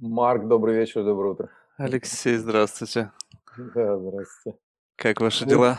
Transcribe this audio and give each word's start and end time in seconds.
Марк, 0.00 0.46
добрый 0.46 0.76
вечер, 0.76 1.04
доброе 1.04 1.32
утро. 1.32 1.50
Алексей, 1.76 2.36
здравствуйте. 2.36 3.12
Да, 3.56 3.98
здравствуйте. 3.98 4.58
Как 4.96 5.20
ваши 5.20 5.44
Ну, 5.44 5.50
дела? 5.50 5.78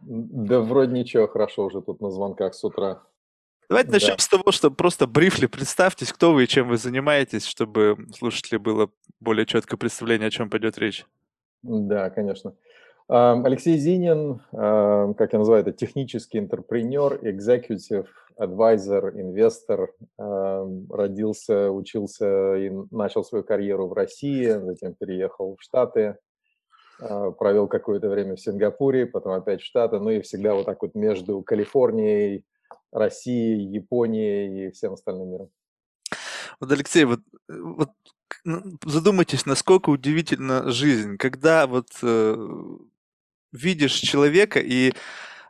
да 0.00 0.60
вроде 0.60 0.92
ничего, 0.92 1.28
хорошо 1.28 1.64
уже 1.66 1.82
тут 1.82 2.00
на 2.00 2.10
звонках 2.10 2.54
с 2.54 2.64
утра. 2.64 3.02
Давайте 3.68 3.90
начнем 3.92 4.16
Да, 4.16 4.22
с 4.22 4.28
того, 4.28 4.50
что 4.50 4.70
просто 4.70 5.06
брифли 5.06 5.46
представьтесь, 5.46 6.12
кто 6.12 6.32
вы 6.32 6.44
и 6.44 6.48
чем 6.48 6.68
вы 6.68 6.76
занимаетесь, 6.76 7.44
чтобы 7.46 7.96
слушателю 8.16 8.60
было 8.60 8.90
более 9.20 9.46
четкое 9.46 9.78
представление, 9.78 10.28
о 10.28 10.30
чем 10.30 10.50
пойдет 10.50 10.78
речь. 10.78 11.06
да, 11.62 12.10
конечно. 12.10 12.50
Ам, 12.50 12.56
Алексей 13.12 13.76
Зинин, 13.76 14.40
ам, 14.52 15.14
как 15.14 15.32
я 15.32 15.40
называю 15.40 15.62
это, 15.62 15.72
технический 15.72 16.38
интерпренер, 16.38 17.14
executive 17.24 18.06
advisor, 18.38 19.10
инвестор. 19.20 19.92
Ам, 20.16 20.86
Родился, 20.88 21.72
учился 21.72 22.54
и 22.54 22.70
начал 22.92 23.24
свою 23.24 23.42
карьеру 23.42 23.88
в 23.88 23.94
России, 23.94 24.46
затем 24.46 24.94
переехал 24.94 25.56
в 25.56 25.62
Штаты, 25.62 26.18
а, 27.00 27.32
провел 27.32 27.66
какое-то 27.66 28.08
время 28.08 28.36
в 28.36 28.40
Сингапуре, 28.40 29.06
потом 29.06 29.32
опять 29.32 29.60
в 29.60 29.66
Штаты, 29.66 29.98
ну 29.98 30.10
и 30.10 30.20
всегда 30.20 30.54
вот 30.54 30.66
так 30.66 30.80
вот 30.80 30.94
между 30.94 31.42
Калифорнией, 31.42 32.44
Россией, 32.92 33.64
Японией 33.64 34.68
и 34.68 34.70
всем 34.70 34.92
остальным 34.92 35.30
миром. 35.30 35.50
Вот, 36.60 36.70
Алексей, 36.70 37.04
вот, 37.04 37.20
э, 37.48 37.58
вот 37.58 37.90
ну, 38.44 38.78
задумайтесь, 38.84 39.46
насколько 39.46 39.90
удивительна 39.90 40.70
жизнь, 40.70 41.16
когда 41.16 41.66
вот 41.66 41.88
э, 42.02 42.36
видишь 43.52 43.94
человека 43.94 44.60
и 44.60 44.92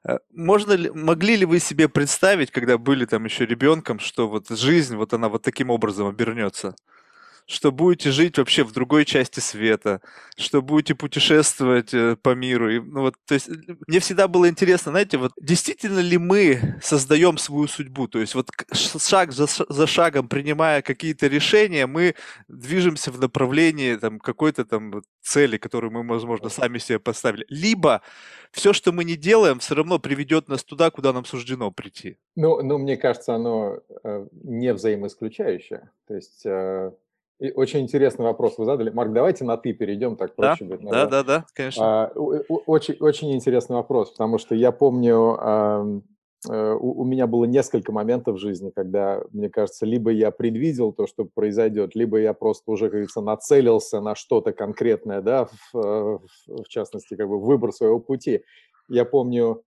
э, 0.04 0.18
можно 0.30 0.72
ли, 0.72 0.90
могли 0.90 1.36
ли 1.36 1.44
вы 1.44 1.60
себе 1.60 1.88
представить, 1.88 2.50
когда 2.50 2.78
были 2.78 3.04
там 3.04 3.24
еще 3.24 3.46
ребенком, 3.46 3.98
что 3.98 4.28
вот 4.28 4.48
жизнь, 4.48 4.96
вот 4.96 5.12
она 5.12 5.28
вот 5.28 5.42
таким 5.42 5.70
образом 5.70 6.06
обернется? 6.06 6.74
Что 7.50 7.72
будете 7.72 8.12
жить 8.12 8.38
вообще 8.38 8.62
в 8.62 8.72
другой 8.72 9.04
части 9.04 9.40
света, 9.40 10.00
что 10.36 10.62
будете 10.62 10.94
путешествовать 10.94 11.92
э, 11.92 12.16
по 12.22 12.34
миру. 12.34 12.70
И, 12.70 12.78
ну, 12.78 13.00
вот, 13.00 13.14
то 13.26 13.34
есть 13.34 13.48
э, 13.48 13.74
мне 13.88 13.98
всегда 13.98 14.28
было 14.28 14.48
интересно, 14.48 14.92
знаете, 14.92 15.18
вот 15.18 15.32
действительно 15.40 15.98
ли 15.98 16.16
мы 16.16 16.78
создаем 16.80 17.38
свою 17.38 17.66
судьбу? 17.66 18.06
То 18.06 18.20
есть 18.20 18.36
вот 18.36 18.50
шаг 18.72 19.32
за, 19.32 19.46
за 19.68 19.86
шагом, 19.88 20.28
принимая 20.28 20.80
какие-то 20.80 21.26
решения, 21.26 21.86
мы 21.88 22.14
движемся 22.46 23.10
в 23.10 23.18
направлении 23.18 23.96
там, 23.96 24.20
какой-то 24.20 24.64
там 24.64 25.02
цели, 25.20 25.56
которую 25.56 25.90
мы, 25.90 26.06
возможно, 26.06 26.50
сами 26.50 26.78
себе 26.78 27.00
поставили. 27.00 27.46
Либо 27.48 28.00
все, 28.52 28.72
что 28.72 28.92
мы 28.92 29.02
не 29.02 29.16
делаем, 29.16 29.58
все 29.58 29.74
равно 29.74 29.98
приведет 29.98 30.48
нас 30.48 30.62
туда, 30.62 30.90
куда 30.92 31.12
нам 31.12 31.24
суждено 31.24 31.72
прийти. 31.72 32.16
Ну, 32.36 32.62
ну, 32.62 32.78
мне 32.78 32.96
кажется, 32.96 33.34
оно 33.34 33.80
э, 34.04 34.26
не 34.44 34.72
взаимоисключающее. 34.72 35.90
То 36.06 36.14
есть 36.14 36.46
и 37.40 37.50
очень 37.52 37.80
интересный 37.80 38.24
вопрос 38.24 38.58
вы 38.58 38.66
задали. 38.66 38.90
Марк, 38.90 39.12
давайте 39.12 39.44
на 39.44 39.56
«ты» 39.56 39.72
перейдем, 39.72 40.16
так 40.16 40.32
Да, 40.36 40.48
проще 40.48 40.64
будет, 40.64 40.82
да, 40.82 41.06
да, 41.06 41.22
да, 41.22 41.46
конечно. 41.54 42.04
А, 42.04 42.12
Очень, 42.66 42.96
очень 43.00 43.32
интересный 43.32 43.76
вопрос, 43.76 44.10
потому 44.10 44.36
что 44.36 44.54
я 44.54 44.72
помню, 44.72 45.38
э, 46.50 46.72
у 46.74 47.00
у 47.00 47.04
меня 47.04 47.26
было 47.26 47.46
несколько 47.46 47.92
моментов 47.92 48.36
в 48.36 48.40
жизни, 48.40 48.70
когда, 48.74 49.22
мне 49.32 49.48
кажется, 49.48 49.86
либо 49.86 50.10
я 50.10 50.30
предвидел 50.30 50.92
то, 50.92 51.06
что 51.06 51.24
произойдет, 51.24 51.94
либо 51.94 52.18
я 52.18 52.34
просто 52.34 52.70
уже, 52.70 52.84
как 52.84 52.92
говорится, 52.92 53.22
нацелился 53.22 54.00
на 54.00 54.14
что-то 54.14 54.52
конкретное, 54.52 55.22
да, 55.22 55.46
в, 55.46 55.78
э, 55.78 56.18
в 56.46 56.68
частности, 56.68 57.16
как 57.16 57.28
бы 57.28 57.40
выбор 57.40 57.72
своего 57.72 58.00
пути. 58.00 58.42
Я 58.88 59.06
помню, 59.06 59.62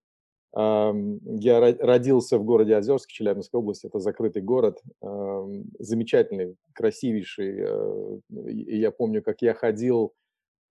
я 0.55 1.59
ро- 1.59 1.77
родился 1.79 2.37
в 2.37 2.43
городе 2.43 2.75
Озерск, 2.77 3.09
Челябинской 3.09 3.59
области, 3.59 3.87
это 3.87 3.99
закрытый 3.99 4.43
город, 4.43 4.81
ам, 5.01 5.63
замечательный, 5.79 6.55
красивейший. 6.73 7.55
э, 7.59 8.19
я 8.29 8.91
помню, 8.91 9.23
как 9.23 9.41
я 9.41 9.53
ходил 9.55 10.13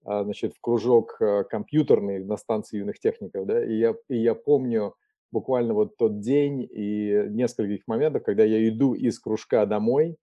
а, 0.05 0.25
значит, 0.25 0.55
в 0.55 0.61
кружок 0.61 1.17
а, 1.21 1.45
компьютерный 1.45 2.25
на 2.25 2.37
станции 2.37 2.79
юных 2.79 2.99
техников, 2.99 3.47
да, 3.47 3.65
и 3.65 3.75
я, 3.77 3.95
и 4.09 4.19
я 4.19 4.35
помню 4.35 4.95
буквально 5.31 5.75
вот 5.75 5.97
тот 5.97 6.21
день 6.21 6.69
и 6.71 7.27
нескольких 7.31 7.87
моментов, 7.87 8.25
когда 8.25 8.45
я 8.45 8.69
иду 8.69 8.95
из 8.95 9.19
кружка 9.21 9.65
домой 9.67 10.17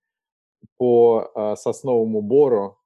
по 0.77 1.31
а, 1.35 1.55
сосновому 1.55 2.21
бору, 2.21 2.78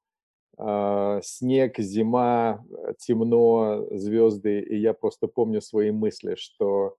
снег, 0.57 1.79
зима, 1.79 2.63
э, 2.69 2.93
темно, 2.99 3.87
звезды, 3.91 4.59
и 4.59 4.77
я 4.77 4.93
просто 4.93 5.27
помню 5.27 5.61
свои 5.61 5.91
мысли, 5.91 6.35
что 6.37 6.95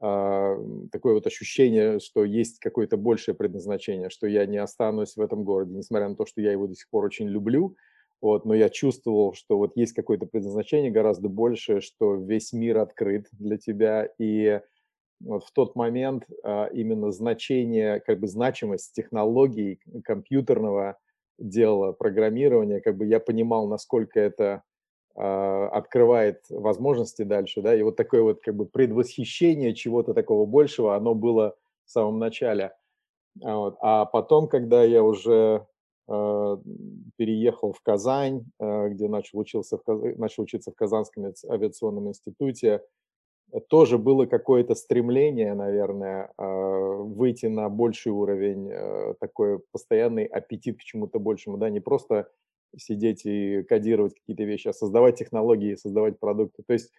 а, 0.00 0.56
такое 0.92 1.14
вот 1.14 1.26
ощущение, 1.26 1.98
что 1.98 2.24
есть 2.24 2.60
какое-то 2.60 2.96
большее 2.96 3.34
предназначение, 3.34 4.10
что 4.10 4.26
я 4.28 4.46
не 4.46 4.58
останусь 4.58 5.16
в 5.16 5.20
этом 5.20 5.44
городе, 5.44 5.74
несмотря 5.74 6.08
на 6.08 6.14
то, 6.14 6.24
что 6.24 6.40
я 6.40 6.52
его 6.52 6.68
до 6.68 6.74
сих 6.74 6.88
пор 6.88 7.04
очень 7.04 7.28
люблю, 7.28 7.76
вот, 8.20 8.44
но 8.44 8.54
я 8.54 8.68
чувствовал, 8.68 9.34
что 9.34 9.58
вот 9.58 9.72
есть 9.76 9.94
какое-то 9.94 10.26
предназначение 10.26 10.90
гораздо 10.90 11.28
большее, 11.28 11.80
что 11.80 12.14
весь 12.14 12.52
мир 12.52 12.78
открыт 12.78 13.26
для 13.32 13.58
тебя, 13.58 14.08
и 14.18 14.60
вот 15.20 15.44
в 15.44 15.52
тот 15.52 15.74
момент 15.74 16.26
а, 16.44 16.66
именно 16.66 17.10
значение, 17.10 17.98
как 18.00 18.20
бы 18.20 18.28
значимость 18.28 18.92
технологий 18.94 19.80
компьютерного 20.04 20.98
дела, 21.38 21.92
программирования, 21.92 22.80
как 22.80 22.96
бы 22.96 23.06
я 23.06 23.20
понимал, 23.20 23.68
насколько 23.68 24.20
это 24.20 24.62
а, 25.14 25.68
открывает 25.68 26.44
возможности 26.48 27.22
дальше, 27.22 27.60
да, 27.60 27.74
и 27.74 27.82
вот 27.82 27.96
такое 27.96 28.22
вот 28.22 28.40
как 28.40 28.54
бы 28.54 28.66
предвосхищение 28.66 29.74
чего-то 29.74 30.14
такого 30.14 30.46
большего, 30.46 30.94
оно 30.94 31.14
было 31.14 31.56
в 31.84 31.90
самом 31.90 32.18
начале. 32.18 32.72
А, 33.42 33.56
вот. 33.56 33.76
А 33.80 34.04
потом, 34.04 34.48
когда 34.48 34.84
я 34.84 35.02
уже 35.02 35.66
э, 36.08 36.56
переехал 37.16 37.72
в 37.72 37.80
Казань, 37.82 38.44
э, 38.60 38.88
где 38.90 39.08
начал, 39.08 39.38
учился 39.40 39.78
в, 39.84 40.18
начал 40.18 40.44
учиться 40.44 40.70
в 40.70 40.74
Казанском 40.74 41.24
авиац- 41.24 41.48
авиационном 41.48 42.08
институте, 42.08 42.82
тоже 43.68 43.98
было 43.98 44.26
какое-то 44.26 44.74
стремление, 44.74 45.54
наверное, 45.54 46.30
э, 46.38 46.42
выйти 46.44 47.46
на 47.46 47.68
больший 47.68 48.12
уровень, 48.12 48.70
э, 48.70 49.14
такой 49.20 49.60
постоянный 49.72 50.24
аппетит 50.24 50.78
к 50.78 50.82
чему-то 50.82 51.18
большему, 51.18 51.56
да, 51.56 51.70
не 51.70 51.80
просто 51.80 52.28
сидеть 52.76 53.24
и 53.24 53.62
кодировать 53.62 54.14
какие-то 54.14 54.44
вещи, 54.44 54.68
а 54.68 54.72
создавать 54.72 55.16
технологии, 55.16 55.76
создавать 55.76 56.18
продукты. 56.18 56.62
То 56.66 56.74
есть 56.74 56.90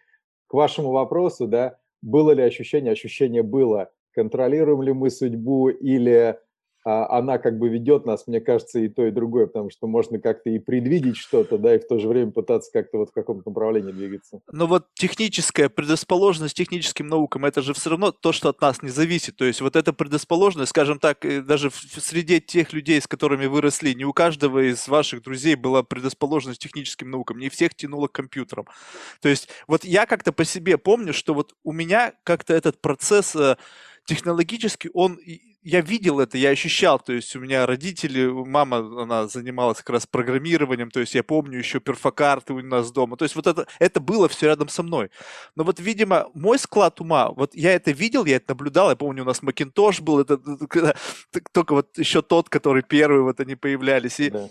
к 0.48 0.54
вашему 0.54 0.90
вопросу, 0.90 1.46
да, 1.46 1.78
было 2.02 2.32
ли 2.32 2.42
ощущение? 2.42 2.92
Ощущение 2.92 3.42
было. 3.42 3.90
Контролируем 4.12 4.82
ли 4.82 4.92
мы 4.92 5.10
судьбу 5.10 5.68
или 5.68 6.10
а, 6.12 6.38
она 6.84 7.38
как 7.38 7.58
бы 7.58 7.68
ведет 7.68 8.06
нас, 8.06 8.26
мне 8.26 8.40
кажется, 8.40 8.78
и 8.78 8.88
то, 8.88 9.06
и 9.06 9.10
другое, 9.10 9.46
потому 9.46 9.70
что 9.70 9.86
можно 9.86 10.18
как-то 10.18 10.50
и 10.50 10.58
предвидеть 10.58 11.16
что-то, 11.16 11.58
да, 11.58 11.74
и 11.74 11.78
в 11.78 11.86
то 11.86 11.98
же 11.98 12.08
время 12.08 12.30
пытаться 12.30 12.70
как-то 12.72 12.98
вот 12.98 13.10
в 13.10 13.12
каком-то 13.12 13.50
направлении 13.50 13.92
двигаться. 13.92 14.40
Но 14.50 14.66
вот 14.66 14.86
техническая 14.94 15.68
предрасположенность 15.68 16.56
техническим 16.56 17.06
наукам, 17.06 17.44
это 17.44 17.60
же 17.62 17.74
все 17.74 17.90
равно 17.90 18.12
то, 18.12 18.32
что 18.32 18.48
от 18.48 18.60
нас 18.60 18.82
не 18.82 18.88
зависит. 18.88 19.36
То 19.36 19.44
есть 19.44 19.60
вот 19.60 19.76
эта 19.76 19.92
предрасположенность, 19.92 20.70
скажем 20.70 20.98
так, 20.98 21.24
даже 21.46 21.70
в 21.70 21.74
среде 21.74 22.40
тех 22.40 22.72
людей, 22.72 23.00
с 23.00 23.06
которыми 23.06 23.46
вы 23.46 23.60
росли, 23.60 23.94
не 23.94 24.04
у 24.04 24.12
каждого 24.12 24.70
из 24.70 24.88
ваших 24.88 25.22
друзей 25.22 25.56
была 25.56 25.82
предрасположенность 25.82 26.60
техническим 26.60 27.10
наукам, 27.10 27.38
не 27.38 27.50
всех 27.50 27.74
тянуло 27.74 28.08
к 28.08 28.12
компьютерам. 28.12 28.66
То 29.20 29.28
есть 29.28 29.48
вот 29.66 29.84
я 29.84 30.06
как-то 30.06 30.32
по 30.32 30.44
себе 30.44 30.78
помню, 30.78 31.12
что 31.12 31.34
вот 31.34 31.54
у 31.64 31.72
меня 31.72 32.14
как-то 32.24 32.54
этот 32.54 32.80
процесс 32.80 33.36
э, 33.36 33.56
технологически, 34.06 34.90
он, 34.94 35.18
я 35.62 35.80
видел 35.80 36.20
это, 36.20 36.38
я 36.38 36.50
ощущал, 36.50 36.98
то 36.98 37.12
есть 37.12 37.36
у 37.36 37.40
меня 37.40 37.66
родители, 37.66 38.26
мама, 38.26 38.78
она 39.02 39.28
занималась 39.28 39.78
как 39.78 39.90
раз 39.90 40.06
программированием, 40.06 40.90
то 40.90 41.00
есть 41.00 41.14
я 41.14 41.22
помню 41.22 41.58
еще 41.58 41.80
перфокарты 41.80 42.52
у 42.54 42.62
нас 42.62 42.90
дома, 42.90 43.16
то 43.16 43.24
есть 43.24 43.36
вот 43.36 43.46
это, 43.46 43.66
это 43.78 44.00
было 44.00 44.28
все 44.28 44.46
рядом 44.46 44.68
со 44.68 44.82
мной. 44.82 45.10
Но 45.56 45.64
вот, 45.64 45.78
видимо, 45.78 46.28
мой 46.34 46.58
склад 46.58 47.00
ума, 47.00 47.30
вот 47.30 47.54
я 47.54 47.72
это 47.72 47.90
видел, 47.90 48.24
я 48.24 48.36
это 48.36 48.52
наблюдал, 48.52 48.90
я 48.90 48.96
помню, 48.96 49.22
у 49.22 49.26
нас 49.26 49.42
Макинтош 49.42 50.00
был, 50.00 50.20
это, 50.20 50.34
это 50.34 50.96
т- 51.30 51.42
только 51.52 51.74
вот 51.74 51.98
еще 51.98 52.22
тот, 52.22 52.48
который 52.48 52.82
первый, 52.82 53.22
вот 53.22 53.40
они 53.40 53.54
появлялись, 53.54 54.18
и 54.20 54.30
Да. 54.30 54.48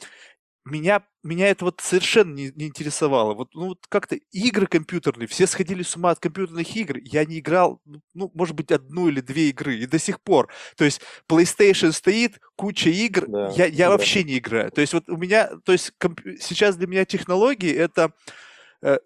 Меня, 0.66 1.03
меня 1.23 1.47
это 1.47 1.66
вот 1.66 1.82
совершенно 1.82 2.34
не, 2.34 2.52
не 2.56 2.67
интересовало. 2.67 3.34
Вот, 3.34 3.53
ну, 3.53 3.70
вот 3.70 3.85
как-то 3.90 4.16
игры 4.32 4.67
компьютерные, 4.67 5.28
все 5.28 5.47
сходили 5.47 5.84
с 5.84 5.96
ума 5.96 6.11
от 6.11 6.20
компьютерных 6.20 6.76
игр. 6.76 6.97
Я 7.03 7.26
не 7.26 7.40
играл, 7.40 7.82
ну, 7.85 8.02
ну, 8.14 8.32
может 8.34 8.56
быть, 8.56 8.72
одну 8.72 9.08
или 9.08 9.22
две 9.22 9.50
игры, 9.50 9.78
и 9.78 9.85
до 9.85 10.00
сих 10.00 10.22
пор. 10.22 10.50
То 10.78 10.85
есть 10.85 11.02
PlayStation 11.28 11.91
стоит, 11.91 12.40
куча 12.56 12.90
игр, 12.90 13.28
Да, 13.28 13.50
я, 13.56 13.66
я 13.66 13.85
да. 13.85 13.91
вообще 13.91 14.23
не 14.23 14.38
играю. 14.38 14.72
То 14.72 14.82
есть 14.82 14.94
вот 14.94 15.09
у 15.09 15.17
меня, 15.17 15.50
то 15.64 15.72
есть 15.72 15.91
комп- 15.97 16.22
сейчас 16.40 16.76
для 16.76 16.88
меня 16.88 17.05
технологии 17.05 17.73
это 17.73 18.14
э, 18.82 18.97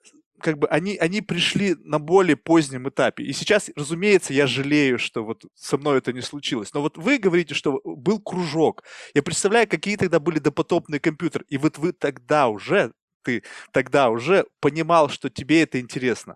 как 0.43 0.59
бы 0.59 0.67
они, 0.67 0.97
они 0.97 1.21
пришли 1.21 1.75
на 1.83 1.99
более 1.99 2.35
позднем 2.35 2.89
этапе. 2.89 3.23
И 3.23 3.33
сейчас, 3.33 3.71
разумеется, 3.75 4.33
я 4.33 4.45
жалею, 4.45 4.99
что 4.99 5.23
вот 5.23 5.45
со 5.55 5.77
мной 5.77 5.99
это 5.99 6.13
не 6.13 6.21
случилось. 6.21 6.73
Но 6.73 6.81
вот 6.81 6.97
вы 6.97 7.17
говорите, 7.17 7.55
что 7.55 7.81
был 7.83 8.19
кружок. 8.19 8.83
Я 9.15 9.23
представляю, 9.23 9.67
какие 9.67 9.95
тогда 9.95 10.19
были 10.19 10.39
допотопные 10.39 10.99
компьютеры. 10.99 11.45
И 11.47 11.57
вот 11.57 11.77
вы 11.77 11.93
тогда 11.93 12.49
уже, 12.49 12.91
ты 13.23 13.43
тогда 13.71 14.09
уже 14.09 14.45
понимал, 14.59 15.09
что 15.09 15.29
тебе 15.29 15.63
это 15.63 15.79
интересно. 15.79 16.35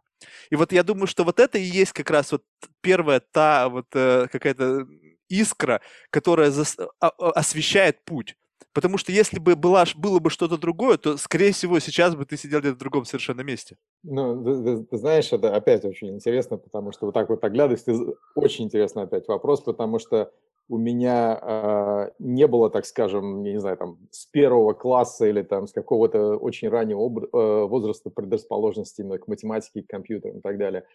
И 0.50 0.56
вот 0.56 0.72
я 0.72 0.84
думаю, 0.84 1.08
что 1.08 1.24
вот 1.24 1.40
это 1.40 1.58
и 1.58 1.64
есть 1.64 1.92
как 1.92 2.10
раз 2.10 2.32
вот 2.32 2.44
первая 2.82 3.20
та 3.20 3.68
вот 3.70 3.88
э, 3.94 4.28
какая-то 4.32 4.88
искра, 5.30 5.82
которая 6.10 6.50
зас- 6.50 6.80
а- 7.00 7.08
а- 7.10 7.32
освещает 7.32 8.04
путь. 8.06 8.36
Потому 8.78 9.00
что 9.00 9.12
если 9.12 9.40
бы 9.40 9.56
была, 9.56 9.86
было 9.96 10.20
бы 10.20 10.30
что-то 10.30 10.56
другое, 10.56 10.98
то, 10.98 11.18
скорее 11.18 11.52
всего, 11.52 11.80
сейчас 11.80 12.16
бы 12.16 12.26
ты 12.26 12.38
сидел 12.38 12.60
где-то 12.60 12.76
в 12.76 12.78
другом 12.78 13.06
совершенно 13.06 13.42
месте. 13.42 13.76
Ну, 14.04 14.44
ты, 14.44 14.64
ты, 14.64 14.84
ты 14.84 14.98
знаешь, 14.98 15.34
это 15.34 15.56
опять 15.56 15.84
очень 15.84 16.10
интересно, 16.10 16.58
потому 16.58 16.92
что 16.92 17.08
вот 17.08 17.16
так 17.16 17.28
вот 17.28 17.44
оглядываясь, 17.44 17.84
очень 18.36 18.66
интересный 18.66 19.02
опять 19.02 19.28
вопрос, 19.28 19.62
потому 19.62 19.98
что 19.98 20.32
у 20.70 20.78
меня 20.78 21.40
э, 21.42 22.12
не 22.20 22.46
было, 22.46 22.70
так 22.70 22.86
скажем, 22.86 23.42
я 23.42 23.54
не 23.54 23.60
знаю, 23.60 23.78
там, 23.78 23.98
с 24.12 24.28
первого 24.28 24.74
класса 24.74 25.26
или 25.26 25.42
там 25.42 25.66
с 25.66 25.72
какого-то 25.72 26.38
очень 26.38 26.70
раннего 26.70 27.04
об, 27.04 27.18
э, 27.18 27.64
возраста 27.66 28.12
предрасположенности 28.12 29.02
именно 29.02 29.18
к 29.18 29.28
математике, 29.28 29.82
к 29.82 29.88
компьютерам 29.88 30.38
и 30.38 30.42
так 30.42 30.60
далее. 30.60 30.86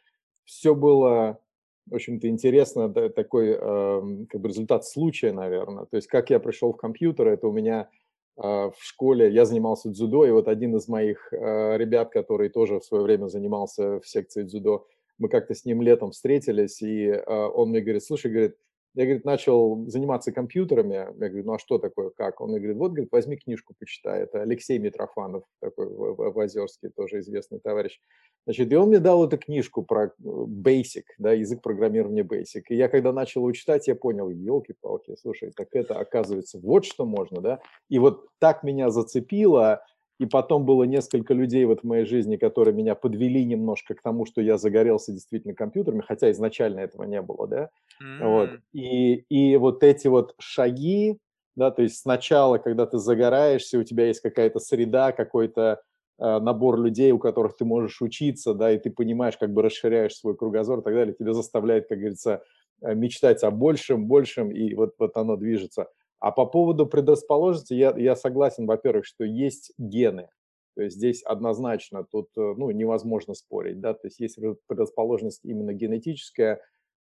Все 0.45 0.77
было 0.77 1.41
в 1.87 1.95
общем-то, 1.95 2.29
интересно, 2.29 2.89
такой 2.89 3.51
э, 3.51 4.27
как 4.31 4.41
бы 4.41 4.49
результат 4.49 4.85
случая, 4.85 5.33
наверное. 5.33 5.85
То 5.87 5.97
есть, 5.97 6.09
как 6.09 6.31
я 6.31 6.39
пришел 6.39 6.73
в 6.73 6.77
компьютер, 6.77 7.29
это 7.29 7.49
у 7.49 7.53
меня 7.53 7.91
э, 8.37 8.43
в 8.43 8.77
школе, 8.79 9.33
я 9.33 9.45
занимался 9.45 9.91
дзюдо, 9.91 10.25
и 10.25 10.31
вот 10.31 10.49
один 10.49 10.77
из 10.77 10.89
моих 10.89 11.33
э, 11.33 11.77
ребят, 11.77 12.11
который 12.11 12.49
тоже 12.49 12.79
в 12.79 12.85
свое 12.85 13.03
время 13.03 13.27
занимался 13.27 14.01
в 14.01 14.07
секции 14.07 14.45
дзюдо, 14.45 14.87
мы 15.19 15.29
как-то 15.29 15.55
с 15.55 15.65
ним 15.65 15.83
летом 15.83 16.13
встретились, 16.13 16.83
и 16.83 17.07
э, 17.07 17.23
он 17.27 17.71
мне 17.71 17.81
говорит, 17.81 18.05
слушай, 18.05 18.31
говорит, 18.31 18.57
я, 18.95 19.05
говорит, 19.05 19.25
начал 19.25 19.87
заниматься 19.89 20.33
компьютерами. 20.33 20.95
Я 20.95 21.29
говорю, 21.29 21.45
ну 21.45 21.55
а 21.55 21.59
что 21.59 21.79
такое, 21.79 22.11
как? 22.11 22.41
Он 22.41 22.51
говорит, 22.51 22.77
вот, 22.77 22.93
говорит, 22.93 23.11
возьми 23.11 23.37
книжку, 23.37 23.75
почитай. 23.79 24.23
Это 24.23 24.43
Алексей 24.43 24.79
Митрофанов, 24.79 25.45
такой 25.61 25.87
в, 25.87 26.15
в, 26.15 26.33
в 26.33 26.39
Озерске, 26.39 26.91
тоже 26.91 27.21
известный 27.21 27.59
товарищ. 27.59 28.01
Значит, 28.45 28.73
и 28.73 28.77
он 28.77 28.89
мне 28.89 28.99
дал 28.99 29.25
эту 29.25 29.39
книжку 29.39 29.83
про 29.83 30.07
э, 30.07 30.11
Basic, 30.19 31.05
да, 31.19 31.33
язык 31.33 31.63
программирования 31.63 32.23
Basic. 32.23 32.63
И 32.69 32.77
я 32.77 32.89
когда 32.89 33.13
начал 33.13 33.43
его 33.43 33.53
читать, 33.53 33.89
я 33.89 33.95
понял, 33.95 34.29
елки-палки, 34.29 35.17
слушай, 35.21 35.53
так 35.57 35.69
это 35.73 35.99
оказывается 35.99 36.59
вот 36.59 36.85
что 36.85 37.07
можно, 37.07 37.41
да. 37.41 37.61
И 37.89 37.99
вот 37.99 38.27
так 38.41 38.63
меня 38.63 38.91
зацепило, 38.91 39.83
и 40.23 40.27
потом 40.27 40.65
было 40.65 40.85
несколько 40.85 41.35
людей 41.35 41.65
вот 41.65 41.81
в 41.81 41.85
моей 41.85 42.05
жизни, 42.05 42.37
которые 42.37 42.73
меня 42.73 42.95
подвели 42.95 43.45
немножко 43.45 43.95
к 43.95 44.03
тому, 44.03 44.25
что 44.25 44.41
я 44.41 44.57
загорелся 44.57 45.11
действительно 45.11 45.53
компьютерами, 45.53 46.01
хотя 46.07 46.31
изначально 46.31 46.79
этого 46.79 47.03
не 47.03 47.21
было, 47.21 47.49
да. 47.49 47.71
Mm. 48.01 48.29
Вот. 48.29 48.51
И, 48.73 49.25
и 49.29 49.57
вот 49.57 49.83
эти 49.83 50.07
вот 50.07 50.37
шаги, 50.39 51.19
да, 51.57 51.73
то 51.73 51.83
есть 51.83 51.99
сначала, 51.99 52.59
когда 52.59 52.87
ты 52.87 52.99
загораешься, 52.99 53.81
у 53.81 53.83
тебя 53.83 54.07
есть 54.07 54.21
какая-то 54.21 54.61
среда, 54.61 55.11
какой-то 55.11 55.81
э, 56.21 56.39
набор 56.39 56.79
людей, 56.79 57.11
у 57.11 57.19
которых 57.19 57.57
ты 57.57 57.65
можешь 57.65 58.01
учиться, 58.01 58.55
да, 58.55 58.71
и 58.71 58.79
ты 58.79 58.91
понимаешь, 58.91 59.37
как 59.37 59.53
бы 59.53 59.63
расширяешь 59.63 60.15
свой 60.15 60.37
кругозор 60.37 60.79
и 60.79 60.83
так 60.83 60.95
далее, 60.95 61.17
тебя 61.19 61.33
заставляет, 61.33 61.89
как 61.89 61.99
говорится, 61.99 62.45
э, 62.81 62.95
мечтать 62.95 63.43
о 63.43 63.51
большем, 63.51 64.07
большем, 64.07 64.53
и 64.53 64.73
вот, 64.75 64.95
вот 65.01 65.17
оно 65.17 65.37
движется. 65.37 65.89
А 66.23 66.31
по 66.31 66.47
поводу 66.47 66.87
предрасположенности 66.87 67.75
я, 67.75 67.93
я 67.97 68.15
согласен, 68.15 68.65
во-первых, 68.65 69.05
что 69.05 69.25
есть 69.25 69.73
гены. 69.77 70.29
То 70.77 70.83
есть 70.83 70.97
здесь 70.97 71.21
однозначно 71.25 72.05
тут 72.05 72.29
э, 72.37 72.55
ну, 72.57 72.71
невозможно 72.71 73.35
спорить. 73.35 73.81
Да? 73.81 73.93
То 73.93 74.07
есть 74.07 74.21
есть 74.21 74.39
предрасположенность 74.69 75.45
именно 75.45 75.73
генетическая 75.73 76.61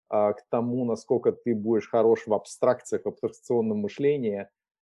а, 0.07 0.31
к 0.31 0.45
тому, 0.50 0.86
насколько 0.86 1.33
ты 1.33 1.54
будешь 1.54 1.89
хорош 1.89 2.27
в 2.27 2.33
абстракциях, 2.33 3.04
в 3.04 3.10
абстракционном 3.10 3.80
мышлении 3.80 4.48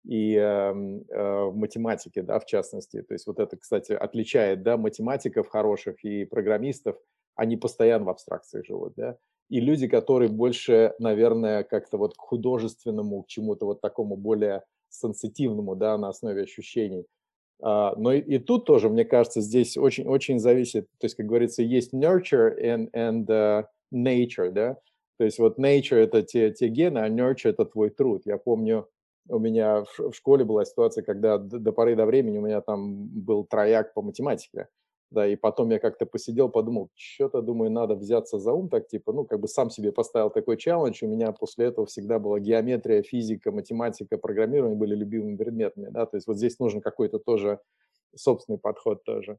и 0.04 0.34
э, 0.34 0.42
э, 0.42 1.44
в 1.44 1.56
математике, 1.56 2.24
да, 2.24 2.40
в 2.40 2.48
частности. 2.48 3.04
То 3.04 3.14
есть 3.14 3.28
вот 3.28 3.38
это, 3.38 3.58
кстати, 3.58 3.92
отличает 3.92 4.64
да, 4.64 4.76
математиков 4.76 5.50
хороших 5.50 6.04
и 6.04 6.26
программистов. 6.26 6.98
Они 7.36 7.58
постоянно 7.58 8.06
в 8.06 8.10
абстракциях 8.10 8.66
живут. 8.66 8.96
Да? 8.96 9.20
И 9.50 9.60
люди, 9.60 9.88
которые 9.88 10.30
больше, 10.30 10.94
наверное, 11.00 11.64
как-то 11.64 11.98
вот 11.98 12.16
к 12.16 12.20
художественному, 12.20 13.24
к 13.24 13.28
чему-то 13.28 13.66
вот 13.66 13.82
такому 13.82 14.18
более 14.18 14.64
сенситивному, 14.90 15.76
да, 15.76 15.98
на 15.98 16.10
основе 16.10 16.44
ощущений. 16.44 17.06
А, 17.62 17.96
но 17.96 18.14
и, 18.14 18.20
и 18.20 18.40
тут 18.40 18.66
тоже, 18.66 18.90
мне 18.90 19.06
кажется, 19.06 19.42
здесь 19.42 19.78
очень-очень 19.78 20.40
зависит, 20.40 20.88
то 21.00 21.06
есть, 21.06 21.16
как 21.16 21.26
говорится, 21.26 21.64
есть 21.64 21.94
nurture 21.94 22.54
and, 22.62 22.90
and 22.92 23.26
uh, 23.28 23.66
nature, 23.94 24.52
да, 24.52 24.78
то 25.18 25.24
есть 25.24 25.40
вот 25.40 25.60
nature– 25.60 25.96
это 25.98 26.24
те, 26.24 26.52
те 26.52 26.68
гены, 26.68 27.00
а 27.00 27.10
nurture– 27.10 27.50
это 27.52 27.66
твой 27.66 27.90
труд. 27.90 28.24
Я 28.26 28.38
помню, 28.38 28.90
у 29.30 29.40
меня 29.40 29.84
в, 29.84 30.12
в 30.12 30.14
школе 30.14 30.44
была 30.44 30.66
ситуация, 30.66 31.04
когда 31.04 31.38
до, 31.38 31.60
до 31.60 31.72
поры 31.72 31.96
до 31.96 32.06
времени 32.06 32.38
у 32.38 32.42
меня 32.42 32.62
там 32.62 33.08
был 33.08 33.46
трояк 33.46 33.94
по 33.94 34.02
математике, 34.02 34.68
да, 35.16 35.26
и 35.26 35.36
потом 35.36 35.72
я 35.72 35.80
как-то 35.80 36.06
посидел, 36.06 36.50
подумал, 36.50 36.90
что-то, 36.94 37.42
думаю, 37.42 37.72
надо 37.72 37.96
взяться 37.96 38.38
за 38.38 38.52
ум, 38.52 38.70
так 38.70 38.88
типа, 38.88 39.14
ну, 39.14 39.26
как 39.26 39.40
бы 39.40 39.48
сам 39.48 39.70
себе 39.70 39.92
поставил 39.92 40.30
такой 40.30 40.58
челлендж, 40.58 41.04
у 41.04 41.08
меня 41.08 41.32
после 41.32 41.68
этого 41.68 41.88
всегда 41.88 42.20
была 42.20 42.40
геометрия, 42.40 43.02
физика, 43.02 43.52
математика, 43.52 44.18
программирование 44.18 44.78
были 44.78 44.94
любимыми 44.94 45.38
предметами, 45.38 45.90
да, 45.90 46.06
то 46.06 46.18
есть 46.18 46.28
вот 46.28 46.38
здесь 46.38 46.60
нужен 46.60 46.82
какой-то 46.82 47.18
тоже 47.18 47.60
собственный 48.16 48.60
подход 48.60 49.04
тоже. 49.04 49.38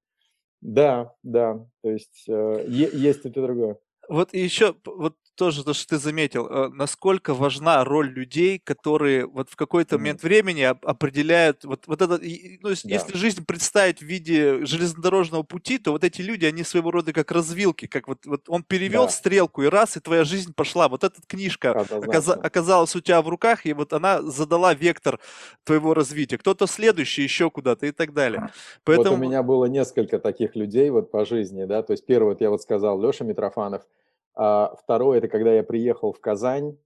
Да, 0.62 1.14
да, 1.22 1.66
то 1.82 1.90
есть 1.90 2.24
э, 2.28 2.64
есть 2.66 3.26
это 3.26 3.42
другое. 3.42 3.78
Вот 4.08 4.32
еще, 4.32 4.74
вот 4.84 5.16
тоже 5.36 5.64
то, 5.64 5.74
что 5.74 5.88
ты 5.88 5.98
заметил, 5.98 6.46
э, 6.46 6.68
насколько 6.70 7.34
важна 7.34 7.84
роль 7.84 8.08
людей, 8.08 8.58
которые 8.58 9.26
вот 9.26 9.50
в 9.50 9.56
какой-то 9.56 9.94
mm-hmm. 9.94 9.98
момент 9.98 10.22
времени 10.22 10.62
определяют 10.62 11.64
вот, 11.64 11.86
вот 11.86 12.02
это, 12.02 12.18
ну, 12.18 12.70
если 12.70 13.16
жизнь 13.16 13.44
представить 13.44 14.00
в 14.00 14.02
виде 14.02 14.64
железнодорожного 14.64 15.42
пути, 15.42 15.78
то 15.78 15.92
вот 15.92 16.04
эти 16.04 16.22
люди, 16.22 16.46
они 16.46 16.64
своего 16.64 16.90
рода 16.90 17.12
как 17.12 17.30
развилки, 17.30 17.86
как 17.86 18.08
вот, 18.08 18.24
вот 18.24 18.44
он 18.48 18.62
перевел 18.62 19.04
да. 19.04 19.10
стрелку, 19.10 19.62
и 19.62 19.66
раз, 19.66 19.96
и 19.96 20.00
твоя 20.00 20.24
жизнь 20.24 20.54
пошла. 20.54 20.88
Вот 20.88 21.04
эта 21.04 21.20
книжка 21.26 21.72
оказ, 21.72 22.28
оказалась 22.28 22.96
у 22.96 23.00
тебя 23.00 23.20
в 23.20 23.28
руках, 23.28 23.66
и 23.66 23.72
вот 23.72 23.92
она 23.92 24.22
задала 24.22 24.74
вектор 24.74 25.20
твоего 25.64 25.94
развития. 25.94 26.38
Кто-то 26.38 26.66
следующий 26.66 27.22
еще 27.22 27.50
куда-то 27.50 27.86
и 27.86 27.92
так 27.92 28.14
далее. 28.14 28.50
Поэтому... 28.84 29.10
Вот 29.10 29.18
у 29.18 29.28
меня 29.28 29.42
было 29.42 29.66
несколько 29.66 30.18
таких 30.18 30.56
людей 30.56 30.88
вот 30.90 31.10
по 31.10 31.26
жизни, 31.26 31.64
да, 31.64 31.82
то 31.82 31.92
есть 31.92 32.06
первый, 32.06 32.30
вот 32.30 32.40
я 32.40 32.50
вот 32.50 32.62
сказал, 32.62 33.00
Леша 33.00 33.24
Митрофанов– 33.24 33.82
второе– 34.36 35.18
это 35.18 35.28
когда 35.28 35.52
я 35.54 35.62
приехал 35.62 36.12
в 36.12 36.20
Казань, 36.20 36.76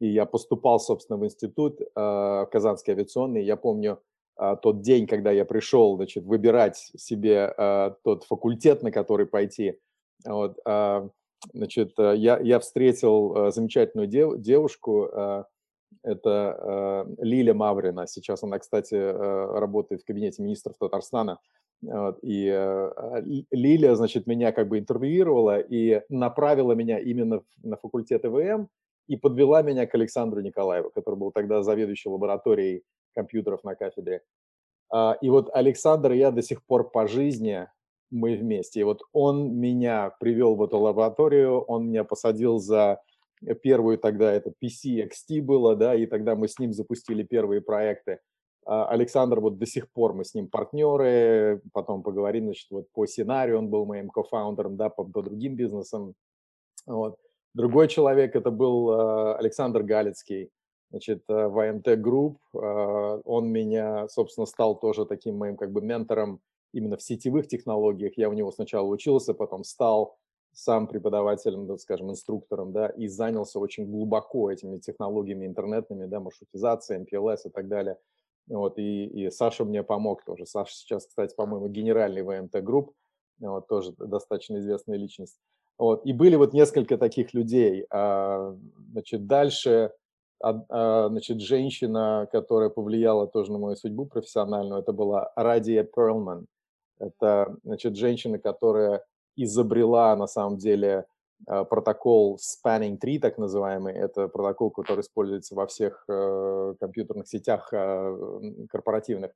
и 0.00 0.08
я 0.08 0.26
поступал, 0.26 0.80
собственно, 0.80 1.18
в 1.18 1.24
институт 1.24 1.80
э, 1.80 2.46
Казанский 2.50 2.92
авиационный. 2.92 3.44
Я 3.44 3.56
помню 3.56 4.00
э, 4.38 4.56
тот 4.62 4.80
день, 4.80 5.06
когда 5.06 5.30
я 5.30 5.44
пришел, 5.44 5.96
значит, 5.96 6.24
выбирать 6.24 6.76
себе 6.96 7.54
тот 8.02 8.24
факультет, 8.24 8.82
на 8.82 8.90
который 8.90 9.26
пойти. 9.26 9.78
Вот, 10.26 10.58
значит, 11.52 11.92
я, 11.98 12.38
я 12.38 12.58
встретил 12.58 13.50
замечательную 13.50 14.08
дев, 14.08 14.38
девушку, 14.38 15.10
это 16.02 17.06
э, 17.18 17.24
Лиля 17.24 17.54
Маврина. 17.54 18.06
Сейчас 18.06 18.42
она, 18.42 18.58
кстати, 18.58 18.94
работает 18.94 20.02
в 20.02 20.04
кабинете 20.04 20.42
министров 20.42 20.76
Татарстана. 20.78 21.38
Вот, 21.86 22.18
и 22.22 22.48
э, 22.50 23.22
Лилия, 23.50 23.94
значит, 23.94 24.26
меня 24.26 24.52
как 24.52 24.68
бы 24.68 24.78
интервьюировала 24.78 25.58
и 25.58 26.02
направила 26.08 26.72
меня 26.72 26.98
именно 26.98 27.42
на 27.62 27.76
факультет 27.76 28.24
ЭВМ 28.24 28.68
и 29.06 29.16
подвела 29.16 29.62
меня 29.62 29.86
к 29.86 29.94
Александру 29.94 30.40
Николаеву, 30.40 30.90
который 30.90 31.16
был 31.16 31.30
тогда 31.30 31.62
заведующий 31.62 32.08
лабораторией 32.08 32.84
компьютеров 33.14 33.64
на 33.64 33.74
кафедре. 33.74 34.22
А, 34.90 35.16
и 35.20 35.28
вот 35.28 35.50
Александр 35.52 36.12
и 36.12 36.18
я 36.18 36.30
до 36.30 36.42
сих 36.42 36.64
пор 36.64 36.90
по 36.90 37.06
жизни 37.06 37.68
мы 38.10 38.36
вместе. 38.36 38.80
И 38.80 38.84
вот 38.84 39.02
он 39.12 39.56
меня 39.58 40.14
привел 40.20 40.54
в 40.54 40.62
эту 40.62 40.78
лабораторию, 40.78 41.60
он 41.60 41.88
меня 41.88 42.04
посадил 42.04 42.58
за 42.58 43.00
первую 43.62 43.98
тогда 43.98 44.32
это 44.32 44.50
PC 44.50 45.08
XT 45.08 45.42
было, 45.42 45.76
да, 45.76 45.94
и 45.94 46.06
тогда 46.06 46.34
мы 46.34 46.48
с 46.48 46.58
ним 46.58 46.72
запустили 46.72 47.22
первые 47.22 47.60
проекты. 47.60 48.20
А, 48.66 48.86
Александр, 48.88 49.40
вот 49.40 49.58
до 49.58 49.66
сих 49.66 49.90
пор 49.90 50.14
мы 50.14 50.24
с 50.24 50.34
ним 50.34 50.48
партнеры, 50.48 51.60
потом 51.72 52.02
поговорим, 52.02 52.44
значит, 52.44 52.70
вот 52.70 52.90
по 52.92 53.06
сценарию 53.06 53.58
он 53.58 53.68
был 53.68 53.84
моим 53.84 54.08
кофаундером, 54.08 54.76
да, 54.76 54.88
по, 54.88 55.04
по 55.04 55.22
другим 55.22 55.54
бизнесам. 55.54 56.14
Вот. 56.86 57.18
Другой 57.54 57.88
человек 57.88 58.34
это 58.34 58.50
был 58.50 58.90
а, 58.90 59.36
Александр 59.36 59.82
Галицкий, 59.82 60.50
значит, 60.90 61.24
в 61.28 61.58
АМТ 61.58 61.88
Group. 61.88 62.36
А, 62.54 63.20
он 63.24 63.50
меня, 63.50 64.08
собственно, 64.08 64.46
стал 64.46 64.78
тоже 64.78 65.04
таким 65.04 65.36
моим 65.36 65.56
как 65.56 65.70
бы 65.70 65.82
ментором 65.82 66.40
именно 66.72 66.96
в 66.96 67.02
сетевых 67.02 67.46
технологиях. 67.48 68.14
Я 68.16 68.30
у 68.30 68.32
него 68.32 68.50
сначала 68.50 68.86
учился, 68.86 69.34
потом 69.34 69.62
стал 69.64 70.16
сам 70.54 70.86
преподавателем, 70.86 71.66
так 71.66 71.80
скажем, 71.80 72.10
инструктором, 72.10 72.72
да, 72.72 72.86
и 72.86 73.08
занялся 73.08 73.58
очень 73.58 73.90
глубоко 73.90 74.50
этими 74.50 74.78
технологиями 74.78 75.46
интернетными, 75.46 76.06
да, 76.06 76.20
маршрутизацией, 76.20 77.02
MPLS 77.02 77.40
и 77.46 77.50
так 77.50 77.68
далее– 77.68 77.98
вот, 78.48 78.78
и, 78.78 79.06
и 79.06 79.30
Саша 79.30 79.64
мне 79.64 79.82
помог 79.82 80.24
тоже. 80.24 80.46
Саша 80.46 80.74
сейчас, 80.74 81.06
кстати, 81.06 81.34
по-моему, 81.34 81.68
генеральный 81.68 82.22
ВМТ 82.22 82.62
групп, 82.62 82.92
вот, 83.40 83.66
тоже 83.68 83.92
достаточно 83.92 84.58
известная 84.58 84.96
личность. 84.96 85.38
Вот, 85.78 86.06
и 86.06 86.12
были 86.12 86.36
вот 86.36 86.52
несколько 86.52 86.98
таких 86.98 87.34
людей. 87.34 87.86
А, 87.90 88.54
значит, 88.92 89.26
дальше, 89.26 89.92
а, 90.40 90.62
а, 90.68 91.08
значит, 91.08 91.40
женщина, 91.40 92.28
которая 92.30 92.68
повлияла 92.68 93.26
тоже 93.26 93.52
на 93.52 93.58
мою 93.58 93.76
судьбу 93.76 94.06
профессиональную, 94.06 94.80
это 94.80 94.92
была 94.92 95.32
Радия 95.36 95.82
Перлман. 95.82 96.46
Это, 96.98 97.56
значит, 97.64 97.96
женщина, 97.96 98.38
которая 98.38 99.04
изобрела, 99.36 100.14
на 100.16 100.26
самом 100.28 100.58
деле, 100.58 101.06
протокол 101.46 102.38
Spanning 102.38 102.96
3, 102.96 103.18
так 103.18 103.38
называемый. 103.38 103.94
Это 103.94 104.28
протокол, 104.28 104.70
который 104.70 105.00
используется 105.00 105.54
во 105.54 105.66
всех 105.66 106.04
э, 106.08 106.74
компьютерных 106.80 107.28
сетях 107.28 107.72
э, 107.72 108.40
корпоративных. 108.70 109.32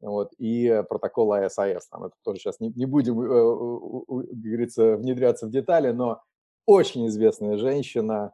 Вот, 0.00 0.32
и 0.38 0.82
протокол 0.88 1.32
ASIS. 1.34 1.82
Там 1.90 2.04
это 2.04 2.14
тоже 2.24 2.40
сейчас 2.40 2.58
не, 2.58 2.70
не 2.70 2.86
будем, 2.86 3.20
как 3.20 4.40
говорится, 4.40 4.96
внедряться 4.96 5.46
в 5.46 5.50
детали, 5.50 5.92
но 5.92 6.20
очень 6.66 7.06
известная 7.06 7.56
женщина, 7.56 8.32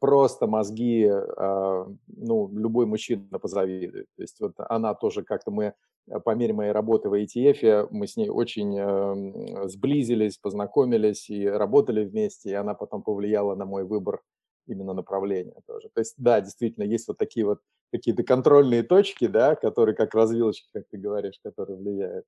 просто 0.00 0.46
мозги, 0.46 1.10
ну, 1.36 2.50
любой 2.52 2.86
мужчина 2.86 3.38
позавидует. 3.38 4.06
То 4.16 4.22
есть 4.22 4.40
вот 4.40 4.54
она 4.58 4.94
тоже 4.94 5.22
как-то 5.22 5.50
мы 5.50 5.74
Э, 6.08 6.20
по 6.20 6.34
мере 6.34 6.52
моей 6.54 6.72
работы 6.72 7.08
в 7.08 7.14
ETF, 7.14 7.88
мы 7.90 8.06
с 8.06 8.16
ней 8.16 8.28
очень 8.28 8.78
эм, 8.78 9.68
сблизились, 9.68 10.38
познакомились 10.38 11.30
и 11.30 11.46
работали 11.46 12.04
вместе, 12.04 12.50
и 12.50 12.54
она 12.54 12.74
потом 12.74 13.02
повлияла 13.02 13.54
на 13.54 13.64
мой 13.64 13.84
выбор 13.84 14.22
именно 14.66 14.94
направления 14.94 15.60
тоже. 15.66 15.88
То 15.94 16.00
есть, 16.00 16.14
да, 16.16 16.40
действительно, 16.40 16.84
есть 16.84 17.08
вот 17.08 17.18
такие 17.18 17.46
вот 17.46 17.60
какие-то 17.92 18.24
контрольные 18.24 18.82
точки, 18.82 19.26
да, 19.26 19.54
которые 19.54 19.94
как 19.94 20.14
развилочки, 20.14 20.68
как 20.72 20.84
ты 20.90 20.98
говоришь, 20.98 21.38
которые 21.42 21.76
влияют. 21.76 22.24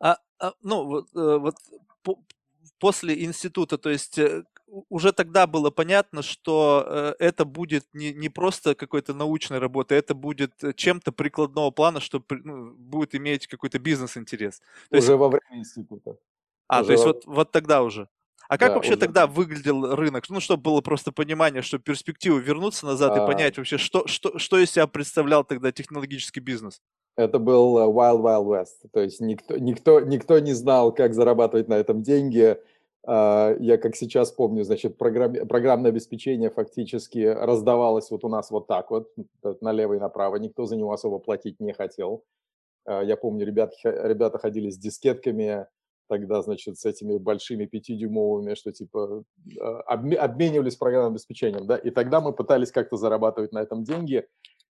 А, 0.00 0.18
а 0.38 0.52
ну, 0.62 0.84
вот, 0.84 1.06
э, 1.14 1.38
вот 1.38 1.54
по, 2.02 2.18
после 2.78 3.24
института, 3.24 3.78
то 3.78 3.90
есть 3.90 4.18
э, 4.18 4.44
уже 4.88 5.12
тогда 5.12 5.46
было 5.46 5.70
понятно, 5.70 6.22
что 6.22 6.84
э, 6.86 7.14
это 7.18 7.44
будет 7.44 7.86
не, 7.92 8.12
не 8.12 8.28
просто 8.28 8.74
какой-то 8.74 9.14
научной 9.14 9.58
работой, 9.58 9.98
это 9.98 10.14
будет 10.14 10.52
чем-то 10.74 11.12
прикладного 11.12 11.70
плана, 11.70 12.00
что 12.00 12.22
ну, 12.28 12.72
будет 12.72 13.14
иметь 13.14 13.46
какой-то 13.46 13.78
бизнес-интерес. 13.78 14.60
То 14.90 14.98
уже 14.98 15.12
есть... 15.12 15.18
во 15.18 15.28
время 15.28 15.60
института. 15.60 16.16
А, 16.68 16.80
уже 16.80 16.86
то 16.86 16.92
есть 16.92 17.04
во... 17.04 17.12
вот, 17.12 17.26
вот 17.26 17.52
тогда 17.52 17.82
уже. 17.82 18.08
А 18.48 18.58
как 18.58 18.68
да, 18.68 18.74
вообще 18.76 18.92
уже. 18.92 19.00
тогда 19.00 19.26
выглядел 19.26 19.94
рынок? 19.94 20.28
Ну, 20.28 20.40
чтобы 20.40 20.62
было 20.62 20.80
просто 20.80 21.10
понимание, 21.10 21.62
что 21.62 21.78
перспективу 21.78 22.38
вернуться 22.38 22.86
назад 22.86 23.16
а... 23.16 23.24
и 23.24 23.26
понять 23.26 23.56
вообще, 23.56 23.76
что, 23.78 24.06
что, 24.06 24.38
что 24.38 24.58
из 24.58 24.70
себя 24.70 24.86
представлял 24.86 25.44
тогда 25.44 25.72
технологический 25.72 26.40
бизнес? 26.40 26.80
Это 27.16 27.38
был 27.38 27.78
э, 27.78 27.86
Wild 27.86 28.20
Wild 28.20 28.46
West. 28.46 28.90
То 28.92 29.00
есть 29.00 29.20
никто, 29.20 29.56
никто, 29.56 30.00
никто 30.00 30.38
не 30.38 30.52
знал, 30.52 30.92
как 30.92 31.14
зарабатывать 31.14 31.66
на 31.68 31.74
этом 31.74 32.02
деньги 32.02 32.58
я 33.06 33.78
как 33.78 33.94
сейчас 33.94 34.32
помню, 34.32 34.64
значит, 34.64 34.98
программ, 34.98 35.32
программное 35.46 35.90
обеспечение 35.90 36.50
фактически 36.50 37.18
раздавалось 37.18 38.10
вот 38.10 38.24
у 38.24 38.28
нас 38.28 38.50
вот 38.50 38.66
так 38.66 38.90
вот, 38.90 39.08
налево 39.60 39.94
и 39.94 40.00
направо, 40.00 40.36
никто 40.36 40.66
за 40.66 40.76
него 40.76 40.92
особо 40.92 41.18
платить 41.18 41.60
не 41.60 41.72
хотел. 41.72 42.24
А, 42.86 43.02
я 43.02 43.16
помню, 43.16 43.44
ребят, 43.44 43.74
ребята 43.82 44.38
ходили 44.38 44.70
с 44.70 44.78
дискетками, 44.78 45.66
тогда, 46.08 46.40
значит, 46.42 46.78
с 46.78 46.84
этими 46.84 47.18
большими 47.18 47.66
пятидюймовыми, 47.66 48.54
что 48.54 48.72
типа 48.72 49.24
а, 49.60 49.78
обменивались 49.82 50.76
программным 50.76 51.12
обеспечением, 51.12 51.66
да, 51.66 51.76
и 51.76 51.90
тогда 51.90 52.20
мы 52.20 52.32
пытались 52.32 52.70
как-то 52.70 52.96
зарабатывать 52.96 53.52
на 53.52 53.58
этом 53.58 53.84
деньги. 53.84 54.26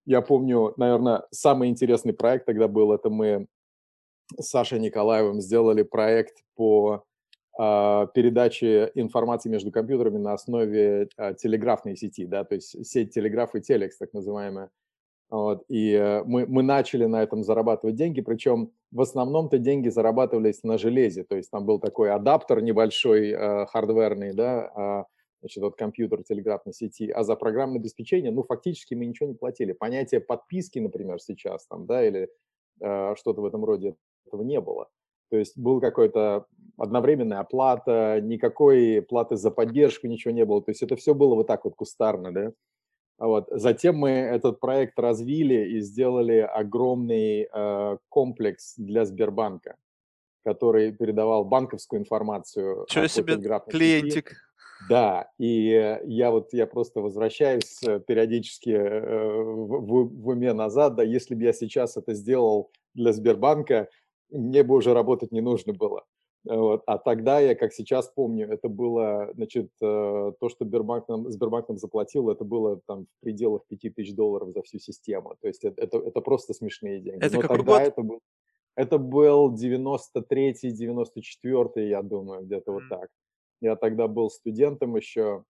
Я 0.07 0.23
помню, 0.23 0.73
наверное, 0.77 1.27
самый 1.31 1.69
интересный 1.69 2.13
проект 2.13 2.47
тогда 2.47 2.69
был, 2.69 2.93
это 2.93 3.11
мы 3.11 3.47
с 4.39 4.49
Сашей 4.49 4.81
Николаевым 4.81 5.41
сделали 5.41 5.83
проект 5.83 6.39
по 6.55 6.95
а, 6.95 7.03
передачи 7.57 8.91
информации 8.95 9.49
между 9.49 9.71
компьютерами 9.73 10.19
на 10.19 10.35
основе 10.35 11.09
а, 11.17 11.33
телеграфной 11.33 11.97
сети, 11.97 12.27
да, 12.27 12.45
то 12.45 12.55
есть 12.55 12.87
сеть 12.87 13.15
телеграф 13.15 13.55
и 13.55 13.63
телекс, 13.63 13.97
так 13.97 14.13
называемая. 14.13 14.71
Вот, 15.29 15.65
и 15.69 15.93
э, 15.93 16.23
мы, 16.25 16.47
мы 16.47 16.63
начали 16.63 17.05
на 17.07 17.23
этом 17.23 17.43
зарабатывать 17.43 17.97
деньги, 17.97 18.21
причем 18.21 18.71
в 18.93 19.01
основном-то 19.01 19.59
деньги 19.59 19.89
зарабатывались 19.89 20.63
на 20.63 20.79
железе, 20.79 21.25
то 21.25 21.35
есть 21.35 21.51
там 21.51 21.67
был 21.67 21.81
такой 21.81 22.13
адаптер 22.13 22.63
небольшой, 22.63 23.31
э, 23.31 23.67
хардверный, 23.67 24.33
да, 24.35 24.71
э, 24.77 25.05
значит, 25.41 25.63
вот 25.65 25.77
компьютер 25.77 26.23
телеграфной 26.23 26.75
сети, 26.75 27.11
а 27.11 27.25
за 27.25 27.35
программное 27.35 27.81
обеспечение, 27.81 28.31
ну, 28.31 28.45
фактически 28.45 28.95
мы 28.95 29.07
ничего 29.07 29.29
не 29.29 29.35
платили. 29.35 29.73
Понятие 29.73 30.21
подписки, 30.21 30.79
например, 30.79 31.21
сейчас 31.21 31.67
там, 31.67 31.87
да, 31.87 32.07
или 32.07 32.29
э, 32.81 33.15
что-то 33.17 33.41
в 33.41 33.47
этом 33.47 33.65
роде, 33.65 33.97
этого 34.27 34.43
не 34.43 34.61
было. 34.61 34.89
То 35.31 35.37
есть 35.37 35.59
был 35.59 35.81
какой-то 35.81 36.47
одновременная 36.77 37.41
оплата, 37.41 38.21
никакой 38.23 39.03
платы 39.03 39.37
за 39.37 39.51
поддержку, 39.51 40.07
ничего 40.07 40.33
не 40.33 40.45
было. 40.45 40.63
То 40.63 40.71
есть 40.71 40.83
это 40.83 40.97
все 40.97 41.15
было 41.15 41.35
вот 41.35 41.47
так 41.47 41.65
вот 41.65 41.75
кустарно, 41.75 42.33
да. 42.33 42.53
Вот. 43.19 43.49
Затем 43.51 43.97
мы 43.97 44.11
этот 44.11 44.61
проект 44.61 44.99
развили 44.99 45.77
и 45.77 45.81
сделали 45.81 46.39
огромный 46.39 47.49
э, 47.51 47.97
комплекс 48.11 48.75
для 48.77 49.07
Сбербанка, 49.07 49.77
который 50.45 50.93
передавал 50.93 51.45
банковскую 51.45 52.01
информацию. 52.01 52.85
Чего 52.89 53.07
себе, 53.07 53.37
клиентик. 53.37 54.29
Сети. 54.29 54.41
Да, 54.91 55.31
и 55.39 55.99
я 56.05 56.31
вот, 56.31 56.53
я 56.53 56.67
просто 56.67 57.01
возвращаюсь 57.01 57.83
э, 57.83 57.99
периодически 58.01 58.71
э, 58.71 59.43
в, 59.43 59.81
в, 59.81 60.23
в 60.23 60.29
уме 60.29 60.53
назад, 60.53 60.97
да, 60.97 61.03
если 61.03 61.35
бы 61.35 61.45
я 61.45 61.55
сейчас 61.55 61.97
это 61.97 62.13
сделал 62.13 62.71
для 62.93 63.15
Сбербанка, 63.15 63.89
мне 64.31 64.63
бы 64.63 64.77
уже 64.77 64.95
работать 64.95 65.33
не 65.33 65.41
нужно 65.41 65.73
было. 65.73 66.05
Вот. 66.45 66.83
А 66.87 66.99
тогда 66.99 67.41
я, 67.41 67.57
как 67.57 67.73
сейчас 67.73 68.09
помню, 68.09 68.49
это 68.49 68.69
было, 68.69 69.33
значит, 69.35 69.71
э, 69.83 70.33
то, 70.39 70.49
что 70.49 70.65
Сбербанк 70.65 71.09
нам, 71.09 71.29
Сбербанк 71.29 71.69
нам 71.69 71.77
заплатил, 71.77 72.31
это 72.31 72.45
было 72.45 72.81
там 72.87 73.07
в 73.07 73.21
пределах 73.21 73.63
5000 73.67 74.15
долларов 74.15 74.53
за 74.53 74.63
всю 74.63 74.79
систему. 74.79 75.35
То 75.41 75.49
есть 75.49 75.65
это, 75.65 75.83
это, 75.83 75.99
это 75.99 76.21
просто 76.21 76.55
смешные 76.55 77.01
деньги. 77.01 77.25
Это 77.25 77.35
Но 77.35 77.41
какой 77.41 77.57
тогда 77.59 77.73
год? 77.73 77.83
это 77.83 78.03
был, 78.03 78.21
это 78.77 78.99
был 78.99 79.55
93-й, 79.55 80.71
94-й, 80.71 81.89
я 81.89 82.03
думаю, 82.03 82.45
где-то 82.45 82.71
mm. 82.71 82.75
вот 82.75 82.83
так. 82.91 83.09
Я 83.61 83.75
тогда 83.75 84.07
был 84.07 84.31
студентом 84.31 84.95
еще, 84.95 85.43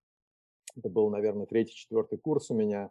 это 0.75 0.89
был, 0.89 1.11
наверное, 1.11 1.45
третий-четвертый 1.45 2.17
курс 2.17 2.49
у 2.49 2.55
меня. 2.55 2.89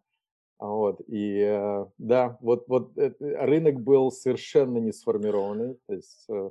Вот, 0.58 1.00
и 1.06 1.40
э, 1.40 1.86
да, 1.98 2.38
вот, 2.40 2.64
вот 2.66 2.96
э, 2.96 3.12
рынок 3.20 3.80
был 3.80 4.10
совершенно 4.10 4.78
не 4.78 4.92
сформированный, 4.92 5.78
то 5.86 5.94
есть 5.94 6.24
э, 6.30 6.50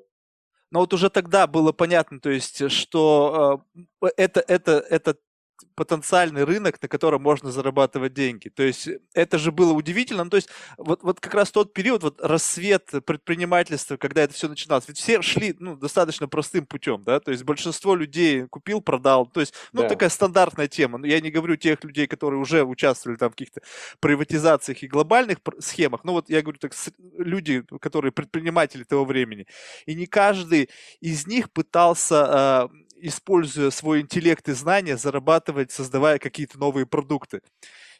но 0.71 0.79
вот 0.79 0.93
уже 0.93 1.09
тогда 1.09 1.47
было 1.47 1.71
понятно, 1.71 2.19
то 2.19 2.29
есть, 2.29 2.69
что 2.69 3.61
э, 4.01 4.07
это, 4.17 4.41
это, 4.41 4.73
это 4.73 5.17
потенциальный 5.75 6.43
рынок, 6.43 6.81
на 6.81 6.87
котором 6.87 7.21
можно 7.21 7.51
зарабатывать 7.51 8.13
деньги. 8.13 8.49
То 8.49 8.63
есть 8.63 8.89
это 9.13 9.37
же 9.37 9.51
было 9.51 9.73
удивительно. 9.73 10.23
Ну, 10.23 10.29
то 10.29 10.37
есть 10.37 10.49
вот, 10.77 11.03
вот 11.03 11.19
как 11.19 11.33
раз 11.33 11.51
тот 11.51 11.73
период, 11.73 12.03
вот 12.03 12.21
рассвет 12.21 12.89
предпринимательства, 13.05 13.97
когда 13.97 14.23
это 14.23 14.33
все 14.33 14.47
начиналось, 14.47 14.87
ведь 14.87 14.97
все 14.97 15.21
шли 15.21 15.55
ну, 15.59 15.75
достаточно 15.75 16.27
простым 16.27 16.65
путем, 16.65 17.03
да, 17.03 17.19
то 17.19 17.31
есть 17.31 17.43
большинство 17.43 17.95
людей 17.95 18.47
купил, 18.47 18.81
продал, 18.81 19.25
то 19.25 19.41
есть, 19.41 19.53
ну, 19.73 19.81
да. 19.81 19.89
такая 19.89 20.09
стандартная 20.09 20.67
тема. 20.67 20.97
Но 20.97 21.07
я 21.07 21.19
не 21.19 21.31
говорю 21.31 21.55
тех 21.55 21.83
людей, 21.83 22.07
которые 22.07 22.39
уже 22.39 22.63
участвовали 22.63 23.17
там 23.17 23.29
в 23.29 23.33
каких-то 23.33 23.61
приватизациях 23.99 24.83
и 24.83 24.87
глобальных 24.87 25.39
схемах, 25.59 26.03
но 26.03 26.13
вот 26.13 26.29
я 26.29 26.41
говорю 26.41 26.59
так, 26.59 26.73
люди, 27.17 27.63
которые 27.79 28.11
предприниматели 28.11 28.83
того 28.83 29.05
времени. 29.05 29.47
И 29.85 29.95
не 29.95 30.05
каждый 30.05 30.69
из 31.01 31.27
них 31.27 31.51
пытался 31.51 32.25
а, 32.27 32.69
используя 32.97 33.69
свой 33.69 34.01
интеллект 34.01 34.47
и 34.49 34.53
знания, 34.53 34.97
зарабатывать, 34.97 35.71
создавая 35.71 36.19
какие-то 36.19 36.59
новые 36.59 36.85
продукты. 36.85 37.41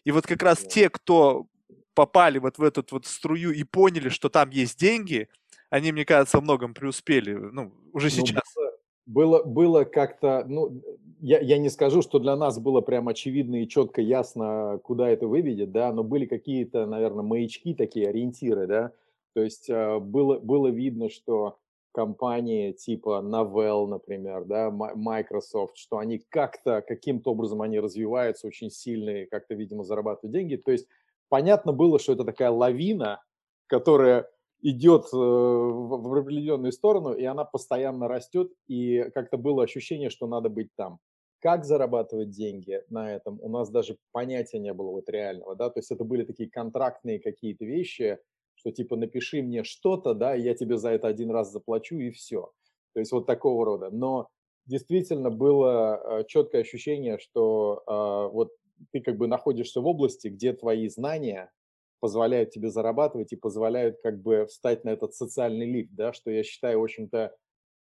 И 0.03 0.11
вот 0.11 0.27
как 0.27 0.41
раз 0.43 0.59
те, 0.59 0.89
кто 0.89 1.47
попали 1.93 2.39
вот 2.39 2.57
в 2.57 2.63
эту 2.63 2.83
вот 2.91 3.05
струю 3.05 3.51
и 3.51 3.63
поняли, 3.63 4.09
что 4.09 4.29
там 4.29 4.49
есть 4.49 4.79
деньги, 4.79 5.29
они, 5.69 5.91
мне 5.91 6.05
кажется, 6.05 6.37
во 6.37 6.43
многом 6.43 6.73
преуспели, 6.73 7.33
ну, 7.33 7.71
уже 7.93 8.07
ну, 8.07 8.11
сейчас. 8.11 8.43
Ну, 8.55 8.63
было, 9.05 9.43
было 9.43 9.83
как-то, 9.83 10.45
ну, 10.47 10.81
я, 11.19 11.39
я 11.39 11.57
не 11.57 11.69
скажу, 11.69 12.01
что 12.01 12.19
для 12.19 12.35
нас 12.35 12.59
было 12.59 12.81
прям 12.81 13.07
очевидно 13.07 13.63
и 13.63 13.67
четко 13.67 14.01
ясно, 14.01 14.79
куда 14.83 15.09
это 15.09 15.27
выведет, 15.27 15.71
да, 15.71 15.91
но 15.93 16.03
были 16.03 16.25
какие-то, 16.25 16.85
наверное, 16.85 17.23
маячки 17.23 17.73
такие, 17.73 18.09
ориентиры, 18.09 18.67
да, 18.67 18.91
то 19.33 19.41
есть 19.41 19.69
э, 19.69 19.99
было, 19.99 20.39
было 20.39 20.67
видно, 20.67 21.09
что 21.09 21.57
компании 21.95 22.73
типа 22.73 23.23
Novell, 23.23 23.87
например, 23.87 24.43
да, 24.43 24.69
Microsoft, 24.69 25.77
что 25.77 25.97
они 25.97 26.19
как-то, 26.29 26.81
каким-то 26.81 27.31
образом 27.31 27.61
они 27.61 27.79
развиваются 27.79 28.47
очень 28.47 28.69
сильно 28.69 29.21
и 29.21 29.25
как-то, 29.25 29.55
видимо, 29.55 29.85
зарабатывают 29.85 30.33
деньги. 30.33 30.57
То 30.57 30.73
есть 30.73 30.87
понятно 31.29 31.71
было, 31.71 31.97
что 31.97 32.11
это 32.11 32.25
такая 32.25 32.51
лавина, 32.51 33.23
которая 33.67 34.29
идет 34.61 35.05
э, 35.13 35.17
в 35.17 36.17
определенную 36.17 36.73
сторону, 36.73 37.13
и 37.13 37.23
она 37.23 37.45
постоянно 37.45 38.09
растет, 38.09 38.51
и 38.67 39.09
как-то 39.13 39.37
было 39.37 39.63
ощущение, 39.63 40.09
что 40.09 40.27
надо 40.27 40.49
быть 40.49 40.69
там. 40.75 40.99
Как 41.39 41.63
зарабатывать 41.63 42.31
деньги 42.31 42.81
на 42.89 43.15
этом, 43.15 43.39
у 43.41 43.47
нас 43.47 43.69
даже 43.69 43.97
понятия 44.11 44.59
не 44.59 44.73
было 44.73 44.91
вот 44.91 45.07
реального, 45.07 45.55
да, 45.55 45.69
то 45.69 45.79
есть 45.79 45.91
это 45.91 46.03
были 46.03 46.25
такие 46.25 46.49
контрактные 46.49 47.19
какие-то 47.19 47.63
вещи, 47.63 48.17
что 48.65 48.71
типа 48.71 48.95
напиши 48.95 49.43
мне 49.43 49.63
что-то, 49.63 50.15
да, 50.15 50.33
я 50.33 50.55
тебе 50.55 50.77
за 50.77 50.89
это 50.89 51.07
один 51.07 51.29
раз 51.29 51.51
заплачу 51.51 51.99
и 51.99 52.09
все. 52.09 52.51
То 52.93 52.99
есть 52.99 53.11
вот 53.11 53.27
такого 53.27 53.63
рода. 53.63 53.91
Но 53.91 54.29
действительно 54.65 55.29
было 55.29 56.01
э, 56.21 56.23
четкое 56.27 56.61
ощущение, 56.61 57.19
что 57.19 57.83
э, 57.85 58.33
вот 58.33 58.53
ты 58.91 59.01
как 59.01 59.17
бы 59.17 59.27
находишься 59.27 59.81
в 59.81 59.87
области, 59.87 60.29
где 60.29 60.51
твои 60.51 60.87
знания 60.87 61.51
позволяют 61.99 62.49
тебе 62.49 62.71
зарабатывать 62.71 63.33
и 63.33 63.35
позволяют 63.35 63.97
как 64.01 64.19
бы 64.19 64.47
встать 64.47 64.83
на 64.83 64.89
этот 64.89 65.13
социальный 65.13 65.67
лифт, 65.67 65.91
да, 65.93 66.11
что 66.11 66.31
я 66.31 66.41
считаю, 66.43 66.79
в 66.79 66.83
общем-то, 66.83 67.35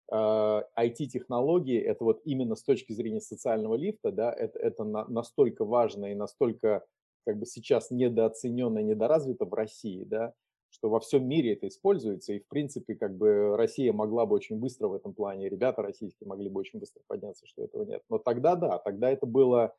IT-технологии, 0.09 1.81
это 1.81 2.05
вот 2.05 2.21
именно 2.23 2.55
с 2.55 2.63
точки 2.63 2.93
зрения 2.93 3.19
социального 3.19 3.75
лифта, 3.75 4.11
да, 4.11 4.31
это, 4.31 4.57
это 4.59 4.85
на, 4.85 5.05
настолько 5.07 5.65
важно 5.65 6.05
и 6.05 6.15
настолько 6.15 6.85
как 7.25 7.37
бы 7.37 7.45
сейчас 7.45 7.91
недооценено, 7.91 8.79
недоразвито 8.79 9.43
в 9.45 9.53
России, 9.53 10.05
да, 10.05 10.33
что 10.77 10.89
во 10.89 10.99
всем 10.99 11.27
мире 11.27 11.53
это 11.53 11.67
используется, 11.67 12.33
и, 12.33 12.39
в 12.39 12.47
принципе, 12.47 12.95
как 12.95 13.15
бы 13.17 13.55
Россия 13.57 13.91
могла 13.93 14.25
бы 14.25 14.35
очень 14.35 14.59
быстро 14.59 14.87
в 14.87 14.93
этом 14.93 15.13
плане, 15.13 15.49
ребята 15.49 15.81
российские 15.81 16.27
могли 16.27 16.49
бы 16.49 16.59
очень 16.59 16.79
быстро 16.79 17.01
подняться, 17.07 17.45
что 17.47 17.63
этого 17.63 17.83
нет. 17.83 18.03
Но 18.09 18.19
тогда, 18.19 18.55
да, 18.55 18.77
тогда 18.77 19.09
это 19.09 19.25
было, 19.25 19.75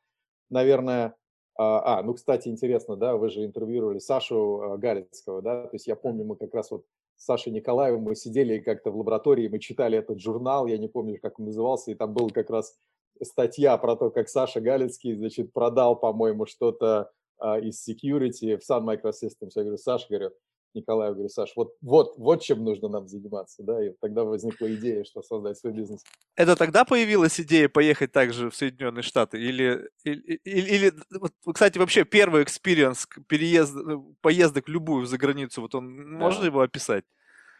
наверное, 0.49 1.15
а, 1.57 1.99
а 1.99 2.03
ну, 2.03 2.13
кстати, 2.13 2.47
интересно, 2.49 2.95
да, 2.95 3.15
вы 3.15 3.29
же 3.29 3.45
интервьюировали 3.45 3.99
Сашу 3.99 4.61
а, 4.61 4.77
Галицкого, 4.77 5.41
да, 5.41 5.63
то 5.63 5.75
есть 5.75 5.87
я 5.87 5.95
помню, 5.95 6.25
мы 6.25 6.35
как 6.35 6.53
раз 6.53 6.71
вот 6.71 6.85
с 7.15 7.25
Сашей 7.25 7.51
Николаевым 7.51 8.03
мы 8.03 8.15
сидели 8.15 8.59
как-то 8.59 8.91
в 8.91 8.97
лаборатории, 8.97 9.49
мы 9.49 9.59
читали 9.59 9.97
этот 9.97 10.19
журнал, 10.19 10.67
я 10.67 10.77
не 10.77 10.87
помню, 10.87 11.19
как 11.21 11.39
он 11.39 11.45
назывался, 11.45 11.91
и 11.91 11.95
там 11.95 12.13
был 12.13 12.29
как 12.29 12.49
раз 12.49 12.77
статья 13.21 13.77
про 13.77 13.95
то, 13.95 14.09
как 14.09 14.29
Саша 14.29 14.61
Галицкий, 14.61 15.15
значит, 15.15 15.51
продал, 15.51 15.97
по-моему, 15.97 16.45
что-то 16.45 17.11
а, 17.37 17.59
из 17.59 17.87
security 17.87 18.57
в 18.57 18.69
Sun 18.69 18.83
Microsystems. 18.85 19.51
Я 19.55 19.63
говорю, 19.63 19.77
Саша, 19.77 20.07
говорю, 20.09 20.31
Николаю, 20.73 21.13
говорю, 21.13 21.29
Саш, 21.29 21.53
вот, 21.55 21.75
вот, 21.81 22.17
вот 22.17 22.41
чем 22.41 22.63
нужно 22.63 22.89
нам 22.89 23.07
заниматься, 23.07 23.63
да, 23.63 23.85
и 23.85 23.93
тогда 24.01 24.23
возникла 24.23 24.73
идея, 24.75 25.03
что 25.03 25.21
создать 25.21 25.57
свой 25.57 25.73
бизнес. 25.73 26.03
Это 26.35 26.55
тогда 26.55 26.85
появилась 26.85 27.39
идея 27.39 27.69
поехать 27.69 28.11
также 28.11 28.49
в 28.49 28.55
Соединенные 28.55 29.03
Штаты? 29.03 29.39
Или, 29.39 29.89
или, 30.03 30.39
или 30.43 30.93
вот, 31.19 31.31
кстати, 31.53 31.77
вообще 31.77 32.05
первый 32.05 32.43
experience 32.43 33.07
переезд, 33.27 33.73
ну, 33.75 34.15
поездок 34.21 34.69
любую 34.69 35.05
за 35.05 35.17
границу, 35.17 35.61
вот 35.61 35.75
он, 35.75 35.95
да. 35.95 36.17
можно 36.17 36.45
его 36.45 36.61
описать? 36.61 37.03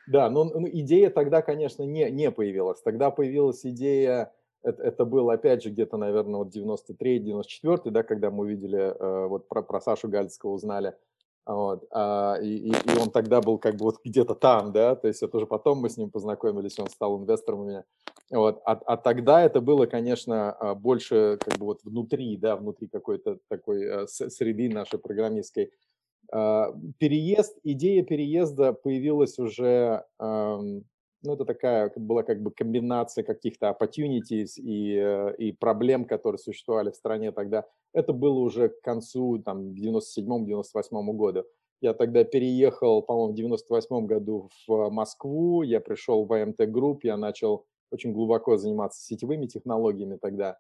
Да, 0.08 0.30
но 0.30 0.46
ну, 0.46 0.68
идея 0.68 1.10
тогда, 1.10 1.42
конечно, 1.42 1.84
не, 1.84 2.10
не 2.10 2.32
появилась. 2.32 2.82
Тогда 2.82 3.12
появилась 3.12 3.66
идея 3.66 4.34
это, 4.64 4.84
это 4.84 5.06
было, 5.06 5.34
опять 5.34 5.64
же, 5.64 5.70
где-то, 5.70 5.98
наверное, 5.98 6.40
вот 6.44 6.56
93-94, 6.56 7.92
да, 7.92 8.04
когда 8.04 8.30
мы 8.30 8.44
увидели, 8.44 8.80
э, 8.80 9.28
вот 9.28 9.48
про, 9.48 9.62
про 9.62 9.80
Сашу 9.80 10.10
Галицкого 10.10 10.52
узнали, 10.52 10.96
вот, 11.50 11.84
а, 11.92 12.36
и, 12.36 12.70
и, 12.70 13.00
он 13.00 13.10
тогда 13.10 13.42
был 13.42 13.58
как 13.58 13.76
бы 13.76 13.86
вот 13.86 13.98
где-то 14.06 14.36
там, 14.36 14.72
да, 14.72 14.96
то 14.96 15.08
есть 15.08 15.24
это 15.24 15.36
уже 15.38 15.48
потом 15.48 15.80
мы 15.80 15.90
с 15.90 15.98
ним 15.98 16.12
познакомились, 16.12 16.78
он 16.78 16.88
стал 16.90 17.18
инвестором 17.18 17.62
у 17.62 17.66
меня, 17.66 17.86
вот, 18.30 18.62
а, 18.66 18.74
а 18.74 18.98
тогда 18.98 19.42
это 19.42 19.60
было, 19.60 19.88
конечно, 19.88 20.52
а, 20.52 20.76
больше 20.76 21.40
как 21.44 21.58
бы 21.58 21.66
вот 21.66 21.80
внутри, 21.84 22.38
да, 22.38 22.56
внутри 22.56 22.88
какой-то 22.88 23.40
такой 23.48 23.84
э, 23.84 24.08
среды 24.08 24.70
нашей 24.70 25.00
программистской. 25.00 25.72
А, 26.32 26.72
переезд, 27.00 27.58
идея 27.64 28.04
переезда 28.04 28.74
появилась 28.74 29.40
уже 29.40 30.04
ну, 31.24 31.34
это 31.34 31.46
такая 31.46 31.92
была 31.96 32.24
как 32.24 32.42
бы 32.42 32.52
комбинация 32.52 33.24
каких-то 33.24 33.70
opportunities 33.70 34.58
и, 34.58 34.96
э, 34.96 35.36
и 35.38 35.52
проблем, 35.52 36.06
которые 36.06 36.40
существовали 36.40 36.92
в 36.92 36.96
стране 36.96 37.32
тогда. 37.32 37.66
Это 37.94 38.14
было 38.14 38.40
уже 38.40 38.70
к 38.70 38.82
концу, 38.82 39.40
там, 39.40 39.74
97-98 39.74 41.14
году. 41.14 41.46
Я 41.82 41.94
тогда 41.94 42.24
переехал, 42.24 43.02
по-моему, 43.02 43.34
в 43.34 43.36
98 43.36 44.06
году 44.06 44.50
в 44.68 44.90
Москву, 44.90 45.64
я 45.64 45.80
пришел 45.80 46.26
в 46.26 46.34
АМТ 46.34 46.70
Групп, 46.70 47.04
я 47.04 47.18
начал 47.18 47.66
очень 47.92 48.14
глубоко 48.14 48.58
заниматься 48.58 49.02
сетевыми 49.04 49.48
технологиями 49.48 50.18
тогда. 50.18 50.58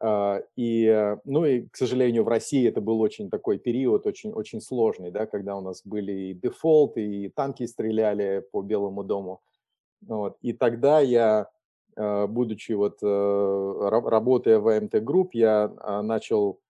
А, 0.00 0.42
и, 0.56 0.84
э, 0.84 1.16
ну 1.24 1.44
и, 1.44 1.62
к 1.68 1.76
сожалению, 1.76 2.24
в 2.24 2.28
России 2.28 2.68
это 2.68 2.80
был 2.80 3.00
очень 3.00 3.30
такой 3.30 3.58
период, 3.58 4.06
очень, 4.06 4.32
очень 4.32 4.60
сложный, 4.60 5.10
да, 5.10 5.26
когда 5.26 5.56
у 5.56 5.60
нас 5.60 5.82
были 5.84 6.12
и 6.12 6.34
дефолты, 6.34 7.04
и 7.04 7.28
танки 7.30 7.66
стреляли 7.66 8.44
по 8.52 8.62
Белому 8.62 9.02
дому. 9.02 9.40
Вот. 10.06 10.38
И 10.42 10.52
тогда 10.52 11.00
я, 11.00 11.48
э, 11.96 12.26
будучи 12.26 12.72
вот, 12.72 12.98
э, 13.02 13.88
работая 13.90 14.58
в 14.58 14.68
АМТ 14.68 15.02
Групп, 15.02 15.34
я 15.34 15.72
а, 15.78 16.02
начал 16.02 16.60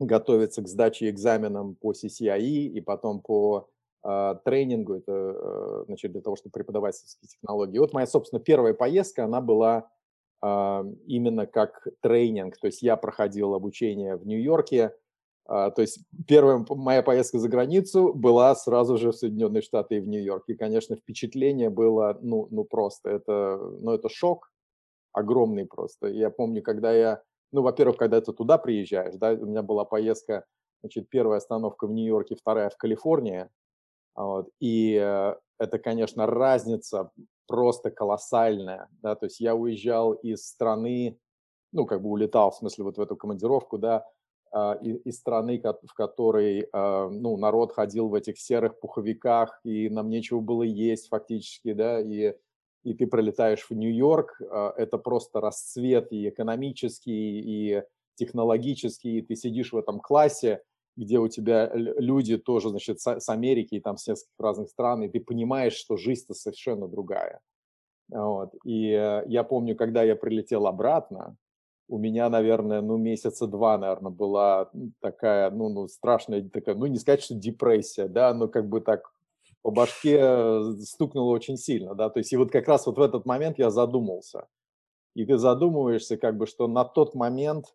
готовиться 0.00 0.62
к 0.62 0.68
сдаче 0.68 1.10
экзаменам 1.10 1.76
по 1.76 1.92
CCIE 1.92 2.66
и 2.66 2.80
потом 2.80 3.20
по 3.20 3.68
а, 4.02 4.34
тренингу, 4.34 4.96
это 4.96 5.12
э, 5.12 5.84
значит, 5.86 6.12
для 6.12 6.20
того, 6.20 6.36
чтобы 6.36 6.52
преподавать 6.52 6.94
технологии. 7.22 7.78
Вот 7.78 7.94
моя, 7.94 8.06
собственно, 8.06 8.38
первая 8.38 8.74
поездка, 8.74 9.24
она 9.24 9.40
была 9.40 9.88
а, 10.42 10.84
именно 11.06 11.46
как 11.46 11.86
тренинг, 12.02 12.58
то 12.58 12.66
есть 12.66 12.82
я 12.82 12.96
проходил 12.96 13.54
обучение 13.54 14.16
в 14.16 14.26
Нью-Йорке, 14.26 14.86
а, 14.86 14.92
то 15.46 15.74
есть 15.76 16.00
первая 16.26 16.64
моя 16.70 17.02
поездка 17.02 17.38
за 17.38 17.48
границу 17.48 18.14
была 18.14 18.54
сразу 18.54 18.96
же 18.96 19.12
в 19.12 19.16
Соединенные 19.16 19.60
Штаты 19.60 19.96
и 19.96 20.00
в 20.00 20.08
Нью-Йорк. 20.08 20.44
И, 20.48 20.54
конечно, 20.54 20.96
впечатление 20.96 21.68
было, 21.68 22.18
ну, 22.22 22.48
ну 22.50 22.64
просто, 22.64 23.10
это, 23.10 23.58
ну, 23.80 23.92
это 23.92 24.08
шок 24.08 24.50
огромный 25.12 25.66
просто. 25.66 26.08
Я 26.08 26.30
помню, 26.30 26.62
когда 26.62 26.92
я, 26.92 27.22
ну, 27.52 27.62
во-первых, 27.62 27.96
когда 27.96 28.20
ты 28.20 28.32
туда 28.32 28.58
приезжаешь, 28.58 29.14
да, 29.16 29.32
у 29.32 29.46
меня 29.46 29.62
была 29.62 29.84
поездка, 29.84 30.44
значит, 30.82 31.08
первая 31.08 31.38
остановка 31.38 31.86
в 31.86 31.92
Нью-Йорке, 31.92 32.36
вторая 32.36 32.68
в 32.68 32.76
Калифорнии, 32.76 33.48
вот, 34.16 34.48
и 34.60 34.98
э, 35.00 35.34
это, 35.58 35.78
конечно, 35.78 36.26
разница 36.26 37.10
просто 37.46 37.90
колоссальная, 37.90 38.88
да, 39.02 39.14
то 39.14 39.26
есть 39.26 39.40
я 39.40 39.54
уезжал 39.54 40.12
из 40.12 40.46
страны, 40.46 41.18
ну, 41.72 41.86
как 41.86 42.02
бы 42.02 42.10
улетал, 42.10 42.50
в 42.50 42.56
смысле, 42.56 42.84
вот 42.84 42.98
в 42.98 43.00
эту 43.00 43.16
командировку, 43.16 43.78
да, 43.78 43.98
а, 43.98 44.04
из 44.80 45.16
страны, 45.16 45.60
в 45.60 45.94
которой 45.94 46.68
а, 46.72 47.08
ну, 47.08 47.36
народ 47.36 47.72
ходил 47.72 48.08
в 48.08 48.14
этих 48.14 48.38
серых 48.38 48.78
пуховиках, 48.78 49.60
и 49.64 49.88
нам 49.88 50.08
нечего 50.08 50.40
было 50.40 50.62
есть 50.62 51.08
фактически, 51.08 51.72
да, 51.72 52.00
и, 52.00 52.34
и 52.84 52.94
ты 52.94 53.06
пролетаешь 53.08 53.66
в 53.68 53.72
Нью-Йорк, 53.72 54.40
а, 54.40 54.72
это 54.76 54.98
просто 54.98 55.40
расцвет 55.40 56.12
и 56.12 56.28
экономический, 56.28 57.40
и 57.40 57.82
технологический, 58.14 59.18
и 59.18 59.22
ты 59.22 59.34
сидишь 59.34 59.72
в 59.72 59.76
этом 59.76 59.98
классе, 59.98 60.62
где 60.96 61.18
у 61.18 61.26
тебя 61.26 61.72
люди 61.74 62.38
тоже, 62.38 62.68
значит, 62.68 63.00
с 63.00 63.28
Америки, 63.28 63.74
и 63.74 63.80
там 63.80 63.96
с 63.96 64.06
нескольких 64.06 64.38
разных 64.38 64.68
стран, 64.68 65.02
и 65.02 65.08
ты 65.08 65.18
понимаешь, 65.18 65.74
что 65.74 65.96
жизнь-то 65.96 66.34
совершенно 66.34 66.86
другая. 66.86 67.40
Вот. 68.08 68.54
И 68.64 68.90
э, 68.90 69.24
я 69.26 69.42
помню, 69.42 69.74
когда 69.74 70.02
я 70.04 70.14
прилетел 70.14 70.66
обратно, 70.66 71.36
у 71.88 71.98
меня, 71.98 72.28
наверное, 72.30 72.80
ну, 72.80 72.96
месяца 72.96 73.46
два, 73.46 73.76
наверное, 73.78 74.10
была 74.10 74.70
такая, 75.00 75.50
ну, 75.50 75.68
ну, 75.68 75.88
страшная 75.88 76.48
такая, 76.48 76.74
ну, 76.74 76.86
не 76.86 76.98
сказать, 76.98 77.22
что 77.22 77.34
депрессия, 77.34 78.08
да, 78.08 78.32
но 78.32 78.48
как 78.48 78.68
бы 78.68 78.80
так 78.80 79.12
по 79.62 79.70
башке 79.70 80.62
стукнуло 80.82 81.32
очень 81.32 81.56
сильно, 81.56 81.94
да, 81.94 82.10
то 82.10 82.18
есть 82.18 82.32
и 82.32 82.36
вот 82.36 82.50
как 82.50 82.68
раз 82.68 82.86
вот 82.86 82.98
в 82.98 83.02
этот 83.02 83.26
момент 83.26 83.58
я 83.58 83.70
задумался. 83.70 84.46
И 85.14 85.24
ты 85.24 85.38
задумываешься, 85.38 86.16
как 86.16 86.36
бы, 86.36 86.46
что 86.46 86.66
на 86.66 86.84
тот 86.84 87.14
момент 87.14 87.66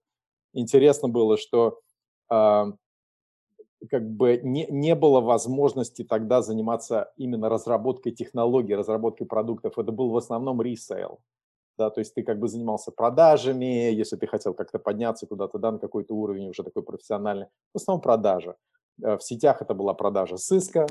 интересно 0.53 1.07
было, 1.07 1.37
что 1.37 1.79
э, 2.29 2.63
как 3.89 4.09
бы 4.09 4.39
не, 4.43 4.67
не 4.69 4.93
было 4.93 5.21
возможности 5.21 6.03
тогда 6.03 6.41
заниматься 6.41 7.13
именно 7.15 7.47
разработкой 7.47 8.11
технологий, 8.11 8.75
разработкой 8.75 9.25
продуктов. 9.25 9.77
Это 9.77 9.91
был 9.91 10.11
в 10.11 10.17
основном 10.17 10.61
ресейл 10.61 11.19
да, 11.79 11.89
то 11.89 11.99
есть 11.99 12.13
ты 12.13 12.23
как 12.23 12.39
бы 12.39 12.49
занимался 12.49 12.91
продажами, 12.91 13.89
если 13.93 14.17
ты 14.17 14.27
хотел 14.27 14.53
как-то 14.53 14.79
подняться 14.79 15.25
куда-то, 15.25 15.57
да, 15.57 15.71
на 15.71 15.79
какой-то 15.79 16.13
уровень 16.13 16.49
уже 16.49 16.63
такой 16.63 16.83
профессиональный, 16.83 17.47
в 17.73 17.77
основном 17.77 18.01
продажа. 18.01 18.55
Э, 19.01 19.17
в 19.17 19.23
сетях 19.23 19.61
это 19.61 19.73
была 19.73 19.93
продажа 19.93 20.35
сыска, 20.37 20.87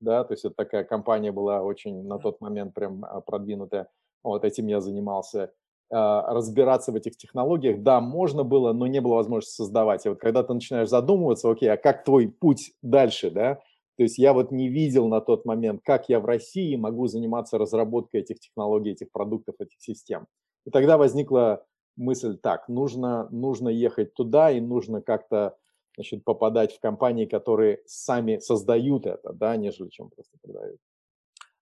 да, 0.00 0.24
то 0.24 0.32
есть 0.32 0.46
это 0.46 0.54
такая 0.54 0.84
компания 0.84 1.30
была 1.30 1.62
очень 1.62 2.06
на 2.06 2.18
тот 2.18 2.40
момент 2.40 2.72
прям 2.74 3.04
а, 3.04 3.20
продвинутая, 3.20 3.88
вот 4.22 4.44
этим 4.44 4.66
я 4.66 4.80
занимался. 4.80 5.52
А, 5.92 6.32
разбираться 6.32 6.90
в 6.90 6.96
этих 6.96 7.16
технологиях, 7.18 7.82
да, 7.82 8.00
можно 8.00 8.42
было, 8.42 8.72
но 8.72 8.86
не 8.86 9.00
было 9.00 9.16
возможности 9.16 9.56
создавать. 9.56 10.06
И 10.06 10.08
вот 10.08 10.18
когда 10.18 10.42
ты 10.42 10.54
начинаешь 10.54 10.88
задумываться, 10.88 11.50
окей, 11.50 11.70
а 11.70 11.76
как 11.76 12.04
твой 12.04 12.28
путь 12.28 12.72
дальше, 12.80 13.30
да, 13.30 13.60
то 13.96 14.02
есть 14.02 14.18
я 14.18 14.32
вот 14.32 14.50
не 14.50 14.68
видел 14.68 15.08
на 15.08 15.20
тот 15.20 15.44
момент, 15.44 15.82
как 15.84 16.08
я 16.08 16.20
в 16.20 16.24
России 16.24 16.74
могу 16.76 17.06
заниматься 17.06 17.58
разработкой 17.58 18.20
этих 18.20 18.40
технологий, 18.40 18.92
этих 18.92 19.12
продуктов, 19.12 19.56
этих 19.60 19.80
систем. 19.80 20.26
И 20.66 20.70
тогда 20.70 20.98
возникла 20.98 21.64
мысль, 21.96 22.36
так, 22.36 22.68
нужно, 22.68 23.28
нужно 23.30 23.68
ехать 23.68 24.14
туда 24.14 24.50
и 24.50 24.60
нужно 24.60 25.00
как-то 25.00 25.56
значит, 25.96 26.24
попадать 26.24 26.74
в 26.74 26.80
компании, 26.80 27.26
которые 27.26 27.82
сами 27.86 28.38
создают 28.38 29.06
это, 29.06 29.32
да, 29.32 29.56
нежели 29.56 29.88
чем 29.90 30.10
просто 30.10 30.36
продают. 30.42 30.80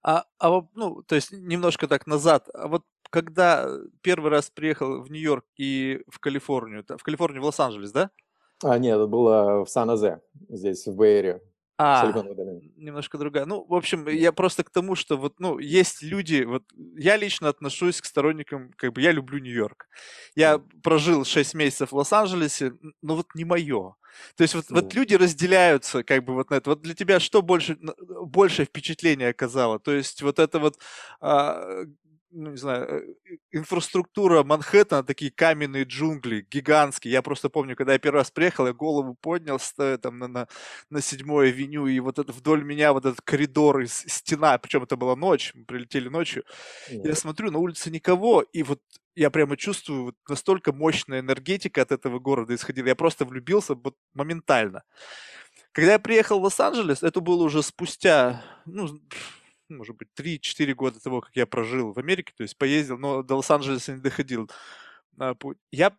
А, 0.03 0.25
а 0.39 0.63
ну, 0.75 1.03
то 1.03 1.15
есть 1.15 1.33
немножко 1.33 1.87
так 1.87 2.07
назад. 2.07 2.49
А 2.55 2.69
вот 2.69 2.83
когда 3.11 3.69
первый 4.01 4.31
раз 4.31 4.51
приехал 4.51 5.03
в 5.03 5.11
Нью-Йорк 5.11 5.45
и 5.57 6.03
в 6.09 6.19
Калифорнию, 6.19 6.85
в 6.89 7.03
Калифорнию, 7.03 7.43
в 7.43 7.45
Лос-Анджелес, 7.45 7.93
да? 7.93 8.11
А, 8.65 8.79
нет, 8.79 8.97
это 8.97 9.07
было 9.07 9.65
в 9.65 9.69
Сан-Азе, 9.69 10.23
здесь, 10.49 10.87
в 10.87 10.97
Бэйре. 10.97 11.43
А, 11.79 12.13
немножко 12.77 13.19
другая. 13.19 13.47
Ну, 13.47 13.65
в 13.67 13.75
общем, 13.75 14.07
я 14.09 14.31
просто 14.33 14.63
к 14.63 14.71
тому, 14.71 14.95
что 14.95 15.17
вот, 15.17 15.41
ну, 15.41 15.59
есть 15.59 16.03
люди, 16.03 16.45
вот 16.45 16.63
я 16.97 17.17
лично 17.17 17.49
отношусь 17.49 18.01
к 18.01 18.05
сторонникам, 18.05 18.73
как 18.77 18.93
бы 18.93 19.01
я 19.01 19.11
люблю 19.11 19.39
Нью-Йорк. 19.39 19.89
Я 20.35 20.55
mm. 20.55 20.81
прожил 20.83 21.25
6 21.25 21.55
месяцев 21.55 21.93
в 21.93 21.97
Лос-Анджелесе, 21.97 22.75
но 23.01 23.17
вот 23.17 23.35
не 23.35 23.45
мое. 23.45 23.97
То 24.37 24.43
есть 24.43 24.55
вот, 24.55 24.67
mm. 24.67 24.75
вот 24.75 24.95
люди 24.95 25.15
разделяются 25.15 26.05
как 26.05 26.25
бы 26.25 26.35
вот 26.35 26.51
на 26.51 26.57
это. 26.57 26.71
Вот 26.71 26.83
для 26.83 26.95
тебя 26.95 27.19
что 27.21 27.43
больше, 27.43 27.79
большее 27.99 28.67
впечатление 28.67 29.31
оказало? 29.31 29.79
То 29.79 29.93
есть 29.93 30.23
вот 30.23 30.39
это 30.39 30.59
вот 30.59 30.79
а, 31.21 31.85
ну, 32.33 32.51
не 32.51 32.57
знаю, 32.57 32.87
э, 32.89 33.37
инфраструктура 33.53 34.43
Манхэттена, 34.43 35.03
такие 35.05 35.31
каменные 35.31 35.85
джунгли, 35.85 36.47
гигантские. 36.51 37.13
Я 37.13 37.23
просто 37.23 37.49
помню, 37.49 37.77
когда 37.77 37.93
я 37.93 37.99
первый 37.99 38.19
раз 38.19 38.31
приехал, 38.31 38.67
я 38.67 38.73
голову 38.73 39.15
поднял, 39.21 39.59
стоя 39.59 39.99
там 39.99 40.19
на, 40.19 40.29
на, 40.29 40.49
на 40.91 41.01
седьмой 41.01 41.49
авеню, 41.49 41.87
и 41.87 42.01
вот 42.01 42.19
это 42.19 42.33
вдоль 42.33 42.65
меня 42.65 42.93
вот 42.93 43.05
этот 43.05 43.21
коридор 43.21 43.81
и 43.81 43.87
стена, 43.87 44.59
причем 44.59 44.83
это 44.83 44.97
была 44.97 45.15
ночь, 45.15 45.53
мы 45.55 45.65
прилетели 45.65 46.09
ночью. 46.09 46.45
Yeah. 46.91 47.09
Я 47.09 47.15
смотрю, 47.15 47.51
на 47.51 47.59
улице 47.59 47.91
никого, 47.91 48.43
и 48.43 48.63
вот 48.63 48.81
я 49.15 49.31
прямо 49.31 49.57
чувствую, 49.57 50.05
вот 50.05 50.15
настолько 50.29 50.73
мощная 50.73 51.21
энергетика 51.21 51.83
от 51.83 51.93
этого 51.93 52.19
города 52.19 52.55
исходила. 52.55 52.87
Я 52.87 52.97
просто 52.97 53.25
влюбился 53.25 53.75
вот 53.75 53.97
моментально. 54.15 54.85
Когда 55.73 55.93
я 55.93 55.99
приехал 55.99 56.41
в 56.41 56.45
Лос-Анджелес, 56.45 57.03
это 57.03 57.21
было 57.21 57.45
уже 57.45 57.63
спустя, 57.63 58.43
ну, 58.65 58.89
может 59.69 59.97
быть, 59.97 60.09
3-4 60.19 60.75
года 60.75 61.01
того, 61.01 61.21
как 61.21 61.35
я 61.35 61.47
прожил 61.47 61.93
в 61.93 61.99
Америке, 61.99 62.33
то 62.37 62.43
есть 62.43 62.57
поездил, 62.57 62.99
но 62.99 63.23
до 63.23 63.37
Лос-Анджелеса 63.37 63.95
не 63.95 64.01
доходил. 64.01 64.51
А, 65.19 65.35
я 65.71 65.93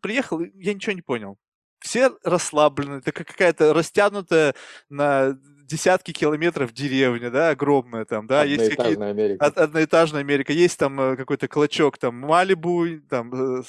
приехал, 0.00 0.40
я 0.40 0.74
ничего 0.74 0.92
не 0.92 1.02
понял. 1.02 1.38
Все 1.80 2.10
расслаблены, 2.24 2.96
это 2.96 3.12
какая-то 3.12 3.72
растянутая 3.72 4.54
на 4.88 5.38
десятки 5.68 6.12
километров 6.12 6.72
деревня, 6.72 7.30
да, 7.30 7.50
огромная 7.50 8.04
там, 8.04 8.26
да, 8.26 8.42
есть 8.44 8.74
какие-то... 8.74 9.08
Америка. 9.08 9.44
Одноэтажная 9.44 10.20
Америка. 10.20 10.52
Есть 10.52 10.78
там 10.78 10.98
э, 11.00 11.16
какой-то 11.16 11.46
клочок, 11.46 11.98
там, 11.98 12.16
Малибу, 12.16 12.86
там, 13.08 13.60
э, 13.60 13.62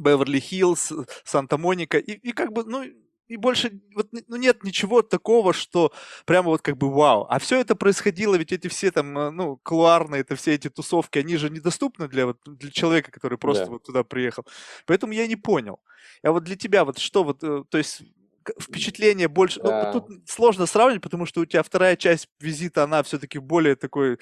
Беверли-Хиллз, 0.00 0.92
Санта-Моника, 1.24 1.98
и, 1.98 2.12
и 2.12 2.32
как 2.32 2.52
бы, 2.52 2.64
ну, 2.64 2.84
и 3.28 3.36
больше 3.36 3.80
вот, 3.94 4.08
ну, 4.26 4.36
нет 4.36 4.64
ничего 4.64 5.02
такого, 5.02 5.52
что 5.52 5.92
прямо 6.24 6.48
вот 6.48 6.62
как 6.62 6.76
бы 6.76 6.90
вау. 6.90 7.26
А 7.28 7.38
все 7.38 7.60
это 7.60 7.76
происходило, 7.76 8.34
ведь 8.34 8.52
эти 8.52 8.68
все 8.68 8.90
там, 8.90 9.16
э, 9.18 9.30
ну, 9.30 9.58
клуарные, 9.58 10.22
это 10.22 10.34
все 10.34 10.54
эти 10.54 10.68
тусовки, 10.70 11.18
они 11.18 11.36
же 11.36 11.50
недоступны 11.50 12.08
для, 12.08 12.26
вот, 12.26 12.38
для 12.46 12.70
человека, 12.70 13.10
который 13.10 13.38
просто 13.38 13.66
да. 13.66 13.72
вот 13.72 13.84
туда 13.84 14.02
приехал. 14.02 14.46
Поэтому 14.86 15.12
я 15.12 15.26
не 15.26 15.36
понял. 15.36 15.80
А 16.22 16.32
вот 16.32 16.44
для 16.44 16.56
тебя 16.56 16.84
вот 16.84 16.98
что 16.98 17.22
вот, 17.22 17.44
э, 17.44 17.64
то 17.68 17.78
есть 17.78 18.02
впечатление 18.58 19.28
больше... 19.28 19.60
Да. 19.60 19.92
Ну, 19.92 20.00
тут 20.00 20.28
сложно 20.28 20.66
сравнивать, 20.66 21.02
потому 21.02 21.26
что 21.26 21.42
у 21.42 21.46
тебя 21.46 21.62
вторая 21.62 21.96
часть 21.96 22.28
визита, 22.40 22.84
она 22.84 23.02
все-таки 23.02 23.38
более 23.38 23.76
такой 23.76 24.18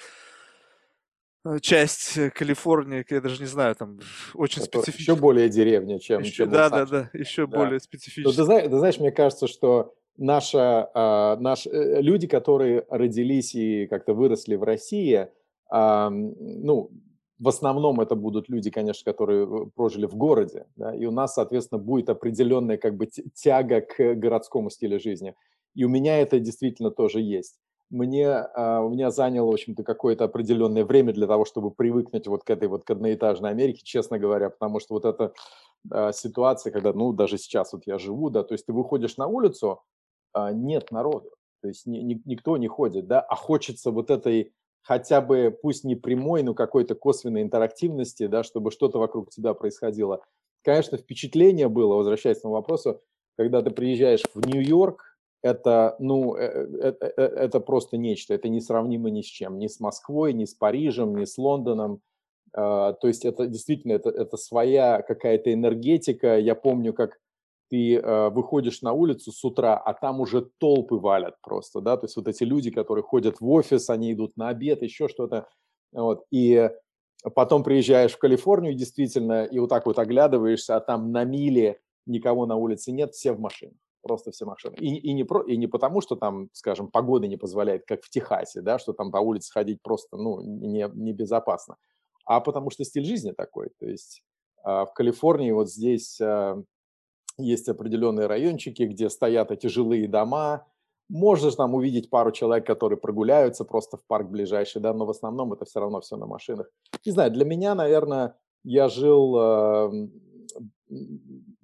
часть 1.61 2.17
э, 2.17 2.29
Калифорнии, 2.29 3.05
я 3.09 3.21
даже 3.21 3.41
не 3.41 3.47
знаю, 3.47 3.75
там 3.75 3.99
очень 4.33 4.61
специфическая. 4.61 5.15
Еще 5.15 5.21
более 5.21 5.49
деревня, 5.49 5.99
чем... 5.99 6.21
Еще, 6.21 6.31
чем 6.31 6.49
да, 6.49 6.69
да, 6.69 6.85
да, 6.85 7.09
еще 7.13 7.47
да. 7.47 7.57
более 7.57 7.79
специфическая. 7.79 8.45
Ну, 8.45 8.61
ты, 8.61 8.69
ты 8.69 8.77
знаешь, 8.77 8.99
мне 8.99 9.11
кажется, 9.11 9.47
что 9.47 9.93
наша, 10.17 10.89
а, 10.93 11.37
наш, 11.37 11.67
э, 11.67 12.01
люди, 12.01 12.27
которые 12.27 12.85
родились 12.89 13.55
и 13.55 13.87
как-то 13.87 14.13
выросли 14.13 14.55
в 14.55 14.63
России, 14.63 15.27
а, 15.69 16.09
ну, 16.09 16.91
в 17.39 17.47
основном 17.47 18.01
это 18.01 18.15
будут 18.15 18.49
люди, 18.49 18.71
конечно, 18.71 19.11
которые 19.11 19.67
прожили 19.75 20.07
в 20.07 20.15
городе, 20.15 20.65
да, 20.75 20.95
и 20.95 21.05
у 21.05 21.11
нас, 21.11 21.35
соответственно, 21.35 21.79
будет 21.79 22.09
определенная 22.09 22.77
как 22.77 22.97
бы 22.97 23.07
тяга 23.33 23.81
к 23.81 24.15
городскому 24.15 24.69
стилю 24.69 24.99
жизни. 24.99 25.35
И 25.75 25.83
у 25.83 25.89
меня 25.89 26.17
это 26.17 26.39
действительно 26.39 26.89
тоже 26.89 27.21
есть 27.21 27.59
мне, 27.89 28.29
а, 28.29 28.81
у 28.81 28.89
меня 28.89 29.11
заняло, 29.11 29.51
в 29.51 29.53
общем-то, 29.53 29.83
какое-то 29.83 30.25
определенное 30.25 30.85
время 30.85 31.13
для 31.13 31.27
того, 31.27 31.45
чтобы 31.45 31.71
привыкнуть 31.71 32.27
вот 32.27 32.43
к 32.43 32.49
этой 32.49 32.67
вот 32.67 32.83
к 32.83 32.89
одноэтажной 32.89 33.49
Америке, 33.49 33.81
честно 33.83 34.19
говоря, 34.19 34.49
потому 34.49 34.79
что 34.79 34.93
вот 34.93 35.05
эта 35.05 35.33
а, 35.89 36.11
ситуация, 36.11 36.71
когда, 36.71 36.93
ну, 36.93 37.13
даже 37.13 37.37
сейчас 37.37 37.73
вот 37.73 37.83
я 37.85 37.97
живу, 37.97 38.29
да, 38.29 38.43
то 38.43 38.53
есть 38.53 38.65
ты 38.65 38.73
выходишь 38.73 39.17
на 39.17 39.27
улицу, 39.27 39.81
а, 40.33 40.51
нет 40.51 40.91
народу, 40.91 41.31
то 41.61 41.69
есть 41.69 41.85
ни, 41.85 41.99
ни, 41.99 42.21
никто 42.25 42.57
не 42.57 42.67
ходит, 42.67 43.07
да, 43.07 43.21
а 43.21 43.35
хочется 43.35 43.91
вот 43.91 44.09
этой 44.11 44.53
хотя 44.81 45.21
бы, 45.21 45.57
пусть 45.61 45.83
не 45.83 45.95
прямой, 45.95 46.43
но 46.43 46.53
какой-то 46.53 46.95
косвенной 46.95 47.41
интерактивности, 47.41 48.27
да, 48.27 48.43
чтобы 48.43 48.71
что-то 48.71 48.99
вокруг 48.99 49.29
тебя 49.29 49.53
происходило. 49.53 50.21
Конечно, 50.63 50.97
впечатление 50.97 51.67
было, 51.67 51.95
возвращаясь 51.95 52.39
к 52.39 52.45
вопросу, 52.45 53.01
когда 53.37 53.61
ты 53.61 53.69
приезжаешь 53.71 54.23
в 54.33 54.47
Нью-Йорк, 54.47 55.06
это, 55.41 55.95
ну, 55.99 56.35
это, 56.35 57.05
э, 57.05 57.21
это 57.21 57.59
просто 57.59 57.97
нечто, 57.97 58.33
это 58.33 58.49
несравнимо 58.49 59.09
ни 59.09 59.21
с 59.21 59.25
чем, 59.25 59.59
ни 59.59 59.67
с 59.67 59.79
Москвой, 59.79 60.33
ни 60.33 60.45
с 60.45 60.53
Парижем, 60.53 61.15
ни 61.15 61.25
с 61.25 61.37
Лондоном. 61.37 62.01
А, 62.53 62.93
то 62.93 63.07
есть 63.07 63.25
это 63.25 63.47
действительно, 63.47 63.93
это, 63.93 64.09
это 64.09 64.37
своя 64.37 65.01
какая-то 65.01 65.53
энергетика. 65.53 66.37
Я 66.39 66.55
помню, 66.55 66.93
как 66.93 67.19
ты 67.69 67.97
а, 67.97 68.29
выходишь 68.29 68.81
на 68.81 68.93
улицу 68.93 69.31
с 69.31 69.43
утра, 69.45 69.77
а 69.77 69.93
там 69.93 70.21
уже 70.21 70.49
толпы 70.57 70.95
валят 70.95 71.35
просто, 71.41 71.81
да, 71.81 71.97
то 71.97 72.05
есть 72.05 72.15
вот 72.15 72.27
эти 72.27 72.43
люди, 72.43 72.71
которые 72.71 73.03
ходят 73.03 73.39
в 73.39 73.49
офис, 73.49 73.89
они 73.89 74.13
идут 74.13 74.37
на 74.37 74.49
обед, 74.49 74.81
еще 74.81 75.07
что-то, 75.07 75.47
вот, 75.91 76.25
и 76.31 76.69
потом 77.35 77.63
приезжаешь 77.63 78.13
в 78.13 78.19
Калифорнию, 78.19 78.73
действительно, 78.73 79.43
и 79.43 79.59
вот 79.59 79.69
так 79.69 79.85
вот 79.85 79.99
оглядываешься, 79.99 80.77
а 80.77 80.79
там 80.79 81.11
на 81.11 81.25
миле 81.25 81.79
никого 82.05 82.45
на 82.45 82.55
улице 82.55 82.91
нет, 82.91 83.13
все 83.13 83.33
в 83.33 83.39
машинах 83.39 83.75
просто 84.07 84.31
все 84.31 84.45
машины. 84.45 84.75
И, 84.79 84.95
и, 84.95 85.13
не 85.13 85.23
про, 85.23 85.41
и 85.41 85.57
не 85.57 85.67
потому, 85.67 86.01
что 86.01 86.15
там, 86.15 86.49
скажем, 86.53 86.87
погода 86.87 87.27
не 87.27 87.37
позволяет, 87.37 87.85
как 87.85 88.03
в 88.03 88.09
Техасе, 88.09 88.61
да, 88.61 88.79
что 88.79 88.93
там 88.93 89.11
по 89.11 89.17
улице 89.17 89.51
ходить 89.51 89.81
просто, 89.81 90.17
ну, 90.17 90.41
не, 90.41 90.89
небезопасно, 90.93 91.75
а 92.25 92.39
потому 92.39 92.69
что 92.69 92.83
стиль 92.83 93.05
жизни 93.05 93.31
такой. 93.31 93.69
То 93.79 93.85
есть 93.85 94.23
э, 94.65 94.69
в 94.69 94.91
Калифорнии 94.95 95.51
вот 95.51 95.69
здесь 95.69 96.19
э, 96.21 96.63
есть 97.37 97.69
определенные 97.69 98.27
райончики, 98.27 98.83
где 98.83 99.09
стоят 99.09 99.51
эти 99.51 99.67
жилые 99.67 100.07
дома, 100.07 100.65
можно 101.09 101.51
там 101.51 101.73
увидеть 101.73 102.09
пару 102.09 102.31
человек, 102.31 102.65
которые 102.65 102.97
прогуляются 102.97 103.63
просто 103.63 103.97
в 103.97 104.05
парк 104.05 104.29
ближайший, 104.29 104.81
да, 104.81 104.93
но 104.93 105.05
в 105.05 105.09
основном 105.09 105.53
это 105.53 105.65
все 105.65 105.79
равно 105.79 106.01
все 106.01 106.17
на 106.17 106.25
машинах. 106.25 106.69
Не 107.05 107.11
знаю, 107.11 107.31
для 107.31 107.45
меня, 107.45 107.75
наверное, 107.75 108.35
я 108.63 108.89
жил 108.89 109.37
э, 109.37 110.07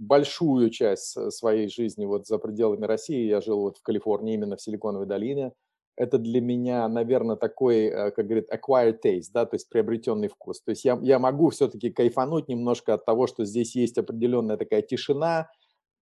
большую 0.08 0.70
часть 0.70 1.32
своей 1.32 1.70
жизни 1.70 2.06
вот 2.06 2.28
за 2.28 2.38
пределами 2.38 2.86
России. 2.86 3.28
Я 3.28 3.42
жил 3.42 3.62
вот 3.62 3.78
в 3.78 3.82
Калифорнии, 3.82 4.36
именно 4.36 4.56
в 4.56 4.62
Силиконовой 4.62 5.08
долине. 5.08 5.54
Это 5.96 6.18
для 6.18 6.42
меня, 6.42 6.88
наверное, 6.88 7.36
такой, 7.36 7.86
э, 7.86 8.12
как 8.12 8.26
говорит, 8.26 8.50
acquired 8.52 8.98
taste, 9.06 9.30
да, 9.32 9.46
то 9.46 9.56
есть 9.56 9.70
приобретенный 9.70 10.28
вкус. 10.28 10.62
То 10.62 10.72
есть 10.72 10.86
я, 10.86 11.00
я 11.04 11.20
могу 11.20 11.50
все-таки 11.50 11.92
кайфануть 11.92 12.48
немножко 12.48 12.96
от 12.96 13.06
того, 13.06 13.28
что 13.28 13.46
здесь 13.46 13.76
есть 13.76 13.98
определенная 13.98 14.58
такая 14.58 14.82
тишина, 14.82 15.50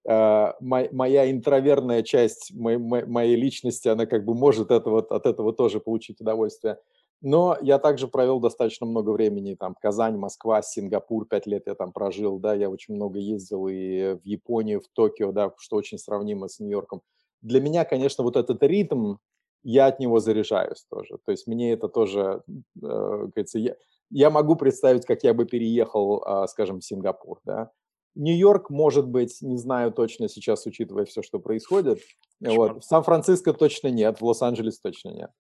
Uh, 0.03 0.53
моя 0.59 1.29
интроверная 1.29 2.01
часть 2.01 2.51
моей, 2.55 2.79
моей 2.79 3.35
личности, 3.35 3.87
она 3.87 4.07
как 4.07 4.25
бы 4.25 4.33
может 4.33 4.71
это 4.71 4.89
вот, 4.89 5.11
от 5.11 5.27
этого 5.27 5.53
тоже 5.53 5.79
получить 5.79 6.19
удовольствие. 6.19 6.79
Но 7.21 7.55
я 7.61 7.77
также 7.77 8.07
провел 8.07 8.39
достаточно 8.39 8.87
много 8.87 9.11
времени, 9.11 9.53
там, 9.53 9.75
Казань, 9.79 10.17
Москва, 10.17 10.61
Сингапур, 10.63 11.27
пять 11.27 11.45
лет 11.45 11.63
я 11.67 11.75
там 11.75 11.91
прожил, 11.91 12.39
да, 12.39 12.55
я 12.55 12.69
очень 12.69 12.95
много 12.95 13.19
ездил 13.19 13.67
и 13.67 14.15
в 14.15 14.25
Японию, 14.25 14.81
в 14.81 14.87
Токио, 14.87 15.31
да, 15.31 15.53
что 15.59 15.75
очень 15.75 15.99
сравнимо 15.99 16.47
с 16.47 16.59
Нью-Йорком. 16.59 17.01
Для 17.41 17.61
меня, 17.61 17.85
конечно, 17.85 18.23
вот 18.23 18.37
этот 18.37 18.63
ритм, 18.63 19.17
я 19.63 19.85
от 19.85 19.99
него 19.99 20.19
заряжаюсь 20.19 20.85
тоже. 20.89 21.19
То 21.23 21.31
есть 21.31 21.45
мне 21.45 21.73
это 21.73 21.87
тоже, 21.87 22.41
э, 22.47 22.59
говорится, 22.81 23.59
я, 23.59 23.75
я 24.09 24.31
могу 24.31 24.55
представить, 24.55 25.05
как 25.05 25.23
я 25.23 25.35
бы 25.35 25.45
переехал, 25.45 26.23
э, 26.25 26.47
скажем, 26.47 26.79
в 26.79 26.85
Сингапур, 26.85 27.39
да. 27.45 27.71
Нью-Йорк, 28.15 28.69
может 28.69 29.07
быть, 29.07 29.37
не 29.41 29.57
знаю 29.57 29.91
точно 29.91 30.27
сейчас, 30.27 30.65
учитывая 30.65 31.05
все, 31.05 31.21
что 31.21 31.39
происходит. 31.39 31.99
Вот. 32.41 32.83
В 32.83 32.85
Сан-Франциско 32.85 33.53
точно 33.53 33.87
нет, 33.89 34.19
в 34.19 34.25
Лос-Анджелес 34.25 34.79
точно 34.79 35.09
нет. 35.09 35.31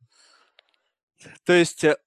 То 1.45 1.53
есть 1.53 1.83
э, 1.83 1.97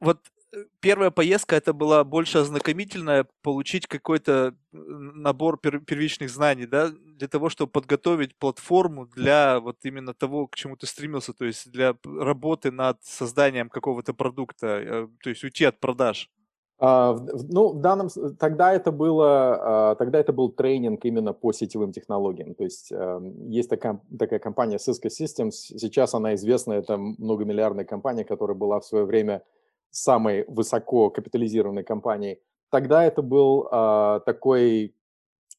вот 0.00 0.20
э, 0.52 0.64
первая 0.80 1.10
поездка 1.10 1.56
это 1.56 1.72
была 1.72 2.04
больше 2.04 2.38
ознакомительная, 2.38 3.26
получить 3.42 3.86
какой-то 3.86 4.54
набор 4.72 5.58
первичных 5.58 6.30
знаний, 6.30 6.66
да, 6.66 6.90
для 6.90 7.28
того, 7.28 7.48
чтобы 7.48 7.70
подготовить 7.72 8.36
платформу 8.36 9.06
для 9.06 9.60
вот 9.60 9.78
именно 9.84 10.14
того, 10.14 10.46
к 10.48 10.56
чему 10.56 10.76
ты 10.76 10.86
стремился, 10.86 11.32
то 11.32 11.44
есть 11.44 11.70
для 11.70 11.96
работы 12.04 12.70
над 12.70 13.02
созданием 13.04 13.68
какого-то 13.70 14.14
продукта, 14.14 14.66
э, 14.66 15.08
то 15.22 15.30
есть 15.30 15.44
уйти 15.44 15.64
от 15.64 15.80
продаж. 15.80 16.30
А, 16.78 17.16
ну, 17.48 17.72
в 17.72 17.80
данном 17.80 18.08
тогда 18.38 18.74
это 18.74 18.92
было, 18.92 19.90
а, 19.90 19.94
тогда 19.94 20.18
это 20.18 20.32
был 20.32 20.50
тренинг 20.50 21.04
именно 21.04 21.32
по 21.32 21.52
сетевым 21.52 21.92
технологиям. 21.92 22.54
То 22.54 22.64
есть 22.64 22.92
эм, 22.92 23.48
есть 23.48 23.70
такая, 23.70 24.00
такая 24.18 24.38
компания 24.38 24.76
Cisco 24.76 25.08
Systems. 25.08 25.52
Сейчас 25.52 26.14
она 26.14 26.34
известна, 26.34 26.74
это 26.74 26.98
многомиллиардная 26.98 27.86
компания, 27.86 28.24
которая 28.24 28.56
была 28.56 28.80
в 28.80 28.84
свое 28.84 29.06
время 29.06 29.42
самой 29.90 30.44
высоко 30.48 31.08
капитализированной 31.08 31.82
компанией. 31.82 32.40
Тогда 32.70 33.04
это 33.04 33.22
был 33.22 33.68
а, 33.70 34.20
такой, 34.20 34.94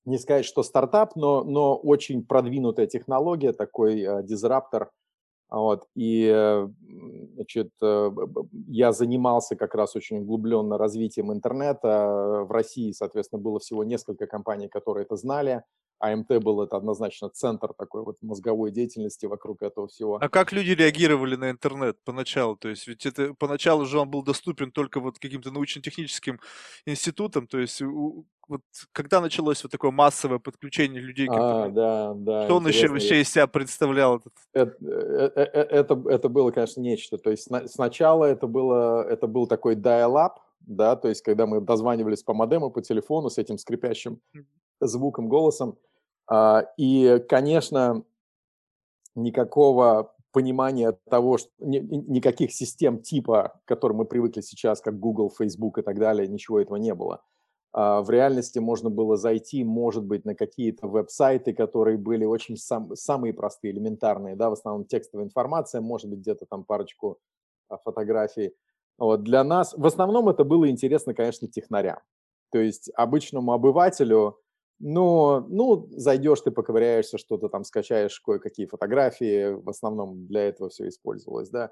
не 0.06 0.20
сказать, 0.20 0.46
что 0.46 0.62
стартап, 0.62 1.16
но, 1.16 1.44
но 1.44 1.76
очень 1.78 2.24
продвинутая 2.24 2.86
технология, 2.86 3.54
такой 3.54 4.24
дизраптор– 4.24 4.92
вот, 5.50 5.88
и, 5.96 6.30
э, 6.34 6.68
значит, 7.36 7.72
э, 7.82 8.12
я 8.68 8.92
занимался 8.92 9.56
как 9.56 9.76
раз 9.76 9.96
очень 9.96 10.20
углубленно 10.20 10.78
развитием 10.78 11.32
интернета. 11.32 12.46
В 12.48 12.52
России, 12.52 12.92
соответственно, 12.92 13.42
было 13.42 13.60
всего 13.60 13.84
несколько 13.84 14.28
компаний, 14.28 14.68
которые 14.68 15.06
это 15.06 15.16
знали. 15.16 15.64
АМТ 16.00 16.44
был 16.44 16.62
это 16.62 16.78
однозначно 16.78 17.30
центр 17.30 17.74
такой 17.74 18.04
вот 18.04 18.18
мозговой 18.22 18.72
деятельности 18.72 19.26
вокруг 19.26 19.64
этого 19.64 19.88
всего. 19.88 20.18
А 20.22 20.30
как 20.30 20.52
люди 20.52 20.72
реагировали 20.72 21.36
на 21.36 21.50
интернет 21.50 21.98
поначалу? 22.04 22.56
То 22.56 22.70
есть 22.70 22.88
ведь 22.88 23.06
это 23.06 23.34
поначалу 23.34 23.86
же 23.86 24.00
он 24.00 24.10
был 24.10 24.24
доступен 24.24 24.72
только 24.72 25.00
вот 25.00 25.18
каким-то 25.18 25.50
научно-техническим 25.52 26.40
институтам, 26.86 27.48
то 27.48 27.58
есть 27.58 27.82
вот 28.48 28.62
когда 28.92 29.22
началось 29.22 29.64
вот 29.64 29.72
такое 29.72 29.92
массовое 29.92 30.40
подключение 30.40 31.02
людей 31.02 31.28
к 31.28 31.32
интернету? 31.32 31.64
А, 31.64 31.70
да, 31.70 32.14
да. 32.16 32.46
Что 32.46 32.58
он 32.58 32.68
еще 32.68 32.88
вообще 32.88 33.22
из 33.22 33.30
себя 33.30 33.48
представлял? 33.48 34.22
Это, 34.54 34.76
э, 34.82 35.32
э, 35.36 35.42
э, 35.42 35.62
это, 35.62 36.02
это 36.10 36.30
было, 36.30 36.52
конечно, 36.52 36.82
нечто. 36.82 37.18
То 37.18 37.32
есть 37.32 37.50
сначала 37.68 38.26
это, 38.26 38.48
было, 38.48 39.04
это 39.08 39.28
был 39.28 39.48
такой 39.48 39.76
dial-up, 39.76 40.36
да, 40.62 40.96
то 40.96 41.08
есть 41.08 41.22
когда 41.22 41.46
мы 41.46 41.62
дозванивались 41.62 42.24
по 42.24 42.34
модему, 42.34 42.72
по 42.72 42.82
телефону 42.82 43.30
с 43.30 43.38
этим 43.38 43.58
скрипящим 43.58 44.20
звуком, 44.80 45.28
голосом. 45.28 45.78
А, 46.30 46.66
и, 46.78 47.24
конечно, 47.28 48.04
никакого 49.16 50.14
понимания 50.32 50.92
того, 51.10 51.38
что 51.38 51.50
никаких 51.60 52.52
систем 52.52 53.02
типа, 53.02 53.60
к 53.66 53.68
которым 53.68 53.98
мы 53.98 54.06
привыкли 54.06 54.42
сейчас, 54.42 54.82
как 54.82 55.00
Google, 55.00 55.32
Facebook 55.36 55.80
и 55.80 55.82
так 55.82 55.98
далее, 55.98 56.28
ничего 56.28 56.60
этого 56.60 56.78
не 56.78 56.94
было. 56.94 57.22
А, 57.80 58.02
в 58.02 58.10
реальности 58.10 58.58
можно 58.58 58.90
было 58.90 59.18
зайти, 59.18 59.64
может 59.64 60.04
быть, 60.04 60.26
на 60.26 60.34
какие-то 60.34 60.88
веб-сайты, 60.88 61.54
которые 61.54 62.00
были 62.00 62.26
очень 62.26 62.58
сам, 62.58 62.96
самые 62.96 63.34
простые, 63.34 63.72
элементарные, 63.72 64.36
да, 64.36 64.50
в 64.50 64.54
основном 64.54 64.86
текстовая 64.86 65.28
информация, 65.28 65.80
может 65.80 66.10
быть, 66.10 66.22
где-то 66.22 66.48
там 66.48 66.64
парочку 66.64 67.20
а, 67.70 67.78
фотографий. 67.78 68.56
Вот, 68.98 69.22
для 69.22 69.44
нас, 69.44 69.76
в 69.78 69.86
основном 69.86 70.28
это 70.28 70.44
было 70.44 70.68
интересно, 70.72 71.14
конечно, 71.14 71.48
технарям. 71.48 72.00
То 72.52 72.58
есть 72.58 72.90
обычному 72.96 73.54
обывателю, 73.54 74.40
ну, 74.80 75.42
ну, 75.48 75.88
зайдешь, 75.92 76.42
ты 76.42 76.50
поковыряешься, 76.50 77.20
что-то 77.20 77.48
там 77.48 77.64
скачаешь, 77.64 78.20
кое-какие 78.22 78.66
фотографии, 78.66 79.54
в 79.54 79.70
основном 79.70 80.26
для 80.26 80.48
этого 80.48 80.72
все 80.72 80.88
использовалось, 80.88 81.52
да. 81.52 81.72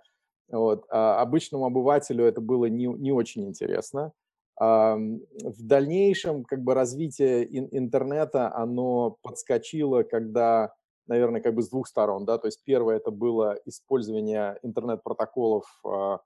Вот. 0.52 0.86
А 0.92 1.20
обычному 1.20 1.66
обывателю 1.66 2.26
это 2.26 2.42
было 2.42 2.66
не, 2.66 2.86
не 2.86 3.12
очень 3.12 3.48
интересно. 3.48 4.14
В 4.58 5.62
дальнейшем 5.62 6.46
как 6.46 6.64
бы 6.64 6.74
развитие 6.74 7.46
интернета, 7.78 8.56
оно 8.56 9.18
подскочило, 9.22 10.04
когда, 10.04 10.74
наверное, 11.08 11.42
как 11.42 11.56
бы 11.56 11.62
с 11.62 11.70
двух 11.70 11.88
сторон, 11.88 12.26
да, 12.26 12.38
то 12.38 12.48
есть 12.48 12.64
первое 12.64 12.98
это 12.98 13.12
было 13.12 13.60
использование 13.66 14.58
интернет-протоколов 14.64 15.66
а, 15.84 16.20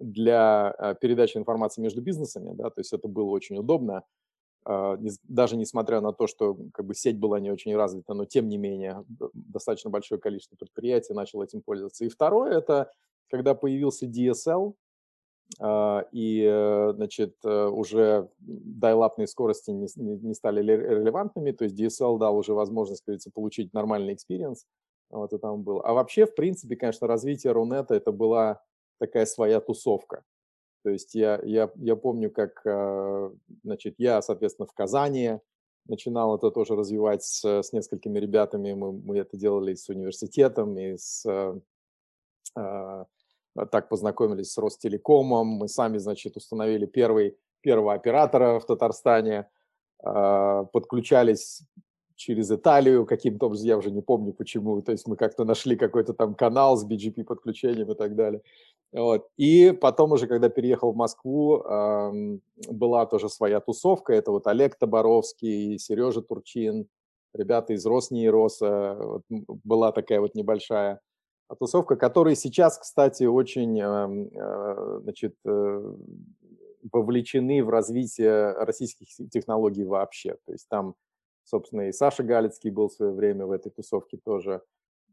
для 0.00 0.70
а, 0.70 0.94
передачи 0.94 1.36
информации 1.36 1.80
между 1.80 2.02
бизнесами, 2.02 2.52
да, 2.54 2.70
то 2.70 2.80
есть 2.80 2.92
это 2.92 3.06
было 3.06 3.30
очень 3.30 3.56
удобно, 3.58 4.02
а, 4.64 4.98
даже 5.24 5.56
несмотря 5.56 6.00
на 6.00 6.12
то, 6.12 6.26
что 6.26 6.56
как 6.74 6.86
бы 6.86 6.94
сеть 6.94 7.18
была 7.18 7.40
не 7.40 7.50
очень 7.50 7.74
развита, 7.76 8.14
но 8.14 8.24
тем 8.24 8.48
не 8.48 8.58
менее 8.58 9.04
достаточно 9.32 9.90
большое 9.90 10.20
количество 10.20 10.56
предприятий 10.56 11.14
начало 11.14 11.44
этим 11.44 11.62
пользоваться. 11.62 12.04
И 12.04 12.08
второе– 12.08 12.52
это 12.58 12.90
когда 13.30 13.54
появился 13.54 14.06
DSL, 14.06 14.74
и, 15.58 16.44
э, 16.48 16.92
значит, 16.94 17.36
э, 17.44 17.66
уже 17.66 18.28
dial-up 18.38 19.00
ные 19.00 19.26
скорости 19.26 19.70
не, 19.70 20.34
стали 20.34 20.62
релевантными, 20.62 21.50
то 21.52 21.64
есть 21.64 21.78
DSL 21.78 22.18
дал 22.18 22.36
уже 22.36 22.54
возможность, 22.54 23.04
говорится, 23.04 23.30
получить 23.30 23.72
нормальный 23.74 24.14
experience, 24.14 24.64
вот 25.10 25.32
это 25.32 25.38
там 25.40 25.62
было. 25.62 25.82
А 25.82 25.92
вообще, 25.92 26.26
в 26.26 26.34
принципе, 26.34 26.76
конечно, 26.76 27.06
развитие 27.06 27.52
Рунета 27.52 27.94
это 27.94 28.12
была 28.12 28.62
такая 28.98 29.26
своя 29.26 29.60
тусовка. 29.60 30.22
То 30.82 30.90
есть 30.90 31.14
я, 31.14 31.40
я, 31.42 31.70
я 31.74 31.96
помню, 31.96 32.30
как, 32.30 32.62
а, 32.64 33.32
значит, 33.64 33.96
я, 33.98 34.22
соответственно, 34.22 34.66
в 34.66 34.72
Казани 34.72 35.40
начинал 35.86 36.36
это 36.36 36.50
тоже 36.50 36.76
развивать 36.76 37.24
с, 37.24 37.44
с 37.44 37.72
несколькими 37.72 38.18
ребятами, 38.18 38.72
мы, 38.72 38.92
мы 38.92 39.18
это 39.18 39.36
делали 39.36 39.74
с 39.74 39.88
университетом, 39.88 40.78
и 40.78 40.96
с 40.96 41.26
а, 41.26 41.58
Э, 42.56 43.04
так 43.66 43.88
познакомились 43.88 44.52
с 44.52 44.58
Ростелекомом, 44.58 45.46
мы 45.46 45.68
сами, 45.68 45.98
значит, 45.98 46.36
установили 46.36 46.86
первый, 46.86 47.36
первого 47.60 47.94
оператора 47.94 48.58
в 48.58 48.66
Татарстане, 48.66 49.48
а, 50.02 50.64
подключались 50.64 51.62
через 52.16 52.50
Италию 52.50 53.06
каким-то 53.06 53.46
образом, 53.46 53.66
я 53.66 53.78
уже 53.78 53.90
не 53.90 54.02
помню 54.02 54.34
почему, 54.34 54.82
то 54.82 54.92
есть 54.92 55.06
мы 55.06 55.16
как-то 55.16 55.44
нашли 55.44 55.74
какой-то 55.74 56.12
там 56.12 56.34
канал 56.34 56.76
с 56.76 56.86
BGP 56.86 57.24
подключением 57.24 57.90
и 57.90 57.94
так 57.94 58.14
далее. 58.14 58.42
Вот. 58.92 59.28
И 59.38 59.72
потом 59.72 60.12
уже, 60.12 60.26
когда 60.26 60.50
переехал 60.50 60.92
в 60.92 60.96
Москву, 60.96 61.62
была 62.68 63.06
тоже 63.06 63.30
своя 63.30 63.60
тусовка, 63.60 64.12
это 64.12 64.32
вот 64.32 64.46
Олег 64.46 64.76
Таборовский, 64.76 65.78
Сережа 65.78 66.20
Турчин, 66.20 66.88
ребята 67.32 67.72
из 67.72 67.86
Роснейроса, 67.86 68.98
вот 69.00 69.22
была 69.28 69.92
такая 69.92 70.20
вот 70.20 70.34
небольшая 70.34 71.00
тусовка, 71.58 71.96
которые 71.96 72.36
сейчас, 72.36 72.78
кстати, 72.78 73.24
очень 73.24 73.78
эм, 73.80 74.28
э, 74.32 75.00
значит, 75.02 75.34
э, 75.44 75.94
вовлечены 76.92 77.62
в 77.62 77.70
развитие 77.70 78.52
российских 78.52 79.08
технологий 79.30 79.84
вообще. 79.84 80.36
То 80.46 80.52
есть 80.52 80.68
там, 80.68 80.94
собственно, 81.44 81.88
и 81.88 81.92
Саша 81.92 82.22
Галицкий 82.22 82.70
был 82.70 82.88
в 82.88 82.92
свое 82.92 83.12
время 83.12 83.46
в 83.46 83.52
этой 83.52 83.70
тусовке 83.70 84.18
тоже. 84.24 84.62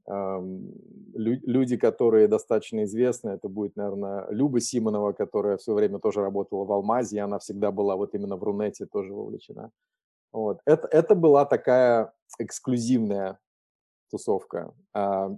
Эм, 0.08 0.71
люди, 1.13 1.76
которые 1.76 2.30
достаточно 2.30 2.84
известны, 2.86 3.32
это 3.32 3.50
будет, 3.50 3.76
наверное, 3.76 4.26
Люба 4.30 4.62
Симонова, 4.62 5.12
которая 5.12 5.58
все 5.58 5.73
время 5.73 6.00
тоже 6.00 6.21
работала 6.21 6.63
в 6.63 6.71
Алмазе, 6.71 7.17
и 7.17 7.19
она 7.19 7.39
всегда 7.39 7.71
была 7.71 7.97
вот 7.97 8.15
именно 8.15 8.38
в 8.38 8.43
Рунете 8.43 8.86
тоже 8.86 9.13
вовлечена. 9.13 9.71
Вот. 10.32 10.62
Это, 10.65 10.88
это 10.91 11.15
была 11.15 11.45
такая 11.45 12.13
эксклюзивная 12.39 13.39
тусовка, 14.09 14.73
а, 14.93 15.31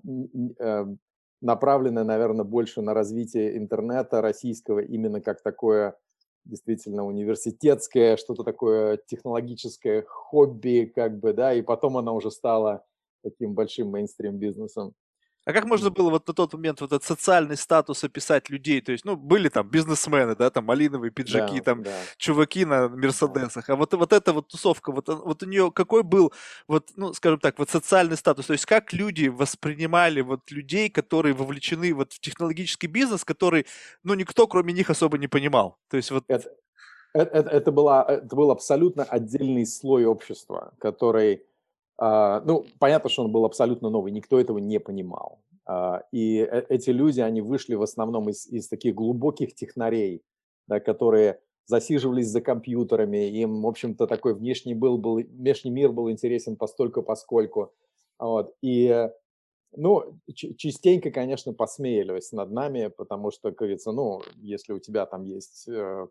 э, 0.59 0.85
направленная, 1.41 2.03
наверное, 2.03 2.45
больше 2.45 2.81
на 2.81 2.93
развитие 2.93 3.57
интернета 3.57 4.21
российского 4.21 4.79
именно 4.79 5.21
как 5.21 5.41
такое 5.41 5.95
действительно 6.45 7.05
университетское, 7.05 8.17
что-то 8.17 8.43
такое 8.43 8.99
технологическое 9.07 10.03
хобби, 10.07 10.91
как 10.93 11.19
бы, 11.19 11.33
да, 11.33 11.53
и 11.53 11.61
потом 11.61 11.97
она 11.97 12.11
уже 12.11 12.31
стала 12.31 12.83
таким 13.23 13.53
большим 13.53 13.89
мейнстрим-бизнесом. 13.89 14.93
А 15.49 15.53
как 15.53 15.65
можно 15.65 15.89
было 15.89 16.11
вот 16.11 16.27
на 16.27 16.33
тот 16.35 16.53
момент 16.53 16.79
вот 16.79 16.91
этот 16.91 17.03
социальный 17.03 17.57
статус 17.57 18.03
описать 18.03 18.51
людей? 18.51 18.81
То 18.81 18.91
есть, 18.91 19.03
ну, 19.03 19.15
были 19.15 19.49
там 19.49 19.67
бизнесмены, 19.67 20.35
да, 20.35 20.51
там 20.51 20.65
малиновые 20.65 21.09
пиджаки, 21.09 21.57
да, 21.57 21.63
там 21.63 21.81
да. 21.81 21.91
чуваки 22.17 22.65
на 22.65 22.87
Мерседесах. 22.87 23.67
А 23.67 23.75
вот, 23.75 23.91
вот 23.95 24.13
эта 24.13 24.31
вот 24.31 24.47
тусовка, 24.47 24.91
вот, 24.91 25.07
вот 25.07 25.41
у 25.41 25.47
нее 25.47 25.71
какой 25.71 26.03
был, 26.03 26.31
вот, 26.67 26.89
ну, 26.95 27.13
скажем 27.13 27.39
так, 27.39 27.57
вот 27.57 27.71
социальный 27.71 28.15
статус? 28.15 28.45
То 28.45 28.53
есть, 28.53 28.67
как 28.67 28.93
люди 28.93 29.27
воспринимали 29.27 30.21
вот 30.21 30.51
людей, 30.51 30.87
которые 30.87 31.33
вовлечены 31.33 31.95
вот 31.95 32.13
в 32.13 32.19
технологический 32.19 32.85
бизнес, 32.85 33.25
который, 33.25 33.65
ну, 34.03 34.13
никто 34.13 34.45
кроме 34.45 34.71
них 34.71 34.91
особо 34.91 35.17
не 35.17 35.27
понимал? 35.27 35.79
То 35.89 35.97
есть, 35.97 36.11
вот... 36.11 36.25
Это, 36.27 36.51
это, 37.13 37.49
это, 37.49 37.71
была, 37.71 38.05
это 38.07 38.35
был 38.35 38.51
абсолютно 38.51 39.03
отдельный 39.03 39.65
слой 39.65 40.05
общества, 40.05 40.73
который 40.77 41.41
ну, 41.99 42.65
понятно, 42.79 43.09
что 43.09 43.23
он 43.25 43.31
был 43.31 43.45
абсолютно 43.45 43.89
новый, 43.89 44.11
никто 44.11 44.39
этого 44.39 44.57
не 44.57 44.79
понимал. 44.79 45.41
А, 45.65 46.03
и 46.11 46.39
э, 46.39 46.63
эти 46.69 46.89
люди, 46.89 47.19
они 47.19 47.41
вышли 47.41 47.75
в 47.75 47.81
основном 47.81 48.29
из, 48.29 48.47
из 48.47 48.67
таких 48.67 48.95
глубоких 48.95 49.53
технарей, 49.53 50.23
да, 50.67 50.79
которые 50.79 51.41
засиживались 51.65 52.27
за 52.27 52.41
компьютерами, 52.41 53.29
им, 53.29 53.61
в 53.61 53.67
общем-то, 53.67 54.07
такой 54.07 54.33
внешний, 54.33 54.73
был, 54.73 54.97
был, 54.97 55.17
внешний 55.17 55.69
мир 55.69 55.91
был 55.91 56.09
интересен 56.09 56.55
постольку 56.55 57.03
поскольку. 57.03 57.71
Вот. 58.17 58.55
И 58.63 59.09
ну, 59.75 60.19
частенько, 60.33 61.11
конечно, 61.11 61.53
посмеялись 61.53 62.31
над 62.31 62.51
нами, 62.51 62.87
потому 62.87 63.31
что, 63.31 63.49
как 63.49 63.59
говорится, 63.59 63.91
ну, 63.91 64.21
если 64.37 64.73
у 64.73 64.79
тебя 64.79 65.05
там 65.05 65.23
есть 65.23 65.67
э, 65.67 66.07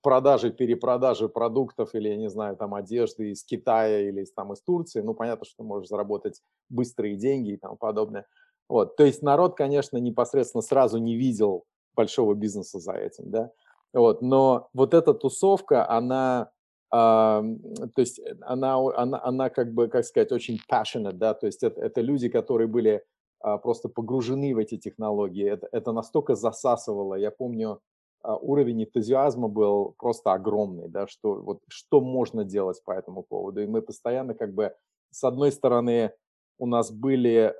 продажи, 0.00 0.50
перепродажи 0.50 1.28
продуктов 1.28 1.94
или, 1.94 2.08
я 2.08 2.16
не 2.16 2.30
знаю, 2.30 2.56
там 2.56 2.74
одежды 2.74 3.30
из 3.30 3.44
Китая 3.44 4.08
или 4.08 4.24
там 4.34 4.52
из 4.52 4.62
Турции, 4.62 5.00
ну, 5.00 5.14
понятно, 5.14 5.44
что 5.44 5.58
ты 5.58 5.62
можешь 5.62 5.88
заработать 5.88 6.40
быстрые 6.68 7.16
деньги 7.16 7.52
и 7.52 7.56
тому 7.56 7.76
подобное. 7.76 8.26
Вот, 8.68 8.96
то 8.96 9.04
есть 9.04 9.22
народ, 9.22 9.56
конечно, 9.56 9.98
непосредственно 9.98 10.62
сразу 10.62 10.98
не 10.98 11.16
видел 11.16 11.64
большого 11.94 12.34
бизнеса 12.34 12.78
за 12.78 12.92
этим, 12.92 13.30
да, 13.30 13.50
вот, 13.92 14.22
но 14.22 14.68
вот 14.72 14.94
эта 14.94 15.12
тусовка, 15.12 15.88
она 15.88 16.50
то 16.92 17.88
есть 17.96 18.18
э, 18.18 18.36
она, 18.42 18.76
она, 18.96 19.20
она 19.24 19.48
как 19.48 19.72
бы, 19.72 19.88
как 19.88 20.04
сказать, 20.04 20.30
очень 20.30 20.58
passionate, 20.70 21.14
да, 21.14 21.32
то 21.32 21.46
есть 21.46 21.62
это, 21.62 21.80
это 21.80 22.02
люди, 22.02 22.28
которые 22.28 22.68
были 22.68 23.02
а, 23.40 23.56
просто 23.56 23.88
погружены 23.88 24.54
в 24.54 24.58
эти 24.58 24.76
технологии, 24.76 25.48
это, 25.48 25.68
это 25.72 25.92
настолько 25.92 26.34
засасывало, 26.34 27.14
я 27.14 27.30
помню, 27.30 27.80
а, 28.22 28.36
уровень 28.36 28.84
энтузиазма 28.84 29.48
был 29.48 29.94
просто 29.98 30.34
огромный, 30.34 30.88
да, 30.88 31.06
что 31.06 31.36
вот 31.36 31.60
что 31.66 32.02
можно 32.02 32.44
делать 32.44 32.82
по 32.84 32.92
этому 32.92 33.22
поводу, 33.22 33.62
и 33.62 33.66
мы 33.66 33.80
постоянно 33.80 34.34
как 34.34 34.52
бы, 34.52 34.74
с 35.10 35.24
одной 35.24 35.50
стороны, 35.50 36.12
у 36.58 36.66
нас 36.66 36.92
были 36.92 37.54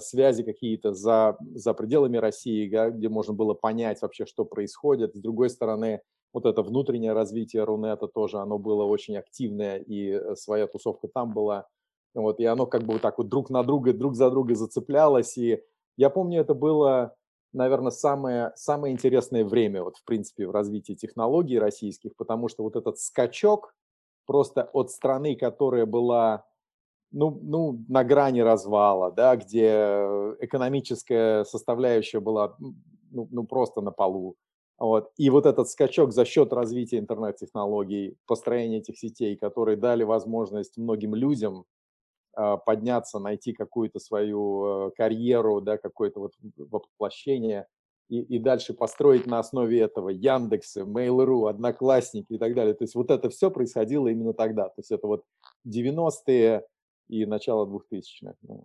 связи 0.00 0.42
какие-то 0.42 0.92
за, 0.92 1.36
за 1.54 1.72
пределами 1.72 2.16
России, 2.16 2.68
да, 2.68 2.90
где 2.90 3.08
можно 3.08 3.32
было 3.32 3.54
понять 3.54 4.02
вообще, 4.02 4.26
что 4.26 4.44
происходит, 4.44 5.14
с 5.14 5.20
другой 5.20 5.50
стороны, 5.50 6.00
вот 6.32 6.46
это 6.46 6.62
внутреннее 6.62 7.12
развитие 7.12 7.64
Рунета 7.64 8.06
тоже, 8.06 8.38
оно 8.38 8.58
было 8.58 8.84
очень 8.84 9.16
активное, 9.16 9.78
и 9.78 10.10
э, 10.10 10.34
своя 10.36 10.66
тусовка 10.66 11.08
там 11.08 11.32
была. 11.32 11.66
Вот, 12.14 12.40
и 12.40 12.44
оно 12.44 12.66
как 12.66 12.82
бы 12.82 12.94
вот 12.94 13.02
так 13.02 13.18
вот 13.18 13.28
друг 13.28 13.50
на 13.50 13.62
друга, 13.62 13.92
друг 13.92 14.14
за 14.14 14.30
друга 14.30 14.54
зацеплялось. 14.54 15.36
И 15.38 15.62
я 15.96 16.10
помню, 16.10 16.40
это 16.40 16.54
было, 16.54 17.14
наверное, 17.52 17.90
самое, 17.90 18.52
самое 18.56 18.92
интересное 18.92 19.44
время, 19.44 19.84
вот, 19.84 19.96
в 19.96 20.04
принципе, 20.04 20.46
в 20.46 20.50
развитии 20.50 20.94
технологий 20.94 21.58
российских, 21.58 22.16
потому 22.16 22.48
что 22.48 22.62
вот 22.62 22.76
этот 22.76 22.98
скачок 22.98 23.74
просто 24.26 24.68
от 24.72 24.90
страны, 24.90 25.36
которая 25.36 25.86
была 25.86 26.44
ну, 27.10 27.38
ну, 27.42 27.84
на 27.88 28.04
грани 28.04 28.40
развала, 28.40 29.10
да, 29.10 29.36
где 29.36 30.04
экономическая 30.40 31.44
составляющая 31.44 32.20
была 32.20 32.54
ну, 33.10 33.28
ну 33.30 33.46
просто 33.46 33.80
на 33.80 33.90
полу. 33.90 34.36
Вот. 34.78 35.10
И 35.16 35.28
вот 35.28 35.44
этот 35.44 35.68
скачок 35.68 36.12
за 36.12 36.24
счет 36.24 36.52
развития 36.52 36.98
интернет-технологий, 36.98 38.16
построения 38.26 38.78
этих 38.78 38.96
сетей, 38.96 39.36
которые 39.36 39.76
дали 39.76 40.04
возможность 40.04 40.76
многим 40.76 41.14
людям 41.16 41.64
э, 42.36 42.56
подняться, 42.64 43.18
найти 43.18 43.52
какую-то 43.52 43.98
свою 43.98 44.88
э, 44.88 44.90
карьеру, 44.96 45.60
да, 45.60 45.78
какое-то 45.78 46.20
вот 46.20 46.32
воплощение, 46.56 47.66
и, 48.08 48.20
и 48.20 48.38
дальше 48.38 48.72
построить 48.72 49.26
на 49.26 49.40
основе 49.40 49.80
этого 49.80 50.10
Яндексы, 50.10 50.82
Mail.ru, 50.82 51.50
Одноклассники 51.50 52.34
и 52.34 52.38
так 52.38 52.54
далее. 52.54 52.74
То 52.74 52.84
есть 52.84 52.94
вот 52.94 53.10
это 53.10 53.28
все 53.30 53.50
происходило 53.50 54.06
именно 54.08 54.32
тогда. 54.32 54.68
То 54.68 54.78
есть 54.78 54.92
это 54.92 55.06
вот 55.08 55.24
90-е 55.66 56.64
и 57.08 57.26
начало 57.26 57.66
2000-х. 57.66 58.34
Да. 58.42 58.60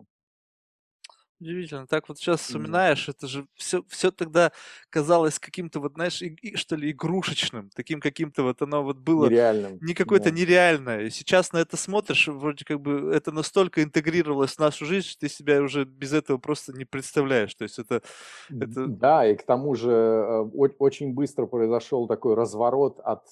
Удивительно. 1.44 1.86
Так 1.86 2.08
вот 2.08 2.16
сейчас 2.16 2.40
вспоминаешь, 2.40 3.06
это 3.06 3.26
же 3.26 3.46
все, 3.54 3.84
все 3.88 4.10
тогда 4.10 4.50
казалось 4.88 5.38
каким-то 5.38 5.78
вот, 5.78 5.92
знаешь, 5.92 6.22
и, 6.22 6.28
и, 6.40 6.56
что 6.56 6.74
ли, 6.74 6.90
игрушечным, 6.90 7.68
таким 7.74 8.00
каким-то 8.00 8.44
вот 8.44 8.62
оно 8.62 8.82
вот 8.82 8.96
было 8.96 9.26
Нереальным. 9.26 9.78
не 9.82 9.92
какое-то 9.92 10.30
да. 10.30 10.36
нереальное. 10.36 11.02
И 11.02 11.10
сейчас 11.10 11.52
на 11.52 11.58
это 11.58 11.76
смотришь, 11.76 12.28
вроде 12.28 12.64
как 12.64 12.80
бы 12.80 13.12
это 13.14 13.30
настолько 13.30 13.82
интегрировалось 13.82 14.52
в 14.52 14.58
нашу 14.58 14.86
жизнь, 14.86 15.06
что 15.06 15.20
ты 15.20 15.28
себя 15.28 15.60
уже 15.60 15.84
без 15.84 16.14
этого 16.14 16.38
просто 16.38 16.72
не 16.72 16.86
представляешь. 16.86 17.54
То 17.54 17.64
есть 17.64 17.78
это... 17.78 18.00
это... 18.48 18.86
Да, 18.86 19.26
и 19.26 19.36
к 19.36 19.42
тому 19.42 19.74
же 19.74 19.90
э, 19.90 20.40
очень 20.78 21.12
быстро 21.12 21.44
произошел 21.44 22.06
такой 22.06 22.36
разворот 22.36 23.00
от, 23.00 23.28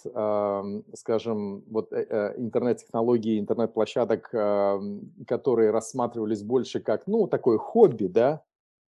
скажем, 0.99 1.65
вот 1.71 1.95
э, 1.95 2.07
э, 2.11 2.35
интернет-технологий, 2.37 3.41
интернет-площадок, 3.41 4.29
которые 5.27 5.71
рассматривались 5.71 6.43
больше 6.43 6.81
как, 6.81 7.07
ну, 7.07 7.27
такое 7.27 7.57
хобби, 7.57 8.02
хобби, 8.03 8.07
да, 8.07 8.43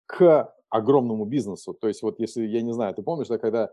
к 0.05 0.53
огромному 0.69 1.25
бизнесу. 1.25 1.73
То 1.73 1.87
есть 1.87 2.03
вот 2.03 2.19
если, 2.19 2.45
я 2.45 2.61
не 2.61 2.73
знаю, 2.73 2.93
ты 2.93 3.01
помнишь, 3.01 3.27
да, 3.27 3.37
когда 3.37 3.71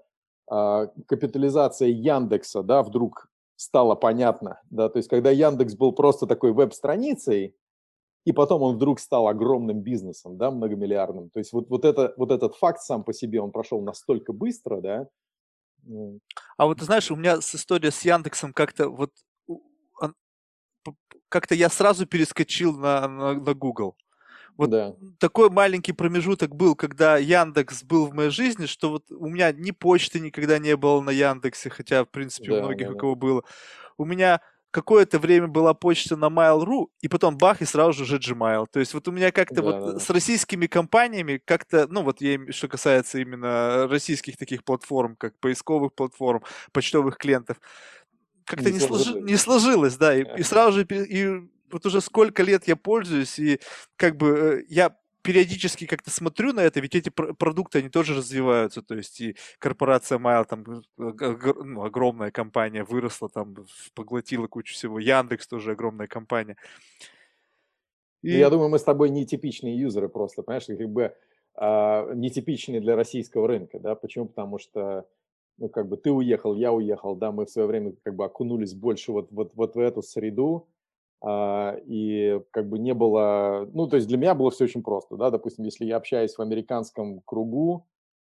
э, 0.51 0.89
капитализация 1.07 1.89
Яндекса, 1.89 2.63
да, 2.63 2.83
вдруг 2.83 3.29
стала 3.57 3.95
понятна, 3.95 4.61
да, 4.71 4.89
то 4.89 4.99
есть 4.99 5.09
когда 5.09 5.31
Яндекс 5.31 5.75
был 5.75 5.93
просто 5.93 6.27
такой 6.27 6.53
веб-страницей, 6.53 7.55
и 8.27 8.33
потом 8.33 8.63
он 8.63 8.75
вдруг 8.77 8.99
стал 8.99 9.29
огромным 9.29 9.83
бизнесом, 9.83 10.37
да, 10.37 10.51
многомиллиардным. 10.51 11.31
То 11.31 11.39
есть 11.39 11.53
вот, 11.53 11.69
вот, 11.71 11.85
это, 11.85 12.13
вот 12.17 12.33
этот 12.33 12.57
факт 12.57 12.81
сам 12.81 13.05
по 13.05 13.13
себе, 13.13 13.41
он 13.41 13.53
прошел 13.53 13.81
настолько 13.83 14.33
быстро, 14.33 14.81
да. 14.81 15.09
А 16.57 16.67
вот 16.67 16.81
знаешь, 16.81 17.11
у 17.11 17.17
меня 17.17 17.41
с 17.41 17.55
история 17.55 17.93
с 17.93 18.05
Яндексом 18.05 18.53
как-то 18.53 18.89
вот 18.89 19.13
как-то 21.29 21.55
я 21.55 21.69
сразу 21.69 22.07
перескочил 22.07 22.77
на, 22.77 23.09
на, 23.09 23.35
на 23.35 23.55
Google. 23.55 23.97
Вот 24.57 24.71
да. 24.71 24.95
такой 25.19 25.51
маленький 25.51 25.93
промежуток 25.93 26.55
был, 26.55 26.75
когда 26.75 27.19
Яндекс 27.19 27.83
был 27.83 28.07
в 28.07 28.15
моей 28.15 28.31
жизни, 28.31 28.67
что 28.67 28.91
вот 28.91 29.05
у 29.11 29.27
меня 29.27 29.53
ни 29.53 29.71
почты 29.71 30.19
никогда 30.21 30.59
не 30.59 30.77
было 30.77 31.01
на 31.01 31.11
Яндексе, 31.11 31.71
хотя, 31.71 32.05
в 32.05 32.09
принципе, 32.09 32.51
да, 32.51 32.59
у 32.59 32.63
многих 32.63 32.89
да, 32.89 32.95
у 32.95 32.97
кого 32.97 33.15
да. 33.15 33.21
было. 33.21 33.45
У 33.99 34.05
меня 34.05 34.41
какое-то 34.71 35.19
время 35.19 35.47
была 35.47 35.73
почта 35.73 36.17
на 36.17 36.27
Mail.ru, 36.27 36.89
и 37.01 37.09
потом 37.09 37.39
бах, 37.39 37.63
и 37.63 37.65
сразу 37.65 38.05
же 38.05 38.19
Gmail. 38.19 38.67
То 38.71 38.81
есть 38.81 38.93
вот 38.93 39.09
у 39.09 39.13
меня 39.13 39.33
как-то 39.33 39.57
да, 39.57 39.63
вот 39.63 39.95
да. 39.95 39.99
с 39.99 40.11
российскими 40.11 40.67
компаниями 40.67 41.41
как-то, 41.43 41.87
ну 41.89 42.03
вот 42.03 42.21
я, 42.21 42.39
что 42.51 42.69
касается 42.69 43.19
именно 43.19 43.89
российских 43.89 44.37
таких 44.37 44.65
платформ, 44.65 45.17
как 45.17 45.39
поисковых 45.39 45.95
платформ, 45.95 46.43
почтовых 46.73 47.17
клиентов, 47.17 47.59
как-то 48.45 48.71
не, 48.71 48.75
не, 48.75 48.81
сложи, 48.81 49.21
не 49.21 49.37
сложилось, 49.37 49.97
да, 49.97 50.15
и, 50.15 50.25
и 50.39 50.43
сразу 50.43 50.81
же 50.81 50.87
и 50.87 51.49
вот 51.71 51.87
уже 51.87 52.01
сколько 52.01 52.43
лет 52.43 52.67
я 52.67 52.77
пользуюсь, 52.77 53.39
и 53.39 53.61
как 53.97 54.17
бы 54.17 54.61
э, 54.61 54.65
я 54.69 54.97
периодически 55.27 55.87
как-то 55.87 56.11
смотрю 56.11 56.53
на 56.53 56.61
это, 56.61 56.79
ведь 56.79 56.95
эти 56.95 57.09
продукты, 57.11 57.81
они 57.81 57.89
тоже 57.89 58.15
развиваются, 58.15 58.81
то 58.81 58.95
есть 58.95 59.21
и 59.21 59.37
корпорация 59.59 60.19
Mail, 60.19 60.45
там 60.45 60.65
ну, 60.97 61.83
огромная 61.83 62.31
компания 62.31 62.85
выросла, 62.85 63.29
там 63.29 63.57
поглотила 63.95 64.47
кучу 64.47 64.75
всего, 64.75 65.01
Яндекс 65.01 65.49
тоже 65.49 65.73
огромная 65.73 66.07
компания. 66.07 66.57
И... 68.23 68.31
Я 68.31 68.51
думаю, 68.51 68.69
мы 68.69 68.79
с 68.79 68.85
тобой 68.85 69.11
нетипичные 69.11 69.77
юзеры 69.77 70.09
просто, 70.09 70.43
понимаешь, 70.43 70.67
как 70.67 70.89
бы 70.89 71.13
а, 71.55 72.13
нетипичные 72.15 72.81
для 72.81 72.95
российского 72.95 73.49
рынка, 73.49 73.81
да, 73.81 73.97
почему? 73.97 74.27
Потому 74.27 74.59
что 74.59 75.07
ну, 75.59 75.69
как 75.69 75.89
бы 75.89 75.97
ты 75.97 76.11
уехал, 76.13 76.55
я 76.55 76.73
уехал, 76.73 77.17
да, 77.17 77.33
мы 77.33 77.47
в 77.47 77.51
свое 77.51 77.67
время 77.67 77.95
как 78.05 78.15
бы 78.15 78.25
окунулись 78.25 78.75
больше 78.75 79.11
вот, 79.11 79.33
вот, 79.33 79.53
вот 79.55 79.75
в 79.75 79.79
эту 79.79 80.03
среду, 80.03 80.69
и 81.25 82.41
как 82.51 82.69
бы 82.69 82.79
не 82.79 82.95
было, 82.95 83.69
ну, 83.73 83.87
то 83.87 83.97
есть 83.97 84.07
для 84.09 84.19
меня 84.19 84.35
было 84.35 84.51
все 84.51 84.65
очень 84.65 84.83
просто, 84.83 85.17
да, 85.17 85.31
допустим, 85.31 85.65
если 85.65 85.85
я 85.85 85.97
общаюсь 85.97 86.37
в 86.37 86.43
американском 86.43 87.21
кругу, 87.25 87.87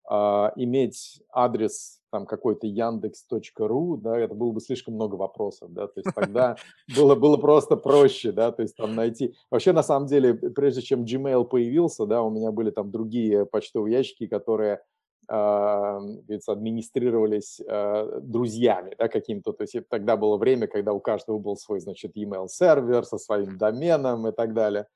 а, 0.06 0.52
иметь 0.58 1.22
адрес 1.32 2.00
там 2.12 2.26
какой-то 2.26 2.67
яндекс.ру, 2.67 3.98
да, 3.98 4.19
это 4.19 4.36
было 4.36 4.52
бы 4.52 4.60
слишком 4.60 4.96
много 4.96 5.15
вопросов, 5.15 5.72
да, 5.72 5.88
то 5.88 6.02
есть 6.02 6.13
тогда 6.13 6.58
было, 6.96 7.15
было 7.15 7.38
просто 7.38 7.78
проще, 7.78 8.32
да, 8.32 8.52
то 8.52 8.62
есть 8.62 8.76
там 8.76 8.96
найти. 8.96 9.34
Вообще, 9.50 9.72
на 9.72 9.82
самом 9.82 10.08
деле, 10.08 10.34
прежде 10.34 10.82
чем 10.82 11.06
Gmail 11.06 11.46
появился, 11.46 12.06
да, 12.06 12.22
у 12.22 12.30
меня 12.30 12.52
были 12.52 12.69
там 12.69 12.91
другие 12.91 13.46
почтовые 13.46 13.98
ящики, 13.98 14.28
которые 14.28 14.74
а, 14.76 14.80
говорится, 15.28 16.52
администрировались 16.52 17.62
а, 17.68 18.20
друзьями 18.20 18.96
да, 18.98 19.08
каким-то. 19.08 19.54
То 19.54 19.64
есть 19.64 19.76
тогда 19.90 20.18
было 20.18 20.38
время, 20.38 20.68
когда 20.68 20.94
у 20.94 21.00
каждого 21.00 21.40
был 21.40 21.56
свой, 21.56 21.80
значит, 21.80 22.18
email 22.18 22.48
сервер 22.48 23.06
со 23.06 23.18
своим 23.18 23.58
доменом 23.58 24.28
и 24.28 24.32
так 24.32 24.54
далее. 24.54 24.88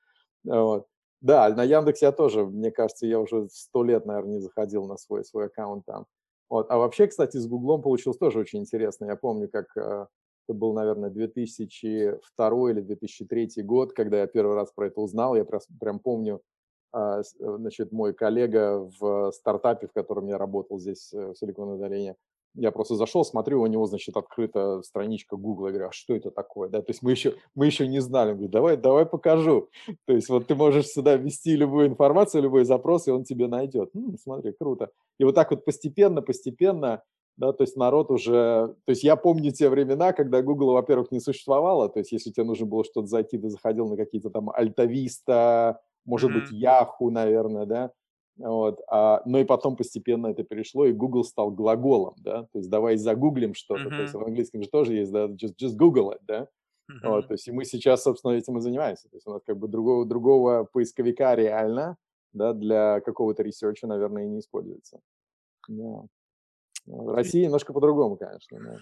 Вот. 0.43 0.87
Да, 1.21 1.49
на 1.49 1.63
Яндексе 1.63 2.07
я 2.07 2.11
тоже, 2.11 2.45
мне 2.45 2.71
кажется, 2.71 3.07
я 3.07 3.19
уже 3.19 3.47
сто 3.51 3.83
лет, 3.83 4.05
наверное, 4.05 4.33
не 4.33 4.39
заходил 4.39 4.85
на 4.85 4.97
свой, 4.97 5.25
свой 5.25 5.47
аккаунт 5.47 5.85
там. 5.85 6.05
Вот. 6.49 6.67
А 6.69 6.77
вообще, 6.77 7.07
кстати, 7.07 7.37
с 7.37 7.47
Гуглом 7.47 7.81
получилось 7.81 8.17
тоже 8.17 8.39
очень 8.39 8.59
интересно. 8.59 9.05
Я 9.05 9.15
помню, 9.15 9.49
как 9.49 9.65
а, 9.77 10.07
это 10.47 10.57
был, 10.57 10.73
наверное, 10.73 11.09
2002 11.09 12.71
или 12.71 12.81
2003 12.81 13.63
год, 13.63 13.93
когда 13.93 14.19
я 14.19 14.27
первый 14.27 14.55
раз 14.55 14.71
про 14.71 14.87
это 14.87 15.01
узнал. 15.01 15.35
Я 15.35 15.43
прям, 15.43 15.61
прям 15.79 15.99
помню, 15.99 16.35
а, 16.35 16.39
значит, 17.39 17.91
мой 17.91 18.13
коллега 18.13 18.89
в 18.99 19.31
стартапе, 19.31 19.87
в 19.87 19.93
котором 19.93 20.27
я 20.27 20.37
работал 20.37 20.79
здесь, 20.79 21.13
э, 21.13 21.31
в 21.31 21.35
Силиконовой 21.35 21.79
долине, 21.79 22.15
я 22.57 22.71
просто 22.71 22.95
зашел, 22.95 23.23
смотрю, 23.23 23.61
у 23.61 23.67
него, 23.67 23.85
значит, 23.85 24.17
открыта 24.17 24.81
страничка 24.81 25.37
Google. 25.37 25.67
Я 25.67 25.71
говорю, 25.73 25.89
а 25.89 25.91
что 25.91 26.15
это 26.15 26.31
такое? 26.31 26.69
Да, 26.69 26.81
то 26.81 26.89
есть 26.89 27.03
мы 27.03 27.11
еще, 27.11 27.35
мы 27.53 27.67
еще 27.67 27.87
не 27.87 27.99
знали. 27.99 28.29
Он 28.29 28.35
говорит, 28.35 28.51
давай, 28.51 28.77
давай 28.77 29.05
покажу. 29.05 29.69
То 30.05 30.13
есть 30.13 30.27
вот 30.29 30.47
ты 30.47 30.55
можешь 30.55 30.87
сюда 30.87 31.15
ввести 31.15 31.55
любую 31.55 31.87
информацию, 31.87 32.41
любой 32.41 32.65
запрос, 32.65 33.07
и 33.07 33.11
он 33.11 33.23
тебе 33.23 33.47
найдет. 33.47 33.91
М, 33.95 34.17
смотри, 34.17 34.53
круто. 34.53 34.89
И 35.19 35.23
вот 35.23 35.35
так 35.35 35.51
вот 35.51 35.65
постепенно, 35.65 36.23
постепенно, 36.23 37.03
да, 37.37 37.53
то 37.53 37.63
есть 37.63 37.77
народ 37.77 38.09
уже... 38.09 38.75
То 38.85 38.89
есть 38.89 39.03
я 39.03 39.15
помню 39.15 39.51
те 39.51 39.69
времена, 39.69 40.11
когда 40.11 40.41
Google, 40.41 40.73
во-первых, 40.73 41.11
не 41.11 41.19
существовало. 41.19 41.87
То 41.89 41.99
есть 41.99 42.11
если 42.11 42.31
тебе 42.31 42.45
нужно 42.45 42.65
было 42.65 42.83
что-то 42.83 43.05
зайти, 43.05 43.37
ты 43.37 43.49
заходил 43.49 43.87
на 43.87 43.97
какие-то 43.97 44.31
там 44.31 44.49
Альтависта, 44.49 45.79
может 46.07 46.31
mm-hmm. 46.31 46.39
быть, 46.39 46.51
Yahoo, 46.51 47.11
наверное, 47.11 47.65
да, 47.67 47.91
вот, 48.37 48.81
а, 48.89 49.21
но 49.25 49.39
и 49.39 49.43
потом 49.43 49.75
постепенно 49.75 50.27
это 50.27 50.43
перешло, 50.43 50.85
и 50.85 50.93
Google 50.93 51.23
стал 51.23 51.51
глаголом, 51.51 52.15
да, 52.17 52.43
то 52.43 52.57
есть 52.57 52.69
давай 52.69 52.97
загуглим 52.97 53.53
что-то, 53.53 53.83
mm-hmm. 53.83 53.95
то 53.95 54.01
есть 54.01 54.13
в 54.13 54.23
английском 54.23 54.63
же 54.63 54.69
тоже 54.69 54.95
есть, 54.95 55.11
да, 55.11 55.25
just, 55.25 55.53
just 55.61 55.75
Google 55.75 56.13
it, 56.13 56.19
да, 56.21 56.47
mm-hmm. 56.89 57.09
вот, 57.09 57.27
то 57.27 57.33
есть 57.33 57.47
и 57.47 57.51
мы 57.51 57.65
сейчас, 57.65 58.01
собственно, 58.01 58.31
этим 58.31 58.57
и 58.57 58.61
занимаемся, 58.61 59.09
то 59.09 59.17
есть 59.17 59.27
у 59.27 59.31
нас 59.31 59.43
как 59.45 59.57
бы 59.57 59.67
другого, 59.67 60.05
другого 60.05 60.63
поисковика 60.71 61.35
реально, 61.35 61.97
да, 62.33 62.53
для 62.53 63.01
какого-то 63.01 63.43
research 63.43 63.77
а, 63.77 63.85
наверное, 63.87 64.25
и 64.25 64.29
не 64.29 64.39
используется. 64.39 64.99
Да. 65.67 66.05
В 66.85 67.13
России 67.13 67.43
немножко 67.43 67.73
по-другому, 67.73 68.15
конечно, 68.15 68.59
да. 68.59 68.77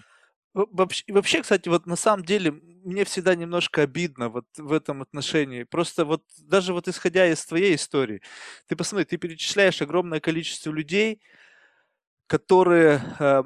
Вообще, 0.56 1.04
вообще, 1.08 1.42
кстати, 1.42 1.68
вот 1.68 1.84
на 1.84 1.96
самом 1.96 2.24
деле 2.24 2.50
мне 2.50 3.04
всегда 3.04 3.34
немножко 3.34 3.82
обидно 3.82 4.30
вот 4.30 4.46
в 4.56 4.72
этом 4.72 5.02
отношении. 5.02 5.64
Просто 5.64 6.06
вот 6.06 6.22
даже 6.38 6.72
вот 6.72 6.88
исходя 6.88 7.26
из 7.30 7.44
твоей 7.44 7.74
истории, 7.74 8.22
ты 8.66 8.74
посмотри, 8.74 9.04
ты 9.04 9.18
перечисляешь 9.18 9.82
огромное 9.82 10.18
количество 10.18 10.70
людей, 10.70 11.20
которые 12.26 13.02
э, 13.18 13.42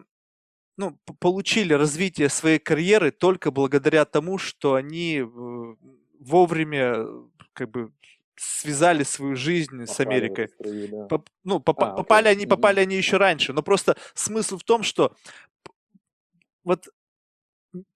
ну, 0.77 1.01
получили 1.19 1.73
развитие 1.73 2.29
своей 2.29 2.61
карьеры 2.61 3.11
только 3.11 3.51
благодаря 3.51 4.05
тому, 4.05 4.39
что 4.39 4.75
они 4.75 5.17
э, 5.19 5.75
вовремя 6.21 7.07
как 7.55 7.73
бы 7.73 7.93
связали 8.37 9.03
свою 9.03 9.35
жизнь 9.35 9.81
попали 9.81 9.87
с 9.87 9.99
Америкой. 9.99 10.49
Струю, 10.49 10.89
да. 10.89 11.07
Поп, 11.07 11.29
ну, 11.43 11.59
поп, 11.59 11.83
а, 11.83 11.91
попали 11.91 12.29
окей. 12.29 12.37
они, 12.37 12.47
попали 12.47 12.79
они 12.79 12.95
еще 12.95 13.17
раньше. 13.17 13.53
Но 13.53 13.65
просто 13.65 13.97
смысл 14.15 14.59
в 14.59 14.63
том, 14.63 14.85
что 14.85 15.13
вот 16.63 16.87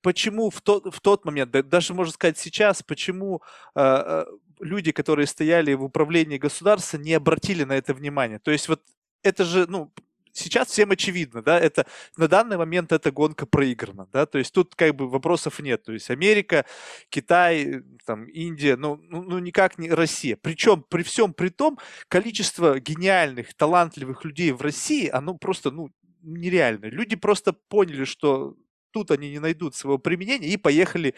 почему 0.02 0.50
в 0.50 0.60
тот, 0.60 0.94
в 0.94 1.00
тот 1.00 1.24
момент, 1.24 1.50
даже 1.50 1.94
можно 1.94 2.12
сказать 2.12 2.38
сейчас, 2.38 2.82
почему 2.82 3.42
э, 3.74 4.24
люди, 4.60 4.92
которые 4.92 5.26
стояли 5.26 5.74
в 5.74 5.84
управлении 5.84 6.38
государства, 6.38 6.98
не 6.98 7.14
обратили 7.14 7.64
на 7.64 7.72
это 7.72 7.94
внимание. 7.94 8.38
То 8.38 8.50
есть 8.50 8.68
вот 8.68 8.82
это 9.22 9.44
же, 9.44 9.66
ну, 9.68 9.92
сейчас 10.32 10.68
всем 10.68 10.90
очевидно, 10.90 11.42
да, 11.42 11.58
это 11.58 11.86
на 12.16 12.28
данный 12.28 12.56
момент 12.56 12.92
эта 12.92 13.10
гонка 13.10 13.46
проиграна, 13.46 14.08
да, 14.12 14.26
то 14.26 14.38
есть 14.38 14.52
тут 14.52 14.74
как 14.74 14.94
бы 14.94 15.08
вопросов 15.08 15.60
нет, 15.60 15.84
то 15.84 15.92
есть 15.92 16.10
Америка, 16.10 16.66
Китай, 17.08 17.82
там, 18.04 18.26
Индия, 18.26 18.76
ну, 18.76 18.96
ну, 18.96 19.22
ну 19.22 19.38
никак 19.38 19.78
не 19.78 19.90
Россия. 19.90 20.36
Причем 20.40 20.84
при 20.88 21.02
всем 21.02 21.32
при 21.32 21.48
том 21.48 21.78
количество 22.08 22.78
гениальных, 22.80 23.54
талантливых 23.54 24.24
людей 24.24 24.52
в 24.52 24.60
России, 24.60 25.08
оно 25.08 25.34
просто, 25.34 25.70
ну, 25.70 25.90
нереально. 26.22 26.86
Люди 26.86 27.16
просто 27.16 27.52
поняли, 27.52 28.04
что 28.04 28.56
тут 28.94 29.10
они 29.10 29.30
не 29.30 29.40
найдут 29.40 29.74
своего 29.74 29.98
применения 29.98 30.48
и 30.48 30.56
поехали 30.56 31.14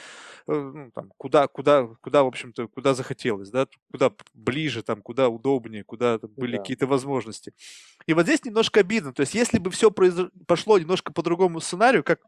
э, 0.48 0.52
ну, 0.52 0.90
там, 0.92 1.12
куда, 1.18 1.46
куда, 1.46 1.86
куда, 2.00 2.22
в 2.22 2.26
общем-то, 2.26 2.68
куда 2.68 2.94
захотелось, 2.94 3.50
да, 3.50 3.66
куда 3.92 4.10
ближе, 4.32 4.82
там, 4.82 5.02
куда 5.02 5.28
удобнее, 5.28 5.84
куда 5.84 6.18
там, 6.18 6.30
были 6.36 6.56
да. 6.56 6.62
какие-то 6.62 6.86
возможности. 6.86 7.52
И 8.06 8.14
вот 8.14 8.24
здесь 8.24 8.44
немножко 8.44 8.80
обидно. 8.80 9.12
То 9.12 9.20
есть, 9.20 9.34
если 9.34 9.58
бы 9.58 9.70
все 9.70 9.90
произ... 9.90 10.14
пошло 10.46 10.78
немножко 10.78 11.12
по 11.12 11.22
другому 11.22 11.60
сценарию, 11.60 12.02
как 12.02 12.20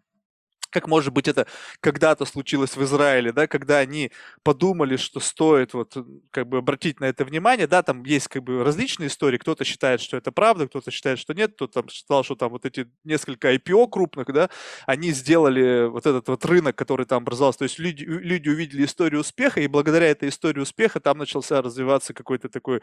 как, 0.70 0.86
может 0.86 1.12
быть, 1.12 1.28
это 1.28 1.46
когда-то 1.80 2.24
случилось 2.24 2.76
в 2.76 2.82
Израиле, 2.82 3.32
да, 3.32 3.46
когда 3.46 3.78
они 3.78 4.12
подумали, 4.42 4.96
что 4.96 5.20
стоит 5.20 5.74
вот 5.74 5.96
как 6.30 6.48
бы 6.48 6.58
обратить 6.58 7.00
на 7.00 7.06
это 7.06 7.24
внимание, 7.24 7.66
да, 7.66 7.82
там 7.82 8.04
есть 8.04 8.28
как 8.28 8.42
бы 8.42 8.62
различные 8.64 9.08
истории, 9.08 9.38
кто-то 9.38 9.64
считает, 9.64 10.00
что 10.00 10.16
это 10.16 10.32
правда, 10.32 10.66
кто-то 10.68 10.90
считает, 10.90 11.18
что 11.18 11.34
нет, 11.34 11.54
кто-то 11.54 11.84
считал, 11.90 12.24
что 12.24 12.34
там 12.34 12.50
вот 12.50 12.66
эти 12.66 12.88
несколько 13.04 13.54
IPO 13.54 13.88
крупных, 13.88 14.26
да, 14.32 14.50
они 14.86 15.12
сделали 15.12 15.88
вот 15.88 16.06
этот 16.06 16.28
вот 16.28 16.44
рынок, 16.44 16.76
который 16.76 17.06
там 17.06 17.22
образовался, 17.22 17.60
то 17.60 17.64
есть 17.64 17.78
люди, 17.78 18.04
люди 18.04 18.48
увидели 18.48 18.84
историю 18.84 19.20
успеха, 19.20 19.60
и 19.60 19.66
благодаря 19.66 20.08
этой 20.08 20.28
истории 20.28 20.60
успеха 20.60 21.00
там 21.00 21.18
начался 21.18 21.62
развиваться 21.62 22.12
какой-то 22.12 22.48
такой 22.48 22.82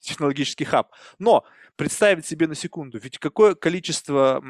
технологический 0.00 0.64
хаб. 0.64 0.92
Но 1.18 1.44
представить 1.76 2.26
себе 2.26 2.46
на 2.46 2.54
секунду, 2.54 2.98
ведь 2.98 3.18
какое 3.18 3.54
количество 3.54 4.42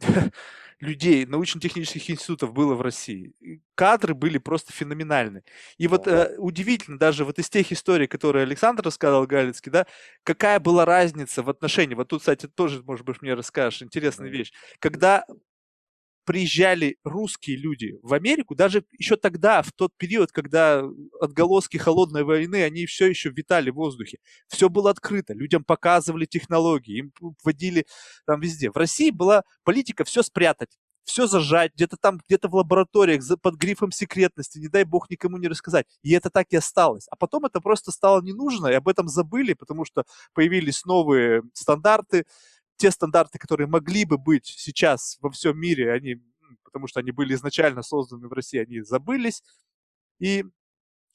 людей, 0.80 1.26
научно-технических 1.26 2.10
институтов 2.10 2.52
было 2.52 2.74
в 2.74 2.80
России. 2.82 3.32
Кадры 3.74 4.14
были 4.14 4.38
просто 4.38 4.72
феноменальны. 4.72 5.42
И 5.78 5.88
вот 5.88 6.06
э, 6.06 6.34
удивительно, 6.38 6.98
даже 6.98 7.24
вот 7.24 7.38
из 7.38 7.48
тех 7.50 7.70
историй, 7.72 8.06
которые 8.06 8.42
Александр 8.44 8.82
рассказал 8.84 9.26
Галицкий, 9.26 9.70
да, 9.70 9.86
какая 10.22 10.58
была 10.60 10.84
разница 10.84 11.42
в 11.42 11.50
отношении, 11.50 11.94
вот 11.94 12.08
тут, 12.08 12.20
кстати, 12.20 12.46
тоже, 12.46 12.82
может 12.84 13.04
быть, 13.06 13.20
мне 13.22 13.34
расскажешь, 13.34 13.82
интересная 13.82 14.28
вещь, 14.28 14.52
когда 14.78 15.24
приезжали 16.24 16.96
русские 17.04 17.56
люди 17.56 17.98
в 18.02 18.14
Америку, 18.14 18.54
даже 18.54 18.84
еще 18.98 19.16
тогда, 19.16 19.62
в 19.62 19.72
тот 19.72 19.92
период, 19.96 20.32
когда 20.32 20.84
отголоски 21.20 21.76
холодной 21.76 22.24
войны, 22.24 22.62
они 22.62 22.86
все 22.86 23.06
еще 23.06 23.30
витали 23.30 23.70
в 23.70 23.74
воздухе. 23.74 24.18
Все 24.48 24.68
было 24.68 24.90
открыто, 24.90 25.34
людям 25.34 25.64
показывали 25.64 26.26
технологии, 26.26 26.98
им 26.98 27.12
вводили 27.42 27.86
там 28.26 28.40
везде. 28.40 28.70
В 28.70 28.76
России 28.76 29.10
была 29.10 29.42
политика 29.64 30.04
все 30.04 30.22
спрятать 30.22 30.78
все 31.10 31.26
зажать, 31.26 31.74
где-то 31.74 31.96
там, 31.96 32.20
где-то 32.26 32.48
в 32.48 32.54
лабораториях 32.54 33.22
под 33.42 33.56
грифом 33.56 33.90
секретности, 33.90 34.58
не 34.58 34.68
дай 34.68 34.84
бог 34.84 35.10
никому 35.10 35.38
не 35.38 35.48
рассказать. 35.48 35.86
И 36.02 36.12
это 36.12 36.30
так 36.30 36.46
и 36.50 36.56
осталось. 36.56 37.06
А 37.10 37.16
потом 37.16 37.44
это 37.44 37.60
просто 37.60 37.90
стало 37.90 38.22
не 38.22 38.32
нужно, 38.32 38.68
и 38.68 38.74
об 38.74 38.88
этом 38.88 39.08
забыли, 39.08 39.54
потому 39.54 39.84
что 39.84 40.04
появились 40.34 40.84
новые 40.84 41.42
стандарты, 41.52 42.26
те 42.80 42.90
стандарты, 42.90 43.38
которые 43.38 43.66
могли 43.66 44.04
бы 44.04 44.16
быть 44.16 44.46
сейчас 44.46 45.18
во 45.20 45.30
всем 45.30 45.58
мире, 45.58 45.92
они, 45.92 46.16
потому 46.64 46.86
что 46.86 47.00
они 47.00 47.10
были 47.10 47.34
изначально 47.34 47.82
созданы 47.82 48.26
в 48.26 48.32
России, 48.32 48.58
они 48.58 48.80
забылись. 48.80 49.42
И 50.18 50.44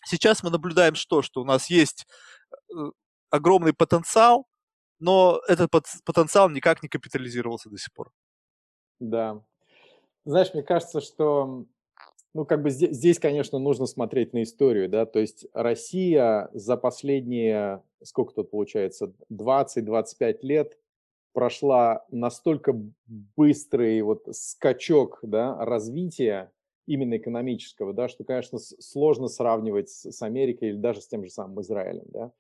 сейчас 0.05 0.43
мы 0.43 0.51
наблюдаем 0.51 0.93
что? 0.93 1.24
Что 1.24 1.41
у 1.41 1.43
нас 1.43 1.70
есть 1.70 2.05
э, 2.51 2.91
огромный 3.32 3.74
потенциал, 3.74 4.47
но 4.99 5.41
этот 5.47 5.72
потенциал 5.72 6.49
никак 6.49 6.84
не 6.84 6.89
капитализировался 6.89 7.70
до 7.70 7.78
сих 7.78 7.91
пор. 7.93 8.11
Да. 8.99 9.43
Знаешь, 10.24 10.53
мне 10.53 10.61
кажется, 10.61 11.01
что 11.01 11.66
ну, 12.36 12.45
как 12.45 12.61
бы 12.61 12.70
здесь, 12.70 12.95
здесь, 12.95 13.18
конечно, 13.18 13.57
нужно 13.57 13.88
смотреть 13.88 14.34
на 14.34 14.43
историю, 14.43 14.89
да, 14.89 15.05
то 15.05 15.20
есть 15.20 15.47
Россия 15.53 16.49
за 16.53 16.78
последние, 16.78 17.82
сколько 18.03 18.36
тут 18.36 18.51
получается, 18.51 19.13
20-25 19.32 20.39
лет 20.41 20.78
прошла 21.36 22.05
настолько 22.11 22.73
быстрый 23.36 24.01
вот 24.01 24.25
скачок 24.31 25.19
да, 25.21 25.63
развития 25.65 26.49
именно 26.88 27.17
экономического, 27.17 27.93
да, 27.93 28.07
что, 28.07 28.23
конечно, 28.23 28.57
сложно 28.57 29.27
сравнивать 29.27 29.89
с 29.89 30.21
Америкой 30.21 30.69
или 30.69 30.77
даже 30.77 31.01
с 31.01 31.07
тем 31.07 31.25
же 31.25 31.29
самым 31.29 31.59
Израилем. 31.59 32.05
Да. 32.07 32.31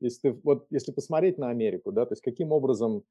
Если, 0.00 0.30
ты, 0.30 0.40
вот, 0.44 0.66
если 0.70 0.92
посмотреть 0.92 1.36
на 1.36 1.50
Америку, 1.50 1.90
да, 1.90 2.06
то 2.06 2.12
есть 2.12 2.22
каким 2.22 2.52
образом, 2.52 3.02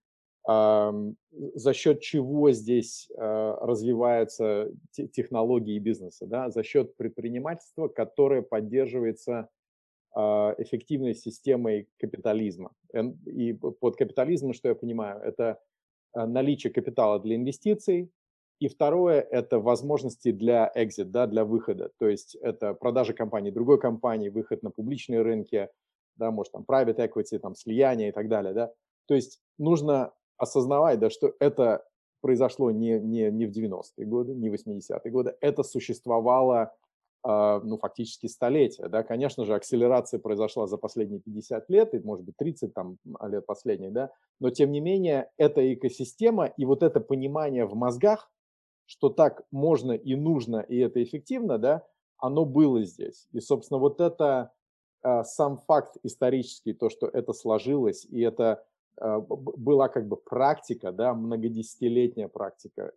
за 0.46 1.74
счет 1.74 2.02
чего 2.02 2.52
здесь 2.52 3.10
э, 3.16 3.56
развиваются 3.62 4.72
технологии 4.92 5.80
бизнеса, 5.80 6.26
да, 6.26 6.50
за 6.50 6.64
счет 6.64 6.98
предпринимательства, 6.98 7.88
которое 7.88 8.42
поддерживается 8.42 9.50
эффективной 10.16 11.16
системой 11.16 11.88
капитализма. 11.98 12.72
И 13.26 13.54
под 13.54 13.96
капитализмом, 13.96 14.54
что 14.54 14.70
я 14.70 14.76
понимаю, 14.76 15.22
это 15.22 15.60
а, 16.14 16.28
наличие 16.28 16.72
капитала 16.72 17.20
для 17.20 17.36
инвестиций, 17.36 18.12
и 18.60 18.68
второе– 18.68 19.20
это 19.32 19.60
возможности 19.60 20.32
для 20.32 20.72
exit, 20.76 21.06
да, 21.06 21.28
для 21.28 21.44
выхода. 21.44 21.92
То 21.98 22.08
есть 22.08 22.36
это 22.36 22.74
продажа 22.74 23.14
компании 23.14 23.52
другой 23.52 23.80
компании, 23.80 24.30
выход 24.30 24.64
на 24.64 24.70
публичные 24.70 25.22
рынки, 25.22 25.70
да, 26.16 26.32
может, 26.32 26.54
там, 26.54 26.64
private 26.68 26.98
equity, 26.98 27.40
там, 27.40 27.56
слияние 27.56 28.10
и 28.10 28.12
так 28.12 28.30
далее, 28.30 28.54
да. 28.54 28.72
То 29.08 29.16
есть 29.16 29.42
нужно 29.58 30.14
осознавать, 30.38 31.00
да, 31.00 31.10
что 31.10 31.34
это 31.40 31.84
произошло 32.22 32.72
не, 32.72 33.00
не, 33.00 33.30
не 33.32 33.48
в 33.48 33.52
90-е 33.52 34.06
годы, 34.06 34.34
не 34.34 34.50
в 34.50 34.54
80-е 34.54 35.12
годы, 35.12 35.36
это 35.42 35.64
существовало 35.64 36.62
а, 36.62 36.72
ну, 37.26 37.78
фактически 37.78 38.28
столетия. 38.28 38.90
Да? 38.90 39.04
Конечно 39.04 39.46
же, 39.46 39.56
акселерация 39.56 40.20
произошла 40.20 40.68
за 40.68 40.78
последние 40.78 41.22
50 41.22 41.70
лет, 41.70 41.94
и, 41.94 42.00
может 42.00 42.26
быть, 42.26 42.36
30 42.38 42.74
там, 42.74 42.98
лет 43.22 43.46
последних, 43.46 43.94
да? 43.94 44.12
но, 44.40 44.50
тем 44.50 44.72
не 44.72 44.82
менее, 44.82 45.30
эта 45.38 45.74
экосистема 45.74 46.48
и 46.48 46.66
вот 46.66 46.84
это 46.84 47.00
понимание 47.00 47.66
в 47.66 47.76
мозгах, 47.76 48.30
что 48.86 49.10
так 49.10 49.44
можно 49.52 49.94
и 49.94 50.16
нужно, 50.16 50.58
и 50.58 50.78
это 50.78 51.02
эффективно, 51.02 51.58
да, 51.58 51.86
оно 52.18 52.46
было 52.46 52.84
здесь. 52.84 53.28
И, 53.32 53.40
собственно, 53.40 53.80
вот 53.80 54.02
это 54.02 54.52
а, 55.02 55.24
сам 55.24 55.58
факт 55.58 55.98
исторический, 56.04 56.74
то, 56.74 56.90
что 56.90 57.08
это 57.08 57.34
сложилось, 57.34 58.06
и 58.06 58.22
это 58.22 58.52
а, 58.54 58.64
была 59.00 59.90
как 59.90 60.08
бы 60.08 60.18
практика, 60.18 60.92
да, 60.92 61.14
многодесятилетняя 61.14 62.28
практика 62.28 62.94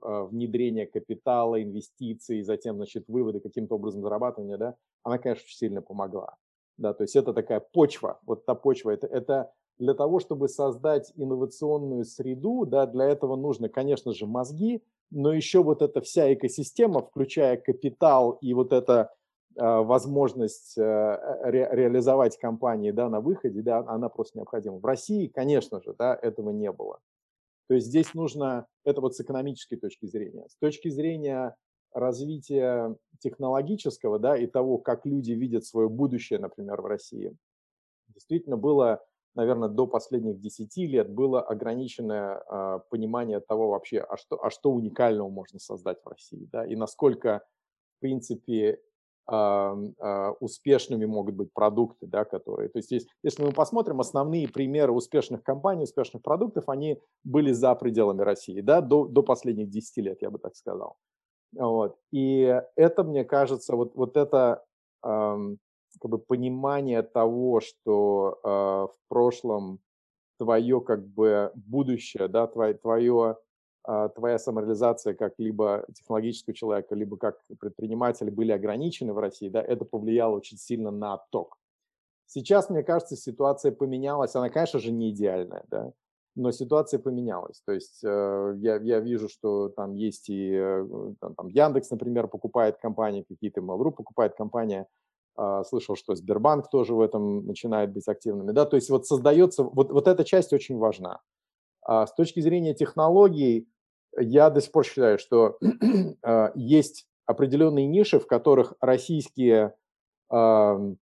а, 0.00 0.24
внедрения 0.24 0.86
капитала, 0.86 1.62
инвестиций, 1.62 2.42
затем, 2.42 2.76
значит, 2.76 3.04
выводы 3.08 3.40
каким-то 3.40 3.74
образом 3.74 4.02
зарабатывания, 4.02 4.56
да, 4.56 4.76
она, 5.02 5.18
конечно, 5.18 5.44
очень 5.44 5.56
сильно 5.56 5.82
помогла. 5.82 6.36
Да, 6.76 6.92
то 6.92 7.04
есть 7.04 7.14
это 7.14 7.32
такая 7.32 7.60
почва, 7.60 8.20
вот 8.26 8.46
та 8.46 8.54
почва, 8.54 8.90
это, 8.90 9.06
это 9.06 9.52
для 9.78 9.94
того, 9.94 10.18
чтобы 10.18 10.48
создать 10.48 11.12
инновационную 11.14 12.04
среду, 12.04 12.64
да, 12.66 12.86
для 12.86 13.04
этого 13.06 13.36
нужно, 13.36 13.68
конечно 13.68 14.12
же, 14.12 14.26
мозги, 14.26 14.82
но 15.10 15.32
еще 15.32 15.62
вот 15.62 15.82
эта 15.82 16.00
вся 16.00 16.32
экосистема, 16.32 17.02
включая 17.02 17.56
капитал 17.56 18.38
и 18.40 18.54
вот 18.54 18.72
это 18.72 19.00
а, 19.02 19.10
возможность 19.56 20.76
э, 20.76 21.40
ре, 21.44 21.68
реализовать 21.70 22.38
компании 22.38 22.90
да, 22.90 23.08
на 23.08 23.20
выходе, 23.20 23.62
да, 23.62 23.78
она 23.86 24.08
просто 24.08 24.38
необходима. 24.38 24.78
В 24.78 24.84
России, 24.84 25.28
конечно 25.28 25.80
же, 25.80 25.94
да, 25.96 26.18
этого 26.20 26.50
не 26.50 26.72
было. 26.72 27.00
То 27.68 27.74
есть 27.74 27.86
здесь 27.86 28.14
нужно, 28.14 28.66
это 28.84 29.00
вот 29.00 29.14
с 29.14 29.20
экономической 29.20 29.76
точки 29.76 30.06
зрения. 30.06 30.46
С 30.48 30.56
точки 30.56 30.88
зрения 30.88 31.56
развития 31.92 32.96
технологического, 33.20 34.18
да, 34.18 34.36
и 34.36 34.46
того, 34.46 34.78
как 34.78 35.06
люди 35.06 35.32
видят 35.32 35.64
свое 35.64 35.88
будущее, 35.88 36.38
например, 36.38 36.82
в 36.82 36.86
России, 36.86 37.36
действительно 38.08 38.56
было, 38.56 39.02
наверное, 39.34 39.68
до 39.68 39.86
последних 39.86 40.40
10 40.40 40.76
лет 40.78 41.08
было 41.08 41.40
ограниченное 41.40 42.42
э, 42.50 42.80
понимание 42.90 43.40
того 43.40 43.70
вообще, 43.70 44.00
а 44.00 44.16
что, 44.16 44.44
а 44.44 44.50
что 44.50 44.72
уникального 44.72 45.28
можно 45.30 45.58
создать 45.58 46.02
в 46.02 46.08
России, 46.08 46.48
да, 46.50 46.66
и 46.66 46.74
насколько, 46.74 47.46
в 47.96 48.00
принципе, 48.00 48.72
а, 48.74 48.93
успешными 49.26 51.06
могут 51.06 51.34
быть 51.34 51.52
продукты, 51.52 52.06
да, 52.06 52.24
которые... 52.24 52.68
То 52.68 52.78
есть, 52.78 52.90
есть, 52.90 53.08
если 53.22 53.42
мы 53.42 53.52
посмотрим, 53.52 54.00
основные 54.00 54.48
примеры 54.48 54.92
успешных 54.92 55.42
компаний, 55.42 55.84
успешных 55.84 56.22
продуктов, 56.22 56.68
они 56.68 57.00
были 57.24 57.52
за 57.52 57.74
пределами 57.74 58.20
России, 58.22 58.60
да, 58.60 58.80
до, 58.80 59.06
до 59.06 59.22
последних 59.22 59.70
10 59.70 59.96
лет, 60.04 60.18
я 60.20 60.30
бы 60.30 60.38
так 60.38 60.54
сказал. 60.56 60.96
Вот. 61.52 61.96
И 62.12 62.60
это, 62.76 63.04
мне 63.04 63.24
кажется, 63.24 63.76
вот, 63.76 63.94
вот 63.94 64.16
это 64.16 64.64
э, 65.04 65.36
как 66.00 66.10
бы 66.10 66.18
понимание 66.18 67.02
того, 67.02 67.60
что 67.60 68.40
э, 68.42 68.48
в 68.48 68.96
прошлом 69.08 69.80
твое 70.38 70.80
как 70.80 71.06
бы 71.06 71.52
будущее, 71.54 72.28
да, 72.28 72.46
твое, 72.46 72.74
твое 72.74 73.22
а, 73.22 73.36
твоя 73.84 74.38
самореализация 74.38 75.14
как 75.14 75.34
либо 75.38 75.84
технологического 75.94 76.54
человека, 76.54 76.94
либо 76.94 77.16
как 77.16 77.38
предпринимателя 77.60 78.32
были 78.32 78.50
ограничены 78.50 79.12
в 79.12 79.18
России, 79.18 79.48
да, 79.48 79.60
это 79.60 79.84
повлияло 79.84 80.36
очень 80.36 80.56
сильно 80.56 80.90
на 80.90 81.14
отток. 81.14 81.58
Сейчас, 82.26 82.70
мне 82.70 82.82
кажется, 82.82 83.16
ситуация 83.16 83.72
поменялась. 83.72 84.34
Она, 84.34 84.48
конечно 84.48 84.78
же, 84.78 84.90
не 84.90 85.10
идеальная, 85.10 85.64
да, 85.68 85.92
но 86.36 86.50
ситуация 86.50 86.98
поменялась. 86.98 87.60
То 87.64 87.72
есть 87.72 88.02
э, 88.02 88.54
я, 88.58 88.76
я 88.76 89.00
вижу, 89.00 89.28
что 89.28 89.68
там 89.68 89.94
есть 89.94 90.28
и 90.28 90.52
э, 90.52 91.14
там, 91.20 91.34
там 91.34 91.48
Яндекс, 91.48 91.90
например, 91.90 92.28
покупает 92.28 92.78
компании 92.78 93.22
какие-то, 93.22 93.60
Mail.ru 93.60 93.92
покупает 93.92 94.34
компания. 94.34 94.86
Э, 95.38 95.62
слышал, 95.66 95.96
что 95.96 96.14
Сбербанк 96.14 96.68
тоже 96.70 96.94
в 96.94 97.00
этом 97.00 97.46
начинает 97.46 97.92
быть 97.92 98.08
активными. 98.08 98.52
Да? 98.52 98.64
То 98.64 98.76
есть 98.76 98.90
вот 98.90 99.06
создается, 99.06 99.62
вот, 99.62 99.92
вот 99.92 100.08
эта 100.08 100.24
часть 100.24 100.52
очень 100.52 100.76
важна. 100.76 101.20
А 101.82 102.06
с 102.06 102.14
точки 102.14 102.40
зрения 102.40 102.74
технологий, 102.74 103.68
я 104.18 104.50
до 104.50 104.60
сих 104.60 104.72
пор 104.72 104.84
считаю, 104.84 105.18
что 105.18 105.58
э, 106.22 106.50
есть 106.54 107.06
определенные 107.26 107.86
ниши, 107.86 108.18
в 108.18 108.26
которых 108.26 108.74
российские 108.80 109.74
э, 110.30 110.94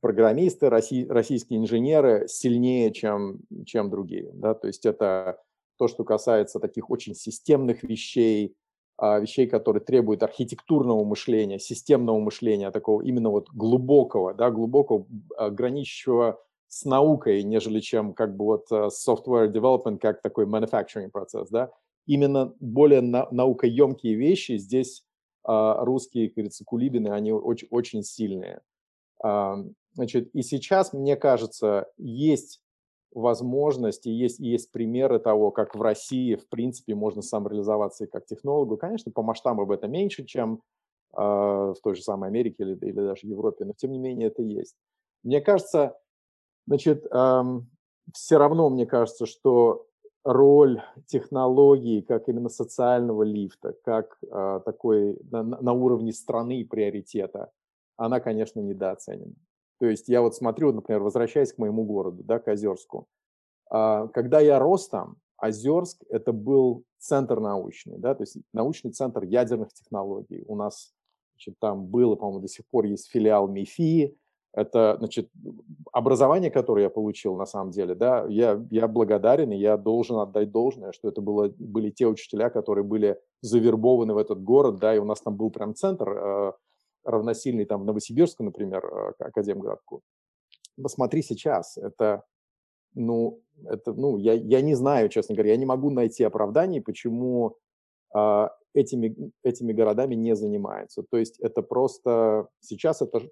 программисты, 0.00 0.70
россий, 0.70 1.06
российские 1.08 1.58
инженеры 1.58 2.26
сильнее, 2.28 2.92
чем, 2.92 3.40
чем 3.66 3.90
другие. 3.90 4.30
Да? 4.34 4.54
То 4.54 4.66
есть 4.66 4.86
это 4.86 5.38
то, 5.78 5.88
что 5.88 6.04
касается 6.04 6.60
таких 6.60 6.90
очень 6.90 7.14
системных 7.14 7.82
вещей, 7.82 8.54
а, 8.98 9.18
вещей, 9.18 9.46
которые 9.46 9.82
требуют 9.82 10.22
архитектурного 10.22 11.04
мышления, 11.04 11.58
системного 11.58 12.20
мышления, 12.20 12.70
такого 12.70 13.02
именно 13.02 13.30
вот 13.30 13.48
глубокого, 13.50 14.34
да, 14.34 14.50
глубокого, 14.50 15.06
а, 15.36 15.50
граничащего 15.50 16.40
с 16.68 16.84
наукой, 16.84 17.42
нежели 17.42 17.80
чем 17.80 18.14
как 18.14 18.36
бы 18.36 18.44
вот 18.44 18.66
а, 18.70 18.88
software 18.88 19.50
development, 19.50 19.98
как 19.98 20.22
такой 20.22 20.46
manufacturing 20.46 21.10
процесс, 21.10 21.48
да. 21.48 21.70
Именно 22.06 22.54
более 22.60 23.00
на, 23.00 23.28
наукоемкие 23.30 24.14
вещи 24.14 24.56
здесь 24.58 25.04
русские, 25.44 26.28
как 26.28 26.36
говорится, 26.36 26.64
кулибины, 26.64 27.08
они 27.08 27.32
очень, 27.32 27.66
очень 27.70 28.02
сильные. 28.04 28.60
Значит, 29.20 30.30
и 30.34 30.42
сейчас, 30.42 30.92
мне 30.92 31.16
кажется, 31.16 31.86
есть 31.98 32.62
возможности, 33.14 34.08
есть, 34.08 34.38
есть 34.38 34.72
примеры 34.72 35.18
того, 35.18 35.50
как 35.50 35.74
в 35.74 35.82
России, 35.82 36.34
в 36.34 36.48
принципе, 36.48 36.94
можно 36.94 37.22
самореализоваться 37.22 38.04
и 38.04 38.06
как 38.06 38.26
технологу. 38.26 38.76
Конечно, 38.76 39.12
по 39.12 39.22
масштабам 39.22 39.70
это 39.70 39.86
меньше, 39.86 40.24
чем 40.24 40.62
э, 41.14 41.20
в 41.20 41.76
той 41.82 41.94
же 41.94 42.02
самой 42.02 42.30
Америке 42.30 42.62
или, 42.62 42.74
или 42.74 43.00
даже 43.00 43.26
Европе, 43.26 43.64
но 43.64 43.74
тем 43.76 43.92
не 43.92 43.98
менее 43.98 44.28
это 44.28 44.42
есть. 44.42 44.76
Мне 45.22 45.40
кажется, 45.40 45.98
значит, 46.66 47.06
э, 47.10 47.42
все 48.14 48.38
равно 48.38 48.70
мне 48.70 48.86
кажется, 48.86 49.26
что 49.26 49.86
роль 50.24 50.82
технологии 51.06 52.00
как 52.00 52.28
именно 52.28 52.48
социального 52.48 53.22
лифта, 53.22 53.74
как 53.84 54.18
э, 54.22 54.60
такой 54.64 55.18
на, 55.30 55.42
на 55.42 55.72
уровне 55.72 56.12
страны 56.12 56.64
приоритета, 56.64 57.50
она, 57.96 58.20
конечно, 58.20 58.60
недооценена. 58.60 59.34
То 59.78 59.86
есть 59.86 60.08
я 60.08 60.22
вот 60.22 60.34
смотрю, 60.34 60.72
например, 60.72 61.02
возвращаясь 61.02 61.52
к 61.52 61.58
моему 61.58 61.84
городу, 61.84 62.22
да, 62.22 62.38
к 62.38 62.48
Озерску. 62.48 63.08
А, 63.68 64.06
когда 64.08 64.38
я 64.40 64.58
рос 64.58 64.88
там, 64.88 65.16
Озерск– 65.38 66.04
это 66.08 66.32
был 66.32 66.84
центр 66.98 67.40
научный, 67.40 67.98
да, 67.98 68.14
то 68.14 68.22
есть 68.22 68.36
научный 68.52 68.92
центр 68.92 69.24
ядерных 69.24 69.72
технологий. 69.72 70.44
У 70.46 70.54
нас 70.54 70.92
значит, 71.32 71.58
там 71.58 71.86
было, 71.86 72.14
по-моему, 72.14 72.40
до 72.40 72.48
сих 72.48 72.64
пор 72.68 72.84
есть 72.84 73.10
филиал 73.10 73.48
МИФИ. 73.48 74.16
Это, 74.54 74.96
значит, 74.98 75.30
образование, 75.92 76.50
которое 76.50 76.82
я 76.82 76.90
получил, 76.90 77.36
на 77.36 77.46
самом 77.46 77.70
деле, 77.70 77.94
да, 77.94 78.26
я, 78.28 78.62
я 78.70 78.86
благодарен, 78.86 79.50
и 79.50 79.56
я 79.56 79.78
должен 79.78 80.18
отдать 80.18 80.50
должное, 80.50 80.92
что 80.92 81.08
это 81.08 81.22
было, 81.22 81.50
были 81.58 81.90
те 81.90 82.06
учителя, 82.06 82.50
которые 82.50 82.84
были 82.84 83.18
завербованы 83.40 84.12
в 84.12 84.18
этот 84.18 84.42
город, 84.42 84.76
да, 84.78 84.94
и 84.94 84.98
у 84.98 85.04
нас 85.04 85.22
там 85.22 85.36
был 85.36 85.50
прям 85.50 85.74
центр 85.74 86.10
э, 86.10 86.52
равносильный 87.04 87.64
там 87.64 87.86
Новосибирску, 87.86 88.44
например, 88.44 88.84
э, 88.84 89.12
Академградку. 89.20 90.02
Посмотри 90.80 91.22
сейчас, 91.22 91.78
это, 91.78 92.22
ну, 92.94 93.40
это, 93.64 93.94
ну, 93.94 94.18
я, 94.18 94.34
я 94.34 94.60
не 94.60 94.74
знаю, 94.74 95.08
честно 95.08 95.34
говоря, 95.34 95.52
я 95.52 95.56
не 95.56 95.66
могу 95.66 95.88
найти 95.88 96.24
оправданий, 96.24 96.82
почему 96.82 97.56
э, 98.14 98.48
этими, 98.74 99.32
этими 99.42 99.72
городами 99.72 100.14
не 100.14 100.36
занимаются. 100.36 101.02
То 101.10 101.16
есть 101.16 101.38
это 101.40 101.62
просто, 101.62 102.48
сейчас 102.60 103.02
это, 103.02 103.22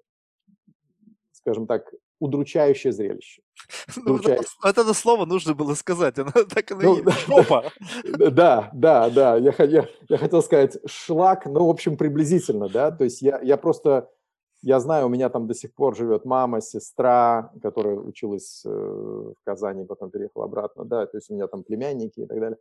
скажем 1.41 1.67
так, 1.67 1.91
удручающее 2.19 2.93
зрелище. 2.93 3.41
Ну, 3.95 4.13
удручающее. 4.13 4.45
Вот 4.63 4.77
это 4.77 4.93
слово 4.93 5.25
нужно 5.25 5.53
было 5.53 5.73
сказать, 5.73 6.17
оно 6.19 6.31
так 6.49 6.71
и 6.71 6.75
ну, 6.75 7.01
Жопа. 7.27 7.71
Да, 8.03 8.69
да, 8.73 9.09
да, 9.09 9.37
я, 9.37 9.53
я, 9.57 9.87
я 10.09 10.17
хотел 10.17 10.41
сказать 10.41 10.77
шлак, 10.85 11.45
ну, 11.45 11.65
в 11.65 11.69
общем, 11.69 11.97
приблизительно, 11.97 12.69
да, 12.69 12.91
то 12.91 13.03
есть 13.03 13.21
я, 13.21 13.39
я 13.41 13.57
просто, 13.57 14.09
я 14.61 14.79
знаю, 14.79 15.07
у 15.07 15.09
меня 15.09 15.29
там 15.29 15.47
до 15.47 15.53
сих 15.53 15.73
пор 15.73 15.95
живет 15.95 16.25
мама, 16.25 16.61
сестра, 16.61 17.51
которая 17.61 17.95
училась 17.95 18.63
э, 18.65 18.69
в 18.69 19.35
Казани, 19.43 19.85
потом 19.85 20.11
переехала 20.11 20.45
обратно, 20.45 20.85
да, 20.85 21.05
то 21.05 21.17
есть 21.17 21.29
у 21.29 21.33
меня 21.33 21.47
там 21.47 21.63
племянники 21.63 22.19
и 22.21 22.25
так 22.25 22.39
далее. 22.39 22.57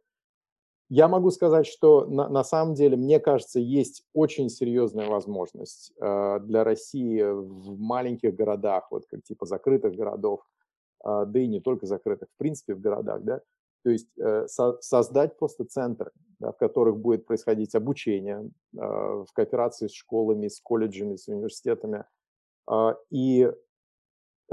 Я 0.91 1.07
могу 1.07 1.31
сказать, 1.31 1.67
что 1.67 2.05
на, 2.07 2.29
на 2.29 2.43
самом 2.43 2.75
деле, 2.75 2.97
мне 2.97 3.21
кажется, 3.21 3.61
есть 3.61 4.05
очень 4.13 4.51
серьезная 4.51 5.09
возможность 5.09 5.93
э, 6.01 6.41
для 6.41 6.65
России 6.65 7.23
в 7.23 7.79
маленьких 7.79 8.35
городах, 8.35 8.89
вот 8.91 9.07
как 9.07 9.23
типа 9.23 9.47
закрытых 9.47 9.95
городов, 9.95 10.41
э, 11.05 11.27
да 11.27 11.39
и 11.39 11.47
не 11.47 11.61
только 11.61 11.87
закрытых, 11.87 12.29
в 12.35 12.37
принципе, 12.39 12.75
в 12.75 12.81
городах, 12.81 13.23
да, 13.23 13.41
то 13.85 13.91
есть 13.91 14.09
э, 14.19 14.49
со, 14.49 14.79
создать 14.81 15.39
просто 15.39 15.65
центры, 15.65 16.11
да, 16.41 16.51
в 16.51 16.57
которых 16.57 16.99
будет 16.99 17.25
происходить 17.25 17.77
обучение 17.77 18.51
э, 18.75 18.79
в 18.79 19.29
кооперации 19.33 19.87
с 19.87 19.93
школами, 19.93 20.49
с 20.49 20.61
колледжами, 20.61 21.15
с 21.15 21.29
университетами, 21.29 22.05
э, 22.69 22.95
и 23.11 23.49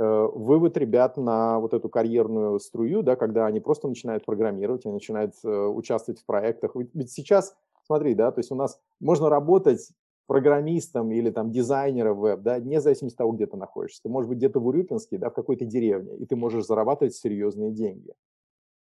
вывод 0.02 0.78
ребят 0.78 1.18
на 1.18 1.60
вот 1.60 1.74
эту 1.74 1.89
карьерную 1.89 2.60
струю, 2.60 3.02
да, 3.02 3.16
когда 3.16 3.45
они 3.48 3.60
просто 3.60 3.88
начинают 3.88 4.26
программировать, 4.26 4.86
они 4.86 4.93
начинают 4.93 5.34
э, 5.43 5.50
участвовать 5.50 6.22
в 6.22 6.26
проектах. 6.26 6.76
Ведь, 6.76 7.12
сейчас, 7.12 7.56
смотри, 7.86 8.14
да, 8.14 8.32
то 8.32 8.39
есть 8.39 8.52
у 8.52 8.56
нас 8.56 8.80
можно 9.00 9.30
работать 9.30 9.89
программистом 10.28 11.12
или 11.12 11.32
там 11.32 11.52
дизайнером 11.52 12.20
веб, 12.20 12.41
да, 12.41 12.60
вне 12.60 12.82
зависимости 12.82 13.16
от 13.16 13.18
того, 13.18 13.32
где 13.32 13.48
ты 13.48 13.58
находишься. 13.58 14.04
Ты 14.04 14.10
можешь 14.10 14.30
быть 14.30 14.38
где-то 14.38 14.60
в 14.60 14.68
Урюпинске, 14.68 15.18
да, 15.18 15.30
в 15.30 15.34
какой-то 15.34 15.66
деревне, 15.66 16.16
и 16.18 16.26
ты 16.26 16.36
можешь 16.36 16.66
зарабатывать 16.66 17.16
серьезные 17.16 17.72
деньги. 17.72 18.14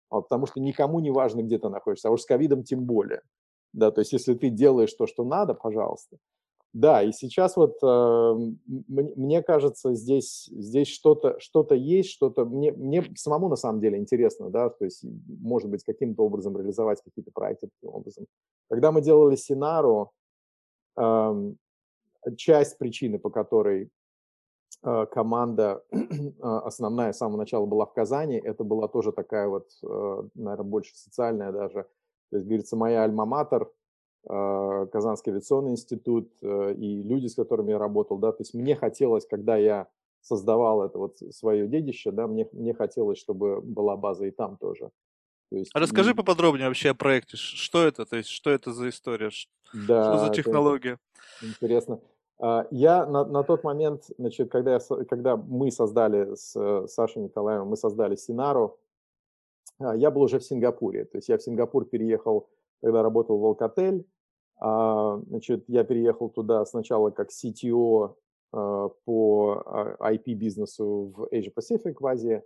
Вот, 0.10 0.30
потому 0.30 0.46
что 0.46 0.60
никому 0.62 1.00
не 1.00 1.12
важно, 1.12 1.42
где 1.42 1.60
ты 1.60 1.70
находишься, 1.70 2.08
а 2.08 2.12
уж 2.12 2.22
с 2.22 2.26
ковидом 2.26 2.64
тем 2.64 2.86
более. 2.86 3.22
Да, 3.74 3.92
то 3.92 4.02
есть 4.02 4.14
если 4.14 4.36
ты 4.36 4.50
делаешь 4.50 4.94
то, 4.94 5.06
что 5.06 5.24
надо, 5.24 5.54
пожалуйста, 5.54 6.18
да, 6.74 7.04
и 7.04 7.12
сейчас 7.12 7.56
вот 7.56 7.78
э, 7.84 8.34
мне 8.78 9.44
кажется, 9.44 9.94
здесь, 9.94 10.50
здесь 10.52 10.88
что-то 10.88 11.40
что 11.40 11.68
есть, 11.72 12.10
что-то 12.10 12.46
мне, 12.46 12.72
мне 12.72 13.04
самому 13.16 13.48
на 13.48 13.56
самом 13.56 13.80
деле 13.80 14.00
интересно, 14.00 14.50
да, 14.50 14.70
то 14.72 14.84
есть, 14.84 15.06
может 15.28 15.70
быть, 15.70 15.84
каким-то 15.84 16.24
образом 16.24 16.58
реализовать 16.58 17.00
какие-то 17.04 17.30
проекты 17.32 17.70
таким 17.80 17.96
образом. 17.96 18.26
Когда 18.70 18.92
мы 18.92 19.02
делали 19.02 19.36
Синару, 19.36 20.14
э, 20.98 21.54
часть 22.38 22.80
причины, 22.80 23.20
по 23.20 23.30
которой 23.30 23.92
э, 24.84 25.06
команда 25.12 25.84
основная 26.42 27.14
с 27.14 27.18
самого 27.18 27.38
начала 27.38 27.68
была 27.68 27.86
в 27.86 27.94
Казани, 27.94 28.38
это 28.44 28.64
была 28.64 28.88
тоже 28.88 29.12
такая 29.12 29.48
вот, 29.48 29.70
э, 29.84 30.24
наверное, 30.34 30.66
больше 30.66 30.96
социальная 30.96 31.52
даже, 31.52 31.84
то 32.32 32.38
есть, 32.38 32.48
говорится, 32.48 32.76
моя 32.76 33.04
альма-матер– 33.04 33.70
Казанский 34.26 35.32
авиационный 35.32 35.72
институт 35.72 36.32
э, 36.42 36.74
и 36.76 37.04
люди, 37.04 37.28
с 37.28 37.36
которыми 37.36 37.72
я 37.72 37.78
работал, 37.78 38.18
да, 38.18 38.32
то 38.32 38.42
есть 38.42 38.54
мне 38.54 38.76
хотелось, 38.76 39.26
когда 39.26 39.58
я 39.58 39.88
создавал 40.22 40.84
это 40.84 40.98
вот 40.98 41.18
свое 41.32 41.68
детище, 41.68 42.12
да, 42.12 42.28
мне, 42.28 42.48
мне 42.54 42.74
хотелось, 42.74 43.18
чтобы 43.18 43.60
была 43.62 43.98
база 43.98 44.26
и 44.26 44.32
там 44.32 44.56
тоже. 44.56 44.92
То 45.50 45.58
есть, 45.58 45.72
Расскажи 45.76 46.12
и... 46.12 46.14
поподробнее 46.14 46.70
вообще 46.70 46.92
о 46.92 46.94
проекте, 46.94 47.36
что 47.36 47.84
это, 47.86 48.06
то 48.06 48.16
есть 48.16 48.30
что 48.30 48.50
это 48.50 48.72
за 48.72 48.90
история, 48.90 49.30
да, 49.74 50.16
что 50.16 50.26
за 50.26 50.34
технология? 50.34 51.00
Интересно. 51.42 52.00
А, 52.40 52.66
я 52.72 53.06
на, 53.06 53.26
на 53.26 53.44
тот 53.44 53.66
момент, 53.66 54.06
значит, 54.18 54.50
когда, 54.50 54.76
я, 54.76 54.80
когда 55.10 55.36
мы 55.36 55.70
создали 55.70 56.34
с 56.36 56.56
э, 56.56 56.88
Сашей 56.88 57.24
Николаевым, 57.24 57.68
мы 57.68 57.76
создали 57.76 58.16
Синару, 58.16 58.80
а, 59.80 59.94
я 59.98 60.12
был 60.12 60.22
уже 60.22 60.40
в 60.40 60.46
Сингапуре, 60.46 61.04
то 61.04 61.18
есть 61.18 61.28
я 61.28 61.38
в 61.38 61.44
Сингапур 61.44 61.84
переехал 61.84 62.48
когда 62.84 63.02
работал 63.02 63.38
в 63.38 63.46
Alcatel, 63.46 64.02
а, 64.02 64.04
значит, 64.60 65.66
я 65.68 65.84
переехал 65.84 66.30
туда 66.30 66.66
сначала 66.66 67.10
как 67.10 67.30
CTO 67.30 68.16
а, 68.52 68.90
по 69.06 69.98
IP-бизнесу 70.00 71.14
в 71.16 71.24
Asia 71.34 71.52
Pacific 71.54 71.96
в 72.00 72.06
Азии, 72.06 72.44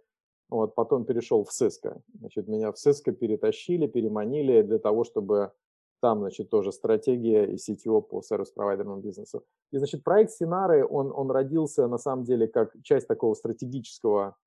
вот, 0.49 0.75
потом 0.75 1.05
перешел 1.05 1.43
в 1.43 1.49
Cisco. 1.49 2.01
Значит, 2.19 2.47
меня 2.47 2.71
в 2.71 2.75
Cisco 2.75 3.11
перетащили, 3.11 3.87
переманили 3.87 4.61
для 4.61 4.79
того, 4.79 5.03
чтобы 5.03 5.51
там, 5.99 6.19
значит, 6.19 6.49
тоже 6.49 6.71
стратегия 6.71 7.45
и 7.45 7.55
CTO 7.55 8.01
по 8.01 8.21
сервис-провайдерному 8.21 9.01
бизнесу. 9.01 9.43
И, 9.71 9.77
значит, 9.77 10.03
проект 10.03 10.31
Синары, 10.31 10.85
он, 10.87 11.11
он 11.13 11.31
родился, 11.31 11.87
на 11.87 11.97
самом 11.97 12.23
деле, 12.23 12.47
как 12.47 12.71
часть 12.83 13.07
такого 13.07 13.33
стратегического 13.33 14.37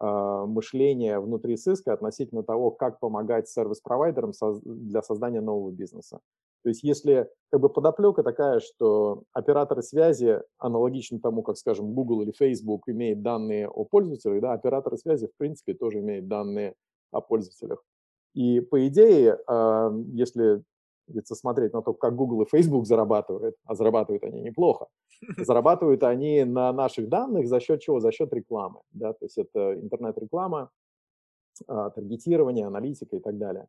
э, 0.00 0.06
мышление 0.46 1.20
внутри 1.20 1.54
Cisco 1.54 1.90
относительно 1.90 2.42
того, 2.42 2.70
как 2.70 3.00
помогать 3.00 3.48
сервис-провайдерам 3.48 4.30
соз- 4.30 4.62
для 4.64 5.02
создания 5.02 5.40
нового 5.40 5.72
бизнеса. 5.72 6.20
То 6.62 6.68
есть 6.68 6.82
если 6.82 7.28
как 7.50 7.60
бы 7.60 7.68
подоплека 7.68 8.22
такая, 8.22 8.60
что 8.60 9.24
операторы 9.32 9.82
связи, 9.82 10.40
аналогично 10.58 11.18
тому, 11.20 11.42
как, 11.42 11.56
скажем, 11.56 11.94
Google 11.94 12.22
или 12.22 12.32
Facebook 12.32 12.88
имеют 12.88 13.22
данные 13.22 13.68
о 13.68 13.84
пользователях, 13.84 14.40
да, 14.40 14.52
операторы 14.52 14.98
связи, 14.98 15.26
в 15.26 15.36
принципе, 15.36 15.74
тоже 15.74 16.00
имеют 16.00 16.28
данные 16.28 16.74
о 17.10 17.20
пользователях. 17.20 17.82
И 18.34 18.60
по 18.60 18.86
идее, 18.86 19.38
если 20.12 20.62
если 21.12 21.34
смотреть 21.34 21.72
на 21.72 21.82
то, 21.82 21.92
как 21.92 22.14
Google 22.14 22.42
и 22.42 22.48
Facebook 22.48 22.86
зарабатывают, 22.86 23.56
а 23.64 23.74
зарабатывают 23.74 24.24
они 24.24 24.40
неплохо, 24.40 24.86
зарабатывают 25.38 26.02
они 26.02 26.44
на 26.44 26.72
наших 26.72 27.08
данных 27.08 27.48
за 27.48 27.60
счет 27.60 27.80
чего? 27.80 28.00
За 28.00 28.12
счет 28.12 28.32
рекламы. 28.32 28.80
Да? 28.92 29.12
То 29.12 29.24
есть 29.24 29.38
это 29.38 29.74
интернет-реклама, 29.74 30.70
а, 31.66 31.90
таргетирование, 31.90 32.66
аналитика 32.66 33.16
и 33.16 33.20
так 33.20 33.38
далее. 33.38 33.66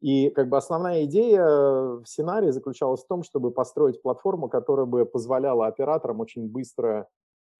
И 0.00 0.30
как 0.30 0.48
бы 0.48 0.56
основная 0.56 1.04
идея 1.04 1.44
в 1.44 2.04
сценарии 2.06 2.50
заключалась 2.50 3.04
в 3.04 3.06
том, 3.06 3.22
чтобы 3.22 3.50
построить 3.50 4.00
платформу, 4.00 4.48
которая 4.48 4.86
бы 4.86 5.04
позволяла 5.04 5.66
операторам 5.66 6.20
очень 6.20 6.48
быстро 6.48 7.06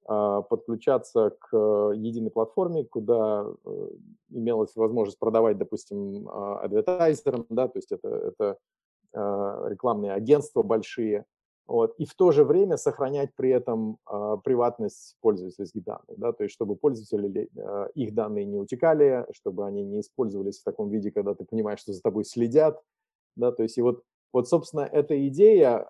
э, 0.08 0.42
подключаться 0.48 1.36
к 1.38 1.56
единой 1.94 2.30
платформе, 2.30 2.84
куда 2.84 3.44
э, 3.44 3.88
имелась 4.30 4.74
возможность 4.74 5.18
продавать, 5.18 5.58
допустим, 5.58 6.28
э, 6.28 6.58
адвертайзерам, 6.62 7.44
да, 7.50 7.68
то 7.68 7.78
есть 7.78 7.92
это, 7.92 8.08
это 8.08 8.56
э, 9.12 9.66
рекламные 9.68 10.12
агентства 10.12 10.62
большие, 10.62 11.26
вот, 11.70 11.94
и 11.98 12.04
в 12.04 12.14
то 12.14 12.32
же 12.32 12.42
время 12.42 12.76
сохранять 12.76 13.30
при 13.36 13.50
этом 13.50 13.98
э, 14.10 14.36
приватность 14.42 15.14
пользовательских 15.20 15.84
данных, 15.84 16.18
да, 16.18 16.32
то 16.32 16.42
есть 16.42 16.52
чтобы 16.52 16.74
пользователи, 16.74 17.48
э, 17.56 17.88
их 17.94 18.12
данные 18.12 18.44
не 18.44 18.58
утекали, 18.58 19.24
чтобы 19.30 19.64
они 19.64 19.84
не 19.84 20.00
использовались 20.00 20.58
в 20.58 20.64
таком 20.64 20.90
виде, 20.90 21.12
когда 21.12 21.32
ты 21.36 21.44
понимаешь, 21.44 21.78
что 21.78 21.92
за 21.92 22.02
тобой 22.02 22.24
следят, 22.24 22.82
да, 23.36 23.52
то 23.52 23.62
есть 23.62 23.78
и 23.78 23.82
вот, 23.82 24.02
вот 24.32 24.48
собственно, 24.48 24.80
эта 24.80 25.28
идея, 25.28 25.86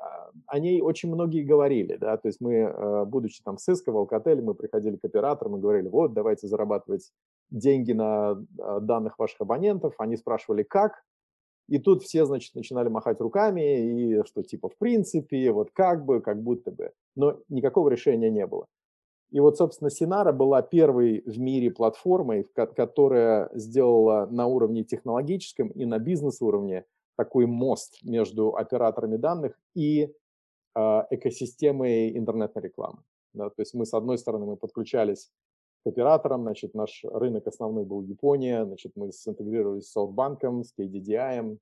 о 0.46 0.58
ней 0.58 0.82
очень 0.82 1.10
многие 1.10 1.44
говорили, 1.44 1.96
да, 1.96 2.18
то 2.18 2.28
есть 2.28 2.42
мы, 2.42 2.56
э, 2.56 3.04
будучи 3.06 3.42
там 3.42 3.56
Cisco, 3.56 4.06
Alcatel, 4.06 4.42
мы 4.42 4.54
приходили 4.54 4.96
к 4.96 5.06
операторам 5.06 5.56
и 5.56 5.60
говорили, 5.60 5.88
вот, 5.88 6.12
давайте 6.12 6.46
зарабатывать 6.46 7.10
деньги 7.48 7.92
на 7.92 8.34
данных 8.82 9.18
ваших 9.18 9.40
абонентов, 9.40 9.94
они 9.96 10.18
спрашивали, 10.18 10.62
как, 10.62 11.02
и 11.70 11.78
тут 11.78 12.02
все, 12.02 12.26
значит, 12.26 12.54
начинали 12.56 12.88
махать 12.88 13.20
руками, 13.20 14.18
и 14.18 14.24
что 14.24 14.42
типа 14.42 14.68
в 14.68 14.76
принципе, 14.76 15.52
вот 15.52 15.70
как 15.70 16.04
бы, 16.04 16.20
как 16.20 16.42
будто 16.42 16.72
бы. 16.72 16.90
Но 17.14 17.38
никакого 17.48 17.88
решения 17.88 18.28
не 18.28 18.44
было. 18.44 18.66
И 19.30 19.38
вот, 19.38 19.56
собственно, 19.56 19.88
Синара 19.88 20.32
была 20.32 20.62
первой 20.62 21.22
в 21.24 21.38
мире 21.38 21.70
платформой, 21.70 22.42
которая 22.54 23.48
сделала 23.54 24.26
на 24.28 24.46
уровне 24.46 24.82
технологическом 24.82 25.68
и 25.68 25.84
на 25.84 26.00
бизнес-уровне 26.00 26.84
такой 27.16 27.46
мост 27.46 28.02
между 28.02 28.56
операторами 28.56 29.16
данных 29.16 29.56
и 29.76 30.12
э, 30.74 31.02
экосистемой 31.10 32.18
интернетной 32.18 32.62
рекламы. 32.62 32.98
Да, 33.32 33.48
то 33.48 33.62
есть 33.62 33.74
мы, 33.74 33.86
с 33.86 33.94
одной 33.94 34.18
стороны, 34.18 34.46
мы 34.46 34.56
подключались 34.56 35.30
к 35.82 35.86
операторам, 35.86 36.42
значит, 36.42 36.74
наш 36.74 37.04
рынок 37.04 37.46
основной 37.46 37.84
был 37.84 38.02
Япония, 38.02 38.64
значит, 38.64 38.92
мы 38.96 39.12
синтегрировались 39.12 39.90
с 39.90 39.96
SoftBank, 39.96 40.64
с 40.64 40.74
KDDI, 40.78 41.58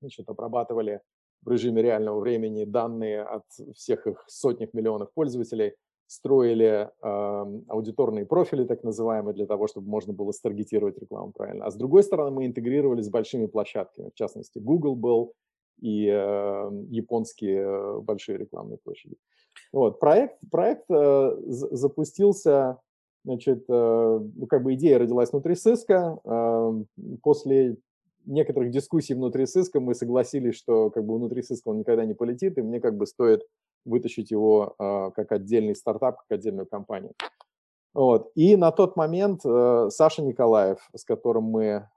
значит, 0.00 0.28
обрабатывали 0.28 1.00
в 1.42 1.50
режиме 1.50 1.82
реального 1.82 2.20
времени 2.20 2.64
данные 2.64 3.22
от 3.22 3.44
всех 3.74 4.06
их 4.06 4.24
сотнях 4.26 4.74
миллионов 4.74 5.12
пользователей, 5.14 5.74
строили 6.06 6.90
э, 7.02 7.60
аудиторные 7.68 8.24
профили, 8.24 8.64
так 8.64 8.82
называемые, 8.82 9.34
для 9.34 9.46
того, 9.46 9.66
чтобы 9.66 9.88
можно 9.88 10.12
было 10.12 10.32
старгетировать 10.32 10.98
рекламу 10.98 11.32
правильно. 11.32 11.66
А 11.66 11.70
с 11.70 11.76
другой 11.76 12.02
стороны, 12.02 12.30
мы 12.30 12.46
интегрировались 12.46 13.06
с 13.06 13.10
большими 13.10 13.46
площадками, 13.46 14.10
в 14.10 14.14
частности, 14.14 14.58
Google 14.58 14.96
был 14.96 15.34
и 15.80 16.06
э, 16.06 16.70
японские 16.88 18.00
большие 18.00 18.38
рекламные 18.38 18.78
площади. 18.78 19.16
Вот, 19.72 20.00
проект, 20.00 20.38
проект 20.50 20.90
э, 20.90 21.36
запустился 21.46 22.78
Значит, 23.24 23.64
э, 23.68 24.20
ну, 24.36 24.46
как 24.46 24.62
бы 24.62 24.74
идея 24.74 24.98
родилась 24.98 25.32
внутри. 25.32 25.54
Эм, 25.54 26.86
после 27.22 27.76
некоторых 28.24 28.70
дискуссий 28.70 29.14
внутри 29.14 29.44
Cisco 29.44 29.80
мы 29.80 29.94
согласились, 29.94 30.54
что 30.54 30.90
как 30.90 31.04
бы 31.04 31.16
внутри 31.16 31.42
Cisco 31.42 31.66
он 31.66 31.78
никогда 31.78 32.04
не 32.04 32.14
полетит, 32.14 32.58
и 32.58 32.62
мне 32.62 32.80
как 32.80 32.96
бы 32.96 33.06
стоит 33.06 33.42
вытащить 33.84 34.30
его 34.30 34.74
э, 34.78 35.10
как 35.14 35.32
отдельный 35.32 35.74
стартап, 35.74 36.18
как 36.18 36.38
отдельную 36.38 36.66
компанию. 36.66 37.12
Вот. 37.94 38.30
И 38.34 38.56
на 38.56 38.70
тот 38.70 38.96
момент 38.96 39.40
э, 39.44 39.88
Саша 39.90 40.22
Николаев, 40.22 40.78
с 40.94 41.04
которым 41.04 41.44
мы 41.44 41.88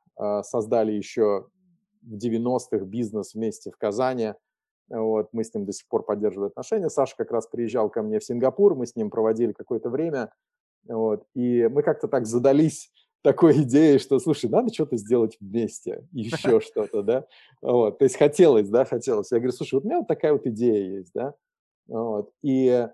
создали 0.44 0.92
еще 0.92 1.48
в 2.04 2.16
90-х 2.16 2.86
бизнес 2.86 3.34
вместе 3.34 3.72
в 3.72 3.78
Казани, 3.78 4.34
вот, 4.92 5.30
мы 5.32 5.44
с 5.44 5.54
ним 5.54 5.66
до 5.66 5.72
сих 5.72 5.88
пор 5.88 6.04
поддерживаем 6.04 6.50
отношения. 6.50 6.90
Саша 6.90 7.16
как 7.16 7.32
раз 7.32 7.48
приезжал 7.48 7.90
ко 7.90 8.02
мне 8.02 8.20
в 8.20 8.24
Сингапур, 8.26 8.76
мы 8.76 8.86
с 8.86 8.96
ним 8.96 9.10
проводили 9.10 9.54
какое-то 9.54 9.90
время, 9.90 10.32
вот. 10.88 11.24
И 11.36 11.68
мы 11.68 11.84
как-то 11.84 12.08
так 12.08 12.26
задались 12.26 12.92
такой 13.24 13.62
идеей, 13.64 14.00
что, 14.00 14.20
слушай, 14.20 14.50
надо 14.50 14.74
что-то 14.74 14.98
сделать 14.98 15.38
вместе, 15.40 16.08
еще 16.12 16.60
что-то, 16.62 17.04
да, 17.04 17.26
вот, 17.62 18.00
то 18.00 18.06
есть 18.06 18.18
хотелось, 18.18 18.70
да, 18.70 18.86
хотелось. 18.86 19.32
Я 19.32 19.38
говорю, 19.38 19.54
слушай, 19.54 19.76
вот 19.76 19.84
у 19.84 19.88
меня 19.88 20.00
вот 20.00 20.08
такая 20.08 20.34
вот 20.34 20.46
идея 20.48 20.98
есть, 20.98 21.12
да, 21.14 21.34
вот, 21.88 22.32
и 22.42 22.88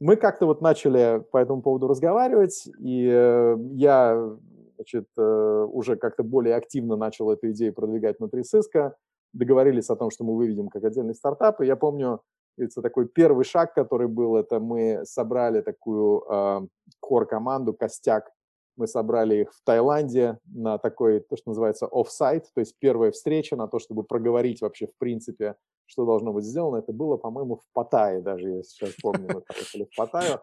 мы 0.00 0.16
как-то 0.16 0.46
вот 0.46 0.60
начали 0.60 1.24
по 1.30 1.38
этому 1.38 1.62
поводу 1.62 1.86
разговаривать, 1.88 2.68
и 2.78 3.08
э, 3.08 3.56
я, 3.72 4.36
значит, 4.76 5.06
э, 5.16 5.66
уже 5.70 5.96
как-то 5.96 6.24
более 6.24 6.56
активно 6.56 6.96
начал 6.96 7.30
эту 7.30 7.50
идею 7.52 7.72
продвигать 7.72 8.18
внутри 8.18 8.42
Cisco, 8.42 8.92
договорились 9.32 9.90
о 9.90 9.96
том, 9.96 10.10
что 10.10 10.24
мы 10.24 10.36
выведем 10.36 10.68
как 10.68 10.84
отдельный 10.84 11.14
стартап, 11.14 11.60
и 11.60 11.66
я 11.66 11.76
помню, 11.76 12.20
это 12.56 12.82
такой 12.82 13.08
первый 13.08 13.44
шаг, 13.44 13.74
который 13.74 14.08
был, 14.08 14.36
это 14.36 14.60
мы 14.60 15.04
собрали 15.04 15.60
такую 15.60 16.22
э, 16.22 16.66
а, 17.02 17.72
костяк, 17.78 18.30
мы 18.76 18.86
собрали 18.86 19.42
их 19.42 19.52
в 19.52 19.62
Таиланде 19.64 20.38
на 20.46 20.78
такой, 20.78 21.20
то, 21.20 21.36
что 21.36 21.50
называется 21.50 21.86
офсайт, 21.90 22.50
то 22.54 22.60
есть 22.60 22.76
первая 22.78 23.12
встреча 23.12 23.56
на 23.56 23.68
то, 23.68 23.78
чтобы 23.78 24.02
проговорить 24.02 24.60
вообще 24.60 24.86
в 24.86 24.96
принципе, 24.98 25.56
что 25.86 26.04
должно 26.04 26.32
быть 26.32 26.44
сделано. 26.44 26.78
Это 26.78 26.92
было, 26.92 27.16
по-моему, 27.16 27.56
в 27.56 27.62
Паттайе 27.72 28.20
даже, 28.20 28.50
я 28.50 28.62
сейчас 28.62 28.94
помню, 29.02 29.28
мы 29.32 29.40
поехали 29.42 29.88
в 29.90 29.96
Паттайю. 29.96 30.40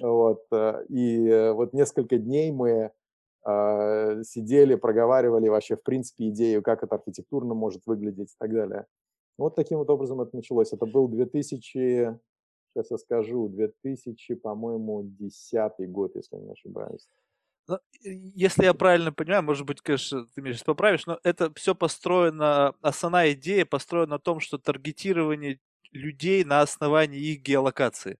Вот, 0.00 0.44
э, 0.52 0.84
и 0.88 1.26
э, 1.28 1.52
вот 1.52 1.72
несколько 1.72 2.18
дней 2.18 2.52
мы 2.52 2.92
э, 3.46 4.22
сидели, 4.24 4.74
проговаривали 4.74 5.48
вообще 5.48 5.76
в 5.76 5.82
принципе 5.82 6.28
идею, 6.28 6.62
как 6.62 6.82
это 6.82 6.96
архитектурно 6.96 7.54
может 7.54 7.82
выглядеть 7.86 8.32
и 8.32 8.36
так 8.38 8.52
далее. 8.52 8.86
Вот 9.40 9.56
таким 9.56 9.78
вот 9.78 9.88
образом 9.88 10.20
это 10.20 10.36
началось. 10.36 10.72
Это 10.72 10.84
был 10.84 11.08
2000, 11.08 12.18
сейчас 12.72 12.90
я 12.90 12.98
скажу, 12.98 13.48
2000, 13.48 14.34
по-моему, 14.34 15.02
10 15.02 15.90
год, 15.90 16.14
если 16.14 16.36
не 16.36 16.52
ошибаюсь. 16.52 17.08
Ну, 17.66 17.78
если 18.02 18.64
я 18.64 18.74
правильно 18.74 19.12
понимаю, 19.12 19.42
может 19.42 19.64
быть, 19.64 19.80
конечно, 19.80 20.26
ты 20.34 20.42
меня 20.42 20.52
сейчас 20.52 20.64
поправишь, 20.64 21.06
но 21.06 21.18
это 21.22 21.50
все 21.54 21.74
построено, 21.74 22.74
основная 22.82 23.32
идея 23.32 23.64
построена 23.64 24.12
на 24.12 24.18
том, 24.18 24.40
что 24.40 24.58
таргетирование 24.58 25.58
людей 25.92 26.44
на 26.44 26.60
основании 26.60 27.20
их 27.20 27.40
геолокации. 27.40 28.18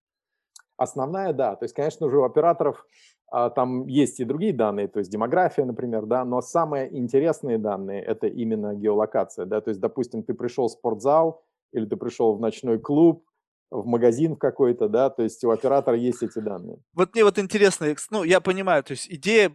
Основная, 0.75 1.33
да. 1.33 1.55
То 1.55 1.65
есть, 1.65 1.75
конечно 1.75 2.09
же, 2.09 2.17
у 2.17 2.23
операторов 2.23 2.83
там 3.31 3.87
есть 3.87 4.19
и 4.19 4.25
другие 4.25 4.53
данные, 4.53 4.87
то 4.87 4.99
есть 4.99 5.11
демография, 5.11 5.65
например, 5.65 6.05
да, 6.05 6.25
но 6.25 6.41
самые 6.41 6.95
интересные 6.97 7.57
данные– 7.57 8.01
это 8.03 8.27
именно 8.27 8.75
геолокация, 8.75 9.45
да, 9.45 9.61
то 9.61 9.69
есть, 9.69 9.79
допустим, 9.79 10.23
ты 10.23 10.33
пришел 10.33 10.67
в 10.67 10.71
спортзал 10.71 11.43
или 11.71 11.85
ты 11.85 11.95
пришел 11.95 12.35
в 12.35 12.41
ночной 12.41 12.77
клуб, 12.77 13.25
в 13.71 13.85
магазин 13.85 14.35
какой-то, 14.35 14.89
да, 14.89 15.09
то 15.09 15.23
есть 15.23 15.43
у 15.45 15.51
оператора 15.51 15.95
есть 15.95 16.21
эти 16.21 16.39
данные. 16.39 16.77
Вот 16.93 17.13
мне 17.13 17.23
вот 17.23 17.39
интересно, 17.39 17.87
ну, 18.09 18.23
я 18.23 18.41
понимаю, 18.41 18.83
то 18.83 18.91
есть 18.91 19.07
идея 19.09 19.49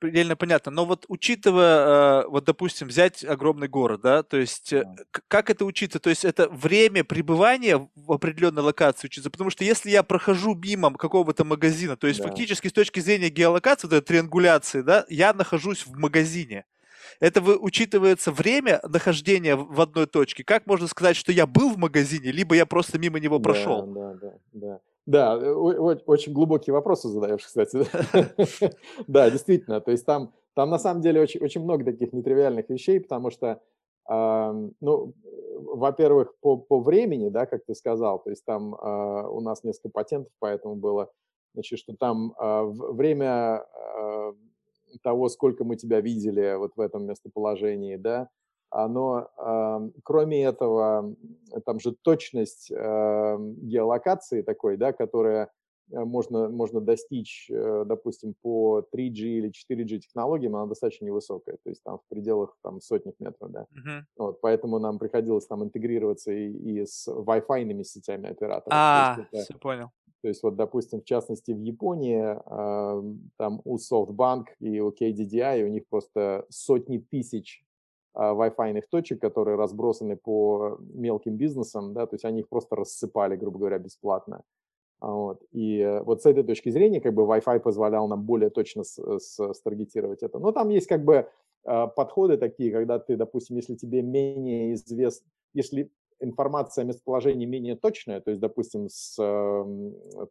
предельно 0.00 0.34
понятно. 0.34 0.72
Но 0.72 0.84
вот 0.84 1.04
учитывая, 1.08 2.22
э, 2.22 2.28
вот, 2.28 2.44
допустим, 2.44 2.88
взять 2.88 3.24
огромный 3.24 3.68
город, 3.68 4.00
да, 4.00 4.22
то 4.22 4.36
есть 4.36 4.72
э, 4.72 4.82
да. 4.84 5.04
как 5.28 5.50
это 5.50 5.64
учиться? 5.64 6.00
То 6.00 6.10
есть 6.10 6.24
это 6.24 6.48
время 6.48 7.04
пребывания 7.04 7.88
в 7.94 8.12
определенной 8.12 8.62
локации 8.62 9.06
учиться? 9.06 9.30
Потому 9.30 9.50
что 9.50 9.62
если 9.62 9.90
я 9.90 10.02
прохожу 10.02 10.54
мимо 10.54 10.92
какого-то 10.94 11.44
магазина, 11.44 11.96
то 11.96 12.08
есть 12.08 12.20
да. 12.20 12.28
фактически 12.28 12.68
с 12.68 12.72
точки 12.72 12.98
зрения 13.00 13.28
геолокации, 13.28 13.86
вот 13.86 13.94
этой 13.94 14.06
триангуляции, 14.06 14.80
да, 14.80 15.04
я 15.08 15.32
нахожусь 15.32 15.86
в 15.86 15.96
магазине. 15.96 16.64
Это 17.20 17.40
вы, 17.40 17.58
учитывается 17.58 18.32
время 18.32 18.80
нахождения 18.88 19.54
в 19.54 19.80
одной 19.80 20.06
точке. 20.06 20.42
Как 20.42 20.66
можно 20.66 20.88
сказать, 20.88 21.16
что 21.16 21.32
я 21.32 21.46
был 21.46 21.70
в 21.70 21.78
магазине, 21.78 22.32
либо 22.32 22.54
я 22.54 22.64
просто 22.64 22.98
мимо 22.98 23.20
него 23.20 23.38
прошел? 23.38 23.86
Да, 23.86 24.14
да, 24.14 24.32
да, 24.52 24.80
да. 25.06 25.36
Э, 25.36 25.52
очень 25.52 26.32
глубокие 26.32 26.72
вопросы 26.74 27.08
задаешь, 27.08 27.44
кстати. 27.44 27.78
Да, 29.06 29.30
действительно, 29.30 29.80
то 29.80 29.90
есть 29.90 30.06
там, 30.06 30.32
там 30.54 30.70
на 30.70 30.78
самом 30.78 31.00
деле 31.02 31.20
очень, 31.20 31.40
очень 31.40 31.62
много 31.62 31.84
таких 31.84 32.12
нетривиальных 32.12 32.68
вещей, 32.68 33.00
потому 33.00 33.30
что, 33.30 33.60
ну, 34.08 35.14
во-первых, 35.60 36.34
по, 36.40 36.56
по 36.56 36.80
времени, 36.80 37.28
да, 37.28 37.46
как 37.46 37.64
ты 37.64 37.74
сказал, 37.74 38.22
то 38.22 38.30
есть 38.30 38.44
там 38.44 38.74
а, 38.74 39.28
у 39.28 39.40
нас 39.40 39.64
несколько 39.64 39.90
патентов, 39.90 40.32
поэтому 40.38 40.76
было, 40.76 41.10
значит, 41.54 41.78
что 41.78 41.94
там 41.94 42.34
а, 42.38 42.64
время, 42.64 43.58
а, 43.58 44.34
того, 45.02 45.28
сколько 45.28 45.64
мы 45.64 45.76
тебя 45.76 46.00
видели 46.00 46.56
вот 46.56 46.72
в 46.76 46.80
этом 46.80 47.06
местоположении, 47.06 47.96
да, 47.96 48.28
оно, 48.70 49.28
э, 49.36 49.90
кроме 50.02 50.44
этого, 50.44 51.14
там 51.66 51.80
же 51.80 51.94
точность 52.02 52.70
э, 52.70 53.36
геолокации 53.38 54.42
такой, 54.42 54.76
да, 54.76 54.92
которая 54.92 55.50
Э, 55.90 56.04
можно, 56.04 56.48
можно 56.48 56.80
достичь, 56.80 57.50
э, 57.50 57.84
допустим, 57.86 58.34
по 58.40 58.84
3G 58.92 59.22
или 59.22 59.50
4G 59.50 59.98
технологиям, 59.98 60.56
она 60.56 60.66
достаточно 60.66 61.04
невысокая, 61.04 61.56
то 61.62 61.70
есть 61.70 61.82
там 61.82 61.98
в 61.98 62.04
пределах 62.08 62.56
там, 62.62 62.80
сотни 62.80 63.12
метров, 63.18 63.50
да. 63.50 63.66
Uh-huh. 63.74 64.02
Вот, 64.16 64.40
поэтому 64.40 64.78
нам 64.78 64.98
приходилось 64.98 65.46
там 65.46 65.64
интегрироваться 65.64 66.32
и, 66.32 66.48
и 66.48 66.86
с 66.86 67.08
Wi-Fi 67.08 67.84
сетями 67.84 68.28
операторов. 68.28 68.72
А, 68.72 69.16
это, 69.32 69.44
все 69.44 69.58
понял. 69.58 69.90
То 70.22 70.28
есть 70.28 70.42
вот, 70.42 70.56
допустим, 70.56 71.00
в 71.00 71.04
частности, 71.04 71.52
в 71.52 71.60
Японии, 71.60 72.20
э, 72.20 73.14
там 73.38 73.60
у 73.64 73.78
SoftBank 73.78 74.44
и 74.60 74.80
у 74.80 74.90
KDDI 74.90 75.64
у 75.64 75.68
них 75.68 75.84
просто 75.88 76.44
сотни 76.50 76.98
тысяч 76.98 77.64
Wi-Fi 78.16 78.82
точек, 78.90 79.20
которые 79.20 79.56
разбросаны 79.56 80.16
по 80.16 80.78
мелким 80.80 81.36
бизнесам, 81.36 81.94
да, 81.94 82.06
то 82.06 82.14
есть 82.14 82.24
они 82.24 82.40
их 82.40 82.48
просто 82.48 82.76
рассыпали, 82.76 83.36
грубо 83.36 83.58
говоря, 83.58 83.78
бесплатно. 83.78 84.42
Вот. 85.00 85.42
И 85.52 85.78
э, 85.78 86.02
вот 86.02 86.22
с 86.22 86.26
этой 86.26 86.42
точки 86.42 86.68
зрения 86.70 87.00
как 87.00 87.14
бы 87.14 87.22
Wi-Fi 87.22 87.60
позволял 87.60 88.06
нам 88.06 88.22
более 88.22 88.50
точно 88.50 88.82
э, 88.82 89.18
старгетировать 89.18 90.22
это. 90.22 90.38
Но 90.38 90.52
там 90.52 90.68
есть 90.68 90.86
как 90.86 91.04
бы 91.04 91.26
э, 91.64 91.86
подходы 91.96 92.36
такие, 92.36 92.70
когда 92.70 92.98
ты, 92.98 93.16
допустим, 93.16 93.56
если 93.56 93.76
тебе 93.76 94.02
менее 94.02 94.74
известно, 94.74 95.26
если 95.54 95.90
информация 96.20 96.82
о 96.82 96.84
местоположении 96.86 97.46
менее 97.46 97.76
точная, 97.76 98.20
то 98.20 98.30
есть, 98.30 98.42
допустим, 98.42 98.90
с 98.90 99.16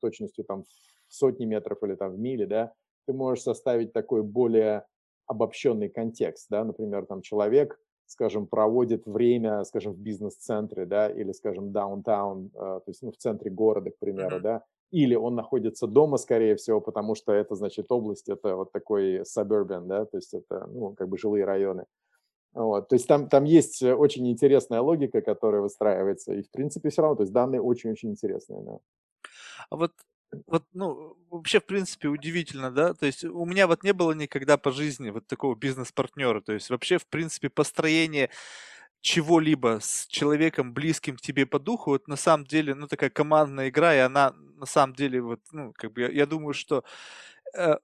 точностью 0.02 0.46
там 0.46 0.66
в 1.08 1.14
сотни 1.16 1.46
метров 1.46 1.82
или 1.82 1.96
там 1.96 2.12
в 2.12 2.20
мили, 2.20 2.46
да, 2.46 2.74
ты 3.08 3.14
можешь 3.14 3.44
составить 3.44 3.92
такой 3.92 4.22
более 4.22 4.86
обобщенный 5.30 5.88
контекст, 5.88 6.48
да, 6.50 6.66
например, 6.66 7.06
там 7.06 7.22
человек 7.22 7.80
скажем, 8.10 8.48
проводит 8.48 9.06
время, 9.06 9.64
скажем, 9.66 9.94
в 9.94 10.00
бизнес-центре, 10.00 10.86
да, 10.86 11.10
или, 11.10 11.32
скажем, 11.32 11.72
даунтаун, 11.72 12.50
то 12.50 12.84
есть, 12.88 13.04
ну, 13.04 13.12
в 13.12 13.18
центре 13.18 13.52
города, 13.52 13.92
к 13.92 14.00
примеру, 14.00 14.38
mm-hmm. 14.38 14.42
да, 14.42 14.64
или 14.90 15.14
он 15.14 15.36
находится 15.36 15.86
дома, 15.86 16.18
скорее 16.18 16.56
всего, 16.56 16.82
потому 16.82 17.14
что 17.14 17.32
это, 17.32 17.54
значит, 17.54 17.92
область, 17.92 18.28
это 18.28 18.56
вот 18.56 18.72
такой 18.72 19.22
suburban, 19.22 19.86
да, 19.86 20.06
то 20.06 20.18
есть 20.18 20.34
это, 20.34 20.66
ну, 20.68 20.96
как 20.96 21.08
бы 21.08 21.20
жилые 21.20 21.46
районы. 21.46 21.86
Вот, 22.54 22.90
то 22.90 22.96
есть 22.96 23.08
там, 23.08 23.30
там 23.30 23.44
есть 23.44 23.84
очень 23.84 24.28
интересная 24.28 24.82
логика, 24.82 25.22
которая 25.22 25.62
выстраивается, 25.62 26.34
и, 26.34 26.42
в 26.42 26.50
принципе, 26.50 26.90
все 26.90 27.04
равно, 27.04 27.18
то 27.18 27.24
есть 27.24 27.34
данные 27.34 27.62
очень-очень 27.62 28.10
интересные, 28.10 28.64
да. 28.64 28.80
А 29.70 29.76
вот 29.76 29.92
вот, 30.48 30.64
ну, 30.74 31.18
вообще, 31.30 31.60
в 31.60 31.66
принципе, 31.66 32.08
удивительно, 32.08 32.72
да, 32.72 32.94
то 32.94 33.06
есть 33.06 33.24
у 33.24 33.46
меня 33.46 33.68
вот 33.68 33.84
не 33.84 33.94
было 33.94 34.12
никогда 34.14 34.58
по 34.58 34.72
жизни 34.72 35.10
вот 35.10 35.28
такого 35.28 35.56
бизнес-партнера, 35.56 36.42
то 36.42 36.54
есть 36.54 36.70
вообще, 36.70 36.98
в 37.00 37.08
принципе, 37.08 37.50
построение 37.50 38.30
чего-либо 39.02 39.80
с 39.82 40.08
человеком 40.08 40.74
близким 40.74 41.18
к 41.18 41.22
тебе 41.22 41.46
по 41.46 41.60
духу, 41.60 41.92
вот 41.92 42.08
на 42.08 42.18
самом 42.18 42.46
деле, 42.46 42.76
ну, 42.76 42.88
такая 42.88 43.10
командная 43.12 43.70
игра, 43.70 43.96
и 43.96 44.00
она 44.00 44.34
на 44.58 44.66
самом 44.66 44.96
деле, 44.96 45.22
вот, 45.22 45.42
ну, 45.52 45.74
как 45.78 45.94
бы, 45.94 46.02
я, 46.02 46.10
я 46.10 46.26
думаю, 46.26 46.54
что 46.54 46.84
э, 47.58 47.78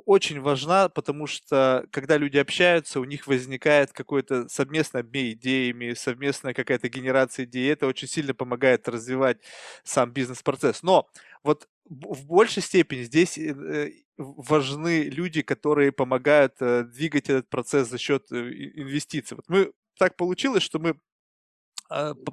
очень 0.00 0.40
важна, 0.40 0.88
потому 0.88 1.26
что 1.26 1.86
когда 1.90 2.16
люди 2.16 2.38
общаются, 2.38 3.00
у 3.00 3.04
них 3.04 3.26
возникает 3.26 3.92
какой-то 3.92 4.48
совместный 4.48 5.00
обмен 5.00 5.32
идеями, 5.32 5.94
совместная 5.94 6.54
какая-то 6.54 6.88
генерация 6.88 7.44
идей. 7.44 7.70
Это 7.72 7.86
очень 7.86 8.08
сильно 8.08 8.34
помогает 8.34 8.88
развивать 8.88 9.38
сам 9.84 10.10
бизнес-процесс. 10.10 10.82
Но 10.82 11.08
вот 11.42 11.68
в 11.84 12.26
большей 12.26 12.62
степени 12.62 13.02
здесь 13.02 13.38
э, 13.38 13.50
э, 13.52 13.90
важны 14.16 15.04
люди, 15.04 15.42
которые 15.42 15.92
помогают 15.92 16.54
э, 16.60 16.84
двигать 16.84 17.28
этот 17.28 17.48
процесс 17.48 17.88
за 17.88 17.98
счет 17.98 18.32
инвестиций. 18.32 19.36
Вот 19.36 19.48
мы 19.48 19.72
так 19.98 20.16
получилось, 20.16 20.62
что 20.62 20.78
мы 20.78 20.96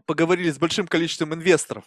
поговорили 0.06 0.50
с 0.50 0.58
большим 0.58 0.88
количеством 0.88 1.34
инвесторов. 1.34 1.86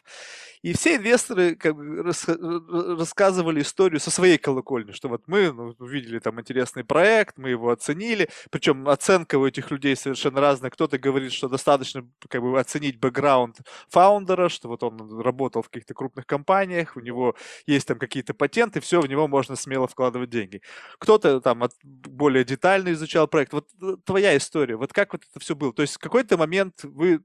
И 0.65 0.73
все 0.73 0.97
инвесторы 0.97 1.57
как 1.57 1.77
бы 1.77 2.03
рас, 2.03 2.27
рассказывали 2.27 3.61
историю 3.61 4.01
со 4.01 4.11
своей 4.11 4.39
колокольни, 4.39 4.93
что 4.93 5.11
вот 5.11 5.25
мы 5.27 5.53
ну, 5.53 5.75
увидели 5.79 6.19
там 6.21 6.41
интересный 6.41 6.85
проект, 6.85 7.37
мы 7.37 7.51
его 7.51 7.71
оценили, 7.71 8.31
причем 8.51 8.89
оценка 8.89 9.39
у 9.39 9.47
этих 9.47 9.71
людей 9.71 9.95
совершенно 9.95 10.41
разная. 10.41 10.71
Кто-то 10.71 10.97
говорит, 10.97 11.35
что 11.35 11.51
достаточно 11.51 12.09
как 12.31 12.41
бы 12.41 12.59
оценить 12.59 12.99
бэкграунд 12.99 13.59
фаундера, 13.91 14.49
что 14.49 14.69
вот 14.69 14.83
он 14.83 15.21
работал 15.21 15.61
в 15.61 15.69
каких-то 15.69 15.93
крупных 15.93 16.25
компаниях, 16.25 16.97
у 16.97 17.01
него 17.01 17.37
есть 17.67 17.87
там 17.87 17.99
какие-то 17.99 18.33
патенты, 18.33 18.81
все, 18.81 19.03
в 19.03 19.07
него 19.07 19.29
можно 19.29 19.57
смело 19.57 19.87
вкладывать 19.87 20.31
деньги. 20.31 20.63
Кто-то 20.99 21.43
там 21.43 21.63
от, 21.63 21.73
более 21.83 22.43
детально 22.43 22.93
изучал 22.93 23.29
проект. 23.29 23.53
Вот 23.53 23.69
э, 23.83 23.97
твоя 24.07 24.35
история, 24.35 24.77
вот 24.77 24.95
как 24.95 25.13
вот 25.13 25.25
это 25.31 25.41
все 25.41 25.55
было? 25.55 25.75
То 25.75 25.83
есть 25.83 25.97
в 25.97 25.99
какой-то 25.99 26.39
момент 26.39 26.85
вы 26.85 27.21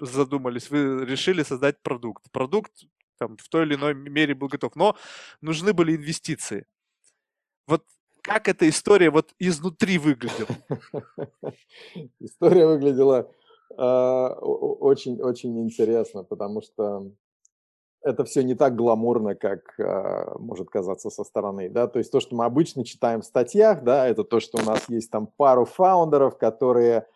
задумались, 0.00 0.70
вы 0.70 1.04
решили 1.04 1.42
создать 1.42 1.82
продукт. 1.82 2.30
Продукт 2.30 2.72
там, 3.18 3.36
в 3.36 3.48
той 3.48 3.64
или 3.64 3.74
иной 3.74 3.94
мере 3.94 4.34
был 4.34 4.48
готов, 4.48 4.76
но 4.76 4.96
нужны 5.40 5.72
были 5.72 5.96
инвестиции. 5.96 6.66
Вот 7.66 7.84
как 8.22 8.48
эта 8.48 8.68
история 8.68 9.10
вот 9.10 9.32
изнутри 9.38 9.98
выглядела? 9.98 10.48
История 12.20 12.66
выглядела 12.66 13.30
очень-очень 13.70 15.60
интересно, 15.60 16.22
потому 16.24 16.62
что 16.62 17.10
это 18.02 18.24
все 18.24 18.42
не 18.44 18.54
так 18.54 18.76
гламурно, 18.76 19.34
как 19.34 19.78
э, 19.78 20.38
может 20.38 20.70
казаться 20.70 21.10
со 21.10 21.24
стороны, 21.24 21.68
да, 21.68 21.88
то 21.88 21.98
есть 21.98 22.12
то, 22.12 22.20
что 22.20 22.36
мы 22.36 22.44
обычно 22.44 22.84
читаем 22.84 23.20
в 23.20 23.24
статьях, 23.24 23.82
да, 23.82 24.06
это 24.06 24.22
то, 24.22 24.38
что 24.38 24.58
у 24.62 24.64
нас 24.64 24.88
есть 24.88 25.10
там 25.10 25.26
пару 25.26 25.64
фаундеров, 25.64 26.38
которые 26.38 27.08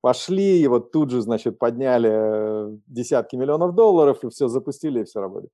пошли, 0.00 0.66
вот 0.68 0.92
тут 0.92 1.10
же, 1.10 1.20
значит, 1.20 1.58
подняли 1.58 2.10
э, 2.12 2.78
десятки 2.86 3.36
миллионов 3.36 3.74
долларов, 3.74 4.24
и 4.24 4.28
все 4.28 4.48
запустили, 4.48 5.00
и 5.00 5.04
все 5.04 5.20
работает. 5.20 5.52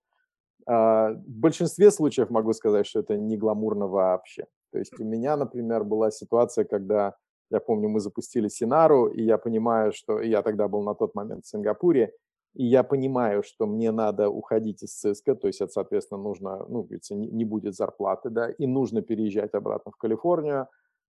А, 0.66 1.12
в 1.12 1.38
большинстве 1.40 1.90
случаев 1.90 2.30
могу 2.30 2.52
сказать, 2.52 2.86
что 2.86 3.00
это 3.00 3.16
не 3.16 3.36
гламурно 3.36 3.86
вообще. 3.86 4.46
То 4.72 4.78
есть 4.78 4.98
у 4.98 5.04
меня, 5.04 5.36
например, 5.36 5.84
была 5.84 6.10
ситуация, 6.10 6.64
когда, 6.64 7.14
я 7.50 7.60
помню, 7.60 7.88
мы 7.88 8.00
запустили 8.00 8.48
Синару, 8.48 9.06
и 9.06 9.22
я 9.22 9.38
понимаю, 9.38 9.92
что 9.92 10.20
я 10.20 10.42
тогда 10.42 10.68
был 10.68 10.82
на 10.82 10.94
тот 10.94 11.14
момент 11.14 11.44
в 11.44 11.48
Сингапуре, 11.48 12.12
и 12.54 12.64
я 12.64 12.82
понимаю, 12.82 13.42
что 13.42 13.66
мне 13.66 13.92
надо 13.92 14.28
уходить 14.28 14.82
из 14.82 14.94
ЦСКА, 14.94 15.34
то 15.34 15.46
есть 15.46 15.60
это, 15.60 15.72
соответственно, 15.72 16.22
нужно, 16.22 16.64
ну, 16.68 16.82
говорится, 16.82 17.14
не 17.14 17.44
будет 17.44 17.74
зарплаты, 17.74 18.30
да, 18.30 18.50
и 18.50 18.66
нужно 18.66 19.02
переезжать 19.02 19.54
обратно 19.54 19.92
в 19.92 19.96
Калифорнию, 19.96 20.66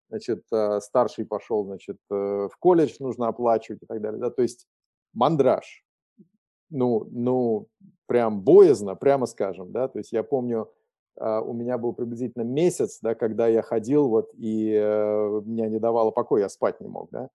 значит, 0.09 0.43
э, 0.51 0.79
старший 0.81 1.25
пошел, 1.25 1.65
значит, 1.65 1.97
э, 2.11 2.13
в 2.13 2.57
колледж 2.59 2.95
нужно 2.99 3.27
оплачивать 3.27 3.83
и 3.83 3.85
так 3.85 4.01
далее, 4.01 4.19
да, 4.19 4.29
то 4.29 4.41
есть 4.41 4.67
мандраж, 5.13 5.83
ну, 6.69 7.07
ну, 7.11 7.67
прям 8.07 8.41
боязно, 8.41 8.95
прямо 8.95 9.25
скажем, 9.25 9.71
да, 9.71 9.87
то 9.87 9.99
есть 9.99 10.11
я 10.11 10.23
помню, 10.23 10.71
э, 11.19 11.39
у 11.39 11.53
меня 11.53 11.77
был 11.77 11.93
приблизительно 11.93 12.43
месяц, 12.43 12.99
да, 13.01 13.15
когда 13.15 13.47
я 13.47 13.61
ходил 13.61 14.09
вот 14.09 14.31
и 14.35 14.71
меня 15.45 15.69
не 15.69 15.79
давало 15.79 16.11
покоя, 16.11 16.43
я 16.43 16.49
спать 16.49 16.81
не 16.81 16.87
мог, 16.87 17.09
да, 17.11 17.29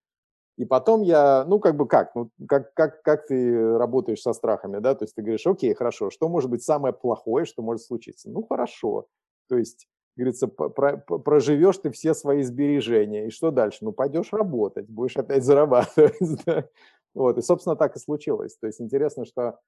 и 0.60 0.66
потом 0.66 1.00
я, 1.00 1.44
ну, 1.46 1.58
как 1.58 1.76
бы 1.76 1.88
как, 1.88 2.14
ну, 2.14 2.30
как, 2.46 2.74
как, 2.74 3.02
как 3.02 3.26
ты 3.26 3.78
работаешь 3.78 4.20
со 4.20 4.34
страхами, 4.34 4.78
да, 4.78 4.94
то 4.94 5.04
есть 5.04 5.14
ты 5.14 5.22
говоришь, 5.22 5.46
окей, 5.46 5.72
хорошо, 5.74 6.10
что 6.10 6.28
может 6.28 6.50
быть 6.50 6.62
самое 6.62 6.92
плохое, 6.92 7.46
что 7.46 7.62
может 7.62 7.82
случиться? 7.82 8.28
Ну, 8.28 8.42
хорошо, 8.42 9.06
то 9.48 9.56
есть 9.56 9.88
говорится, 10.16 10.48
проживешь 10.48 11.78
ты 11.78 11.90
все 11.90 12.14
свои 12.14 12.42
сбережения. 12.42 13.26
И 13.26 13.30
что 13.30 13.50
дальше? 13.50 13.78
Ну, 13.82 13.92
пойдешь 13.92 14.32
работать, 14.32 14.88
будешь 14.88 15.16
опять 15.16 15.44
зарабатывать. 15.44 16.14
Вот, 17.12 17.38
и, 17.38 17.42
собственно, 17.42 17.74
так 17.74 17.96
и 17.96 17.98
случилось. 17.98 18.56
То 18.56 18.68
есть 18.68 18.80
интересно, 18.80 19.24
что 19.24 19.58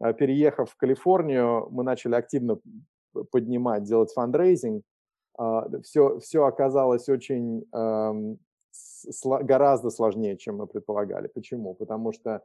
а, 0.00 0.12
переехав 0.12 0.70
в 0.70 0.76
Калифорнию, 0.76 1.66
мы 1.70 1.82
начали 1.82 2.14
активно 2.14 2.58
поднимать, 3.30 3.84
делать 3.84 4.12
фандрейзинг. 4.12 4.84
Все, 5.82 6.08
а, 6.08 6.20
все 6.20 6.44
оказалось 6.44 7.08
очень 7.08 7.64
гораздо 9.22 9.90
сложнее, 9.90 10.36
чем 10.36 10.58
мы 10.58 10.66
предполагали. 10.66 11.28
Почему? 11.28 11.74
Потому 11.74 12.12
что 12.12 12.42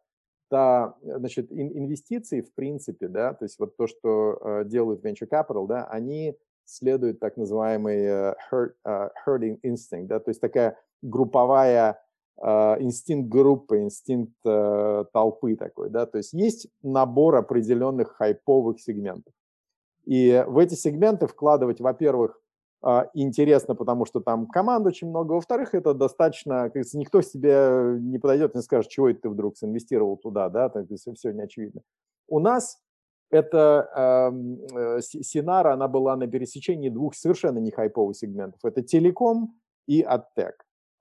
та, 0.50 0.96
значит, 1.02 1.52
инвестиции, 1.52 2.42
в 2.42 2.54
принципе, 2.54 3.08
да, 3.08 3.34
то 3.34 3.46
есть 3.46 3.58
вот 3.60 3.76
то, 3.78 3.88
что 3.88 4.40
а, 4.42 4.64
делают 4.64 5.04
venture 5.04 5.28
capital, 5.30 5.68
да, 5.68 5.86
они 5.86 6.38
следует 6.66 7.20
так 7.20 7.38
называемый 7.38 7.98
э, 7.98 8.36
uh, 8.52 9.10
herding 9.26 9.60
instinct, 9.64 10.08
да, 10.08 10.20
то 10.20 10.30
есть 10.30 10.42
такая 10.42 10.78
групповая 11.02 12.02
uh, 12.44 12.82
инстинкт 12.82 13.30
группы, 13.30 13.80
инстинкт 13.80 14.34
толпы 14.44 15.56
такой, 15.56 15.90
да, 15.90 16.06
то 16.06 16.18
есть 16.18 16.34
есть 16.34 16.68
набор 16.82 17.36
определенных 17.36 18.16
хайповых 18.18 18.80
сегментов. 18.80 19.34
И 20.06 20.44
в 20.48 20.60
эти 20.60 20.76
сегменты 20.76 21.26
вкладывать, 21.26 21.82
во-первых, 21.82 22.40
интересно, 23.16 23.74
потому 23.74 24.06
что 24.06 24.20
там 24.20 24.46
команд 24.46 24.86
очень 24.86 25.10
много, 25.10 25.34
во-вторых, 25.34 25.74
это 25.74 25.96
достаточно, 25.96 26.66
как 26.66 26.74
говорится, 26.74 27.00
никто 27.00 27.24
себе 27.24 27.98
не 28.00 28.20
подойдет 28.20 28.54
и 28.54 28.60
не 28.60 28.62
скажет, 28.62 28.92
чего 28.92 29.10
это 29.10 29.22
ты 29.22 29.30
вдруг 29.30 29.56
инвестировал 29.64 30.18
туда, 30.18 30.50
да, 30.50 30.70
так, 30.70 30.86
все 30.96 31.32
не 31.32 31.42
очевидно. 31.42 31.82
У 32.28 32.40
нас 32.40 32.80
это 33.30 34.32
э, 34.76 35.02
Синара, 35.02 35.74
она 35.74 35.88
была 35.88 36.16
на 36.16 36.28
пересечении 36.28 36.90
двух 36.90 37.16
совершенно 37.16 37.60
не 37.60 37.72
хайповых 37.72 38.16
сегментов. 38.16 38.60
Это 38.64 38.82
телеком 38.82 39.60
и 39.88 40.04
Attec. 40.04 40.54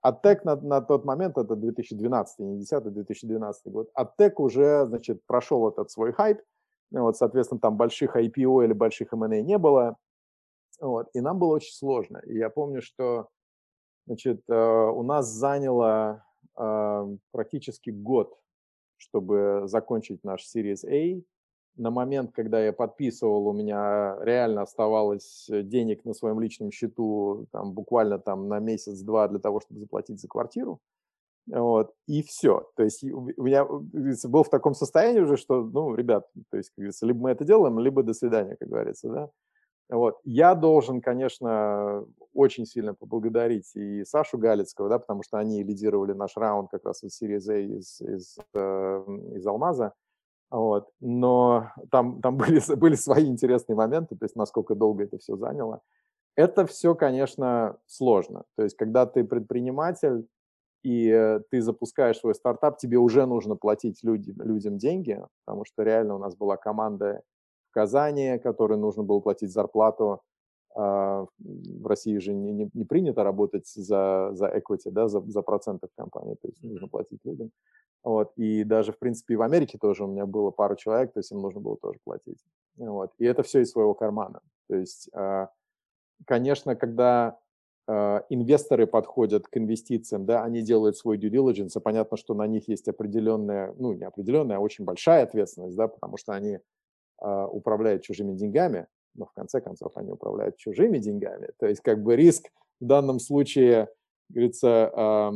Attec 0.05 0.41
на, 0.43 0.55
на 0.55 0.81
тот 0.81 1.05
момент, 1.05 1.37
это 1.37 1.55
2012, 1.55 2.39
не 2.39 2.59
10 2.59 2.83
2012 2.93 3.71
год, 3.71 3.89
Attec 3.97 4.33
уже, 4.37 4.85
значит, 4.85 5.25
прошел 5.25 5.67
этот 5.67 5.89
свой 5.89 6.13
хайп, 6.13 6.41
вот, 6.91 7.17
соответственно, 7.17 7.59
там 7.59 7.77
больших 7.77 8.15
IPO 8.15 8.65
или 8.65 8.73
больших 8.73 9.13
M&A 9.13 9.41
не 9.41 9.57
было, 9.57 9.97
вот, 10.79 11.09
и 11.13 11.21
нам 11.21 11.39
было 11.39 11.55
очень 11.55 11.73
сложно. 11.73 12.21
И 12.25 12.37
я 12.37 12.49
помню, 12.49 12.81
что, 12.81 13.29
значит, 14.05 14.43
э, 14.47 14.53
у 14.53 15.01
нас 15.03 15.27
заняло 15.27 16.23
э, 16.57 17.17
практически 17.31 17.89
год, 17.89 18.37
чтобы 18.97 19.63
закончить 19.65 20.23
наш 20.23 20.43
Series 20.43 20.85
A, 20.87 21.21
на 21.77 21.91
момент, 21.91 22.31
когда 22.33 22.63
я 22.63 22.73
подписывал, 22.73 23.47
у 23.47 23.53
меня 23.53 24.17
реально 24.21 24.61
оставалось 24.61 25.47
э, 25.49 25.63
денег 25.63 26.05
на 26.05 26.13
своем 26.13 26.39
личном 26.39 26.71
счету 26.71 27.47
там, 27.51 27.73
буквально 27.73 28.19
там 28.19 28.47
на 28.47 28.59
месяц-два 28.59 29.27
для 29.27 29.39
того, 29.39 29.59
чтобы 29.59 29.79
заплатить 29.81 30.19
за 30.19 30.27
квартиру. 30.27 30.79
Вот, 31.47 31.93
и 32.07 32.23
все. 32.23 32.69
То 32.75 32.83
есть 32.83 33.03
у 33.03 33.21
меня 33.43 33.65
был 33.65 34.43
в 34.43 34.49
таком 34.49 34.73
состоянии 34.73 35.19
уже, 35.19 35.37
что, 35.37 35.63
ну, 35.63 35.93
ребят, 35.93 36.27
то 36.49 36.57
есть, 36.57 36.69
как 36.69 36.77
говорится, 36.77 37.05
либо 37.05 37.19
мы 37.19 37.31
это 37.31 37.45
делаем, 37.45 37.77
либо 37.79 38.01
до 38.01 38.13
свидания, 38.13 38.55
как 38.55 38.67
говорится, 38.67 39.09
да. 39.09 39.29
Вот. 39.89 40.19
Я 40.23 40.55
должен, 40.55 41.01
конечно, 41.01 42.05
очень 42.33 42.65
сильно 42.65 42.95
поблагодарить 42.95 43.75
и 43.75 44.03
Сашу 44.03 44.37
Галицкого, 44.37 44.89
да, 44.89 44.97
потому 44.97 45.21
что 45.21 45.37
они 45.37 45.63
лидировали 45.63 46.13
наш 46.13 46.35
раунд 46.35 46.71
как 46.71 46.85
раз 46.85 47.03
из 47.03 47.21
Series 47.21 47.49
A 47.51 47.59
из, 47.59 48.01
из, 48.01 48.37
э, 48.55 49.05
из 49.35 49.45
Алмаза. 49.45 49.93
Вот. 50.55 50.87
Но 51.01 51.71
там, 51.91 52.21
там 52.21 52.37
были, 52.37 52.61
были 52.75 52.95
свои 52.95 53.25
интересные 53.25 53.75
моменты, 53.75 54.15
то 54.15 54.23
есть 54.23 54.37
насколько 54.37 54.73
долго 54.73 55.03
это 55.03 55.17
все 55.17 55.35
заняло. 55.35 55.81
Это 56.37 56.65
все, 56.65 56.95
конечно, 56.95 57.77
сложно. 57.85 58.43
То 58.55 58.63
есть 58.63 58.77
когда 58.77 59.05
ты 59.05 59.25
предприниматель, 59.25 60.25
и 60.81 61.09
э, 61.09 61.41
ты 61.49 61.61
запускаешь 61.61 62.19
свой 62.19 62.35
стартап, 62.35 62.77
тебе 62.77 62.97
уже 62.97 63.25
нужно 63.25 63.55
платить 63.55 63.99
люди, 64.03 64.33
людям 64.37 64.77
деньги, 64.77 65.21
потому 65.45 65.65
что 65.65 65.83
реально 65.83 66.15
у 66.15 66.19
нас 66.19 66.37
была 66.37 66.55
команда 66.55 67.21
в 67.69 67.73
Казани, 67.73 68.39
которой 68.39 68.77
нужно 68.77 69.03
было 69.03 69.19
платить 69.19 69.51
зарплату. 69.51 70.21
А, 70.77 71.25
в 71.39 71.87
России 71.87 72.17
же 72.17 72.33
не, 72.33 72.51
не, 72.51 72.69
не 72.73 72.85
принято 72.85 73.23
работать 73.23 73.67
за, 73.67 74.29
за 74.33 74.47
equity, 74.47 74.91
да, 74.91 75.07
за, 75.07 75.21
за 75.21 75.41
проценты 75.41 75.87
в 75.87 75.95
компании, 75.97 76.35
то 76.35 76.47
есть 76.47 76.63
нужно 76.63 76.87
платить 76.87 77.19
людям. 77.25 77.51
Вот. 78.03 78.33
И 78.37 78.63
даже, 78.63 78.91
в 78.91 78.99
принципе, 78.99 79.35
в 79.35 79.41
Америке 79.41 79.77
тоже 79.77 80.03
у 80.03 80.07
меня 80.07 80.25
было 80.25 80.51
пару 80.51 80.75
человек, 80.75 81.13
то 81.13 81.19
есть 81.19 81.31
им 81.31 81.39
нужно 81.39 81.59
было 81.59 81.77
тоже 81.77 81.99
платить. 82.03 82.39
Вот. 82.77 83.11
И 83.17 83.25
это 83.25 83.43
все 83.43 83.61
из 83.61 83.71
своего 83.71 83.93
кармана. 83.93 84.41
То 84.67 84.75
есть, 84.75 85.09
а, 85.13 85.49
конечно, 86.25 86.75
когда 86.75 87.39
а, 87.87 88.23
инвесторы 88.29 88.87
подходят 88.87 89.47
к 89.47 89.57
инвестициям, 89.57 90.25
да, 90.25 90.43
они 90.43 90.61
делают 90.61 90.97
свой 90.97 91.17
due 91.17 91.29
diligence, 91.29 91.77
и 91.77 91.79
понятно, 91.79 92.17
что 92.17 92.33
на 92.33 92.47
них 92.47 92.67
есть 92.67 92.87
определенная, 92.87 93.73
ну, 93.77 93.93
не 93.93 94.05
определенная, 94.05 94.57
а 94.57 94.59
очень 94.59 94.85
большая 94.85 95.23
ответственность, 95.23 95.75
да, 95.75 95.87
потому 95.87 96.17
что 96.17 96.33
они 96.33 96.59
э, 97.21 97.47
управляют 97.51 98.01
чужими 98.03 98.33
деньгами, 98.33 98.87
но 99.13 99.25
в 99.25 99.33
конце 99.33 99.61
концов 99.61 99.95
они 99.95 100.11
управляют 100.11 100.57
чужими 100.57 100.97
деньгами. 100.97 101.49
То 101.59 101.67
есть 101.67 101.81
как 101.81 102.01
бы 102.01 102.15
риск 102.15 102.49
в 102.79 102.85
данном 102.85 103.19
случае 103.19 103.89
говорится, 104.29 104.91
э, 104.95 105.31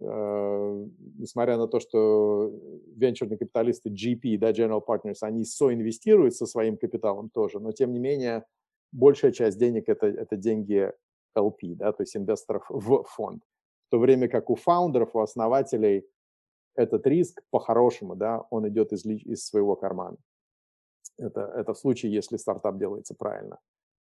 э, 0.00 0.86
несмотря 1.18 1.56
на 1.56 1.68
то, 1.68 1.80
что 1.80 2.52
венчурные 2.96 3.38
капиталисты 3.38 3.90
GP, 3.90 4.38
да, 4.38 4.50
General 4.50 4.82
Partners, 4.84 5.18
они 5.20 5.44
соинвестируют 5.44 6.34
со 6.34 6.46
своим 6.46 6.76
капиталом 6.76 7.30
тоже, 7.30 7.60
но 7.60 7.72
тем 7.72 7.92
не 7.92 7.98
менее 7.98 8.44
большая 8.92 9.32
часть 9.32 9.58
денег 9.58 9.88
это, 9.88 10.06
это 10.06 10.36
деньги 10.36 10.92
LP, 11.36 11.74
да, 11.76 11.92
то 11.92 12.02
есть 12.02 12.16
инвесторов 12.16 12.64
в 12.68 13.04
фонд. 13.04 13.42
В 13.88 13.90
то 13.90 13.98
время 13.98 14.28
как 14.28 14.50
у 14.50 14.54
фаундеров, 14.54 15.14
у 15.14 15.20
основателей 15.20 16.06
этот 16.74 17.06
риск 17.06 17.42
по-хорошему, 17.50 18.16
да, 18.16 18.44
он 18.50 18.68
идет 18.68 18.92
из, 18.92 19.04
из 19.04 19.46
своего 19.46 19.76
кармана. 19.76 20.16
Это, 21.18 21.42
это 21.42 21.74
в 21.74 21.78
случае, 21.78 22.12
если 22.12 22.36
стартап 22.38 22.78
делается 22.78 23.14
правильно. 23.14 23.58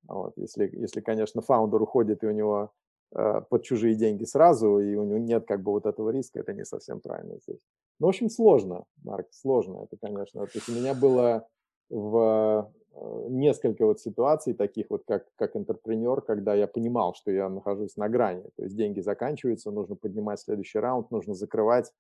Вот, 0.09 0.33
если, 0.37 0.69
если, 0.73 1.01
конечно, 1.01 1.43
фаундер 1.43 1.83
уходит, 1.83 2.23
и 2.23 2.27
у 2.27 2.33
него 2.33 2.73
под 3.13 3.63
чужие 3.63 3.95
деньги 3.95 4.25
сразу, 4.25 4.79
и 4.79 4.95
у 4.95 5.05
него 5.05 5.19
нет 5.19 5.47
как 5.47 5.63
бы 5.63 5.73
вот 5.73 5.87
этого 5.87 6.11
риска, 6.11 6.41
это 6.41 6.53
не 6.53 6.65
совсем 6.65 7.01
правильно 7.01 7.39
здесь. 7.41 7.61
Ну, 8.01 8.07
в 8.07 8.09
общем, 8.09 8.31
сложно, 8.31 8.85
Марк, 9.05 9.29
сложно 9.31 9.85
это, 9.85 9.97
конечно. 10.01 10.45
То 10.47 10.51
есть 10.55 10.69
у 10.69 10.73
меня 10.73 10.95
было 10.95 11.47
в 11.89 12.73
э, 12.95 13.27
несколько 13.29 13.85
вот 13.85 14.01
ситуаций 14.01 14.55
таких 14.55 14.87
вот 14.89 15.03
как, 15.07 15.27
как 15.37 15.57
интерпренер, 15.57 16.23
когда 16.23 16.55
я 16.55 16.67
понимал, 16.67 17.15
что 17.15 17.31
я 17.31 17.49
нахожусь 17.49 17.97
на 17.97 18.09
грани. 18.09 18.45
То 18.57 18.65
есть 18.65 18.77
деньги 18.77 19.01
заканчиваются, 19.01 19.71
нужно 19.71 19.95
поднимать 19.95 20.41
следующий 20.41 20.79
раунд, 20.79 21.11
нужно 21.11 21.35
закрывать. 21.35 21.93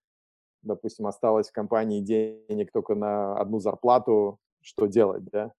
Допустим, 0.63 1.07
осталось 1.07 1.51
в 1.51 1.53
компании 1.53 2.01
денег 2.01 2.73
только 2.73 2.95
на 2.95 3.37
одну 3.39 3.59
зарплату, 3.59 4.39
что 4.61 4.87
делать, 4.87 5.25
да? 5.25 5.53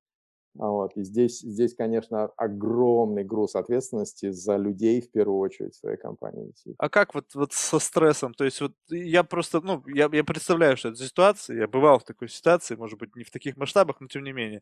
А 0.59 0.67
вот. 0.69 0.95
И 0.95 1.03
здесь, 1.03 1.39
здесь, 1.39 1.73
конечно, 1.75 2.25
огромный 2.37 3.23
груз 3.23 3.55
ответственности 3.55 4.29
за 4.31 4.57
людей 4.57 5.01
в 5.01 5.11
первую 5.11 5.39
очередь 5.39 5.73
в 5.73 5.79
своей 5.79 5.97
компании. 5.97 6.53
А 6.77 6.89
как 6.89 7.15
вот, 7.15 7.33
вот 7.33 7.53
со 7.53 7.79
стрессом? 7.79 8.33
То 8.33 8.43
есть 8.45 8.61
вот 8.61 8.73
я 8.89 9.23
просто, 9.23 9.61
ну, 9.61 9.83
я, 9.87 10.09
я 10.11 10.23
представляю, 10.23 10.77
что 10.77 10.89
это 10.89 11.03
ситуация, 11.03 11.57
я 11.57 11.67
бывал 11.67 11.99
в 11.99 12.03
такой 12.03 12.29
ситуации, 12.29 12.75
может 12.75 12.99
быть, 12.99 13.15
не 13.15 13.23
в 13.23 13.31
таких 13.31 13.57
масштабах, 13.57 13.99
но 13.99 14.07
тем 14.07 14.23
не 14.23 14.31
менее. 14.31 14.61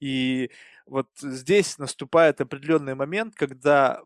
И 0.00 0.50
вот 0.86 1.08
здесь 1.20 1.78
наступает 1.78 2.40
определенный 2.40 2.94
момент, 2.94 3.34
когда 3.34 4.02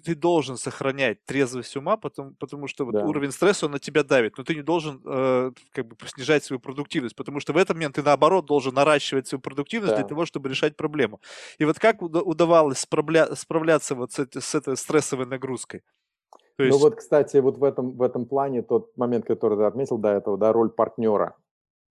ты 0.00 0.14
должен 0.14 0.56
сохранять 0.56 1.24
трезвость 1.24 1.76
ума, 1.76 1.96
потому, 1.96 2.34
потому 2.34 2.66
что 2.66 2.84
вот 2.84 2.94
да. 2.94 3.04
уровень 3.04 3.30
стресса, 3.30 3.66
он 3.66 3.72
на 3.72 3.78
тебя 3.78 4.02
давит, 4.02 4.36
но 4.38 4.44
ты 4.44 4.54
не 4.54 4.62
должен 4.62 5.00
э, 5.04 5.52
как 5.72 5.86
бы 5.86 5.96
снижать 6.06 6.44
свою 6.44 6.60
продуктивность, 6.60 7.16
потому 7.16 7.40
что 7.40 7.52
в 7.52 7.56
этот 7.56 7.76
момент 7.76 7.96
ты, 7.96 8.02
наоборот, 8.02 8.46
должен 8.46 8.74
наращивать 8.74 9.26
свою 9.26 9.40
продуктивность 9.40 9.92
да. 9.92 9.98
для 9.98 10.06
того, 10.06 10.26
чтобы 10.26 10.48
решать 10.48 10.76
проблему. 10.76 11.20
И 11.58 11.64
вот 11.64 11.78
как 11.78 12.02
удавалось 12.02 12.84
справля- 12.84 13.34
справляться 13.34 13.94
вот 13.94 14.12
с, 14.12 14.18
этой, 14.18 14.42
с 14.42 14.54
этой 14.54 14.76
стрессовой 14.76 15.26
нагрузкой? 15.26 15.82
То 16.30 16.38
ну 16.58 16.64
есть... 16.64 16.78
Ну 16.78 16.84
вот, 16.84 16.96
кстати, 16.96 17.36
вот 17.38 17.58
в 17.58 17.64
этом, 17.64 17.92
в 17.92 18.02
этом 18.02 18.26
плане 18.26 18.62
тот 18.62 18.96
момент, 18.96 19.26
который 19.26 19.58
ты 19.58 19.64
отметил 19.64 19.98
до 19.98 20.10
этого, 20.10 20.38
да, 20.38 20.52
роль 20.52 20.70
партнера 20.70 21.36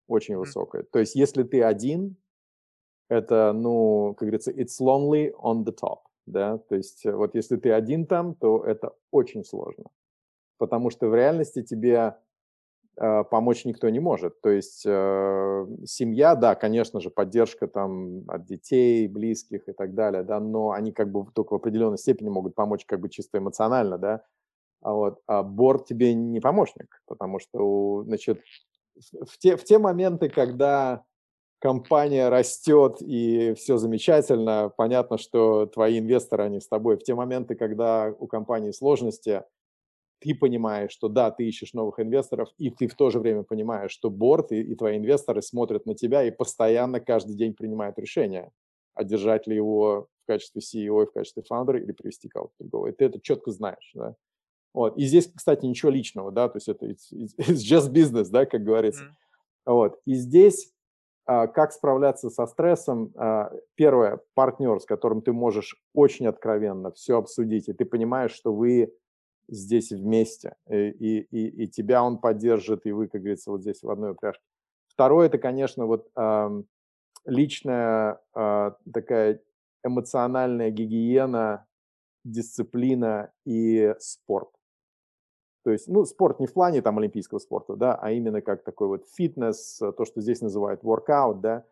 очень 0.08 0.36
mm-hmm. 0.36 0.40
высокая. 0.40 0.84
То 0.84 1.00
есть 1.00 1.16
если 1.16 1.44
ты 1.44 1.64
один, 1.64 2.18
это, 3.10 3.54
ну, 3.54 4.14
как 4.14 4.28
говорится, 4.28 4.52
it's 4.52 4.80
lonely 4.80 5.32
on 5.42 5.64
the 5.66 5.76
top 5.76 6.11
да, 6.32 6.58
то 6.58 6.76
есть 6.76 7.06
э, 7.06 7.12
вот 7.12 7.36
если 7.36 7.58
ты 7.58 7.72
один 7.72 8.06
там, 8.06 8.36
то 8.36 8.64
это 8.64 8.94
очень 9.12 9.44
сложно, 9.44 9.86
потому 10.58 10.90
что 10.90 11.08
в 11.08 11.16
реальности 11.16 11.62
тебе 11.62 12.16
э, 12.98 13.24
помочь 13.26 13.66
никто 13.66 13.90
не 13.90 14.00
может, 14.00 14.42
то 14.42 14.50
есть 14.50 14.84
э, 14.86 15.68
семья, 15.86 16.36
да, 16.36 16.56
конечно 16.56 17.00
же, 17.02 17.10
поддержка 17.10 17.68
там 17.68 18.24
от 18.30 18.46
детей, 18.46 19.08
близких 19.08 19.68
и 19.68 19.74
так 19.74 19.94
далее, 19.94 20.24
да, 20.24 20.40
но 20.40 20.72
они 20.72 20.92
как 20.92 21.12
бы 21.12 21.26
только 21.34 21.54
в 21.54 21.58
определенной 21.58 21.98
степени 21.98 22.30
могут 22.30 22.56
помочь 22.56 22.86
как 22.86 23.00
бы 23.00 23.10
чисто 23.10 23.38
эмоционально, 23.38 23.98
да, 23.98 24.24
а 24.82 24.94
вот 24.94 25.22
а 25.28 25.44
борт 25.44 25.86
тебе 25.86 26.14
не 26.14 26.40
помощник, 26.40 27.02
потому 27.06 27.40
что, 27.40 28.04
значит, 28.06 28.42
в 28.96 29.38
те, 29.38 29.58
в 29.58 29.64
те 29.64 29.78
моменты, 29.80 30.30
когда 30.30 31.04
компания 31.62 32.28
растет 32.30 32.98
и 33.02 33.54
все 33.54 33.78
замечательно, 33.78 34.74
понятно, 34.76 35.20
что 35.20 35.68
твои 35.68 36.00
инвесторы, 36.00 36.44
они 36.44 36.60
с 36.60 36.68
тобой. 36.68 36.98
В 36.98 37.04
те 37.04 37.14
моменты, 37.14 37.54
когда 37.54 38.14
у 38.18 38.26
компании 38.26 38.72
сложности, 38.72 39.44
ты 40.20 40.34
понимаешь, 40.34 40.92
что 40.92 41.08
да, 41.08 41.30
ты 41.30 41.48
ищешь 41.48 41.74
новых 41.74 42.00
инвесторов, 42.00 42.50
и 42.58 42.72
ты 42.72 42.88
в 42.88 42.96
то 42.96 43.12
же 43.12 43.20
время 43.20 43.44
понимаешь, 43.44 43.92
что 43.92 44.10
борт 44.10 44.52
и, 44.52 44.60
и 44.60 44.76
твои 44.76 44.98
инвесторы 44.98 45.44
смотрят 45.44 45.86
на 45.86 45.94
тебя 45.94 46.24
и 46.24 46.32
постоянно 46.32 47.00
каждый 47.00 47.36
день 47.36 47.54
принимают 47.54 48.00
решение, 48.00 48.52
одержать 48.96 49.46
ли 49.46 49.56
его 49.56 50.08
в 50.24 50.28
качестве 50.28 50.62
CEO, 50.62 51.06
в 51.06 51.12
качестве 51.12 51.44
фаундера 51.44 51.80
или 51.80 51.92
привести 51.92 52.28
кого-то 52.28 52.54
другого. 52.58 52.88
И 52.88 52.92
ты 52.92 53.06
это 53.06 53.22
четко 53.22 53.52
знаешь, 53.52 53.92
да. 53.94 54.16
Вот. 54.74 54.98
И 54.98 55.04
здесь, 55.06 55.32
кстати, 55.32 55.66
ничего 55.66 55.92
личного, 55.92 56.32
да, 56.32 56.50
то 56.50 56.58
есть 56.58 56.70
это 56.70 56.88
it's, 56.88 57.12
it's 57.38 57.58
just 57.58 57.92
business, 57.92 58.30
да, 58.32 58.48
как 58.48 58.64
говорится. 58.64 59.04
Mm. 59.04 59.08
Вот. 59.68 60.00
И 60.06 60.16
здесь 60.16 60.74
как 61.26 61.72
справляться 61.72 62.30
со 62.30 62.46
стрессом? 62.48 63.14
А, 63.16 63.52
первое, 63.76 64.20
партнер, 64.34 64.80
с 64.80 64.86
которым 64.86 65.22
ты 65.22 65.34
можешь 65.34 65.76
очень 65.94 66.28
откровенно 66.28 66.92
все 66.92 67.18
обсудить, 67.18 67.70
и 67.70 67.74
ты 67.74 67.86
понимаешь, 67.86 68.32
что 68.32 68.54
вы 68.54 68.94
здесь 69.48 69.92
вместе, 69.92 70.56
и, 70.70 71.20
и, 71.20 71.64
и 71.64 71.68
тебя 71.68 72.04
он 72.04 72.20
поддержит, 72.20 72.86
и 72.86 72.92
вы, 72.92 73.08
как 73.08 73.22
говорится, 73.22 73.52
вот 73.52 73.62
здесь 73.62 73.84
в 73.84 73.90
одной 73.90 74.12
упряжке. 74.12 74.44
Второе, 74.88 75.28
это, 75.28 75.38
конечно, 75.38 75.86
вот 75.86 76.10
личная 77.26 78.20
а, 78.34 78.76
такая 78.92 79.42
эмоциональная 79.84 80.70
гигиена, 80.70 81.66
дисциплина 82.24 83.32
и 83.46 83.94
спорт. 84.00 84.50
То 85.64 85.72
есть, 85.72 85.88
ну, 85.88 86.06
спорт 86.06 86.40
не 86.40 86.48
в 86.48 86.54
плане 86.54 86.82
там 86.82 86.98
олимпийского 86.98 87.40
спорта, 87.40 87.76
да, 87.76 87.96
а 87.96 88.12
именно 88.12 88.42
как 88.42 88.64
такой 88.64 88.88
вот 88.88 89.08
фитнес, 89.08 89.80
э, 89.82 89.92
то, 89.92 90.06
что 90.06 90.22
здесь 90.22 90.42
называют 90.42 90.84
workout, 90.84 91.40
да. 91.40 91.66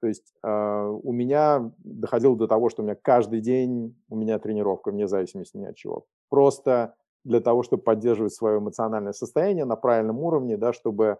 То 0.00 0.08
есть 0.08 0.32
э, 0.42 0.98
у 1.02 1.12
меня 1.12 1.72
доходило 1.78 2.36
до 2.36 2.46
того, 2.46 2.68
что 2.68 2.82
у 2.82 2.84
меня 2.84 2.94
каждый 2.94 3.40
день 3.40 3.96
у 4.08 4.16
меня 4.16 4.38
тренировка, 4.38 4.90
вне 4.90 5.08
зависимости 5.08 5.56
ни 5.56 5.64
от 5.64 5.76
чего. 5.76 6.06
Просто 6.28 6.94
для 7.24 7.40
того, 7.40 7.62
чтобы 7.62 7.82
поддерживать 7.82 8.34
свое 8.34 8.58
эмоциональное 8.58 9.12
состояние 9.12 9.64
на 9.64 9.76
правильном 9.76 10.20
уровне, 10.20 10.56
да, 10.56 10.72
чтобы 10.72 11.18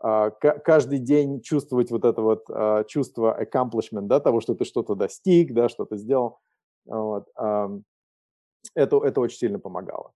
а, 0.00 0.30
каждый 0.30 0.98
день 0.98 1.42
чувствовать 1.42 1.90
вот 1.90 2.04
это 2.04 2.22
вот 2.22 2.44
а, 2.48 2.84
чувство 2.84 3.38
accomplishment, 3.40 4.06
да, 4.06 4.18
того, 4.18 4.40
что 4.40 4.54
ты 4.54 4.64
что-то 4.64 4.94
достиг, 4.94 5.52
да, 5.52 5.68
что-то 5.68 5.96
сделал. 5.96 6.40
Вот. 6.86 7.28
Это, 8.74 8.96
это 9.04 9.20
очень 9.20 9.36
сильно 9.36 9.58
помогало. 9.58 10.12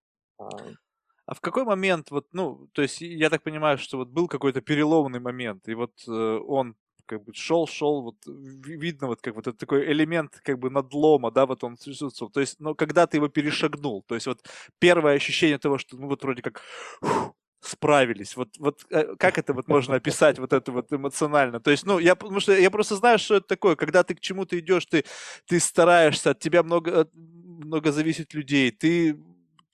А 1.27 1.33
в 1.33 1.41
какой 1.41 1.65
момент, 1.65 2.09
вот, 2.09 2.27
ну, 2.31 2.69
то 2.71 2.81
есть 2.81 3.01
я 3.01 3.29
так 3.29 3.43
понимаю, 3.43 3.77
что 3.77 3.97
вот 3.97 4.07
был 4.07 4.29
какой-то 4.29 4.61
переломный 4.61 5.19
момент, 5.19 5.67
и 5.67 5.73
вот 5.73 5.91
э, 6.07 6.11
он 6.11 6.75
как 7.05 7.23
бы 7.23 7.33
шел, 7.33 7.67
шел, 7.67 8.01
вот 8.01 8.15
видно 8.25 9.07
вот 9.07 9.21
как 9.21 9.35
вот 9.35 9.47
это 9.47 9.57
такой 9.57 9.91
элемент 9.91 10.39
как 10.43 10.57
бы 10.57 10.69
надлома, 10.69 11.29
да, 11.31 11.45
вот 11.45 11.63
он 11.65 11.75
присутствовал. 11.75 12.31
То 12.31 12.39
есть, 12.39 12.59
ну, 12.59 12.75
когда 12.75 13.07
ты 13.07 13.17
его 13.17 13.27
перешагнул, 13.27 14.03
то 14.07 14.15
есть 14.15 14.27
вот 14.27 14.39
первое 14.79 15.15
ощущение 15.15 15.57
того, 15.57 15.77
что, 15.77 15.97
ну, 15.97 16.07
вот 16.07 16.23
вроде 16.23 16.41
как 16.41 16.61
фух, 17.01 17.33
справились. 17.59 18.37
Вот, 18.37 18.49
вот 18.59 18.85
э, 18.89 19.15
как 19.17 19.37
это 19.37 19.53
вот 19.53 19.67
можно 19.67 19.95
описать 19.95 20.39
вот 20.39 20.53
это 20.53 20.71
вот 20.71 20.93
эмоционально? 20.93 21.59
То 21.59 21.71
есть, 21.71 21.85
ну, 21.85 21.99
я, 21.99 22.15
потому 22.15 22.39
что 22.39 22.53
я 22.53 22.71
просто 22.71 22.95
знаю, 22.95 23.19
что 23.19 23.35
это 23.35 23.47
такое, 23.47 23.75
когда 23.75 24.03
ты 24.03 24.15
к 24.15 24.21
чему-то 24.21 24.57
идешь, 24.59 24.85
ты, 24.85 25.03
ты 25.47 25.59
стараешься, 25.59 26.31
от 26.31 26.39
тебя 26.39 26.63
много, 26.63 27.09
много 27.13 27.91
зависит 27.91 28.33
людей, 28.33 28.71
ты 28.71 29.17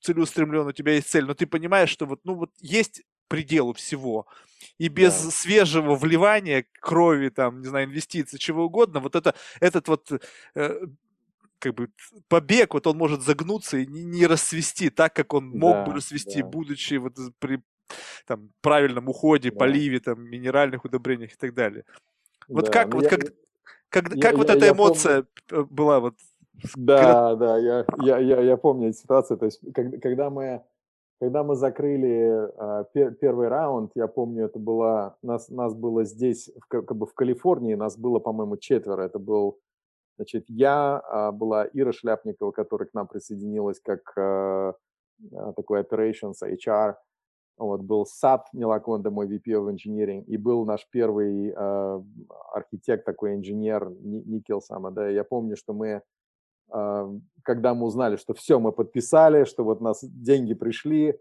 целеустремлен, 0.04 0.68
у 0.68 0.72
тебя 0.72 0.94
есть 0.94 1.10
цель, 1.10 1.26
но 1.26 1.34
ты 1.34 1.48
понимаешь, 1.48 1.90
что 1.90 2.06
вот, 2.06 2.20
ну, 2.24 2.36
вот 2.36 2.52
есть 2.60 3.04
пределу 3.28 3.74
всего. 3.74 4.28
И 4.78 4.90
без 4.90 5.14
да. 5.24 5.32
свежего 5.32 5.96
вливания 5.96 6.66
крови, 6.80 7.30
там, 7.30 7.62
не 7.62 7.68
знаю, 7.68 7.88
инвестиций, 7.88 8.40
чего 8.40 8.66
угодно, 8.66 9.00
вот 9.00 9.16
это, 9.16 9.34
этот 9.60 9.88
вот 9.88 10.12
э, 10.56 10.88
как 11.60 11.76
бы 11.76 11.90
побег, 12.28 12.74
вот 12.74 12.88
он 12.88 12.98
может 12.98 13.22
загнуться 13.22 13.78
и 13.78 13.88
не, 13.88 14.04
не 14.04 14.28
расцвести 14.28 14.90
так, 14.90 15.16
как 15.16 15.34
он 15.34 15.50
мог 15.50 15.76
да, 15.76 15.86
бы 15.86 15.94
расцвести, 15.94 16.42
да. 16.42 16.48
будучи 16.48 16.96
вот 16.96 17.18
при 17.40 17.62
там, 18.26 18.52
правильном 18.62 19.08
уходе, 19.10 19.52
да. 19.52 19.58
поливе, 19.58 20.00
там, 20.00 20.22
минеральных 20.22 20.86
удобрениях 20.86 21.32
и 21.32 21.38
так 21.38 21.54
далее. 21.54 21.86
Вот 22.48 22.66
да, 22.66 22.72
как, 22.72 22.94
вот 22.94 23.04
я, 23.04 23.10
как, 23.10 23.20
как, 23.90 24.16
я, 24.16 24.22
как 24.22 24.32
я, 24.32 24.38
вот 24.38 24.50
я, 24.50 24.56
эта 24.56 24.70
эмоция 24.70 25.26
помню... 25.48 25.66
была 25.68 26.00
вот 26.00 26.16
да, 26.76 27.36
да, 27.36 27.58
я, 27.58 27.86
я, 28.02 28.18
я, 28.20 28.42
я 28.42 28.58
помню 28.58 28.90
эту 28.90 28.98
ситуацию. 28.98 29.38
То 29.38 29.46
есть, 29.46 29.62
когда, 29.74 29.98
когда 29.98 30.30
мы 30.30 30.64
когда 31.20 31.44
мы 31.44 31.56
закрыли 31.56 32.50
э, 32.54 32.86
пер, 32.94 33.14
первый 33.14 33.48
раунд, 33.48 33.92
я 33.96 34.08
помню, 34.08 34.46
это 34.46 34.60
было 34.60 35.18
нас 35.22 35.48
нас 35.48 35.74
было 35.74 36.04
здесь 36.04 36.52
в, 36.60 36.68
как 36.68 36.98
бы 36.98 37.06
в 37.06 37.14
Калифорнии, 37.14 37.76
нас 37.76 37.98
было, 37.98 38.20
по-моему, 38.20 38.58
четверо. 38.58 39.04
Это 39.04 39.20
был, 39.20 39.58
значит, 40.18 40.44
я 40.50 41.02
э, 41.02 41.32
была 41.32 41.66
Ира 41.72 41.94
Шляпникова, 41.94 42.52
которая 42.52 42.90
к 42.90 42.94
нам 42.94 43.08
присоединилась 43.08 43.80
как 43.80 44.02
э, 44.18 44.74
такой 45.56 45.82
operations 45.82 46.36
HR. 46.44 46.96
Вот, 47.58 47.82
был 47.82 48.06
Сад 48.06 48.48
Милаконда, 48.52 49.10
мой 49.10 49.28
VP 49.28 49.54
of 49.54 49.74
Engineering, 49.74 50.24
и 50.26 50.36
был 50.36 50.66
наш 50.66 50.86
первый 50.90 51.54
э, 51.56 52.02
архитект, 52.52 53.06
такой 53.06 53.36
инженер 53.36 53.92
Никел 54.02 54.60
Сама, 54.60 54.90
да, 54.92 55.08
я 55.08 55.24
помню, 55.24 55.56
что 55.56 55.74
мы 55.74 56.02
когда 57.44 57.74
мы 57.74 57.86
узнали, 57.86 58.16
что 58.16 58.34
все, 58.34 58.60
мы 58.60 58.72
подписали, 58.72 59.44
что 59.44 59.64
вот 59.64 59.82
нас 59.82 60.04
деньги 60.04 60.54
пришли, 60.54 61.16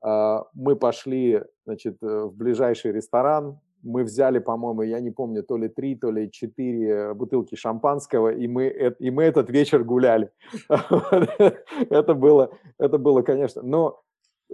а, 0.00 0.44
мы 0.54 0.76
пошли, 0.76 1.42
значит, 1.66 1.96
э, 2.02 2.24
в 2.24 2.36
ближайший 2.36 2.92
ресторан, 2.92 3.58
мы 3.82 4.02
взяли, 4.02 4.38
по-моему, 4.38 4.82
я 4.82 5.00
не 5.00 5.10
помню, 5.10 5.42
то 5.42 5.56
ли 5.56 5.68
три, 5.68 5.94
то 5.94 6.10
ли 6.10 6.30
четыре 6.30 7.14
бутылки 7.14 7.54
шампанского, 7.54 8.32
и 8.32 8.48
мы, 8.48 8.66
и 8.98 9.10
мы 9.10 9.24
этот 9.24 9.50
вечер 9.50 9.84
гуляли. 9.84 10.30
Это 10.68 12.14
было, 12.14 12.50
это 12.78 12.98
было, 12.98 13.22
конечно, 13.22 13.62
но 13.62 14.02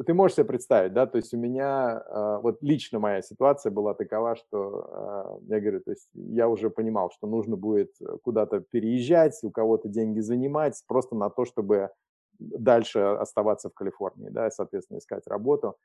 ты 0.07 0.13
можешь 0.13 0.37
себе 0.37 0.47
представить, 0.47 0.93
да, 0.93 1.07
то 1.07 1.17
есть 1.17 1.33
у 1.35 1.37
меня, 1.37 2.03
э, 2.05 2.39
вот 2.43 2.59
лично 2.63 2.99
моя 2.99 3.23
ситуация 3.23 3.71
была 3.71 3.95
такова, 3.95 4.35
что 4.35 5.39
э, 5.41 5.55
я 5.55 5.61
говорю, 5.61 5.81
то 5.81 5.91
есть 5.93 6.09
я 6.15 6.49
уже 6.49 6.69
понимал, 6.71 7.11
что 7.13 7.27
нужно 7.27 7.57
будет 7.57 7.95
куда-то 8.23 8.61
переезжать, 8.61 9.39
у 9.43 9.51
кого-то 9.51 9.89
деньги 9.89 10.21
занимать, 10.21 10.83
просто 10.89 11.15
на 11.15 11.31
то, 11.31 11.45
чтобы 11.45 11.91
дальше 12.39 12.99
оставаться 12.99 13.71
в 13.71 13.75
Калифорнии, 13.75 14.31
да, 14.31 14.49
и, 14.49 14.51
соответственно, 14.51 14.99
искать 14.99 15.27
работу. 15.27 15.77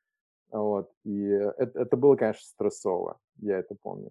Вот, 0.51 0.89
и 1.03 1.25
это, 1.27 1.79
это 1.79 1.95
было, 1.95 2.15
конечно, 2.15 2.41
стрессово, 2.41 3.19
я 3.37 3.59
это 3.59 3.75
помню. 3.79 4.09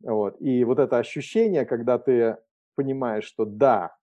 Вот, 0.00 0.40
и 0.40 0.64
вот 0.64 0.78
это 0.78 0.98
ощущение, 0.98 1.66
когда 1.66 1.98
ты 1.98 2.38
понимаешь, 2.74 3.24
что 3.24 3.44
да, 3.44 3.94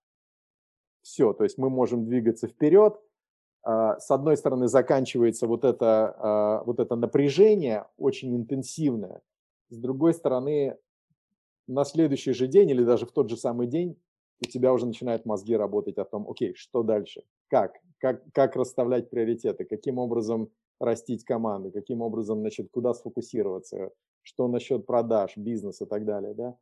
все, 1.02 1.32
то 1.32 1.44
есть 1.44 1.58
мы 1.58 1.70
можем 1.70 2.06
двигаться 2.06 2.46
вперед, 2.46 2.94
а, 2.94 3.03
с 3.64 4.10
одной 4.10 4.36
стороны, 4.36 4.68
заканчивается 4.68 5.46
вот 5.46 5.64
это, 5.64 6.14
а, 6.18 6.64
вот 6.64 6.80
это 6.80 6.96
напряжение 6.96 7.86
очень 7.96 8.36
интенсивное, 8.36 9.22
с 9.70 9.78
другой 9.78 10.14
стороны, 10.14 10.76
на 11.66 11.84
следующий 11.84 12.32
же 12.32 12.46
день 12.46 12.70
или 12.70 12.84
даже 12.84 13.06
в 13.06 13.12
тот 13.12 13.30
же 13.30 13.36
самый 13.36 13.66
день 13.66 13.96
у 14.44 14.48
тебя 14.48 14.72
уже 14.72 14.86
начинают 14.86 15.24
мозги 15.24 15.56
работать 15.56 15.96
о 15.98 16.04
том, 16.04 16.28
окей, 16.28 16.54
что 16.54 16.82
дальше, 16.82 17.22
как, 17.48 17.76
как, 17.98 18.22
как 18.32 18.56
расставлять 18.56 19.08
приоритеты, 19.08 19.64
каким 19.64 19.98
образом 19.98 20.50
растить 20.80 21.24
команду, 21.24 21.70
каким 21.70 22.02
образом, 22.02 22.40
значит, 22.40 22.68
куда 22.70 22.92
сфокусироваться, 22.92 23.90
что 24.22 24.48
насчет 24.48 24.84
продаж, 24.86 25.36
бизнеса 25.36 25.84
и 25.84 25.88
так 25.88 26.04
далее, 26.04 26.34
да. 26.34 26.56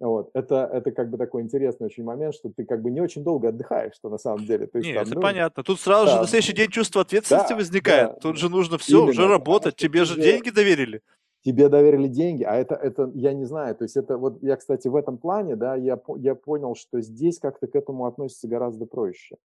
Вот. 0.00 0.30
Это, 0.32 0.70
это 0.72 0.92
как 0.92 1.10
бы 1.10 1.18
такой 1.18 1.42
интересный 1.42 1.86
очень 1.86 2.04
момент, 2.04 2.34
что 2.34 2.50
ты 2.50 2.64
как 2.64 2.82
бы 2.82 2.90
не 2.90 3.00
очень 3.00 3.24
долго 3.24 3.48
отдыхаешь, 3.48 3.94
что 3.94 4.08
на 4.08 4.18
самом 4.18 4.44
деле. 4.44 4.66
То 4.66 4.78
есть, 4.78 4.88
Нет, 4.88 4.96
там, 4.96 5.06
это 5.06 5.14
ну, 5.16 5.20
понятно. 5.20 5.62
Тут 5.64 5.80
сразу 5.80 6.06
да, 6.06 6.12
же 6.12 6.20
на 6.20 6.26
следующий 6.26 6.52
день 6.52 6.70
чувство 6.70 7.02
ответственности 7.02 7.50
да, 7.50 7.56
возникает. 7.56 8.10
Да, 8.10 8.20
Тут 8.20 8.36
же 8.36 8.48
нужно 8.48 8.78
все, 8.78 8.98
именно, 8.98 9.10
уже 9.10 9.26
работать. 9.26 9.76
Тебе 9.76 10.04
же 10.04 10.20
деньги 10.20 10.50
доверили. 10.50 11.02
Тебе 11.44 11.68
доверили 11.68 12.08
деньги, 12.08 12.42
а 12.42 12.54
это, 12.56 12.74
это, 12.74 13.10
я 13.14 13.32
не 13.32 13.44
знаю, 13.44 13.74
то 13.76 13.84
есть 13.84 13.96
это 13.96 14.18
вот, 14.18 14.42
я, 14.42 14.56
кстати, 14.56 14.88
в 14.88 14.96
этом 14.96 15.18
плане, 15.18 15.54
да, 15.54 15.76
я, 15.76 15.98
я 16.16 16.34
понял, 16.34 16.74
что 16.74 17.00
здесь 17.00 17.38
как-то 17.38 17.68
к 17.68 17.76
этому 17.76 18.06
относится 18.06 18.48
гораздо 18.48 18.86
проще. 18.86 19.36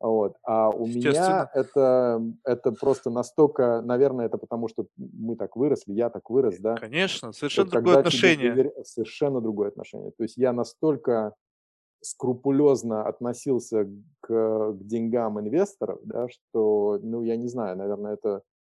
Вот. 0.00 0.36
А 0.44 0.70
у 0.70 0.86
меня 0.86 1.50
это, 1.54 2.22
это 2.44 2.72
просто 2.72 3.10
настолько, 3.10 3.82
наверное, 3.82 4.26
это 4.26 4.38
потому, 4.38 4.68
что 4.68 4.86
мы 4.96 5.34
так 5.36 5.56
выросли, 5.56 5.92
я 5.92 6.08
так 6.08 6.30
вырос, 6.30 6.58
да. 6.58 6.76
Конечно, 6.76 7.32
совершенно 7.32 7.66
вот 7.66 7.72
другое 7.72 7.98
отношение. 7.98 8.54
Довер... 8.54 8.72
Совершенно 8.84 9.40
другое 9.40 9.68
отношение. 9.68 10.12
То 10.12 10.22
есть 10.22 10.36
я 10.36 10.52
настолько 10.52 11.34
скрупулезно 12.00 13.04
относился 13.04 13.86
к, 14.20 14.28
к 14.28 14.78
деньгам 14.80 15.40
инвесторов, 15.40 15.98
да, 16.04 16.28
что, 16.28 17.00
ну, 17.02 17.22
я 17.22 17.36
не 17.36 17.48
знаю, 17.48 17.76
наверное, 17.76 18.14
это 18.14 18.42
Э, 18.42 18.57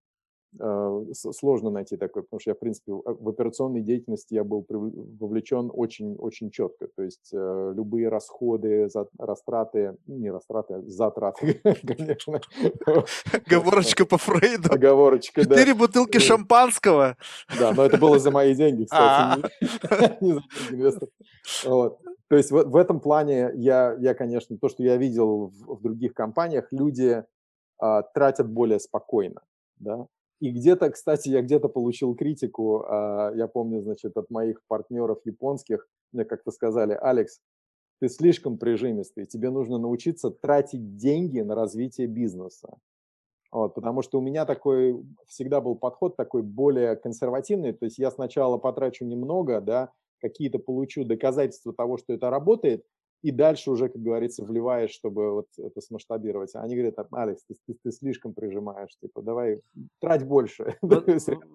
сложно 1.14 1.70
найти 1.70 1.97
такой, 1.97 2.24
потому 2.24 2.39
что 2.39 2.51
я, 2.51 2.56
в 2.56 2.60
принципе, 2.60 2.91
в 2.93 3.30
операционной 3.30 3.82
деятельности 3.82 4.34
я 4.34 4.43
был 4.43 4.66
вовлечен 4.70 5.70
очень-очень 5.74 6.51
четко. 6.51 6.88
То 6.95 7.03
есть 7.03 7.32
э, 7.34 7.74
любые 7.76 8.10
расходы, 8.10 8.88
растраты, 9.18 9.97
ну, 10.08 10.18
не 10.18 10.32
растраты, 10.32 10.76
а 10.76 10.82
затраты, 10.84 11.62
конечно. 11.64 12.41
Оговорочка 13.34 14.06
по 14.06 14.18
Фрейду. 14.18 14.72
Оговорочка, 14.72 15.47
да. 15.47 15.56
Четыре 15.56 15.74
бутылки 15.74 16.20
шампанского. 16.20 17.18
Да, 17.60 17.74
но 17.74 17.84
это 17.84 17.97
было 17.97 18.20
за 18.20 18.32
мои 18.32 18.56
деньги, 18.56 18.86
кстати, 18.86 19.43
не 20.22 20.34
за 20.34 20.39
деньги 20.39 20.76
инвесторов. 20.76 21.10
То 22.28 22.38
есть 22.38 22.51
в, 22.51 22.76
этом 22.76 22.99
плане 22.99 23.51
я, 23.53 23.95
я, 23.99 24.16
конечно, 24.16 24.58
то, 24.58 24.68
что 24.68 24.82
я 24.84 24.97
видел 24.97 25.51
в, 25.68 25.82
других 25.82 26.14
компаниях, 26.14 26.68
люди 26.72 27.24
а, 27.78 28.01
тратят 28.01 28.49
более 28.49 28.80
спокойно, 28.80 29.41
да, 29.78 30.08
и 30.39 30.51
где-то, 30.51 30.89
кстати, 30.89 31.29
я 31.29 31.41
где-то 31.41 31.69
получил 31.69 32.15
критику, 32.15 32.83
а, 32.88 33.31
я 33.36 33.47
помню, 33.47 33.81
значит, 33.81 34.17
от 34.17 34.29
моих 34.29 34.61
партнеров 34.67 35.19
японских, 35.25 35.88
мне 36.11 36.25
как-то 36.25 36.51
сказали, 36.51 36.97
Алекс, 37.01 37.39
ты 38.01 38.09
слишком 38.09 38.57
прижимистый, 38.57 39.25
тебе 39.25 39.49
нужно 39.49 39.77
научиться 39.77 40.29
тратить 40.29 40.97
деньги 40.97 41.39
на 41.39 41.55
развитие 41.55 42.07
бизнеса. 42.07 42.77
Вот, 43.51 43.73
потому 43.73 44.01
что 44.01 44.19
у 44.19 44.21
меня 44.21 44.45
такой 44.45 45.01
всегда 45.27 45.61
был 45.61 45.75
подход 45.75 46.17
такой 46.17 46.41
более 46.41 46.97
консервативный, 46.97 47.71
то 47.71 47.86
есть 47.86 47.97
я 47.97 48.11
сначала 48.11 48.57
потрачу 48.57 49.05
немного, 49.05 49.61
да, 49.61 49.91
какие-то 50.19 50.59
получу 50.59 51.05
доказательства 51.05 51.73
того, 51.73 51.97
что 51.97 52.13
это 52.13 52.29
работает, 52.29 52.83
и 53.26 53.32
дальше 53.32 53.71
уже, 53.71 53.89
как 53.89 53.99
говорится, 54.03 54.45
вливаешь, 54.45 54.91
чтобы 54.91 55.34
вот 55.34 55.47
это 55.57 55.82
смасштабировать. 55.82 56.53
А 56.53 56.61
они 56.61 56.76
говорят, 56.76 56.93
Алекс, 57.11 57.43
ты, 57.45 57.55
ты, 57.65 57.76
ты 57.84 57.91
слишком 57.91 58.36
прижимаешь, 58.36 58.91
типа, 59.01 59.23
давай 59.23 59.61
трать 59.99 60.23
больше. 60.23 60.78
Вот, 60.86 61.07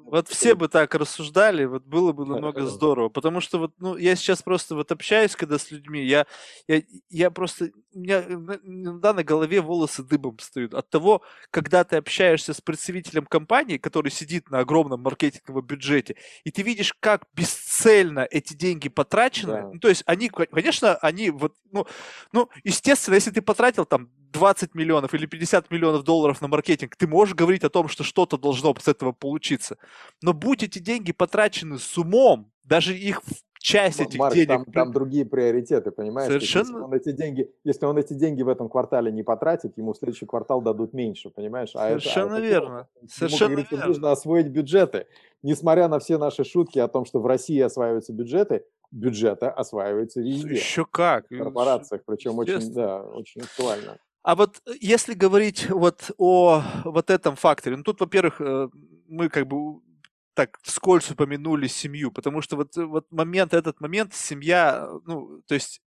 вот 0.05 0.29
все 0.29 0.55
бы 0.57 0.69
так 0.69 0.95
рассуждали, 0.97 1.65
вот 1.65 1.85
было 1.85 2.13
бы 2.13 2.27
намного 2.27 2.67
здорово, 2.67 3.09
потому 3.09 3.41
что 3.41 3.59
вот, 3.59 3.73
ну, 3.79 3.97
я 3.97 4.17
сейчас 4.17 4.43
просто 4.43 4.75
вот 4.75 4.91
общаюсь, 4.91 5.37
когда 5.37 5.59
с 5.59 5.71
людьми, 5.71 6.05
я, 6.05 6.27
я, 6.67 6.83
я 7.09 7.31
просто, 7.31 7.71
у 7.95 8.01
меня 8.01 8.25
иногда 8.25 9.13
на 9.13 9.23
голове 9.23 9.61
волосы 9.61 10.03
дыбом 10.03 10.37
встают 10.39 10.75
от 10.75 10.91
того, 10.91 11.23
когда 11.51 11.85
ты 11.85 11.97
общаешься 11.97 12.53
с 12.53 12.61
представителем 12.61 13.27
компании, 13.27 13.79
который 13.79 14.11
сидит 14.11 14.51
на 14.51 14.59
огромном 14.59 15.01
маркетинговом 15.03 15.65
бюджете, 15.65 16.17
и 16.43 16.51
ты 16.51 16.63
видишь, 16.63 16.95
как 16.99 17.27
бесцельно 17.35 18.27
эти 18.29 18.55
деньги 18.55 18.89
потрачены, 18.89 19.53
да. 19.53 19.71
ну, 19.73 19.79
то 19.79 19.89
есть 19.89 20.03
они, 20.07 20.29
конечно, 20.29 20.97
они 20.97 21.31
вот 21.31 21.55
ну, 21.71 21.87
ну, 22.33 22.49
естественно, 22.65 23.15
если 23.15 23.31
ты 23.31 23.43
потратил 23.43 23.85
там 23.85 24.11
20 24.33 24.75
миллионов 24.75 25.15
или 25.15 25.27
50 25.27 25.71
миллионов 25.71 26.05
долларов 26.05 26.41
на 26.41 26.49
маркетинг, 26.49 26.97
ты 26.97 27.07
можешь 27.07 27.35
говорить 27.35 27.65
о 27.65 27.71
том, 27.71 27.89
что 27.89 28.05
что-то 28.05 28.37
должно 28.37 28.75
с 28.79 28.89
этого 28.89 29.13
получиться. 29.13 29.77
Но 30.23 30.33
будь 30.33 30.63
эти 30.63 30.79
деньги 30.79 31.13
потрачены 31.13 31.79
с 31.79 31.99
умом, 31.99 32.53
даже 32.65 32.97
их 32.97 33.23
часть 33.61 34.01
этих 34.01 34.19
Марк, 34.19 34.35
денег... 34.35 34.49
Там, 34.49 34.65
там 34.65 34.93
другие 34.93 35.27
приоритеты, 35.27 35.91
понимаешь? 35.91 36.29
Совершенно. 36.29 36.67
Если 36.67 36.81
он, 36.81 36.93
эти 36.95 37.13
деньги, 37.13 37.51
если 37.65 37.85
он 37.87 37.99
эти 37.99 38.15
деньги 38.15 38.43
в 38.43 38.49
этом 38.49 38.69
квартале 38.69 39.13
не 39.13 39.23
потратит, 39.23 39.77
ему 39.77 39.95
следующий 39.95 40.27
квартал 40.27 40.63
дадут 40.63 40.95
меньше, 40.95 41.31
понимаешь? 41.31 41.71
А 41.75 41.89
Совершенно 41.89 42.35
это, 42.35 42.37
а 42.37 42.41
верно. 42.41 42.89
Ему, 42.97 43.09
Совершенно 43.09 43.51
говорится, 43.51 43.75
верно. 43.75 43.89
Нужно 43.89 44.13
освоить 44.13 44.49
бюджеты. 44.49 45.07
Несмотря 45.43 45.89
на 45.89 45.99
все 45.99 46.19
наши 46.19 46.45
шутки 46.45 46.79
о 46.79 46.89
том, 46.89 47.05
что 47.05 47.21
в 47.21 47.27
России 47.27 47.61
осваиваются 47.61 48.13
бюджеты, 48.13 48.65
бюджеты 48.91 49.47
осваиваются 49.47 50.21
везде. 50.21 50.55
Еще 50.55 50.85
как. 50.85 51.27
В 51.31 51.37
корпорациях, 51.37 52.03
причем 52.07 52.39
очень, 52.39 52.73
да, 52.73 53.03
очень 53.03 53.43
актуально. 53.43 53.99
А 54.23 54.35
вот 54.35 54.61
э, 54.67 54.73
если 54.81 55.15
говорить 55.15 55.71
вот 55.71 56.11
о 56.19 56.63
вот 56.85 57.11
этом 57.11 57.37
факторе, 57.37 57.77
ну 57.77 57.83
тут, 57.83 58.01
во-первых, 58.01 58.41
э, 58.41 58.69
мы 59.09 59.29
как 59.29 59.47
бы 59.47 59.81
так 60.35 60.59
вскользь 60.63 61.11
упомянули 61.11 61.67
семью, 61.67 62.11
потому 62.13 62.41
что 62.43 62.57
вот, 62.57 62.77
вот 62.77 63.07
момент, 63.11 63.55
этот 63.55 63.81
момент, 63.81 64.15
семья, 64.15 64.89
ну, 65.05 65.43
то 65.47 65.55
есть 65.55 65.83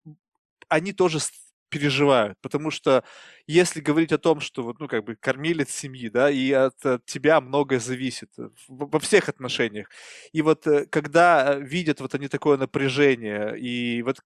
они 0.69 0.93
тоже 0.93 1.19
переживают, 1.69 2.37
потому 2.41 2.71
что 2.71 3.03
если 3.51 3.81
говорить 3.81 4.11
о 4.11 4.19
том, 4.19 4.41
что 4.41 4.61
вот, 4.61 4.79
ну, 4.79 4.87
как 4.87 5.03
бы 5.03 5.15
кормилец 5.15 5.71
семьи, 5.71 6.07
да, 6.07 6.29
и 6.29 6.51
от, 6.51 6.85
от 6.85 7.03
тебя 7.05 7.41
многое 7.41 7.79
зависит 7.79 8.29
во 8.67 8.99
всех 8.99 9.27
отношениях. 9.27 9.89
И 10.33 10.43
вот 10.43 10.67
э, 10.67 10.85
когда 10.85 11.55
видят 11.55 11.99
вот 11.99 12.13
они 12.13 12.27
такое 12.27 12.59
напряжение, 12.59 13.57
и 13.57 14.03
вот 14.03 14.19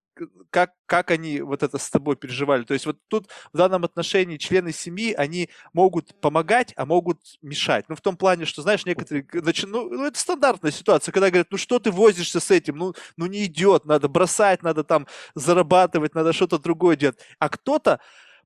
как, 0.49 0.73
как 0.85 1.09
они 1.09 1.39
вот 1.39 1.63
это 1.63 1.77
с 1.77 1.89
тобой 1.89 2.17
переживали, 2.17 2.63
то 2.63 2.73
есть 2.73 2.85
вот 2.85 2.97
тут 3.07 3.29
в 3.53 3.57
данном 3.57 3.85
отношении 3.85 4.35
члены 4.35 4.73
семьи, 4.73 5.13
они 5.13 5.49
могут 5.71 6.19
помогать, 6.19 6.73
а 6.75 6.85
могут 6.85 7.19
мешать. 7.41 7.85
Ну, 7.87 7.95
в 7.95 8.01
том 8.01 8.17
плане, 8.17 8.43
что, 8.43 8.61
знаешь, 8.61 8.85
некоторые, 8.85 9.25
начи... 9.31 9.65
ну, 9.65 9.89
ну, 9.89 10.03
это 10.03 10.19
стандартная 10.19 10.71
ситуация, 10.71 11.13
когда 11.13 11.29
говорят, 11.29 11.47
ну, 11.49 11.57
что 11.57 11.79
ты 11.79 11.91
возишься 11.91 12.41
с 12.41 12.51
этим, 12.51 12.75
ну, 12.75 12.93
ну, 13.15 13.27
не 13.27 13.45
идет, 13.45 13.85
надо 13.85 14.09
бросать, 14.09 14.63
надо 14.63 14.83
там 14.83 15.07
зарабатывать, 15.33 16.13
надо 16.13 16.33
что-то 16.33 16.59
другое 16.59 16.97
делать. 16.97 17.19
А 17.39 17.47
кто-то 17.47 18.01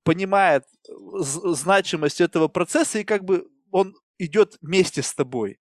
понимает 0.08 0.64
э, 0.88 0.93
значимость 1.20 2.22
этого 2.22 2.47
процесса 2.47 2.99
и 2.99 3.03
как 3.03 3.26
бы 3.26 3.47
он 3.72 3.93
идет 4.18 4.58
вместе 4.62 5.01
с 5.01 5.14
тобой. 5.14 5.60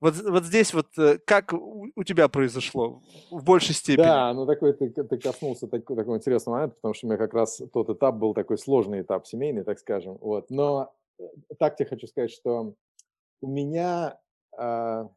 Вот, 0.00 0.14
вот 0.22 0.44
здесь 0.44 0.72
вот 0.72 0.86
э, 0.98 1.18
как 1.26 1.52
у 1.52 2.04
тебя 2.04 2.28
произошло 2.28 3.02
в 3.30 3.42
большей 3.44 3.74
степени? 3.74 4.04
Да, 4.04 4.32
ну 4.34 4.46
такой 4.46 4.72
ты, 4.72 4.90
ты 4.90 5.18
коснулся 5.18 5.66
такой, 5.66 5.96
такой 5.96 6.16
интересного 6.16 6.56
момента, 6.56 6.76
потому 6.76 6.94
что 6.94 7.06
у 7.06 7.10
меня 7.10 7.18
как 7.18 7.34
раз 7.34 7.60
тот 7.72 7.90
этап 7.90 8.14
был 8.14 8.34
такой 8.34 8.56
сложный 8.56 9.02
этап 9.02 9.26
семейный, 9.26 9.64
так 9.64 9.78
скажем. 9.80 10.16
Вот. 10.20 10.48
Но 10.48 10.94
э, 11.18 11.24
так 11.58 11.76
тебе 11.76 11.88
хочу 11.88 12.06
сказать, 12.06 12.30
что 12.30 12.74
у 13.40 13.48
меня, 13.48 14.20
э, 14.58 15.08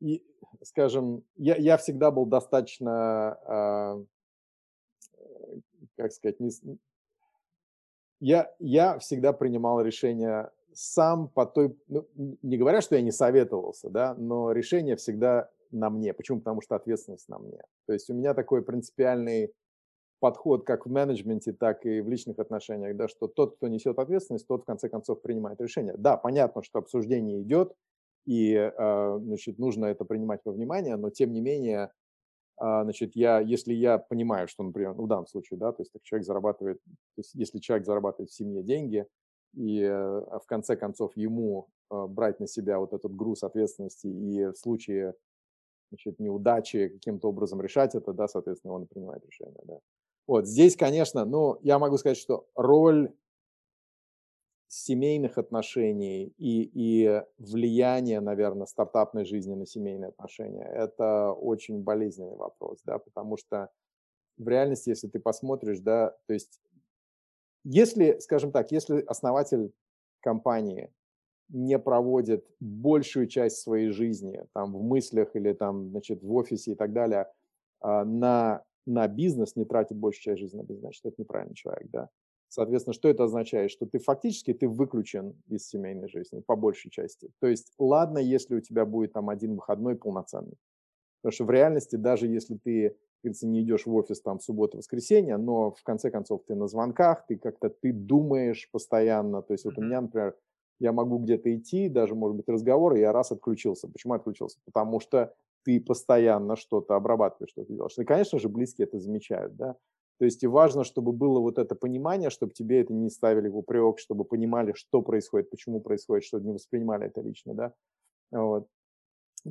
и, 0.00 0.24
скажем, 0.64 1.22
я, 1.36 1.54
я 1.56 1.76
всегда 1.76 2.10
был 2.10 2.26
достаточно, 2.26 3.38
э, 3.46 4.04
как 5.96 6.12
сказать, 6.12 6.40
не, 6.40 6.50
я, 8.20 8.52
я 8.58 8.98
всегда 8.98 9.32
принимал 9.32 9.80
решения 9.80 10.50
сам 10.72 11.28
по 11.28 11.46
той, 11.46 11.76
ну, 11.88 12.06
не 12.42 12.56
говоря, 12.56 12.80
что 12.80 12.94
я 12.94 13.02
не 13.02 13.10
советовался, 13.10 13.90
да, 13.90 14.14
но 14.14 14.52
решение 14.52 14.96
всегда 14.96 15.50
на 15.70 15.90
мне. 15.90 16.14
Почему? 16.14 16.38
Потому 16.38 16.60
что 16.60 16.76
ответственность 16.76 17.28
на 17.28 17.38
мне. 17.38 17.60
То 17.86 17.92
есть 17.92 18.08
у 18.10 18.14
меня 18.14 18.34
такой 18.34 18.62
принципиальный 18.62 19.52
подход 20.20 20.64
как 20.64 20.86
в 20.86 20.90
менеджменте, 20.90 21.52
так 21.52 21.86
и 21.86 22.00
в 22.00 22.08
личных 22.08 22.38
отношениях, 22.38 22.96
да, 22.96 23.08
что 23.08 23.28
тот, 23.28 23.56
кто 23.56 23.68
несет 23.68 23.98
ответственность, 23.98 24.46
тот 24.46 24.62
в 24.62 24.66
конце 24.66 24.88
концов 24.88 25.22
принимает 25.22 25.60
решение. 25.60 25.94
Да, 25.96 26.16
понятно, 26.16 26.62
что 26.62 26.80
обсуждение 26.80 27.42
идет, 27.42 27.74
и, 28.26 28.54
э, 28.54 29.18
значит, 29.20 29.58
нужно 29.58 29.86
это 29.86 30.04
принимать 30.04 30.40
во 30.44 30.52
внимание, 30.52 30.96
но 30.96 31.10
тем 31.10 31.32
не 31.32 31.40
менее 31.40 31.92
значит, 32.58 33.14
я, 33.14 33.40
если 33.40 33.72
я 33.72 33.98
понимаю, 33.98 34.48
что, 34.48 34.62
например, 34.62 34.94
ну, 34.94 35.04
в 35.04 35.08
данном 35.08 35.26
случае, 35.26 35.58
да, 35.58 35.72
то 35.72 35.82
есть 35.82 35.92
так 35.92 36.02
человек 36.02 36.26
зарабатывает, 36.26 36.80
то 36.84 37.18
есть 37.18 37.34
если 37.34 37.58
человек 37.58 37.86
зарабатывает 37.86 38.30
в 38.30 38.34
семье 38.34 38.62
деньги, 38.62 39.06
и 39.54 39.80
э, 39.80 39.90
в 39.90 40.44
конце 40.46 40.76
концов 40.76 41.16
ему 41.16 41.68
э, 41.90 42.06
брать 42.06 42.40
на 42.40 42.46
себя 42.46 42.78
вот 42.78 42.92
этот 42.92 43.14
груз 43.14 43.42
ответственности 43.42 44.06
и 44.06 44.46
в 44.46 44.54
случае 44.56 45.14
значит, 45.90 46.18
неудачи 46.18 46.88
каким-то 46.88 47.28
образом 47.28 47.60
решать 47.60 47.94
это, 47.94 48.12
да, 48.12 48.28
соответственно, 48.28 48.74
он 48.74 48.86
принимает 48.86 49.24
решение, 49.24 49.60
да. 49.64 49.78
Вот 50.26 50.46
здесь, 50.46 50.76
конечно, 50.76 51.24
ну, 51.24 51.58
я 51.62 51.78
могу 51.78 51.96
сказать, 51.96 52.18
что 52.18 52.46
роль 52.54 53.10
семейных 54.68 55.38
отношений 55.38 56.34
и, 56.36 56.70
и 56.74 57.22
влияние, 57.38 58.20
наверное, 58.20 58.66
стартапной 58.66 59.24
жизни 59.24 59.54
на 59.54 59.66
семейные 59.66 60.08
отношения, 60.08 60.64
это 60.64 61.32
очень 61.32 61.82
болезненный 61.82 62.36
вопрос, 62.36 62.80
да, 62.84 62.98
потому 62.98 63.36
что 63.38 63.70
в 64.36 64.46
реальности, 64.46 64.90
если 64.90 65.08
ты 65.08 65.18
посмотришь, 65.18 65.80
да, 65.80 66.14
то 66.26 66.34
есть 66.34 66.60
если, 67.64 68.18
скажем 68.20 68.52
так, 68.52 68.70
если 68.70 69.00
основатель 69.06 69.72
компании 70.20 70.92
не 71.48 71.78
проводит 71.78 72.46
большую 72.60 73.26
часть 73.26 73.58
своей 73.58 73.90
жизни 73.90 74.44
там 74.52 74.74
в 74.74 74.82
мыслях 74.82 75.34
или 75.34 75.52
там, 75.54 75.90
значит, 75.90 76.22
в 76.22 76.32
офисе 76.34 76.72
и 76.72 76.74
так 76.74 76.92
далее 76.92 77.26
а, 77.80 78.04
на, 78.04 78.62
на 78.86 79.08
бизнес, 79.08 79.56
не 79.56 79.64
тратит 79.64 79.96
большую 79.96 80.22
часть 80.22 80.40
жизни 80.40 80.58
на 80.58 80.62
бизнес, 80.62 80.80
значит, 80.80 81.06
это 81.06 81.14
неправильный 81.18 81.54
человек, 81.54 81.88
да. 81.90 82.10
Соответственно, 82.48 82.94
что 82.94 83.08
это 83.08 83.24
означает? 83.24 83.70
Что 83.70 83.86
ты 83.86 83.98
фактически 83.98 84.54
ты 84.54 84.68
выключен 84.68 85.36
из 85.48 85.68
семейной 85.68 86.08
жизни 86.08 86.40
по 86.40 86.56
большей 86.56 86.90
части. 86.90 87.30
То 87.40 87.46
есть, 87.46 87.72
ладно, 87.78 88.18
если 88.18 88.54
у 88.56 88.60
тебя 88.60 88.86
будет 88.86 89.12
там 89.12 89.28
один 89.28 89.54
выходной 89.54 89.96
полноценный. 89.96 90.56
Потому 91.22 91.32
что 91.32 91.44
в 91.44 91.50
реальности, 91.50 91.96
даже 91.96 92.26
если 92.28 92.56
ты, 92.56 92.96
говорится, 93.22 93.46
не 93.46 93.62
идешь 93.62 93.86
в 93.86 93.94
офис 93.94 94.20
там 94.20 94.38
в 94.38 94.44
субботу-воскресенье, 94.44 95.36
но 95.36 95.72
в 95.72 95.82
конце 95.82 96.10
концов 96.10 96.42
ты 96.46 96.54
на 96.54 96.68
звонках, 96.68 97.26
ты 97.26 97.36
как-то, 97.36 97.70
ты 97.70 97.92
думаешь 97.92 98.68
постоянно. 98.70 99.42
То 99.42 99.54
есть 99.54 99.64
вот 99.64 99.78
у 99.78 99.82
меня, 99.82 100.00
например, 100.00 100.36
я 100.78 100.92
могу 100.92 101.18
где-то 101.18 101.54
идти, 101.56 101.88
даже, 101.88 102.14
может 102.14 102.36
быть, 102.36 102.48
разговор, 102.48 102.94
и 102.94 103.00
я 103.00 103.12
раз 103.12 103.32
отключился. 103.32 103.88
Почему 103.88 104.14
отключился? 104.14 104.58
Потому 104.64 105.00
что 105.00 105.34
ты 105.64 105.80
постоянно 105.80 106.54
что-то 106.54 106.94
обрабатываешь, 106.94 107.50
что-то 107.50 107.72
делаешь. 107.72 107.98
И, 107.98 108.04
конечно 108.04 108.38
же, 108.38 108.48
близкие 108.48 108.86
это 108.86 109.00
замечают, 109.00 109.56
да. 109.56 109.76
То 110.18 110.24
есть 110.24 110.42
и 110.42 110.46
важно, 110.48 110.82
чтобы 110.84 111.12
было 111.12 111.38
вот 111.38 111.58
это 111.58 111.74
понимание, 111.74 112.30
чтобы 112.30 112.52
тебе 112.52 112.80
это 112.80 112.92
не 112.92 113.08
ставили 113.08 113.48
в 113.48 113.56
упрек, 113.56 113.98
чтобы 113.98 114.24
понимали, 114.24 114.72
что 114.72 115.00
происходит, 115.00 115.50
почему 115.50 115.80
происходит, 115.80 116.24
чтобы 116.24 116.46
не 116.46 116.52
воспринимали 116.52 117.06
это 117.06 117.20
лично, 117.20 117.54
да. 117.54 117.72
Вот. 118.32 118.66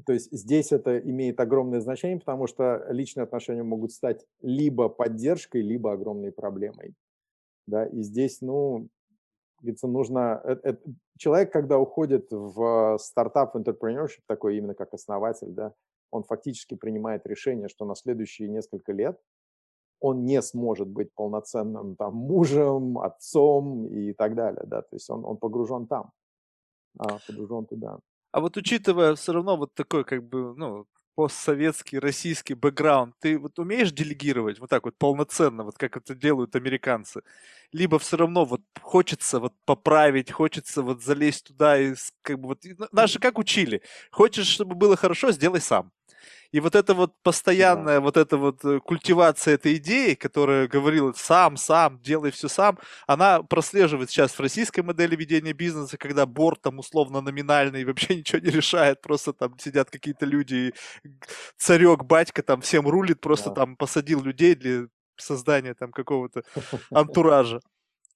То 0.06 0.14
есть 0.14 0.30
здесь 0.32 0.74
это 0.74 1.00
имеет 1.00 1.40
огромное 1.40 1.80
значение, 1.80 2.20
потому 2.20 2.48
что 2.48 2.86
личные 2.90 3.24
отношения 3.24 3.64
могут 3.64 3.94
стать 3.94 4.26
либо 4.42 4.90
поддержкой, 4.90 5.62
либо 5.62 5.94
огромной 5.94 6.34
проблемой. 6.34 6.94
Да, 7.66 7.86
и 7.86 8.02
здесь, 8.02 8.42
ну, 8.42 8.90
говорится, 9.62 9.88
нужно... 9.88 10.42
Это, 10.44 10.70
это, 10.70 10.82
человек, 11.18 11.52
когда 11.52 11.80
уходит 11.80 12.28
в 12.32 12.98
стартап, 13.00 13.56
в 13.56 13.58
entrepreneurship, 13.58 14.22
такой 14.26 14.58
именно 14.58 14.74
как 14.74 14.94
основатель, 14.94 15.52
да, 15.52 15.74
он 16.12 16.24
фактически 16.24 16.76
принимает 16.76 17.26
решение, 17.26 17.68
что 17.68 17.86
на 17.86 17.96
следующие 17.96 18.50
несколько 18.50 18.92
лет 18.92 19.20
он 20.00 20.26
не 20.26 20.42
сможет 20.42 20.88
быть 20.88 21.14
полноценным 21.14 21.96
там 21.96 22.16
мужем, 22.16 22.98
отцом 23.00 23.88
и 23.88 24.14
так 24.14 24.36
далее, 24.36 24.64
да, 24.66 24.82
то 24.82 24.96
есть 24.96 25.10
он, 25.10 25.26
он 25.26 25.38
погружен 25.38 25.88
там, 25.88 26.12
а, 27.00 27.18
погружен 27.28 27.66
туда. 27.66 28.00
А 28.32 28.40
вот 28.40 28.58
учитывая 28.58 29.16
все 29.16 29.34
равно 29.34 29.58
вот 29.58 29.74
такой 29.74 30.04
как 30.04 30.24
бы, 30.24 30.54
ну, 30.56 30.86
постсоветский, 31.18 31.98
российский 31.98 32.54
бэкграунд, 32.54 33.16
ты 33.20 33.40
вот 33.40 33.58
умеешь 33.58 33.92
делегировать 33.92 34.60
вот 34.60 34.70
так 34.70 34.86
вот 34.86 34.96
полноценно, 35.00 35.64
вот 35.64 35.76
как 35.76 35.98
это 35.98 36.14
делают 36.14 36.56
американцы? 36.56 37.24
Либо 37.72 37.98
все 37.98 38.18
равно 38.18 38.46
вот 38.46 38.62
хочется 38.80 39.40
вот 39.40 39.54
поправить, 39.66 40.32
хочется 40.32 40.84
вот 40.84 41.02
залезть 41.02 41.48
туда 41.48 41.80
и 41.80 41.96
как 42.22 42.40
бы 42.40 42.50
вот... 42.50 42.64
Наши 42.92 43.20
как 43.20 43.40
учили? 43.40 43.82
Хочешь, 44.12 44.46
чтобы 44.46 44.76
было 44.76 44.96
хорошо, 44.96 45.32
сделай 45.32 45.60
сам. 45.60 45.92
И 46.52 46.60
вот 46.60 46.76
эта 46.76 46.94
вот 46.94 47.14
постоянная 47.24 47.98
да. 47.98 48.02
вот 48.02 48.18
эта 48.18 48.38
вот 48.38 48.64
э, 48.64 48.80
культивация 48.80 49.56
этой 49.56 49.76
идеи, 49.76 50.14
которая 50.14 50.68
говорила 50.68 51.14
сам, 51.16 51.58
сам, 51.58 52.00
делай 52.02 52.32
все 52.32 52.48
сам, 52.48 52.78
она 53.06 53.44
прослеживает 53.44 54.10
сейчас 54.10 54.32
в 54.32 54.40
российской 54.40 54.82
модели 54.82 55.16
ведения 55.16 55.54
бизнеса, 55.54 55.98
когда 55.98 56.26
борт 56.26 56.62
там 56.62 56.80
условно 56.80 57.22
номинальный 57.22 57.84
вообще 57.86 58.16
ничего 58.18 58.40
не 58.40 58.50
решает, 58.50 59.02
просто 59.02 59.34
там 59.34 59.58
сидят 59.60 59.90
какие-то 59.90 60.26
люди, 60.26 60.74
царек, 61.58 62.04
батька 62.04 62.44
там 62.44 62.62
всем 62.62 62.88
рулит, 62.88 63.20
просто 63.20 63.50
да. 63.50 63.56
там 63.56 63.76
посадил 63.76 64.22
людей 64.22 64.56
для 64.56 64.88
создания 65.18 65.74
там 65.74 65.92
какого-то 65.92 66.44
антуража. 66.92 67.60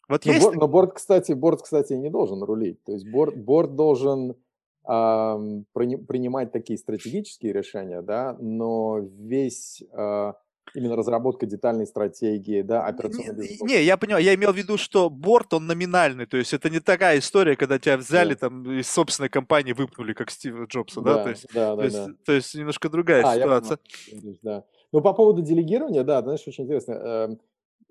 Вот 0.08 0.26
но, 0.26 0.32
есть... 0.34 0.44
борт, 0.44 0.56
но 0.58 0.68
борт, 0.68 0.94
кстати, 0.94 1.32
борт, 1.34 1.62
кстати, 1.62 1.94
не 1.94 2.10
должен 2.10 2.44
рулить. 2.44 2.84
То 2.84 2.92
есть 2.92 3.08
борт, 3.08 3.38
борт 3.38 3.76
должен 3.76 4.36
принимать 4.84 6.52
такие 6.52 6.78
стратегические 6.78 7.54
решения, 7.54 8.02
да, 8.02 8.36
но 8.40 9.00
весь, 9.00 9.84
а, 9.94 10.36
Именно 10.74 10.96
разработка 10.96 11.46
детальной 11.46 11.86
стратегии, 11.86 12.62
да, 12.62 12.86
операционной 12.86 13.58
не, 13.62 13.74
не, 13.74 13.84
я 13.84 13.98
понимаю, 13.98 14.24
я 14.24 14.34
имел 14.36 14.54
в 14.54 14.56
виду, 14.56 14.78
что 14.78 15.10
борт, 15.10 15.54
он 15.54 15.68
номинальный, 15.68 16.26
то 16.26 16.38
есть 16.38 16.54
это 16.54 16.70
не 16.70 16.80
такая 16.80 17.20
история, 17.20 17.58
когда 17.58 17.78
тебя 17.78 17.98
взяли 17.98 18.36
да. 18.36 18.48
там 18.48 18.80
из 18.80 18.90
собственной 18.90 19.28
компании 19.28 19.74
выпнули, 19.74 20.14
как 20.14 20.32
Стива 20.32 20.64
Джобса, 20.66 21.02
да, 21.02 21.16
да? 21.16 21.24
То 21.24 21.30
есть, 21.30 21.46
да, 21.54 21.76
да, 21.76 21.76
то, 21.76 21.84
есть, 21.84 21.98
да. 21.98 22.14
то 22.26 22.32
есть 22.32 22.56
немножко 22.56 22.90
другая 22.90 23.24
а, 23.26 23.36
ситуация. 23.36 23.80
Я 24.08 24.34
да. 24.42 24.66
Ну, 24.94 25.02
по 25.02 25.14
поводу 25.14 25.42
делегирования, 25.42 26.04
да, 26.04 26.22
знаешь, 26.22 26.44
очень 26.48 26.64
интересно. 26.64 26.94
Эм, 26.94 27.42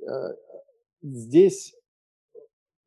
э, 0.06 0.34
здесь 1.02 1.74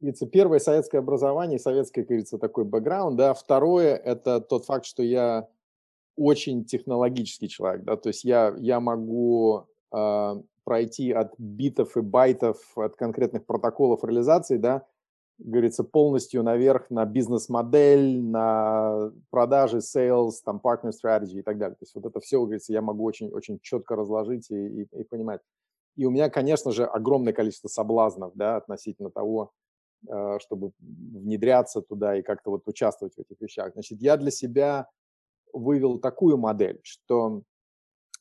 говорится, 0.03 0.27
первое 0.27 0.59
советское 0.59 0.99
образование, 0.99 1.59
советское, 1.59 2.01
как 2.01 2.09
говорится, 2.09 2.38
такой 2.38 2.65
бэкграунд, 2.65 3.17
да, 3.17 3.34
второе– 3.34 3.95
это 4.05 4.41
тот 4.41 4.65
факт, 4.65 4.85
что 4.85 5.01
я 5.03 5.47
очень 6.15 6.65
технологический 6.65 7.49
человек, 7.49 7.84
да, 7.84 7.95
то 7.95 8.09
есть 8.09 8.23
я, 8.23 8.53
я 8.57 8.80
могу 8.80 9.65
э, 9.91 10.41
пройти 10.63 11.11
от 11.11 11.34
битов 11.38 11.97
и 11.97 12.01
байтов, 12.01 12.57
от 12.77 12.95
конкретных 12.95 13.45
протоколов 13.45 14.03
реализации, 14.03 14.57
да, 14.57 14.85
говорится, 15.39 15.84
полностью 15.84 16.43
наверх 16.43 16.89
на 16.89 17.05
бизнес-модель, 17.05 18.21
на 18.21 19.11
продажи, 19.30 19.77
sales, 19.77 20.34
там, 20.45 20.61
partner 20.63 20.91
strategy 20.91 21.39
и 21.39 21.41
так 21.41 21.57
далее. 21.57 21.75
То 21.75 21.84
есть 21.84 21.95
вот 21.95 22.05
это 22.05 22.19
все, 22.19 22.41
говорится, 22.41 22.71
я 22.71 22.81
могу 22.81 23.03
очень, 23.03 23.31
очень 23.31 23.59
четко 23.59 23.95
разложить 23.95 24.49
и, 24.51 24.84
и, 24.84 24.88
и 24.91 25.03
понимать. 25.03 25.41
И 25.95 26.05
у 26.05 26.11
меня, 26.11 26.30
конечно 26.30 26.71
же, 26.71 26.85
огромное 26.85 27.34
количество 27.34 27.67
соблазнов, 27.67 28.31
да, 28.35 28.57
относительно 28.57 29.09
того, 29.09 29.51
чтобы 30.39 30.71
внедряться 30.80 31.81
туда 31.81 32.17
и 32.17 32.21
как-то 32.21 32.51
вот 32.51 32.67
участвовать 32.67 33.15
в 33.15 33.19
этих 33.19 33.39
вещах. 33.39 33.73
Значит, 33.73 34.01
я 34.01 34.17
для 34.17 34.31
себя 34.31 34.89
вывел 35.53 35.99
такую 35.99 36.38
модель, 36.38 36.80
что 36.84 37.43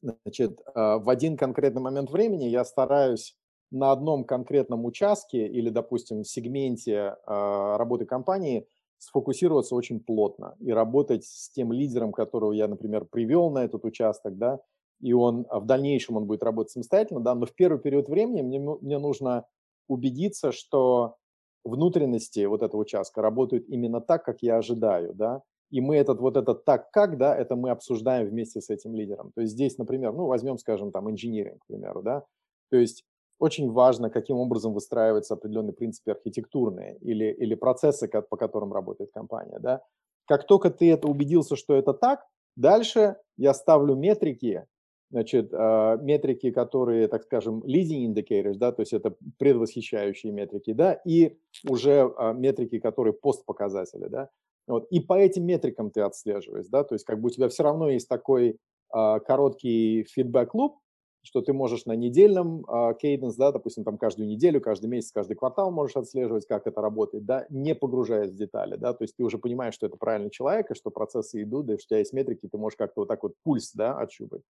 значит, 0.03 0.61
а, 0.75 0.99
в 0.99 1.09
один 1.09 1.37
конкретный 1.37 1.83
момент 1.83 2.11
времени 2.11 2.45
я 2.45 2.65
стараюсь 2.65 3.37
на 3.71 3.91
одном 3.91 4.25
конкретном 4.25 4.85
участке 4.85 5.47
или, 5.47 5.71
допустим, 5.71 6.25
сегменте 6.25 7.17
а, 7.27 7.79
работы 7.79 8.05
компании 8.05 8.69
сфокусироваться 8.99 9.75
очень 9.75 9.99
плотно 9.99 10.55
и 10.61 10.71
работать 10.71 11.25
с 11.25 11.51
тем 11.51 11.73
лидером, 11.73 12.13
которого 12.13 12.53
я, 12.53 12.69
например, 12.69 13.07
привел 13.07 13.51
на 13.51 13.65
этот 13.65 13.85
участок, 13.85 14.37
да, 14.37 14.61
и 15.01 15.13
он 15.13 15.47
а, 15.49 15.59
в 15.59 15.67
дальнейшем 15.67 16.17
он 16.17 16.27
будет 16.27 16.43
работать 16.43 16.73
самостоятельно, 16.73 17.21
да, 17.21 17.35
но 17.35 17.47
в 17.47 17.55
первый 17.55 17.81
период 17.81 18.09
времени 18.09 18.43
мне, 18.43 18.61
мне 18.61 18.99
нужно 18.99 19.47
убедиться, 19.89 20.53
что 20.53 21.17
внутренности 21.65 22.45
вот 22.47 22.63
этого 22.63 22.81
участка 22.81 23.23
работают 23.23 23.69
именно 23.69 24.01
так, 24.01 24.25
как 24.25 24.43
я 24.43 24.57
ожидаю, 24.57 25.15
да, 25.15 25.43
и 25.71 25.81
мы 25.81 25.97
этот 25.97 26.21
вот 26.21 26.37
этот 26.37 26.65
так 26.65 26.91
как, 26.91 27.17
да, 27.19 27.35
это 27.37 27.57
мы 27.57 27.71
обсуждаем 27.71 28.29
вместе 28.29 28.61
с 28.61 28.69
этим 28.71 28.95
лидером. 28.95 29.33
То 29.35 29.41
есть 29.41 29.55
здесь, 29.55 29.79
например, 29.79 30.13
ну, 30.13 30.27
возьмем, 30.27 30.59
скажем, 30.59 30.93
там, 30.93 31.11
инжиниринг, 31.11 31.63
к 31.63 31.67
примеру, 31.67 32.03
да, 32.03 32.25
то 32.71 32.77
есть 32.77 33.05
очень 33.39 33.71
важно, 33.73 34.09
каким 34.09 34.37
образом 34.37 34.73
выстраиваются 34.73 35.35
определенные 35.35 35.73
принципы 35.73 36.13
архитектурные 36.13 36.97
или, 36.99 37.25
или 37.33 37.57
процессы, 37.57 38.07
по 38.09 38.37
которым 38.37 38.73
работает 38.73 39.11
компания, 39.13 39.59
да. 39.59 39.83
Как 40.27 40.47
только 40.47 40.71
ты 40.71 40.93
это 40.93 41.09
убедился, 41.09 41.57
что 41.57 41.75
это 41.75 41.93
так, 41.93 42.25
дальше 42.57 43.17
я 43.37 43.53
ставлю 43.53 43.97
метрики, 43.97 44.65
значит, 45.13 45.51
а, 45.53 45.97
метрики, 45.99 46.51
которые, 46.51 47.07
так 47.07 47.23
скажем, 47.25 47.61
leading 47.61 48.07
indicators, 48.07 48.55
да, 48.55 48.73
то 48.73 48.81
есть 48.81 48.95
это 48.95 49.15
предвосхищающие 49.39 50.33
метрики, 50.33 50.73
да, 50.73 50.95
и 51.05 51.37
уже 51.69 52.11
а, 52.17 52.33
метрики, 52.33 52.79
которые 52.79 53.13
постпоказатели, 53.13 54.09
да. 54.09 54.31
Вот. 54.67 54.87
И 54.91 55.01
по 55.01 55.19
этим 55.19 55.45
метрикам 55.45 55.91
ты 55.91 56.01
отслеживаешь, 56.01 56.67
да, 56.69 56.83
то 56.83 56.95
есть 56.95 57.05
как 57.05 57.21
бы 57.21 57.27
у 57.27 57.31
тебя 57.31 57.49
все 57.49 57.63
равно 57.63 57.91
есть 57.91 58.09
такой 58.09 58.57
а, 58.91 59.21
короткий 59.21 60.05
фидбэк-луп, 60.05 60.79
что 61.25 61.43
ты 61.43 61.53
можешь 61.53 61.85
на 61.85 61.93
недельном 61.93 62.65
кейденс, 63.01 63.37
да, 63.37 63.53
допустим, 63.53 63.85
там 63.85 63.97
каждую 63.97 64.27
неделю, 64.29 64.61
каждый 64.61 64.87
месяц, 64.87 65.13
каждый 65.13 65.37
квартал 65.37 65.71
можешь 65.71 65.95
отслеживать, 65.97 66.47
как 66.47 66.67
это 66.67 66.81
работает, 66.81 67.25
да, 67.25 67.47
не 67.49 67.77
погружаясь 67.77 68.33
в 68.33 68.37
детали, 68.37 68.75
да, 68.75 68.93
то 68.93 69.05
есть 69.05 69.15
ты 69.15 69.23
уже 69.23 69.39
понимаешь, 69.39 69.75
что 69.75 69.87
это 69.87 69.97
правильный 69.97 70.31
человек, 70.31 70.73
и 70.73 70.75
что 70.75 70.91
процессы 70.91 71.43
идут, 71.43 71.67
да, 71.67 71.75
и 71.75 71.77
что 71.77 71.85
у 71.85 71.89
тебя 71.91 71.99
есть 71.99 72.13
метрики, 72.13 72.49
ты 72.49 72.59
можешь 72.59 72.77
как-то 72.77 73.03
вот 73.03 73.09
так 73.09 73.23
вот 73.23 73.35
пульс, 73.45 73.73
да, 73.73 73.97
отщупать. 73.97 74.43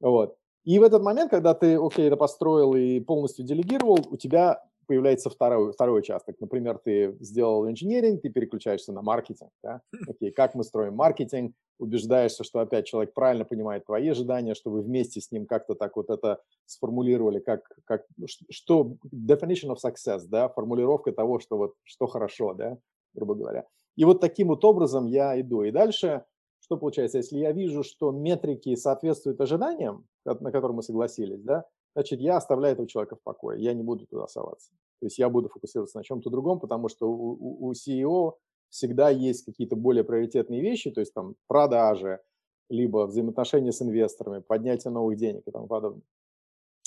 Вот. 0.00 0.36
И 0.64 0.78
в 0.78 0.82
этот 0.82 1.02
момент, 1.02 1.30
когда 1.30 1.54
ты, 1.54 1.76
окей, 1.76 2.06
это 2.06 2.16
построил 2.16 2.74
и 2.74 3.00
полностью 3.00 3.44
делегировал, 3.44 3.98
у 4.10 4.16
тебя 4.16 4.62
появляется 4.86 5.30
второй, 5.30 5.72
второй 5.72 6.00
участок. 6.00 6.34
Например, 6.40 6.76
ты 6.76 7.16
сделал 7.20 7.68
инженеринг, 7.68 8.22
ты 8.22 8.28
переключаешься 8.28 8.92
на 8.92 9.02
маркетинг. 9.02 9.52
Да? 9.62 9.82
Окей, 10.08 10.32
как 10.32 10.56
мы 10.56 10.64
строим 10.64 10.96
маркетинг, 10.96 11.54
убеждаешься, 11.78 12.42
что 12.42 12.58
опять 12.58 12.86
человек 12.86 13.14
правильно 13.14 13.44
понимает 13.44 13.86
твои 13.86 14.08
ожидания, 14.08 14.54
что 14.54 14.70
вы 14.70 14.82
вместе 14.82 15.20
с 15.20 15.30
ним 15.30 15.46
как-то 15.46 15.74
так 15.74 15.96
вот 15.96 16.10
это 16.10 16.40
сформулировали, 16.66 17.38
как, 17.38 17.62
как 17.84 18.04
что 18.50 18.96
definition 19.14 19.74
of 19.74 19.76
success, 19.76 20.22
да, 20.26 20.48
формулировка 20.48 21.12
того, 21.12 21.38
что 21.38 21.56
вот 21.56 21.74
что 21.84 22.06
хорошо, 22.06 22.52
да, 22.54 22.76
грубо 23.14 23.34
говоря. 23.34 23.66
И 23.96 24.04
вот 24.04 24.20
таким 24.20 24.48
вот 24.48 24.64
образом 24.64 25.06
я 25.06 25.40
иду. 25.40 25.62
И 25.62 25.70
дальше 25.70 26.24
что 26.70 26.76
получается, 26.76 27.18
если 27.18 27.38
я 27.38 27.50
вижу, 27.50 27.82
что 27.82 28.12
метрики 28.12 28.76
соответствуют 28.76 29.40
ожиданиям, 29.40 30.06
на 30.24 30.52
которые 30.52 30.76
мы 30.76 30.84
согласились, 30.84 31.42
да, 31.42 31.64
значит, 31.96 32.20
я 32.20 32.36
оставляю 32.36 32.74
этого 32.74 32.86
человека 32.86 33.16
в 33.16 33.22
покое, 33.22 33.60
я 33.60 33.74
не 33.74 33.82
буду 33.82 34.06
туда 34.06 34.28
соваться. 34.28 34.70
То 35.00 35.06
есть 35.06 35.18
я 35.18 35.28
буду 35.28 35.48
фокусироваться 35.48 35.98
на 35.98 36.04
чем-то 36.04 36.30
другом, 36.30 36.60
потому 36.60 36.88
что 36.88 37.10
у, 37.10 37.66
у 37.66 37.72
CEO 37.72 38.34
всегда 38.68 39.10
есть 39.10 39.44
какие-то 39.44 39.74
более 39.74 40.04
приоритетные 40.04 40.60
вещи, 40.60 40.92
то 40.92 41.00
есть 41.00 41.12
там 41.12 41.34
продажи, 41.48 42.20
либо 42.68 43.06
взаимоотношения 43.06 43.72
с 43.72 43.82
инвесторами, 43.82 44.38
поднятие 44.38 44.92
новых 44.92 45.16
денег 45.16 45.42
и 45.48 45.50
тому 45.50 45.66
подобное. 45.66 46.04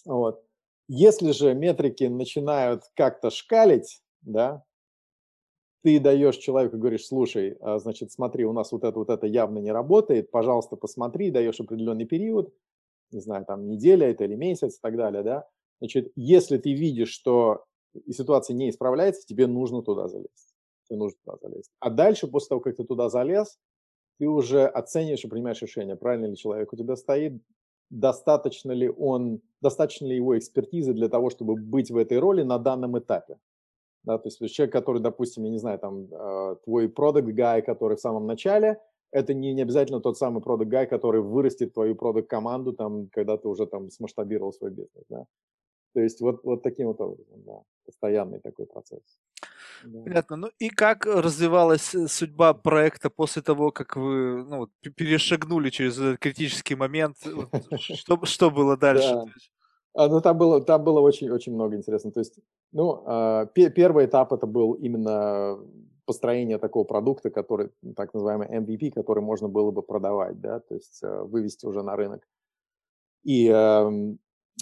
Вот. 0.06 0.46
Если 0.88 1.32
же 1.32 1.54
метрики 1.54 2.06
начинают 2.06 2.84
как-то 2.96 3.32
шкалить, 3.32 4.02
да, 4.22 4.64
ты 5.84 6.00
даешь 6.00 6.38
человеку, 6.38 6.78
говоришь, 6.78 7.06
слушай, 7.06 7.58
а, 7.60 7.80
значит, 7.80 8.12
смотри, 8.12 8.46
у 8.46 8.54
нас 8.54 8.72
вот 8.72 8.84
это, 8.84 8.98
вот 8.98 9.10
это 9.10 9.28
явно 9.28 9.60
не 9.60 9.72
работает, 9.72 10.32
пожалуйста, 10.32 10.76
посмотри, 10.76 11.32
даешь 11.32 11.60
определенный 11.60 12.06
период, 12.06 12.54
не 13.12 13.20
знаю, 13.22 13.46
там 13.46 13.68
неделя 13.68 14.10
это 14.10 14.26
или 14.26 14.36
месяц 14.36 14.78
и 14.78 14.82
так 14.82 14.98
далее, 14.98 15.24
да, 15.24 15.48
значит, 15.80 16.12
если 16.16 16.58
ты 16.58 16.74
видишь, 16.74 17.10
что 17.12 17.66
ситуация 18.10 18.56
не 18.56 18.70
исправляется, 18.70 19.26
тебе 19.28 19.48
нужно 19.48 19.82
туда 19.84 20.08
залезть. 20.08 20.54
Тебе 20.88 20.98
нужно 20.98 21.18
туда 21.26 21.38
залезть. 21.42 21.70
А 21.80 21.90
дальше, 21.90 22.28
после 22.28 22.50
того, 22.50 22.62
как 22.62 22.76
ты 22.76 22.84
туда 22.84 23.10
залез, 23.10 23.58
ты 24.20 24.28
уже 24.28 24.66
оцениваешь 24.66 25.24
и 25.26 25.28
принимаешь 25.28 25.62
решение, 25.62 25.96
правильно 25.96 26.28
ли 26.28 26.38
человек 26.38 26.74
у 26.74 26.76
тебя 26.78 26.96
стоит, 26.96 27.42
достаточно 27.90 28.72
ли 28.72 28.90
он, 28.90 29.42
достаточно 29.62 30.06
ли 30.06 30.16
его 30.16 30.38
экспертизы 30.38 30.94
для 30.94 31.10
того, 31.10 31.30
чтобы 31.30 31.56
быть 31.56 31.92
в 31.92 31.98
этой 31.98 32.20
роли 32.20 32.44
на 32.44 32.58
данном 32.58 32.98
этапе. 32.98 33.38
Да, 34.04 34.18
то 34.18 34.28
есть 34.28 34.54
человек, 34.54 34.74
который, 34.74 35.02
допустим, 35.02 35.44
я 35.46 35.50
не 35.50 35.60
знаю, 35.60 35.80
там, 35.80 36.08
э, 36.12 36.56
твой 36.66 36.90
продукт 36.90 37.28
гай, 37.28 37.62
который 37.62 37.96
в 37.96 38.02
самом 38.02 38.28
начале– 38.28 38.80
это 39.14 39.34
не, 39.34 39.54
не 39.54 39.62
обязательно 39.62 40.02
тот 40.02 40.18
самый 40.18 40.42
продукт 40.42 40.70
гай, 40.70 40.88
который 40.88 41.22
вырастет 41.22 41.74
твою 41.74 41.96
продукт 41.96 42.30
команду 42.30 42.74
там, 42.74 43.08
когда 43.12 43.38
ты 43.38 43.48
уже 43.48 43.68
там 43.68 43.90
смасштабировал 43.92 44.52
свой 44.52 44.72
бизнес, 44.72 45.06
да. 45.10 45.26
То 45.94 46.02
есть 46.02 46.22
вот, 46.22 46.44
вот 46.44 46.64
таким 46.64 46.88
вот 46.88 47.00
образом, 47.00 47.44
да, 47.46 47.62
постоянный 47.86 48.40
такой 48.40 48.66
процесс. 48.66 49.04
Да. 49.84 50.02
Понятно. 50.04 50.36
Ну 50.38 50.50
и 50.58 50.70
как 50.70 51.06
развивалась 51.06 51.94
э, 51.94 52.08
судьба 52.08 52.54
проекта 52.56 53.12
после 53.12 53.44
того, 53.44 53.72
как 53.72 53.96
вы 53.96 54.44
ну, 54.44 54.68
перешагнули 54.96 55.70
через 55.70 56.00
этот 56.00 56.20
критический 56.20 56.76
момент? 56.76 57.18
Что, 57.80 58.20
что 58.26 58.50
было 58.50 58.78
дальше? 58.78 59.14
А, 59.96 60.08
ну, 60.08 60.22
там 60.22 60.38
было, 60.38 60.62
там 60.62 60.84
было 60.84 61.00
очень, 61.00 61.30
очень 61.30 61.54
много 61.54 61.76
интересного. 61.76 62.14
То 62.14 62.20
есть, 62.20 62.40
ну, 62.72 63.04
э, 63.06 63.48
первый 63.54 64.06
этап 64.06 64.34
это 64.34 64.48
был 64.48 64.74
именно 64.74 65.60
построение 66.06 66.58
такого 66.58 66.84
продукта, 66.84 67.30
который, 67.30 67.72
так 67.96 68.14
называемый 68.14 68.48
MVP, 68.48 68.92
который 68.92 69.22
можно 69.22 69.48
было 69.48 69.72
бы 69.72 69.82
продавать, 69.82 70.40
да, 70.42 70.60
то 70.60 70.76
есть 70.76 71.02
э, 71.04 71.22
вывести 71.24 71.66
уже 71.66 71.82
на 71.82 71.96
рынок. 71.96 72.28
И 73.24 73.48
э, 73.48 74.16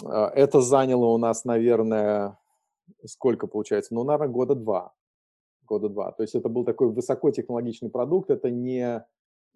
это 0.04 0.60
заняло 0.60 1.06
у 1.06 1.18
нас, 1.18 1.44
наверное, 1.44 2.38
сколько 3.04 3.46
получается? 3.46 3.94
Ну, 3.94 4.04
наверное, 4.04 4.28
года 4.28 4.54
два. 4.54 4.92
Года 5.64 5.88
два. 5.88 6.12
То 6.12 6.22
есть 6.22 6.34
это 6.34 6.48
был 6.48 6.64
такой 6.64 6.92
высокотехнологичный 6.92 7.90
продукт, 7.90 8.30
это 8.30 8.50
не, 8.50 9.04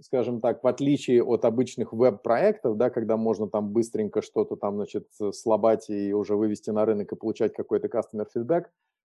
скажем 0.01 0.41
так, 0.41 0.63
в 0.63 0.67
отличие 0.67 1.23
от 1.23 1.45
обычных 1.45 1.93
веб-проектов, 1.93 2.77
да, 2.77 2.91
когда 2.91 3.17
можно 3.17 3.49
там 3.49 3.73
быстренько 3.73 4.23
что-то 4.23 4.57
там, 4.57 4.77
значит, 4.77 5.09
слабать 5.33 5.89
и 5.91 6.13
уже 6.13 6.37
вывести 6.37 6.71
на 6.71 6.85
рынок 6.85 7.13
и 7.13 7.17
получать 7.17 7.55
какой-то 7.55 7.89
customer 7.89 8.27
feedback– 8.35 8.67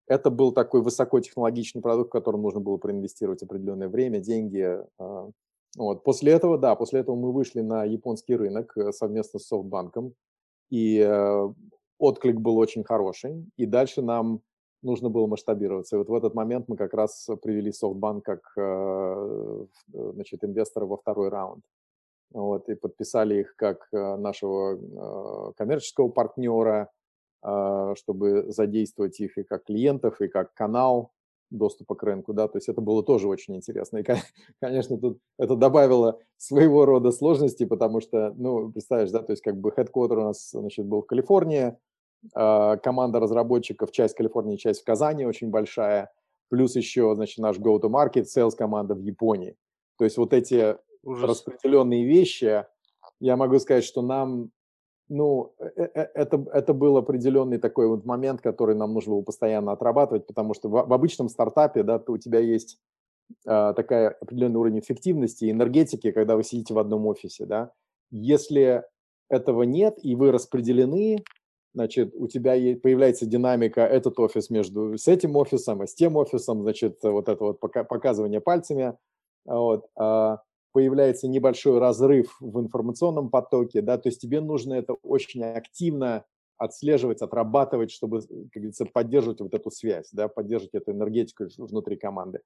это 0.08 0.30
был 0.30 0.54
такой 0.54 0.82
высокотехнологичный 0.82 1.82
продукт, 1.82 2.10
в 2.10 2.12
котором 2.12 2.42
нужно 2.42 2.62
было 2.62 2.78
проинвестировать 2.78 3.44
определенное 3.44 3.90
время, 3.90 4.20
деньги. 4.20 4.80
А, 4.98 5.30
вот. 5.78 6.04
После 6.04 6.32
этого, 6.32 6.58
да, 6.58 6.76
после 6.76 7.02
этого 7.02 7.16
мы 7.16 7.34
вышли 7.34 7.60
на 7.60 7.84
японский 7.84 8.36
рынок 8.36 8.76
э, 8.78 8.92
совместно 8.94 9.40
с 9.40 9.48
софтбанком, 9.48 10.14
и 10.70 11.00
э, 11.00 11.54
отклик 12.00 12.40
был 12.40 12.58
очень 12.58 12.86
хороший, 12.86 13.46
и 13.58 13.66
дальше 13.66 14.02
нам 14.02 14.42
нужно 14.88 15.10
было 15.10 15.28
масштабироваться. 15.28 15.96
И 15.96 16.00
вот 16.00 16.10
в 16.10 16.14
этот 16.16 16.34
момент 16.34 16.68
мы 16.68 16.76
как 16.76 16.94
раз 16.94 17.30
привели 17.44 17.72
софтбанк 17.72 18.26
как 18.26 18.42
э, 18.58 19.66
значит, 19.94 20.44
инвестора 20.44 20.86
во 20.86 20.98
второй 20.98 21.30
раунд. 21.30 21.64
вот, 22.32 22.70
и 22.70 22.76
подписали 22.76 23.42
их 23.42 23.56
как 23.56 23.88
нашего 23.92 25.54
коммерческого 25.56 26.10
партнера, 26.10 26.90
чтобы 27.96 28.52
задействовать 28.52 29.20
их 29.20 29.38
и 29.38 29.44
как 29.44 29.66
клиентов, 29.66 30.20
и 30.22 30.28
как 30.28 30.54
канал 30.56 31.12
доступа 31.50 31.96
к 31.96 32.04
рынку, 32.04 32.34
да, 32.34 32.48
то 32.48 32.58
есть 32.58 32.70
это 32.70 32.82
было 32.82 33.04
тоже 33.04 33.28
очень 33.28 33.56
интересно. 33.56 33.98
И, 33.98 34.04
конечно, 34.62 34.98
тут 34.98 35.20
это 35.38 35.56
добавило 35.56 36.20
своего 36.38 36.86
рода 36.86 37.12
сложности, 37.12 37.66
потому 37.66 38.02
что, 38.02 38.34
ну, 38.38 38.72
представляешь, 38.72 39.12
да, 39.12 39.22
то 39.24 39.34
есть 39.34 39.44
как 39.44 39.58
бы 39.58 39.70
headquarter 39.70 40.18
у 40.18 40.24
нас, 40.24 40.50
значит, 40.52 40.86
был 40.86 41.02
в 41.02 41.06
Калифорнии, 41.06 41.78
команда 42.34 43.20
разработчиков, 43.20 43.92
часть 43.92 44.16
в 44.16 44.18
Калифорнии, 44.18 44.58
часть 44.58 44.82
в 44.82 44.84
Казани 44.84 45.26
очень 45.26 45.50
большая, 45.50 46.12
плюс 46.50 46.76
еще, 46.76 47.14
значит, 47.16 47.38
наш 47.40 47.58
go-to-market, 47.58 48.26
sales 48.26 48.56
команда 48.58 48.96
в 48.96 49.00
Японии. 49.00 49.56
То 49.98 50.06
есть 50.06 50.18
вот 50.18 50.34
эти 50.34 50.78
Ужас. 51.04 51.30
распределенные 51.30 52.06
вещи, 52.06 52.66
я 53.20 53.38
могу 53.38 53.60
сказать, 53.60 53.84
что 53.84 54.02
нам 54.02 54.52
ну, 55.10 55.54
э, 55.60 55.70
э, 55.78 56.08
это, 56.14 56.46
это 56.54 56.74
был 56.74 56.98
определенный 56.98 57.58
такой 57.58 57.88
вот 57.88 58.06
момент, 58.06 58.42
который 58.42 58.76
нам 58.76 58.94
нужно 58.94 59.14
было 59.14 59.22
постоянно 59.22 59.72
отрабатывать, 59.72 60.28
потому 60.28 60.54
что 60.54 60.70
в, 60.70 60.72
в 60.72 60.94
обычном 60.94 61.30
стартапе, 61.30 61.84
да, 61.84 62.02
у 62.08 62.18
тебя 62.18 62.40
есть 62.40 62.78
э, 63.46 63.74
такая 63.76 64.10
определенный 64.10 64.60
уровень 64.60 64.80
эффективности, 64.80 65.50
энергетики, 65.50 66.12
когда 66.12 66.36
вы 66.36 66.44
сидите 66.44 66.74
в 66.74 66.80
одном 66.80 67.06
офисе, 67.08 67.46
да. 67.46 67.72
Если 68.12 68.84
этого 69.30 69.64
нет, 69.64 69.98
и 70.02 70.16
вы 70.16 70.32
распределены, 70.32 71.24
значит, 71.78 72.16
у 72.16 72.28
тебя 72.28 72.54
появляется 72.82 73.28
динамика, 73.28 73.82
этот 73.82 74.18
офис 74.20 74.50
между 74.50 74.98
с 74.98 75.08
этим 75.08 75.36
офисом, 75.36 75.84
и 75.84 75.88
с 75.88 75.94
тем 75.94 76.16
офисом, 76.18 76.64
значит, 76.64 76.98
вот 77.04 77.30
это 77.30 77.44
вот 77.44 77.60
показывание 77.60 78.42
пальцами, 78.42 78.98
вот, 79.46 79.86
а, 79.96 80.42
появляется 80.74 81.28
небольшой 81.28 81.78
разрыв 81.78 82.36
в 82.40 82.60
информационном 82.60 83.30
потоке, 83.30 83.82
да, 83.82 84.00
то 84.00 84.10
есть 84.10 84.20
тебе 84.20 84.42
нужно 84.42 84.74
это 84.74 84.94
очень 85.04 85.44
активно 85.44 86.26
отслеживать, 86.58 87.22
отрабатывать, 87.22 87.92
чтобы, 87.92 88.22
как 88.22 88.30
говорится, 88.56 88.86
поддерживать 88.86 89.42
вот 89.42 89.54
эту 89.54 89.70
связь, 89.70 90.10
да, 90.12 90.28
поддерживать 90.28 90.74
эту 90.74 90.94
энергетику 90.94 91.46
внутри 91.58 91.96
команды. 91.96 92.40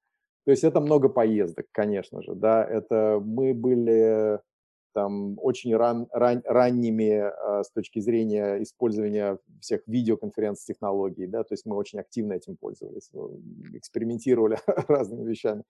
То 0.43 0.51
есть 0.51 0.65
это 0.65 0.81
много 0.81 1.07
поездок, 1.07 1.67
конечно 1.71 2.21
же, 2.21 2.35
да, 2.35 2.65
это 2.65 3.21
мы 3.23 3.53
были 3.53 4.41
там 4.93 5.37
очень 5.39 5.75
ран, 5.75 6.07
ран, 6.11 6.41
ранними 6.45 7.23
э, 7.23 7.63
с 7.63 7.71
точки 7.71 7.99
зрения 7.99 8.61
использования 8.61 9.37
всех 9.59 9.81
видеоконференц-технологий, 9.87 11.27
да, 11.27 11.43
то 11.43 11.53
есть 11.53 11.65
мы 11.65 11.75
очень 11.75 11.99
активно 11.99 12.33
этим 12.33 12.57
пользовались, 12.57 13.11
экспериментировали 13.73 14.57
разными 14.87 15.27
вещами. 15.27 15.63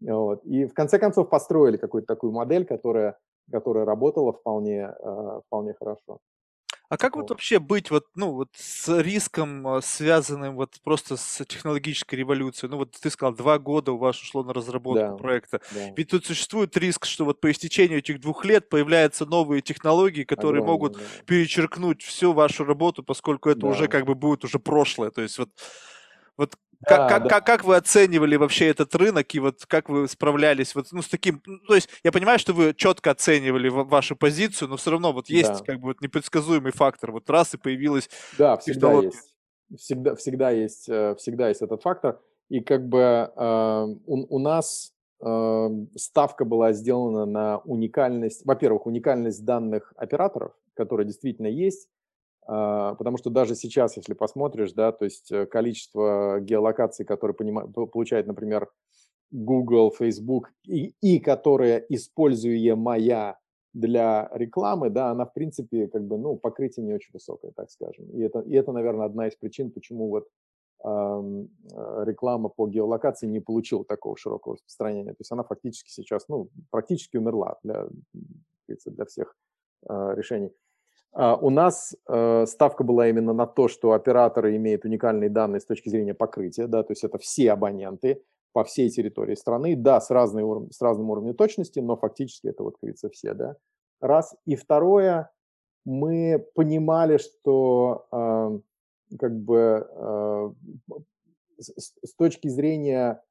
Вот. 0.00 0.44
И 0.44 0.66
в 0.66 0.74
конце 0.74 0.98
концов 0.98 1.28
построили 1.28 1.76
какую-то 1.76 2.06
такую 2.06 2.32
модель, 2.32 2.64
которая, 2.64 3.18
которая 3.50 3.84
работала 3.84 4.32
вполне, 4.32 4.94
э, 4.98 5.40
вполне 5.46 5.74
хорошо. 5.74 6.20
А 6.88 6.96
как 6.96 7.16
вот. 7.16 7.28
вообще 7.28 7.58
быть 7.58 7.90
вот, 7.90 8.06
ну, 8.14 8.32
вот 8.32 8.48
с 8.54 8.88
риском, 9.00 9.66
э, 9.68 9.82
связанным 9.82 10.56
вот 10.56 10.80
просто 10.82 11.18
с 11.18 11.44
технологической 11.44 12.18
революцией? 12.18 12.70
Ну, 12.70 12.78
вот 12.78 12.92
ты 12.92 13.10
сказал, 13.10 13.34
два 13.34 13.58
года 13.58 13.92
у 13.92 13.98
вас 13.98 14.20
ушло 14.20 14.42
на 14.42 14.54
разработку 14.54 15.16
да, 15.16 15.16
проекта. 15.16 15.60
Да. 15.74 15.90
Ведь 15.94 16.08
тут 16.08 16.24
существует 16.24 16.74
риск, 16.78 17.04
что 17.04 17.26
вот 17.26 17.40
по 17.40 17.50
истечению 17.50 17.98
этих 17.98 18.20
двух 18.20 18.46
лет 18.46 18.70
появляются 18.70 19.26
новые 19.26 19.60
технологии, 19.60 20.24
которые 20.24 20.62
Огромный, 20.62 20.72
могут 20.72 20.92
да. 20.94 21.00
перечеркнуть 21.26 22.02
всю 22.02 22.32
вашу 22.32 22.64
работу, 22.64 23.02
поскольку 23.02 23.50
это 23.50 23.60
да. 23.60 23.68
уже 23.68 23.88
как 23.88 24.06
бы 24.06 24.14
будет 24.14 24.44
уже 24.44 24.58
прошлое. 24.58 25.10
То 25.10 25.20
есть 25.20 25.38
вот 25.38 25.50
вот 26.38 26.54
как, 26.84 27.08
как, 27.08 27.22
да. 27.24 27.28
как, 27.28 27.46
как 27.46 27.64
вы 27.64 27.76
оценивали 27.76 28.36
вообще 28.36 28.68
этот 28.68 28.94
рынок 28.94 29.34
и 29.34 29.40
вот 29.40 29.66
как 29.66 29.88
вы 29.88 30.06
справлялись 30.06 30.74
вот 30.74 30.86
ну, 30.92 31.02
с 31.02 31.08
таким, 31.08 31.42
ну, 31.44 31.58
то 31.66 31.74
есть 31.74 31.88
я 32.04 32.12
понимаю, 32.12 32.38
что 32.38 32.52
вы 32.52 32.72
четко 32.74 33.10
оценивали 33.10 33.68
вашу 33.68 34.14
позицию, 34.14 34.68
но 34.68 34.76
все 34.76 34.92
равно 34.92 35.12
вот 35.12 35.28
есть 35.28 35.58
да. 35.58 35.64
как 35.64 35.80
бы 35.80 35.88
вот 35.88 36.00
непредсказуемый 36.00 36.72
фактор, 36.72 37.10
вот 37.10 37.28
раз 37.30 37.54
и 37.54 37.56
появилась 37.56 38.08
Да, 38.38 38.56
всегда 38.58 38.92
есть, 38.92 39.34
всегда, 39.76 40.14
всегда 40.14 40.50
есть, 40.50 40.88
э, 40.88 41.16
всегда 41.16 41.48
есть 41.48 41.62
этот 41.62 41.82
фактор, 41.82 42.20
и 42.48 42.60
как 42.60 42.88
бы 42.88 43.00
э, 43.00 43.84
у, 44.06 44.36
у 44.36 44.38
нас 44.38 44.92
э, 45.20 45.68
ставка 45.96 46.44
была 46.44 46.72
сделана 46.72 47.26
на 47.26 47.58
уникальность, 47.58 48.42
во-первых, 48.44 48.86
уникальность 48.86 49.44
данных 49.44 49.92
операторов, 49.96 50.52
которые 50.74 51.06
действительно 51.06 51.48
есть, 51.48 51.88
потому 52.48 53.18
что 53.18 53.28
даже 53.28 53.54
сейчас, 53.54 53.98
если 53.98 54.14
посмотришь, 54.14 54.72
да, 54.72 54.90
то 54.90 55.04
есть 55.04 55.30
э, 55.30 55.44
количество 55.44 56.40
геолокаций, 56.40 57.04
которые 57.04 57.34
получает, 57.34 58.26
например, 58.26 58.70
Google, 59.30 59.90
Facebook, 59.90 60.50
и, 60.64 60.94
и 61.02 61.18
которые 61.20 61.84
используемая 61.90 63.38
для 63.74 64.30
рекламы, 64.32 64.88
да, 64.88 65.10
она, 65.10 65.26
в 65.26 65.34
принципе, 65.34 65.88
как 65.88 66.06
бы, 66.06 66.16
ну, 66.16 66.36
покрытие 66.36 66.86
не 66.86 66.94
очень 66.94 67.10
высокое, 67.12 67.52
так 67.54 67.70
скажем. 67.70 68.06
И 68.12 68.22
это, 68.22 68.40
и 68.40 68.54
это 68.54 68.72
наверное, 68.72 69.04
одна 69.04 69.28
из 69.28 69.36
причин, 69.36 69.70
почему 69.70 70.08
вот 70.08 70.26
э, 70.84 70.88
реклама 72.06 72.48
по 72.48 72.66
геолокации 72.66 73.26
не 73.26 73.40
получила 73.40 73.84
такого 73.84 74.16
широкого 74.16 74.54
распространения. 74.54 75.10
То 75.10 75.20
есть 75.20 75.32
она 75.32 75.44
фактически 75.44 75.90
сейчас, 75.90 76.28
ну, 76.28 76.48
практически 76.70 77.18
умерла 77.18 77.58
для, 77.62 77.88
для 78.66 79.04
всех 79.04 79.36
э, 79.86 80.14
решений. 80.16 80.50
А, 81.12 81.36
у 81.36 81.50
нас 81.50 81.96
э, 82.06 82.46
ставка 82.46 82.84
была 82.84 83.08
именно 83.08 83.32
на 83.32 83.46
то, 83.46 83.68
что 83.68 83.92
операторы 83.92 84.56
имеют 84.56 84.84
уникальные 84.84 85.30
данные 85.30 85.60
с 85.60 85.66
точки 85.66 85.88
зрения 85.88 86.14
покрытия, 86.14 86.66
да, 86.66 86.82
то 86.82 86.92
есть 86.92 87.04
это 87.04 87.18
все 87.18 87.52
абоненты 87.52 88.22
по 88.52 88.64
всей 88.64 88.90
территории 88.90 89.34
страны, 89.34 89.76
да, 89.76 90.00
с, 90.00 90.10
разной 90.10 90.42
уровнем, 90.42 90.70
с 90.70 90.80
разным 90.80 91.10
уровнем 91.10 91.34
точности, 91.34 91.80
но 91.80 91.96
фактически 91.96 92.48
это 92.48 92.62
вот, 92.62 92.74
как 92.74 92.82
говорится, 92.82 93.10
все, 93.10 93.34
да. 93.34 93.56
Раз. 94.00 94.36
И 94.46 94.56
второе, 94.56 95.30
мы 95.84 96.46
понимали, 96.54 97.18
что 97.18 98.06
э, 98.12 99.16
как 99.18 99.38
бы 99.40 99.88
э, 99.90 100.50
с 101.58 102.14
точки 102.16 102.48
зрения 102.48 103.22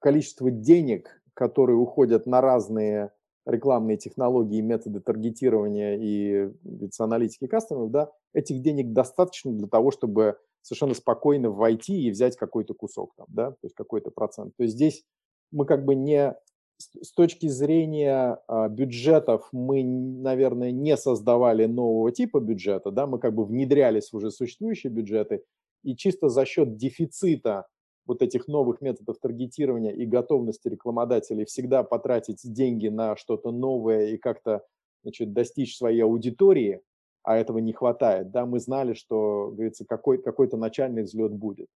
количества 0.00 0.50
денег, 0.50 1.22
которые 1.34 1.76
уходят 1.76 2.26
на 2.26 2.40
разные 2.40 3.12
рекламные 3.46 3.96
технологии, 3.96 4.60
методы 4.60 5.00
таргетирования 5.00 5.96
и 5.96 6.52
аналитики 6.98 7.46
кастомеров, 7.46 7.90
да, 7.90 8.12
этих 8.32 8.62
денег 8.62 8.92
достаточно 8.92 9.52
для 9.52 9.66
того, 9.66 9.90
чтобы 9.90 10.36
совершенно 10.62 10.94
спокойно 10.94 11.50
войти 11.50 12.02
и 12.02 12.10
взять 12.10 12.36
какой-то 12.36 12.74
кусок 12.74 13.14
там, 13.16 13.26
да, 13.28 13.50
то 13.50 13.58
есть 13.64 13.74
какой-то 13.74 14.10
процент. 14.10 14.54
То 14.56 14.62
есть 14.62 14.76
здесь 14.76 15.04
мы 15.50 15.66
как 15.66 15.84
бы 15.84 15.94
не 15.94 16.34
с 16.78 17.12
точки 17.12 17.46
зрения 17.46 18.40
а, 18.48 18.68
бюджетов 18.68 19.48
мы, 19.52 19.84
наверное, 19.84 20.72
не 20.72 20.96
создавали 20.96 21.66
нового 21.66 22.10
типа 22.10 22.40
бюджета, 22.40 22.90
да, 22.90 23.06
мы 23.06 23.18
как 23.18 23.34
бы 23.34 23.44
внедрялись 23.44 24.10
в 24.10 24.16
уже 24.16 24.30
существующие 24.30 24.92
бюджеты, 24.92 25.44
и 25.82 25.96
чисто 25.96 26.28
за 26.28 26.44
счет 26.44 26.76
дефицита 26.76 27.66
вот 28.06 28.22
этих 28.22 28.48
новых 28.48 28.80
методов 28.80 29.18
таргетирования 29.18 29.92
и 29.92 30.06
готовности 30.06 30.68
рекламодателей 30.68 31.44
всегда 31.44 31.82
потратить 31.82 32.40
деньги 32.42 32.88
на 32.88 33.16
что-то 33.16 33.52
новое 33.52 34.08
и 34.08 34.16
как-то 34.16 34.62
значит, 35.02 35.32
достичь 35.32 35.76
своей 35.76 36.02
аудитории, 36.02 36.80
а 37.22 37.36
этого 37.36 37.58
не 37.58 37.72
хватает, 37.72 38.30
да, 38.30 38.46
мы 38.46 38.58
знали, 38.58 38.94
что, 38.94 39.50
говорится, 39.52 39.84
какой, 39.84 40.20
какой-то 40.20 40.56
начальный 40.56 41.02
взлет 41.02 41.32
будет. 41.32 41.68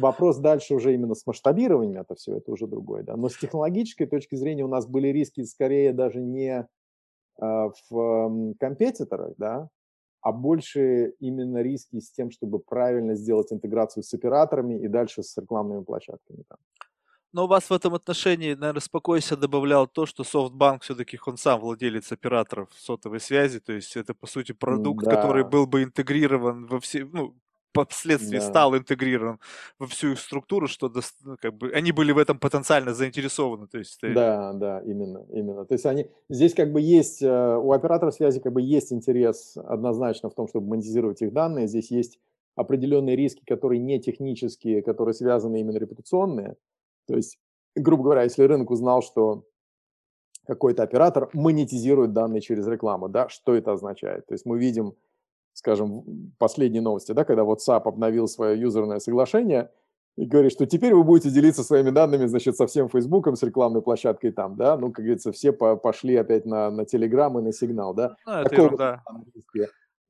Вопрос 0.00 0.38
дальше 0.38 0.74
уже 0.74 0.94
именно 0.94 1.14
с 1.14 1.26
масштабированием 1.26 2.00
это 2.00 2.14
все, 2.14 2.36
это 2.36 2.50
уже 2.50 2.66
другое, 2.66 3.02
да. 3.02 3.16
Но 3.16 3.28
с 3.28 3.36
технологической 3.36 4.06
точки 4.06 4.36
зрения 4.36 4.64
у 4.64 4.68
нас 4.68 4.86
были 4.86 5.08
риски 5.08 5.44
скорее 5.44 5.92
даже 5.92 6.20
не 6.20 6.66
э, 7.40 7.70
в 7.90 8.54
компетиторах, 8.58 9.34
да, 9.36 9.68
а 10.22 10.32
больше 10.32 11.14
именно 11.20 11.62
риски 11.62 12.00
с 12.00 12.10
тем, 12.10 12.30
чтобы 12.30 12.60
правильно 12.60 13.14
сделать 13.14 13.52
интеграцию 13.52 14.02
с 14.02 14.14
операторами 14.14 14.78
и 14.78 14.88
дальше 14.88 15.22
с 15.22 15.36
рекламными 15.36 15.82
площадками. 15.82 16.44
Там. 16.48 16.58
Но 17.32 17.44
у 17.44 17.48
вас 17.48 17.70
в 17.70 17.72
этом 17.72 17.94
отношении, 17.94 18.54
наверное, 18.54 18.80
спокойствие 18.80 19.40
добавлял 19.40 19.86
то, 19.86 20.04
что 20.04 20.22
софтбанк 20.22 20.82
все-таки 20.82 21.18
он 21.26 21.38
сам 21.38 21.60
владелец 21.60 22.12
операторов 22.12 22.68
сотовой 22.76 23.20
связи, 23.20 23.58
то 23.58 23.72
есть 23.72 23.96
это, 23.96 24.14
по 24.14 24.26
сути, 24.26 24.52
продукт, 24.52 25.04
да. 25.04 25.16
который 25.16 25.44
был 25.44 25.66
бы 25.66 25.82
интегрирован 25.82 26.66
во 26.66 26.78
все, 26.78 27.04
ну, 27.04 27.34
впоследствии 27.72 28.38
да. 28.38 28.44
стал 28.44 28.76
интегрирован 28.76 29.38
во 29.78 29.86
всю 29.86 30.12
их 30.12 30.18
структуру, 30.18 30.68
что 30.68 30.92
ну, 31.24 31.36
как 31.40 31.54
бы 31.54 31.70
они 31.72 31.92
были 31.92 32.12
в 32.12 32.18
этом 32.18 32.38
потенциально 32.38 32.92
заинтересованы. 32.92 33.66
То 33.66 33.78
есть, 33.78 33.98
Да, 34.02 34.52
да, 34.52 34.80
именно, 34.80 35.24
именно. 35.30 35.64
То 35.64 35.74
есть 35.74 35.86
они 35.86 36.10
здесь 36.28 36.54
как 36.54 36.72
бы 36.72 36.80
есть 36.80 37.22
э, 37.22 37.56
у 37.56 37.72
операторов 37.72 38.14
связи 38.14 38.40
как 38.40 38.52
бы 38.52 38.60
есть 38.60 38.92
интерес 38.92 39.56
однозначно 39.56 40.28
в 40.28 40.34
том, 40.34 40.48
чтобы 40.48 40.68
монетизировать 40.68 41.22
их 41.22 41.32
данные. 41.32 41.66
Здесь 41.66 41.90
есть 41.90 42.18
определенные 42.54 43.16
риски, 43.16 43.42
которые 43.46 43.78
не 43.80 43.98
технические, 44.00 44.82
которые 44.82 45.14
связаны 45.14 45.60
именно 45.60 45.78
репутационные. 45.78 46.56
То 47.06 47.16
есть, 47.16 47.38
грубо 47.74 48.04
говоря, 48.04 48.24
если 48.24 48.42
рынок 48.42 48.70
узнал, 48.70 49.02
что 49.02 49.44
какой-то 50.46 50.82
оператор 50.82 51.30
монетизирует 51.32 52.12
данные 52.12 52.40
через 52.40 52.66
рекламу, 52.66 53.08
да, 53.08 53.28
что 53.28 53.54
это 53.54 53.72
означает? 53.72 54.26
То 54.26 54.34
есть 54.34 54.44
мы 54.44 54.58
видим 54.58 54.94
скажем, 55.52 56.32
последние 56.38 56.82
новости, 56.82 57.12
да, 57.12 57.24
когда 57.24 57.42
WhatsApp 57.42 57.82
обновил 57.84 58.28
свое 58.28 58.60
юзерное 58.60 58.98
соглашение, 58.98 59.70
и 60.16 60.26
говорит, 60.26 60.52
что 60.52 60.66
теперь 60.66 60.94
вы 60.94 61.04
будете 61.04 61.30
делиться 61.30 61.62
своими 61.62 61.90
данными, 61.90 62.26
значит, 62.26 62.56
со 62.56 62.66
всем 62.66 62.88
Фейсбуком, 62.90 63.34
с 63.34 63.42
рекламной 63.42 63.80
площадкой 63.80 64.32
там, 64.32 64.56
да, 64.56 64.76
ну, 64.76 64.92
как 64.92 65.04
говорится, 65.04 65.32
все 65.32 65.52
по 65.52 65.76
пошли 65.76 66.16
опять 66.16 66.44
на, 66.44 66.70
на 66.70 66.84
Телеграм 66.84 67.38
и 67.38 67.42
на 67.42 67.52
Сигнал, 67.52 67.94
да. 67.94 68.16
Ну, 68.26 68.32
это 68.32 68.50
Такого 68.50 68.66
ерунда. 68.66 69.02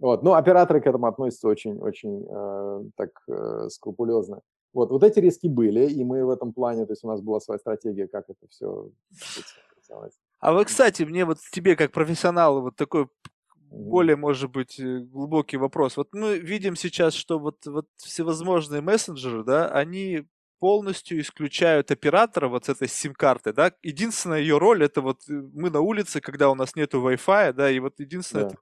Вот, 0.00 0.24
но 0.24 0.34
операторы 0.34 0.80
к 0.80 0.86
этому 0.88 1.06
относятся 1.06 1.46
очень, 1.46 1.78
очень 1.78 2.26
э, 2.28 2.84
так 2.96 3.10
э, 3.28 3.68
скрупулезно. 3.68 4.40
Вот, 4.72 4.90
вот 4.90 5.04
эти 5.04 5.20
риски 5.20 5.46
были, 5.46 5.86
и 5.86 6.02
мы 6.02 6.24
в 6.24 6.30
этом 6.30 6.52
плане, 6.52 6.86
то 6.86 6.92
есть 6.92 7.04
у 7.04 7.08
нас 7.08 7.20
была 7.20 7.38
своя 7.38 7.60
стратегия, 7.60 8.08
как 8.08 8.24
это 8.28 8.48
все 8.48 8.90
А 10.40 10.52
вы, 10.52 10.64
кстати, 10.64 11.04
мне 11.04 11.24
вот 11.24 11.38
тебе 11.52 11.76
как 11.76 11.92
профессионалу 11.92 12.62
вот 12.62 12.74
такой 12.74 13.06
более, 13.72 14.16
может 14.16 14.50
быть, 14.50 14.78
э, 14.78 15.00
глубокий 15.00 15.56
вопрос. 15.56 15.96
Вот 15.96 16.08
мы 16.12 16.38
видим 16.38 16.76
сейчас, 16.76 17.14
что 17.14 17.38
вот, 17.38 17.66
вот 17.66 17.86
всевозможные 17.96 18.80
мессенджеры, 18.80 19.44
да, 19.44 19.68
они 19.68 20.24
полностью 20.58 21.20
исключают 21.20 21.90
оператора 21.90 22.48
вот 22.48 22.66
с 22.66 22.68
этой 22.68 22.88
сим-карты, 22.88 23.52
да. 23.52 23.72
Единственная 23.82 24.40
ее 24.40 24.58
роль 24.58 24.84
это 24.84 25.00
вот 25.00 25.22
э, 25.28 25.32
мы 25.32 25.70
на 25.70 25.80
улице, 25.80 26.20
когда 26.20 26.50
у 26.50 26.54
нас 26.54 26.76
нету 26.76 27.00
Wi-Fi, 27.06 27.52
да, 27.52 27.70
и 27.70 27.80
вот 27.80 27.98
единственное 28.00 28.50
да 28.50 28.56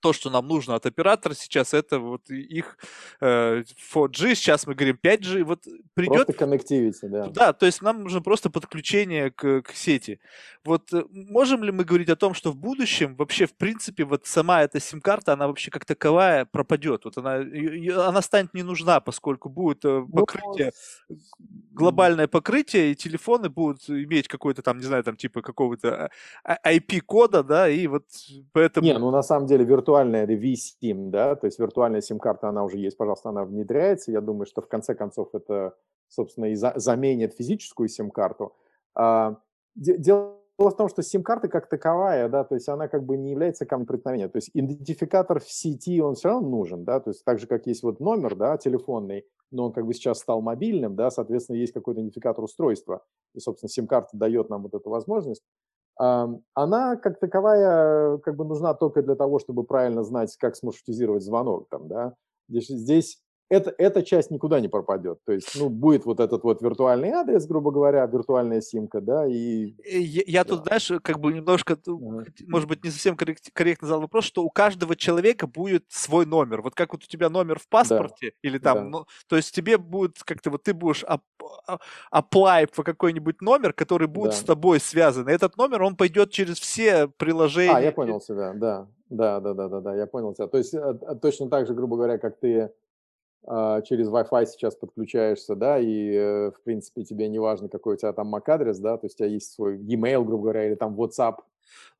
то, 0.00 0.12
что 0.12 0.30
нам 0.30 0.46
нужно 0.46 0.74
от 0.74 0.86
оператора 0.86 1.34
сейчас, 1.34 1.74
это 1.74 1.98
вот 1.98 2.30
их 2.30 2.78
э, 3.20 3.62
4G, 3.92 4.34
сейчас 4.34 4.66
мы 4.66 4.74
говорим 4.74 4.98
5G, 5.02 5.44
вот 5.44 5.64
придет... 5.94 6.26
Просто 6.26 6.44
connectivity, 6.44 7.08
да. 7.08 7.26
Да, 7.26 7.52
то 7.52 7.66
есть 7.66 7.82
нам 7.82 8.02
нужно 8.02 8.20
просто 8.20 8.50
подключение 8.50 9.30
к, 9.30 9.62
к 9.62 9.72
сети. 9.72 10.20
Вот 10.64 10.92
э, 10.92 11.04
можем 11.10 11.64
ли 11.64 11.72
мы 11.72 11.84
говорить 11.84 12.08
о 12.08 12.16
том, 12.16 12.34
что 12.34 12.52
в 12.52 12.56
будущем 12.56 13.16
вообще, 13.16 13.46
в 13.46 13.54
принципе, 13.54 14.04
вот 14.04 14.26
сама 14.26 14.62
эта 14.62 14.80
сим-карта, 14.80 15.32
она 15.32 15.46
вообще 15.46 15.70
как 15.70 15.84
таковая 15.84 16.44
пропадет, 16.44 17.04
вот 17.04 17.18
она, 17.18 17.36
она 18.08 18.22
станет 18.22 18.54
не 18.54 18.62
нужна, 18.62 19.00
поскольку 19.00 19.48
будет 19.48 19.84
э, 19.84 20.04
ну, 20.08 20.20
покрытие, 20.20 20.72
глобальное 21.72 22.28
покрытие, 22.28 22.92
и 22.92 22.94
телефоны 22.94 23.48
будут 23.48 23.88
иметь 23.88 24.28
какой-то 24.28 24.62
там, 24.62 24.78
не 24.78 24.84
знаю, 24.84 25.04
там 25.04 25.16
типа 25.16 25.42
какого-то 25.42 26.10
IP-кода, 26.46 27.40
а, 27.40 27.42
да, 27.42 27.68
и 27.68 27.86
вот 27.86 28.04
поэтому... 28.52 28.86
Не, 28.86 28.98
ну 28.98 29.10
на 29.10 29.22
самом 29.22 29.46
деле 29.46 29.64
виртуальный 29.64 29.87
виртуальная 29.88 30.26
V-SIM, 30.26 31.10
да, 31.10 31.34
то 31.34 31.46
есть 31.46 31.58
виртуальная 31.58 32.02
сим-карта, 32.02 32.48
она 32.48 32.62
уже 32.62 32.76
есть, 32.78 32.96
пожалуйста, 32.96 33.30
она 33.30 33.44
внедряется. 33.44 34.12
Я 34.12 34.20
думаю, 34.20 34.46
что 34.46 34.60
в 34.60 34.68
конце 34.68 34.94
концов 34.94 35.30
это, 35.34 35.74
собственно, 36.08 36.46
и 36.46 36.54
за, 36.54 36.74
заменит 36.76 37.34
физическую 37.34 37.88
сим-карту. 37.88 38.54
А, 38.94 39.36
дело 39.74 40.34
в 40.58 40.72
том, 40.72 40.88
что 40.88 41.02
сим-карта 41.02 41.48
как 41.48 41.68
таковая, 41.68 42.28
да, 42.28 42.44
то 42.44 42.54
есть 42.54 42.68
она 42.68 42.88
как 42.88 43.04
бы 43.04 43.16
не 43.16 43.30
является 43.30 43.64
камнем 43.64 43.86
преткновения. 43.86 44.28
То 44.28 44.36
есть 44.36 44.50
идентификатор 44.52 45.40
в 45.40 45.50
сети, 45.50 46.00
он 46.02 46.16
все 46.16 46.28
равно 46.28 46.48
нужен, 46.48 46.84
да, 46.84 47.00
то 47.00 47.10
есть 47.10 47.24
так 47.24 47.38
же, 47.38 47.46
как 47.46 47.66
есть 47.66 47.82
вот 47.82 47.98
номер, 47.98 48.34
да, 48.36 48.58
телефонный, 48.58 49.24
но 49.50 49.66
он 49.66 49.72
как 49.72 49.86
бы 49.86 49.94
сейчас 49.94 50.18
стал 50.18 50.42
мобильным, 50.42 50.96
да, 50.96 51.10
соответственно, 51.10 51.56
есть 51.56 51.72
какой-то 51.72 52.02
идентификатор 52.02 52.44
устройства. 52.44 53.02
И, 53.34 53.40
собственно, 53.40 53.70
сим-карта 53.70 54.10
дает 54.12 54.50
нам 54.50 54.64
вот 54.64 54.74
эту 54.74 54.90
возможность 54.90 55.42
она 55.98 56.96
как 56.96 57.18
таковая 57.18 58.18
как 58.18 58.36
бы 58.36 58.44
нужна 58.44 58.74
только 58.74 59.02
для 59.02 59.16
того, 59.16 59.38
чтобы 59.38 59.64
правильно 59.64 60.04
знать, 60.04 60.36
как 60.36 60.56
смаршрутизировать 60.56 61.24
звонок. 61.24 61.68
Там, 61.70 61.88
да? 61.88 62.14
здесь 62.48 63.20
это, 63.50 63.74
эта 63.78 64.02
часть 64.02 64.30
никуда 64.30 64.60
не 64.60 64.68
пропадет. 64.68 65.20
То 65.24 65.32
есть, 65.32 65.58
ну, 65.58 65.68
будет 65.68 66.04
вот 66.04 66.20
этот 66.20 66.42
вот 66.44 66.60
виртуальный 66.60 67.10
адрес, 67.10 67.46
грубо 67.46 67.70
говоря, 67.70 68.04
виртуальная 68.06 68.60
симка, 68.60 69.00
да, 69.00 69.26
и... 69.26 69.74
Э, 69.84 69.98
я, 69.98 70.22
я 70.26 70.44
да. 70.44 70.50
тут, 70.50 70.66
знаешь, 70.66 70.92
как 71.02 71.18
бы 71.18 71.32
немножко, 71.32 71.78
может 72.46 72.68
быть, 72.68 72.84
не 72.84 72.90
совсем 72.90 73.16
коррект, 73.16 73.50
корректно 73.52 73.88
задал 73.88 74.02
вопрос, 74.02 74.24
что 74.24 74.44
у 74.44 74.50
каждого 74.50 74.96
человека 74.96 75.46
будет 75.46 75.84
свой 75.88 76.26
номер. 76.26 76.62
Вот 76.62 76.74
как 76.74 76.92
вот 76.92 77.04
у 77.04 77.06
тебя 77.06 77.30
номер 77.30 77.58
в 77.58 77.68
паспорте, 77.68 78.32
да. 78.42 78.48
или 78.48 78.58
там, 78.58 78.76
да. 78.76 78.98
ну, 78.98 79.06
то 79.28 79.36
есть 79.36 79.54
тебе 79.54 79.78
будет 79.78 80.22
как-то, 80.22 80.50
вот 80.50 80.62
ты 80.62 80.74
будешь 80.74 81.04
apply 82.12 82.68
по 82.74 82.82
какой-нибудь 82.82 83.40
номер, 83.40 83.72
который 83.72 84.08
будет 84.08 84.32
да. 84.32 84.36
с 84.36 84.42
тобой 84.42 84.80
связан. 84.80 85.28
И 85.28 85.32
этот 85.32 85.56
номер, 85.56 85.82
он 85.82 85.96
пойдет 85.96 86.30
через 86.30 86.58
все 86.58 87.08
приложения. 87.08 87.76
А, 87.76 87.80
я 87.80 87.92
понял 87.92 88.20
себя, 88.20 88.52
да. 88.54 88.88
Да, 89.10 89.40
да, 89.40 89.54
да, 89.54 89.68
да, 89.68 89.80
да, 89.80 89.94
я 89.94 90.06
понял 90.06 90.34
тебя. 90.34 90.48
То 90.48 90.58
есть 90.58 90.74
э, 90.74 90.94
точно 91.22 91.48
так 91.48 91.66
же, 91.66 91.72
грубо 91.72 91.96
говоря, 91.96 92.18
как 92.18 92.38
ты 92.38 92.60
а, 92.60 92.70
через 93.46 94.08
Wi-Fi 94.08 94.46
сейчас 94.46 94.74
подключаешься, 94.74 95.54
да, 95.54 95.78
и, 95.78 96.12
э, 96.12 96.50
в 96.50 96.62
принципе, 96.64 97.04
тебе 97.04 97.28
не 97.28 97.38
важно, 97.38 97.68
какой 97.68 97.94
у 97.94 97.96
тебя 97.96 98.12
там 98.12 98.34
MAC-адрес, 98.34 98.78
да, 98.78 98.98
то 98.98 99.06
есть 99.06 99.14
у 99.16 99.18
тебя 99.18 99.28
есть 99.28 99.52
свой 99.52 99.78
e-mail, 99.78 100.24
грубо 100.24 100.44
говоря, 100.44 100.66
или 100.66 100.74
там 100.74 101.00
WhatsApp, 101.00 101.36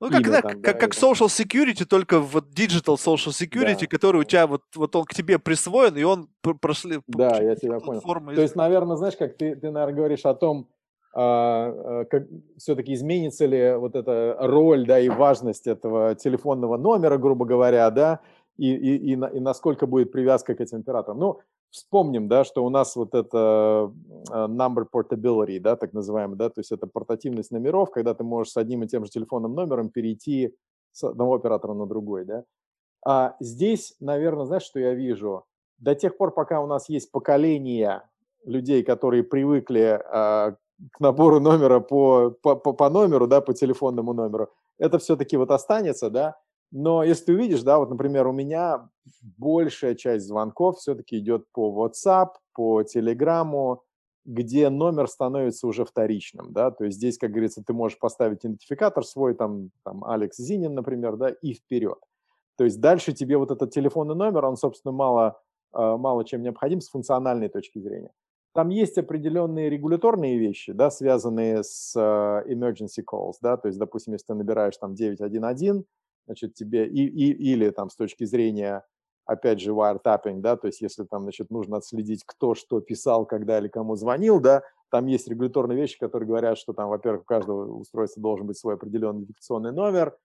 ну, 0.00 0.10
как, 0.10 0.22
да, 0.22 0.42
там, 0.42 0.52
как, 0.52 0.60
да, 0.60 0.72
как 0.74 0.92
social 0.92 1.26
security, 1.26 1.84
только 1.84 2.20
вот 2.20 2.46
digital 2.54 2.96
social 2.96 3.32
security, 3.32 3.80
да. 3.80 3.86
который 3.86 4.20
у 4.20 4.24
тебя 4.24 4.46
вот, 4.46 4.62
вот 4.76 4.94
он 4.94 5.04
к 5.04 5.14
тебе 5.14 5.38
присвоен, 5.38 5.96
и 5.96 6.02
он 6.04 6.28
прошли... 6.60 7.00
Да, 7.08 7.40
я 7.42 7.56
тебя 7.56 7.80
понял. 7.80 8.00
Формы. 8.00 8.34
То 8.34 8.42
есть, 8.42 8.54
наверное, 8.54 8.96
знаешь, 8.96 9.16
как 9.16 9.36
ты, 9.36 9.56
ты 9.56 9.70
наверное, 9.70 9.96
говоришь 9.96 10.24
о 10.24 10.34
том, 10.34 10.68
а, 11.14 11.72
а 11.74 12.04
как, 12.04 12.28
все-таки 12.58 12.94
изменится 12.94 13.46
ли 13.46 13.74
вот 13.74 13.96
эта 13.96 14.36
роль, 14.38 14.86
да, 14.86 15.00
и 15.00 15.08
важность 15.08 15.66
этого 15.66 16.14
телефонного 16.14 16.76
номера, 16.76 17.18
грубо 17.18 17.44
говоря, 17.44 17.90
да, 17.90 18.20
и, 18.58 18.74
и, 18.74 18.96
и, 18.96 19.12
и 19.12 19.40
насколько 19.40 19.86
будет 19.86 20.12
привязка 20.12 20.54
к 20.54 20.60
этим 20.60 20.80
операторам. 20.80 21.18
Ну, 21.18 21.40
вспомним, 21.70 22.28
да, 22.28 22.44
что 22.44 22.64
у 22.64 22.70
нас 22.70 22.96
вот 22.96 23.14
это 23.14 23.92
а, 24.30 24.48
number 24.48 24.86
portability, 24.92 25.60
да, 25.60 25.76
так 25.76 25.92
называемый, 25.92 26.36
да, 26.36 26.48
то 26.50 26.60
есть 26.60 26.72
это 26.72 26.86
портативность 26.86 27.52
номеров, 27.52 27.90
когда 27.90 28.14
ты 28.14 28.24
можешь 28.24 28.52
с 28.52 28.56
одним 28.56 28.82
и 28.82 28.88
тем 28.88 29.04
же 29.04 29.10
телефонным 29.10 29.54
номером 29.54 29.90
перейти 29.90 30.54
с 30.92 31.04
одного 31.04 31.34
оператора 31.34 31.74
на 31.74 31.86
другой, 31.86 32.24
да. 32.24 32.44
А 33.06 33.36
здесь, 33.40 33.94
наверное, 34.00 34.46
знаешь, 34.46 34.64
что 34.64 34.80
я 34.80 34.94
вижу? 34.94 35.44
До 35.78 35.94
тех 35.94 36.16
пор, 36.16 36.32
пока 36.32 36.60
у 36.60 36.66
нас 36.66 36.88
есть 36.88 37.12
поколение 37.12 38.02
людей, 38.44 38.82
которые 38.82 39.22
привыкли 39.22 40.02
а, 40.04 40.56
к 40.92 41.00
набору 41.00 41.38
номера 41.38 41.78
по, 41.78 42.30
по, 42.30 42.56
по 42.56 42.90
номеру, 42.90 43.28
да, 43.28 43.40
по 43.40 43.54
телефонному 43.54 44.12
номеру, 44.12 44.50
это 44.78 44.98
все-таки 44.98 45.36
вот 45.36 45.50
останется, 45.50 46.10
да, 46.10 46.36
но 46.70 47.02
если 47.02 47.26
ты 47.26 47.34
увидишь, 47.34 47.62
да, 47.62 47.78
вот, 47.78 47.90
например, 47.90 48.26
у 48.26 48.32
меня 48.32 48.88
большая 49.22 49.94
часть 49.94 50.26
звонков 50.26 50.78
все-таки 50.78 51.18
идет 51.18 51.44
по 51.52 51.86
WhatsApp, 51.86 52.32
по 52.52 52.82
Telegram, 52.82 53.78
где 54.24 54.68
номер 54.68 55.08
становится 55.08 55.66
уже 55.66 55.86
вторичным, 55.86 56.52
да, 56.52 56.70
то 56.70 56.84
есть 56.84 56.98
здесь, 56.98 57.16
как 57.16 57.30
говорится, 57.30 57.62
ты 57.66 57.72
можешь 57.72 57.98
поставить 57.98 58.44
идентификатор 58.44 59.04
свой, 59.04 59.34
там, 59.34 59.70
там 59.84 60.04
Алекс 60.04 60.36
Зинин, 60.36 60.74
например, 60.74 61.16
да, 61.16 61.30
и 61.30 61.54
вперед. 61.54 61.98
То 62.56 62.64
есть 62.64 62.80
дальше 62.80 63.12
тебе 63.12 63.38
вот 63.38 63.50
этот 63.50 63.70
телефонный 63.70 64.16
номер, 64.16 64.44
он, 64.44 64.56
собственно, 64.56 64.92
мало, 64.92 65.40
а, 65.72 65.96
мало 65.96 66.24
чем 66.24 66.42
необходим 66.42 66.80
с 66.82 66.90
функциональной 66.90 67.48
точки 67.48 67.78
зрения. 67.78 68.10
Там 68.52 68.68
есть 68.68 68.98
определенные 68.98 69.70
регуляторные 69.70 70.36
вещи, 70.38 70.72
да, 70.72 70.90
связанные 70.90 71.62
с 71.62 71.94
а, 71.96 72.42
emergency 72.46 73.02
calls, 73.10 73.34
да, 73.40 73.56
то 73.56 73.68
есть, 73.68 73.78
допустим, 73.78 74.12
если 74.12 74.26
ты 74.26 74.34
набираешь 74.34 74.76
там 74.76 74.94
911, 74.94 75.86
значит, 76.28 76.54
тебе, 76.54 76.86
и, 76.86 77.06
и, 77.06 77.32
или 77.52 77.70
там 77.70 77.88
с 77.88 77.96
точки 77.96 78.24
зрения, 78.24 78.84
опять 79.24 79.60
же, 79.60 79.72
wiretapping, 79.72 80.40
да, 80.40 80.56
то 80.56 80.66
есть 80.66 80.82
если 80.82 81.04
там, 81.04 81.22
значит, 81.22 81.50
нужно 81.50 81.78
отследить, 81.78 82.22
кто 82.24 82.54
что 82.54 82.80
писал, 82.80 83.26
когда 83.26 83.58
или 83.58 83.68
кому 83.68 83.96
звонил, 83.96 84.40
да, 84.40 84.62
там 84.90 85.06
есть 85.06 85.28
регуляторные 85.28 85.76
вещи, 85.76 85.98
которые 85.98 86.28
говорят, 86.28 86.58
что 86.58 86.72
там, 86.72 86.88
во-первых, 86.88 87.22
у 87.22 87.24
каждого 87.24 87.72
устройства 87.78 88.22
должен 88.22 88.46
быть 88.46 88.58
свой 88.58 88.74
определенный 88.74 89.20
идентификационный 89.20 89.72
номер, 89.72 90.16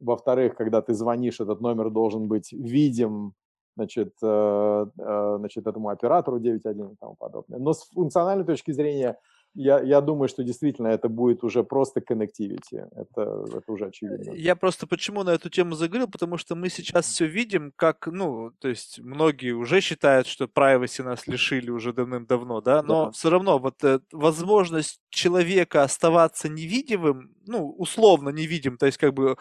во-вторых, 0.00 0.56
когда 0.56 0.82
ты 0.82 0.94
звонишь, 0.94 1.40
этот 1.40 1.60
номер 1.60 1.90
должен 1.90 2.26
быть 2.26 2.52
видим, 2.52 3.34
значит, 3.76 4.14
э, 4.22 4.86
э, 4.98 5.34
значит 5.38 5.66
этому 5.66 5.88
оператору 5.88 6.38
9.1 6.38 6.92
и 6.92 6.96
тому 6.96 7.14
подобное. 7.14 7.58
Но 7.58 7.72
с 7.72 7.84
функциональной 7.84 8.44
точки 8.44 8.72
зрения 8.72 9.18
я, 9.54 9.80
я 9.80 10.00
думаю, 10.00 10.28
что 10.28 10.42
действительно 10.42 10.88
это 10.88 11.08
будет 11.08 11.44
уже 11.44 11.62
просто 11.62 12.00
connectivity. 12.00 12.88
Это, 12.96 13.44
это 13.54 13.72
уже 13.72 13.86
очевидно. 13.86 14.32
Я 14.32 14.56
просто 14.56 14.86
почему 14.86 15.22
на 15.22 15.30
эту 15.30 15.50
тему 15.50 15.74
заговорил, 15.74 16.08
потому 16.08 16.38
что 16.38 16.54
мы 16.54 16.70
сейчас 16.70 17.06
все 17.06 17.26
видим, 17.26 17.72
как, 17.76 18.06
ну, 18.06 18.52
то 18.60 18.68
есть 18.68 19.00
многие 19.00 19.52
уже 19.52 19.80
считают, 19.80 20.26
что 20.26 20.44
privacy 20.46 21.02
нас 21.02 21.26
лишили 21.26 21.70
уже 21.70 21.92
давным-давно, 21.92 22.60
да, 22.60 22.82
но 22.82 23.06
да. 23.06 23.10
все 23.10 23.30
равно 23.30 23.58
вот 23.58 23.84
э, 23.84 24.00
возможность 24.12 25.00
человека 25.10 25.82
оставаться 25.82 26.48
невидимым, 26.48 27.34
ну, 27.46 27.70
условно 27.70 28.30
невидим, 28.30 28.78
то 28.78 28.86
есть 28.86 28.98
как 28.98 29.12
бы 29.12 29.36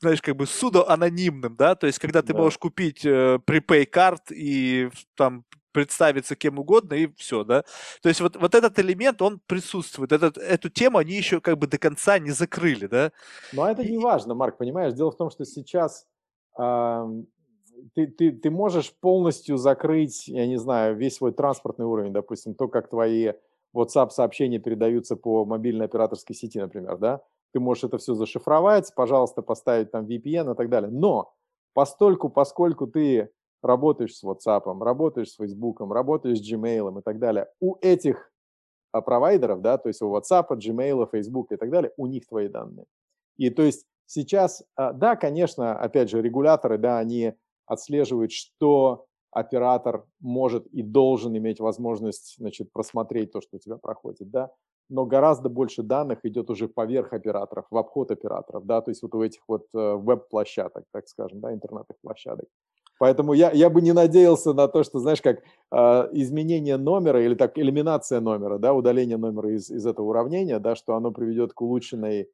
знаешь, 0.00 0.22
как 0.22 0.36
бы 0.36 0.46
судо-анонимным, 0.46 1.56
да, 1.56 1.74
то 1.74 1.86
есть 1.86 1.98
когда 1.98 2.22
ты 2.22 2.32
да. 2.32 2.38
можешь 2.38 2.58
купить 2.58 3.04
э, 3.04 3.38
prepay 3.46 3.86
карт 3.86 4.30
и 4.30 4.90
там 5.14 5.44
представиться 5.72 6.36
кем 6.36 6.58
угодно 6.58 6.94
и 6.94 7.08
все, 7.16 7.44
да. 7.44 7.64
То 8.02 8.08
есть 8.08 8.20
вот, 8.20 8.36
вот 8.36 8.54
этот 8.54 8.78
элемент, 8.78 9.22
он 9.22 9.40
присутствует. 9.46 10.12
Этот, 10.12 10.38
эту 10.38 10.68
тему 10.68 10.98
они 10.98 11.14
еще 11.14 11.40
как 11.40 11.58
бы 11.58 11.66
до 11.66 11.78
конца 11.78 12.18
не 12.18 12.30
закрыли, 12.30 12.86
да. 12.86 13.12
Но 13.52 13.68
это 13.68 13.84
не 13.84 13.98
важно, 13.98 14.34
Марк, 14.34 14.58
понимаешь? 14.58 14.94
Дело 14.94 15.10
в 15.10 15.16
том, 15.16 15.30
что 15.30 15.44
сейчас 15.44 16.06
э, 16.58 17.04
ты, 17.94 18.06
ты, 18.06 18.32
ты 18.32 18.50
можешь 18.50 18.92
полностью 19.00 19.56
закрыть, 19.56 20.28
я 20.28 20.46
не 20.46 20.58
знаю, 20.58 20.96
весь 20.96 21.16
свой 21.16 21.32
транспортный 21.32 21.86
уровень, 21.86 22.12
допустим, 22.12 22.54
то, 22.54 22.68
как 22.68 22.88
твои 22.88 23.32
WhatsApp-сообщения 23.74 24.58
передаются 24.58 25.16
по 25.16 25.44
мобильной 25.44 25.86
операторской 25.86 26.34
сети, 26.34 26.58
например, 26.58 26.98
да. 26.98 27.22
Ты 27.52 27.60
можешь 27.60 27.84
это 27.84 27.98
все 27.98 28.14
зашифровать, 28.14 28.92
пожалуйста, 28.94 29.42
поставить 29.42 29.90
там 29.90 30.06
VPN 30.06 30.52
и 30.52 30.56
так 30.56 30.68
далее. 30.68 30.90
Но 30.90 31.34
постольку, 31.74 32.28
поскольку 32.28 32.86
ты 32.86 33.30
работаешь 33.62 34.16
с 34.16 34.24
WhatsApp, 34.24 34.62
работаешь 34.82 35.30
с 35.30 35.36
Facebook, 35.36 35.80
работаешь 35.80 36.38
с 36.38 36.52
Gmail 36.52 36.98
и 36.98 37.02
так 37.02 37.18
далее, 37.18 37.48
у 37.60 37.76
этих 37.80 38.32
а, 38.92 39.00
провайдеров, 39.00 39.60
да, 39.60 39.78
то 39.78 39.88
есть 39.88 40.02
у 40.02 40.14
WhatsApp, 40.14 40.48
Gmail, 40.50 41.08
Facebook 41.10 41.52
и 41.52 41.56
так 41.56 41.70
далее, 41.70 41.92
у 41.96 42.06
них 42.06 42.26
твои 42.26 42.48
данные. 42.48 42.86
И 43.36 43.50
то 43.50 43.62
есть 43.62 43.86
сейчас, 44.06 44.64
а, 44.76 44.92
да, 44.92 45.16
конечно, 45.16 45.78
опять 45.78 46.10
же, 46.10 46.20
регуляторы, 46.20 46.78
да, 46.78 46.98
они 46.98 47.34
отслеживают, 47.66 48.32
что 48.32 49.06
оператор 49.30 50.04
может 50.18 50.66
и 50.66 50.82
должен 50.82 51.36
иметь 51.36 51.60
возможность, 51.60 52.36
значит, 52.38 52.72
просмотреть 52.72 53.32
то, 53.32 53.40
что 53.40 53.56
у 53.56 53.60
тебя 53.60 53.76
проходит, 53.76 54.30
да, 54.30 54.50
но 54.88 55.06
гораздо 55.06 55.48
больше 55.48 55.84
данных 55.84 56.24
идет 56.24 56.50
уже 56.50 56.68
поверх 56.68 57.12
операторов, 57.12 57.66
в 57.70 57.76
обход 57.76 58.10
операторов, 58.10 58.66
да, 58.66 58.80
то 58.80 58.90
есть 58.90 59.02
вот 59.02 59.14
у 59.14 59.22
этих 59.22 59.42
вот 59.46 59.68
э, 59.72 59.94
веб-площадок, 59.94 60.84
так 60.92 61.06
скажем, 61.06 61.40
да, 61.40 61.52
интернетных 61.52 61.96
площадок. 62.02 62.46
Поэтому 63.00 63.32
я, 63.32 63.50
я 63.52 63.70
бы 63.70 63.80
не 63.80 63.92
надеялся 63.92 64.52
на 64.52 64.68
то, 64.68 64.82
что, 64.82 64.98
знаешь, 64.98 65.22
как 65.22 65.38
э, 65.38 65.76
изменение 66.12 66.76
номера 66.76 67.24
или 67.24 67.34
так 67.34 67.56
элиминация 67.58 68.20
номера, 68.20 68.58
да, 68.58 68.74
удаление 68.74 69.16
номера 69.16 69.54
из, 69.54 69.70
из 69.70 69.86
этого 69.86 70.08
уравнения, 70.10 70.58
да, 70.58 70.76
что 70.76 70.94
оно 70.94 71.10
приведет 71.10 71.54
к 71.54 71.62
улучшенной 71.62 72.28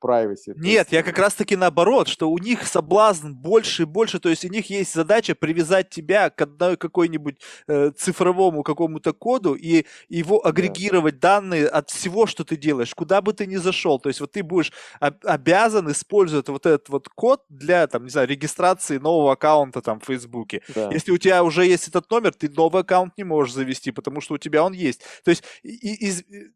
privacy. 0.00 0.52
Нет, 0.56 0.64
есть... 0.64 0.92
я 0.92 1.02
как 1.02 1.18
раз-таки 1.18 1.56
наоборот, 1.56 2.08
что 2.08 2.30
у 2.30 2.38
них 2.38 2.66
соблазн 2.66 3.32
больше 3.32 3.82
и 3.82 3.86
больше, 3.86 4.18
то 4.18 4.28
есть 4.28 4.44
у 4.44 4.48
них 4.48 4.70
есть 4.70 4.94
задача 4.94 5.34
привязать 5.34 5.90
тебя 5.90 6.30
к 6.30 6.40
одной 6.40 6.76
какой-нибудь 6.76 7.36
э, 7.66 7.90
цифровому 7.96 8.62
какому-то 8.62 9.12
коду 9.12 9.54
и 9.54 9.86
его 10.08 10.44
агрегировать 10.46 11.18
да. 11.18 11.40
данные 11.40 11.66
от 11.66 11.90
всего, 11.90 12.26
что 12.26 12.44
ты 12.44 12.56
делаешь, 12.56 12.94
куда 12.94 13.20
бы 13.20 13.32
ты 13.32 13.46
ни 13.46 13.56
зашел. 13.56 13.98
То 13.98 14.08
есть 14.08 14.20
вот 14.20 14.32
ты 14.32 14.42
будешь 14.42 14.72
об- 15.00 15.24
обязан 15.24 15.90
использовать 15.90 16.48
вот 16.48 16.66
этот 16.66 16.88
вот 16.88 17.08
код 17.08 17.42
для, 17.48 17.86
там, 17.86 18.04
не 18.04 18.10
знаю, 18.10 18.28
регистрации 18.28 18.98
нового 18.98 19.32
аккаунта 19.32 19.82
там 19.82 20.00
в 20.00 20.04
Фейсбуке. 20.04 20.62
Да. 20.74 20.90
Если 20.92 21.12
у 21.12 21.18
тебя 21.18 21.42
уже 21.42 21.66
есть 21.66 21.88
этот 21.88 22.10
номер, 22.10 22.34
ты 22.34 22.48
новый 22.48 22.82
аккаунт 22.82 23.16
не 23.16 23.24
можешь 23.24 23.54
завести, 23.54 23.90
потому 23.90 24.20
что 24.20 24.34
у 24.34 24.38
тебя 24.38 24.64
он 24.64 24.72
есть. 24.72 25.02
То 25.24 25.30
есть 25.30 25.44
и, 25.62 26.08
и, 26.08 26.12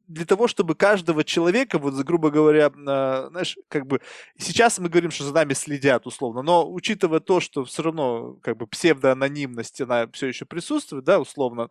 для 0.09 0.25
того, 0.25 0.49
чтобы 0.49 0.75
каждого 0.75 1.25
человека, 1.25 1.79
вот 1.79 1.95
грубо 1.95 2.31
говоря, 2.31 2.71
э, 2.75 3.14
знаешь, 3.29 3.59
как 3.69 3.87
бы 3.87 4.01
сейчас 4.39 4.79
мы 4.79 4.89
говорим, 4.89 5.11
что 5.11 5.25
за 5.25 5.35
нами 5.35 5.55
следят 5.55 6.07
условно, 6.07 6.43
но 6.43 6.71
учитывая 6.71 7.21
то, 7.21 7.41
что 7.41 7.65
все 7.65 7.83
равно 7.83 8.37
как 8.43 8.57
бы 8.57 8.67
псевдоанонимность, 8.67 9.81
она 9.81 10.09
все 10.13 10.27
еще 10.29 10.45
присутствует, 10.45 11.05
да, 11.05 11.21
условно, 11.21 11.69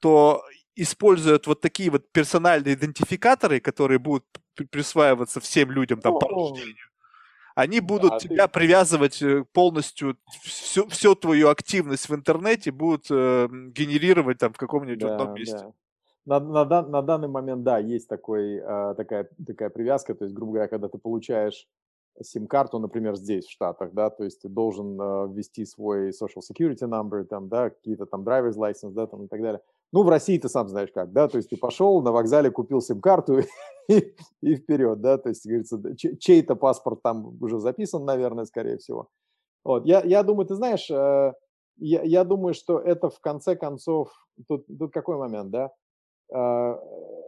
то 0.00 0.44
используют 0.76 1.46
вот 1.46 1.60
такие 1.60 1.90
вот 1.90 2.10
персональные 2.12 2.74
идентификаторы, 2.74 3.60
которые 3.60 3.98
будут 3.98 4.24
присваиваться 4.70 5.40
всем 5.40 5.70
людям 5.70 6.00
там 6.00 6.18
по 6.18 6.28
рождению, 6.28 6.88
они 7.54 7.80
будут 7.80 8.10
да, 8.12 8.18
тебя 8.18 8.48
ты... 8.48 8.52
привязывать 8.52 9.22
э, 9.22 9.44
полностью, 9.52 10.18
всю, 10.42 10.88
всю 10.88 11.14
твою 11.14 11.48
активность 11.48 12.08
в 12.08 12.14
интернете 12.14 12.72
будут 12.72 13.06
э, 13.10 13.48
генерировать 13.50 14.38
там 14.38 14.52
в 14.52 14.56
каком-нибудь 14.56 14.98
да, 14.98 15.14
одном 15.14 15.34
месте. 15.34 15.58
Да. 15.58 15.72
На, 16.26 16.40
на, 16.40 16.64
на 16.64 17.02
данный 17.02 17.28
момент, 17.28 17.64
да, 17.64 17.78
есть 17.78 18.08
такой, 18.08 18.56
э, 18.56 18.94
такая, 18.96 19.28
такая 19.46 19.68
привязка, 19.68 20.14
то 20.14 20.24
есть, 20.24 20.34
грубо 20.34 20.52
говоря, 20.52 20.68
когда 20.68 20.88
ты 20.88 20.98
получаешь 20.98 21.68
сим-карту, 22.22 22.78
например, 22.78 23.16
здесь, 23.16 23.46
в 23.46 23.50
Штатах, 23.50 23.92
да, 23.92 24.08
то 24.10 24.24
есть 24.24 24.40
ты 24.40 24.48
должен 24.48 25.00
э, 25.00 25.28
ввести 25.32 25.64
свой 25.64 26.10
social 26.10 26.40
security 26.40 26.88
number, 26.88 27.24
там, 27.24 27.48
да, 27.48 27.70
какие-то 27.70 28.06
там 28.06 28.22
driver's 28.22 28.56
license, 28.56 28.92
да, 28.92 29.06
там 29.06 29.24
и 29.24 29.28
так 29.28 29.42
далее. 29.42 29.60
Ну, 29.92 30.02
в 30.02 30.08
России 30.08 30.38
ты 30.38 30.48
сам 30.48 30.68
знаешь 30.68 30.90
как, 30.94 31.12
да, 31.12 31.28
то 31.28 31.36
есть 31.36 31.50
ты 31.50 31.56
пошел 31.56 32.00
на 32.02 32.12
вокзале, 32.12 32.50
купил 32.50 32.80
сим-карту 32.80 33.40
и, 33.88 34.14
и 34.42 34.56
вперед, 34.56 35.00
да, 35.00 35.18
то 35.18 35.28
есть, 35.28 35.46
говорится, 35.46 35.80
чей-то 35.96 36.54
паспорт 36.54 37.02
там 37.02 37.36
уже 37.42 37.58
записан, 37.58 38.04
наверное, 38.04 38.44
скорее 38.44 38.78
всего. 38.78 39.08
Вот, 39.64 39.86
я, 39.86 40.02
я 40.02 40.22
думаю, 40.22 40.46
ты 40.46 40.54
знаешь, 40.54 40.88
э, 40.90 41.32
я, 41.76 42.02
я 42.02 42.24
думаю, 42.24 42.54
что 42.54 42.78
это 42.78 43.10
в 43.10 43.18
конце 43.20 43.56
концов, 43.56 44.12
тут, 44.46 44.66
тут 44.66 44.92
какой 44.92 45.16
момент, 45.16 45.50
да, 45.50 45.72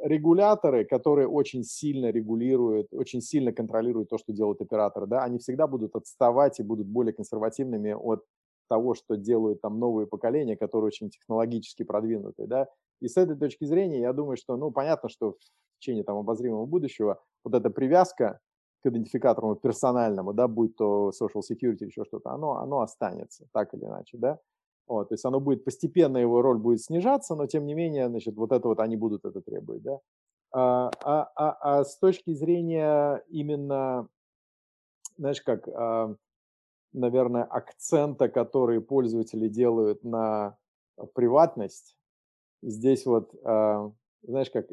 регуляторы, 0.02 0.84
которые 0.84 1.28
очень 1.28 1.62
сильно 1.64 2.10
регулируют, 2.10 2.88
очень 2.92 3.20
сильно 3.20 3.52
контролируют 3.52 4.08
то, 4.10 4.18
что 4.18 4.32
делают 4.32 4.60
операторы, 4.60 5.06
да, 5.06 5.24
они 5.24 5.38
всегда 5.38 5.66
будут 5.66 5.96
отставать 5.96 6.60
и 6.60 6.62
будут 6.62 6.86
более 6.86 7.12
консервативными 7.12 7.92
от 7.92 8.24
того, 8.68 8.94
что 8.94 9.16
делают 9.16 9.60
там 9.60 9.78
новые 9.78 10.06
поколения, 10.06 10.56
которые 10.56 10.88
очень 10.88 11.10
технологически 11.10 11.84
продвинутые, 11.84 12.46
да. 12.48 12.66
И 13.00 13.08
с 13.08 13.16
этой 13.16 13.36
точки 13.36 13.64
зрения 13.64 14.00
я 14.00 14.12
думаю, 14.12 14.36
что, 14.36 14.56
ну, 14.56 14.70
понятно, 14.70 15.08
что 15.08 15.32
в 15.32 15.36
течение 15.80 16.04
там 16.04 16.16
обозримого 16.16 16.66
будущего 16.66 17.20
вот 17.44 17.54
эта 17.54 17.70
привязка 17.70 18.40
к 18.82 18.86
идентификатору 18.88 19.54
персональному, 19.56 20.32
да, 20.32 20.48
будь 20.48 20.76
то 20.76 21.10
social 21.10 21.42
security 21.48 21.84
еще 21.86 22.04
что-то, 22.04 22.30
оно, 22.30 22.56
оно 22.58 22.80
останется 22.80 23.46
так 23.52 23.72
или 23.74 23.84
иначе, 23.84 24.18
да. 24.18 24.38
Вот, 24.86 25.08
то 25.08 25.14
есть 25.14 25.24
оно 25.24 25.40
будет 25.40 25.64
постепенно, 25.64 26.18
его 26.18 26.42
роль 26.42 26.58
будет 26.58 26.80
снижаться, 26.80 27.34
но 27.34 27.46
тем 27.46 27.66
не 27.66 27.74
менее, 27.74 28.08
значит, 28.08 28.36
вот 28.36 28.52
это 28.52 28.68
вот 28.68 28.78
они 28.78 28.96
будут 28.96 29.24
это 29.24 29.40
требовать, 29.40 29.82
да. 29.82 29.98
А, 30.52 30.90
а, 31.02 31.30
а, 31.34 31.78
а 31.80 31.84
с 31.84 31.98
точки 31.98 32.32
зрения 32.32 33.22
именно, 33.28 34.08
знаешь, 35.18 35.42
как, 35.42 35.68
а, 35.68 36.14
наверное, 36.92 37.44
акцента, 37.44 38.28
который 38.28 38.80
пользователи 38.80 39.48
делают 39.48 40.04
на 40.04 40.56
приватность, 41.14 41.96
здесь 42.62 43.06
вот, 43.06 43.34
а, 43.44 43.90
знаешь, 44.22 44.50
как, 44.50 44.70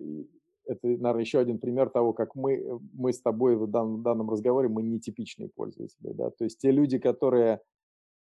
это, 0.66 0.88
наверное, 0.88 1.22
еще 1.22 1.40
один 1.40 1.58
пример 1.58 1.90
того, 1.90 2.14
как 2.14 2.36
мы, 2.36 2.80
мы 2.94 3.12
с 3.12 3.20
тобой 3.20 3.56
в 3.58 3.68
данном, 3.68 4.04
данном 4.04 4.30
разговоре, 4.30 4.70
мы 4.70 4.84
нетипичные 4.84 5.50
пользователи, 5.50 6.14
да, 6.14 6.30
то 6.30 6.44
есть 6.44 6.60
те 6.60 6.72
люди, 6.72 7.00
которые 7.00 7.62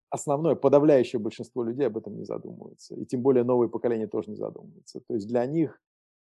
основное, 0.10 0.56
подавляющее 0.56 1.20
большинство 1.20 1.64
людей 1.64 1.88
об 1.88 1.98
этом 1.98 2.18
не 2.18 2.26
задумываются. 2.26 2.96
И 2.96 3.06
тем 3.06 3.22
более 3.22 3.44
новое 3.44 3.68
поколение 3.68 4.08
тоже 4.08 4.32
не 4.32 4.38
задумывается. 4.38 5.02
То 5.08 5.14
есть 5.14 5.28
для 5.28 5.46
них, 5.46 5.80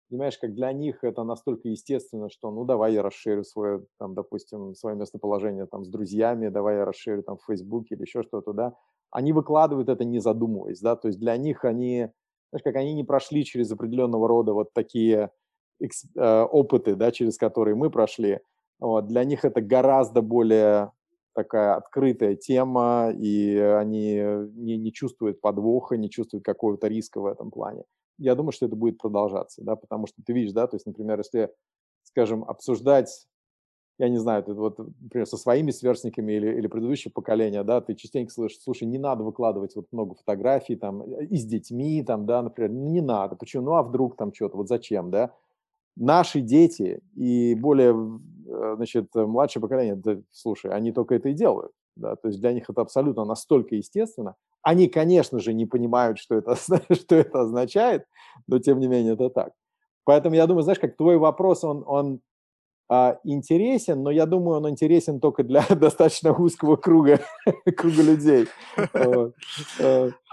понимаешь, 0.09 0.37
как 0.37 0.53
для 0.53 0.71
них 0.73 1.03
это 1.03 1.23
настолько 1.23 1.69
естественно, 1.69 2.29
что 2.29 2.51
ну 2.51 2.65
давай 2.65 2.93
я 2.93 3.03
расширю 3.03 3.43
свое, 3.43 3.85
там, 3.99 4.13
допустим, 4.15 4.75
свое 4.75 4.95
местоположение 4.95 5.65
там 5.65 5.83
с 5.85 5.89
друзьями, 5.89 6.49
давай 6.49 6.77
я 6.77 6.85
расширю 6.85 7.23
там 7.23 7.37
в 7.37 7.45
Фейсбуке 7.45 7.95
или 7.95 8.03
еще 8.03 8.23
что-то, 8.23 8.53
да. 8.53 8.75
Они 9.11 9.33
выкладывают 9.33 9.89
это 9.89 10.03
не 10.05 10.19
задумываясь, 10.19 10.79
да, 10.81 10.95
то 10.95 11.07
есть 11.07 11.19
для 11.19 11.37
них 11.37 11.65
они, 11.65 12.09
знаешь, 12.51 12.63
как 12.63 12.75
они 12.75 12.93
не 12.93 13.03
прошли 13.03 13.45
через 13.45 13.71
определенного 13.71 14.27
рода 14.27 14.53
вот 14.53 14.73
такие 14.73 15.31
э, 15.81 16.41
опыты, 16.43 16.95
да, 16.95 17.11
через 17.11 17.37
которые 17.37 17.75
мы 17.75 17.91
прошли, 17.91 18.39
вот, 18.79 19.07
для 19.07 19.23
них 19.23 19.45
это 19.45 19.61
гораздо 19.61 20.21
более 20.21 20.91
такая 21.33 21.75
открытая 21.75 22.35
тема, 22.35 23.11
и 23.11 23.57
они 23.57 24.15
не, 24.55 24.77
не 24.77 24.93
чувствуют 24.93 25.41
подвоха, 25.41 25.97
не 25.97 26.09
чувствуют 26.09 26.45
какого-то 26.45 26.87
риска 26.87 27.19
в 27.19 27.25
этом 27.25 27.51
плане. 27.51 27.83
Я 28.17 28.35
думаю, 28.35 28.51
что 28.51 28.65
это 28.65 28.75
будет 28.75 28.97
продолжаться, 28.97 29.61
да, 29.63 29.75
потому 29.75 30.07
что 30.07 30.21
ты 30.25 30.33
видишь, 30.33 30.53
да, 30.53 30.67
то 30.67 30.75
есть, 30.75 30.85
например, 30.85 31.17
если, 31.19 31.51
скажем, 32.03 32.43
обсуждать, 32.43 33.27
я 33.99 34.09
не 34.09 34.17
знаю, 34.17 34.43
ты 34.43 34.53
вот, 34.53 34.77
например, 34.77 35.27
со 35.27 35.37
своими 35.37 35.71
сверстниками 35.71 36.33
или, 36.33 36.57
или 36.57 36.67
предыдущее 36.67 37.11
поколение, 37.11 37.63
да, 37.63 37.81
ты 37.81 37.95
частенько 37.95 38.31
слышишь, 38.33 38.59
слушай, 38.61 38.85
не 38.85 38.97
надо 38.97 39.23
выкладывать 39.23 39.75
вот 39.75 39.87
много 39.91 40.15
фотографий 40.15 40.75
там 40.75 41.03
и 41.03 41.37
с 41.37 41.45
детьми, 41.45 42.03
там, 42.03 42.25
да, 42.25 42.41
например, 42.41 42.71
не 42.71 43.01
надо, 43.01 43.35
почему, 43.35 43.63
ну 43.65 43.73
а 43.73 43.83
вдруг 43.83 44.15
там 44.15 44.33
что-то, 44.33 44.57
вот 44.57 44.67
зачем, 44.67 45.11
да, 45.11 45.31
наши 45.95 46.41
дети 46.41 47.01
и 47.15 47.55
более, 47.55 47.93
э, 47.93 48.73
значит, 48.75 49.09
младшее 49.13 49.61
поколение, 49.61 49.95
да, 49.95 50.17
слушай, 50.31 50.71
они 50.71 50.91
только 50.91 51.15
это 51.15 51.29
и 51.29 51.33
делают. 51.33 51.71
Да, 51.95 52.15
то 52.15 52.27
есть 52.27 52.39
для 52.39 52.53
них 52.53 52.69
это 52.69 52.81
абсолютно 52.81 53.23
настолько 53.23 53.75
естественно. 53.75 54.35
Они, 54.63 54.87
конечно 54.87 55.39
же, 55.39 55.53
не 55.53 55.65
понимают, 55.65 56.17
что 56.17 56.35
это, 56.35 56.55
что 56.95 57.15
это 57.15 57.41
означает, 57.41 58.05
но 58.47 58.59
тем 58.59 58.79
не 58.79 58.87
менее 58.87 59.13
это 59.13 59.29
так. 59.29 59.53
Поэтому 60.05 60.35
я 60.35 60.47
думаю, 60.47 60.63
знаешь, 60.63 60.79
как 60.79 60.97
твой 60.97 61.17
вопрос, 61.17 61.63
он, 61.63 61.83
он 61.85 62.21
а, 62.89 63.19
интересен, 63.23 64.03
но 64.03 64.11
я 64.11 64.25
думаю, 64.25 64.57
он 64.57 64.69
интересен 64.69 65.19
только 65.19 65.43
для 65.43 65.65
достаточно 65.69 66.33
узкого 66.33 66.75
круга, 66.75 67.21
круга 67.77 68.01
людей. 68.01 68.47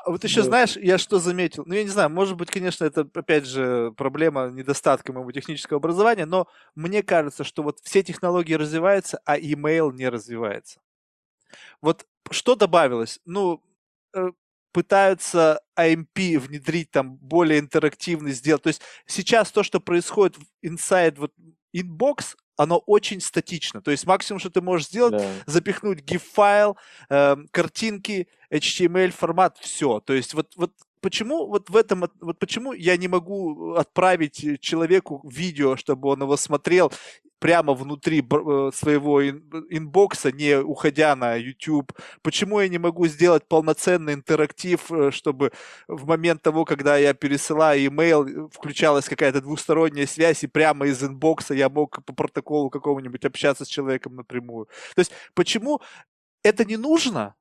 А 0.04 0.10
вот 0.10 0.24
еще, 0.24 0.42
знаешь, 0.42 0.76
я 0.76 0.98
что 0.98 1.18
заметил? 1.18 1.64
Ну, 1.66 1.74
я 1.74 1.82
не 1.82 1.90
знаю, 1.90 2.10
может 2.10 2.36
быть, 2.36 2.50
конечно, 2.50 2.84
это, 2.84 3.02
опять 3.14 3.44
же, 3.46 3.92
проблема 3.96 4.48
недостатка 4.50 5.12
моего 5.12 5.30
технического 5.32 5.78
образования, 5.78 6.24
но 6.26 6.48
мне 6.74 7.02
кажется, 7.02 7.44
что 7.44 7.62
вот 7.62 7.80
все 7.82 8.02
технологии 8.02 8.54
развиваются, 8.54 9.20
а 9.24 9.38
email 9.38 9.92
не 9.92 10.08
развивается. 10.08 10.80
Вот 11.82 12.06
что 12.30 12.54
добавилось? 12.54 13.20
Ну, 13.24 13.62
э, 14.14 14.28
пытаются 14.72 15.60
AMP 15.76 16.38
внедрить 16.38 16.90
там 16.90 17.16
более 17.16 17.58
интерактивный 17.60 18.32
сделать. 18.32 18.62
То 18.62 18.68
есть 18.68 18.82
сейчас 19.06 19.50
то, 19.50 19.62
что 19.62 19.80
происходит 19.80 20.36
inside 20.64 21.16
вот 21.18 21.32
inbox, 21.74 22.36
оно 22.60 22.78
очень 22.78 23.20
статично. 23.20 23.80
То 23.80 23.90
есть 23.90 24.06
максимум, 24.06 24.38
что 24.38 24.50
ты 24.50 24.60
можешь 24.60 24.88
сделать, 24.88 25.12
да. 25.12 25.28
запихнуть 25.46 26.00
GIF-файл, 26.00 26.76
э, 27.08 27.36
картинки, 27.50 28.28
HTML 28.52 29.10
формат, 29.12 29.56
все. 29.58 30.00
То 30.00 30.12
есть 30.12 30.34
вот, 30.34 30.52
вот 30.56 30.72
почему 31.00 31.46
вот 31.46 31.70
в 31.70 31.76
этом, 31.76 32.04
вот 32.20 32.38
почему 32.38 32.74
я 32.74 32.98
не 32.98 33.08
могу 33.08 33.72
отправить 33.74 34.60
человеку 34.60 35.22
видео, 35.24 35.76
чтобы 35.76 36.10
он 36.10 36.20
его 36.20 36.36
смотрел, 36.36 36.92
прямо 37.40 37.74
внутри 37.74 38.20
э, 38.20 38.70
своего 38.72 39.28
inbox 39.28 40.01
а, 40.01 40.30
не 40.30 40.58
уходя 40.60 41.16
на 41.16 41.34
YouTube? 41.34 41.92
Почему 42.22 42.60
я 42.60 42.68
не 42.68 42.78
могу 42.78 43.06
сделать 43.08 43.48
полноценный 43.48 44.14
интерактив, 44.14 44.92
э, 44.92 45.10
чтобы 45.10 45.50
в 45.88 46.06
момент 46.06 46.42
того, 46.42 46.64
когда 46.64 46.96
я 46.96 47.14
пересылаю 47.14 47.90
email, 47.90 48.50
включалась 48.52 49.08
какая-то 49.08 49.40
двусторонняя 49.40 50.06
связь, 50.06 50.44
и 50.44 50.46
прямо 50.46 50.86
из 50.86 51.02
inbox 51.02 51.46
а 51.46 51.54
я 51.54 51.68
мог 51.68 52.04
по 52.04 52.12
протоколу 52.12 52.70
какому-нибудь 52.70 53.24
общаться 53.24 53.64
с 53.64 53.68
человеком 53.68 54.14
напрямую? 54.14 54.66
То 54.94 55.00
есть 55.00 55.12
почему 55.34 55.80
это 56.44 56.64
не 56.64 56.76
нужно? 56.76 57.34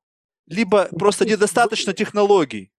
Либо 0.47 0.87
просто 0.97 1.25
недостаточно 1.25 1.93
технологий? 1.93 2.71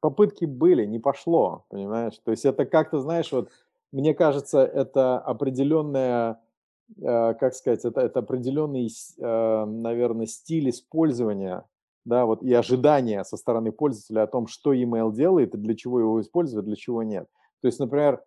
Попытки 0.00 0.44
были, 0.44 0.84
не 0.84 1.00
пошло, 1.00 1.64
понимаешь? 1.70 2.14
То 2.22 2.30
есть 2.30 2.44
это 2.44 2.66
как-то, 2.66 3.00
знаешь, 3.00 3.32
вот 3.32 3.50
мне 3.92 4.14
кажется, 4.14 4.60
это 4.60 5.18
определенная, 5.18 6.38
как 6.94 7.54
сказать, 7.54 7.84
это, 7.84 8.00
это 8.00 8.20
определенный, 8.20 8.88
э, 8.88 9.64
наверное, 9.64 10.26
стиль 10.26 10.70
использования, 10.70 11.64
да, 12.04 12.26
вот 12.26 12.42
и 12.42 12.52
ожидания 12.52 13.24
со 13.24 13.36
стороны 13.36 13.72
пользователя 13.72 14.22
о 14.22 14.26
том, 14.28 14.46
что 14.46 14.72
email 14.72 15.12
делает 15.12 15.54
и 15.54 15.58
для 15.58 15.74
чего 15.74 16.00
его 16.00 16.20
используют, 16.20 16.66
для 16.66 16.76
чего 16.76 17.02
нет. 17.02 17.26
То 17.60 17.66
есть, 17.68 17.80
например, 17.80 18.22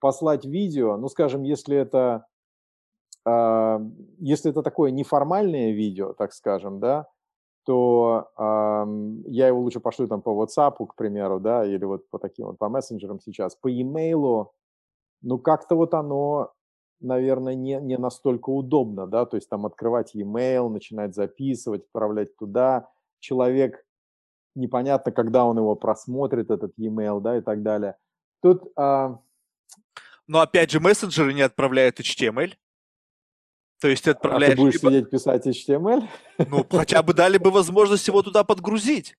послать 0.00 0.44
видео, 0.44 0.96
ну, 0.96 1.08
скажем, 1.08 1.42
если 1.42 1.76
это, 1.76 2.26
э, 3.26 3.78
если 4.18 4.50
это 4.50 4.62
такое 4.62 4.90
неформальное 4.90 5.72
видео, 5.72 6.14
так 6.14 6.32
скажем, 6.32 6.80
да, 6.80 7.08
то 7.64 8.30
э, 8.38 8.86
я 9.26 9.48
его 9.48 9.60
лучше 9.60 9.80
пошлю 9.80 10.08
там 10.08 10.22
по 10.22 10.30
WhatsApp, 10.30 10.86
к 10.86 10.94
примеру, 10.94 11.38
да, 11.38 11.66
или 11.66 11.84
вот 11.84 12.08
по 12.08 12.18
таким 12.18 12.46
вот, 12.46 12.58
по 12.58 12.70
мессенджерам 12.70 13.20
сейчас. 13.20 13.54
По 13.56 13.68
e-mail, 13.68 14.46
ну, 15.20 15.38
как-то 15.38 15.76
вот 15.76 15.92
оно, 15.92 16.52
наверное, 17.00 17.54
не, 17.54 17.80
не 17.80 17.96
настолько 17.96 18.50
удобно, 18.50 19.06
да, 19.06 19.26
то 19.26 19.36
есть 19.36 19.48
там 19.48 19.66
открывать 19.66 20.14
e-mail, 20.14 20.68
начинать 20.68 21.14
записывать, 21.14 21.84
отправлять 21.84 22.36
туда. 22.36 22.88
Человек, 23.20 23.84
непонятно, 24.54 25.12
когда 25.12 25.44
он 25.44 25.58
его 25.58 25.74
просмотрит, 25.76 26.50
этот 26.50 26.72
e-mail, 26.76 27.20
да, 27.20 27.38
и 27.38 27.40
так 27.40 27.62
далее. 27.62 27.96
Тут... 28.42 28.72
А... 28.76 29.18
Но 30.26 30.40
опять 30.40 30.70
же, 30.70 30.80
мессенджеры 30.80 31.32
не 31.32 31.42
отправляют 31.42 32.00
HTML. 32.00 32.54
То 33.80 33.88
есть 33.88 34.04
ты 34.04 34.10
отправляешь... 34.10 34.54
А 34.54 34.56
ты 34.56 34.62
будешь 34.62 34.74
либо... 34.74 34.90
сидеть 34.90 35.10
писать 35.10 35.46
HTML? 35.46 36.08
Ну, 36.38 36.66
хотя 36.70 37.02
бы 37.02 37.14
дали 37.14 37.38
бы 37.38 37.50
возможность 37.50 38.06
его 38.08 38.22
туда 38.22 38.44
подгрузить. 38.44 39.16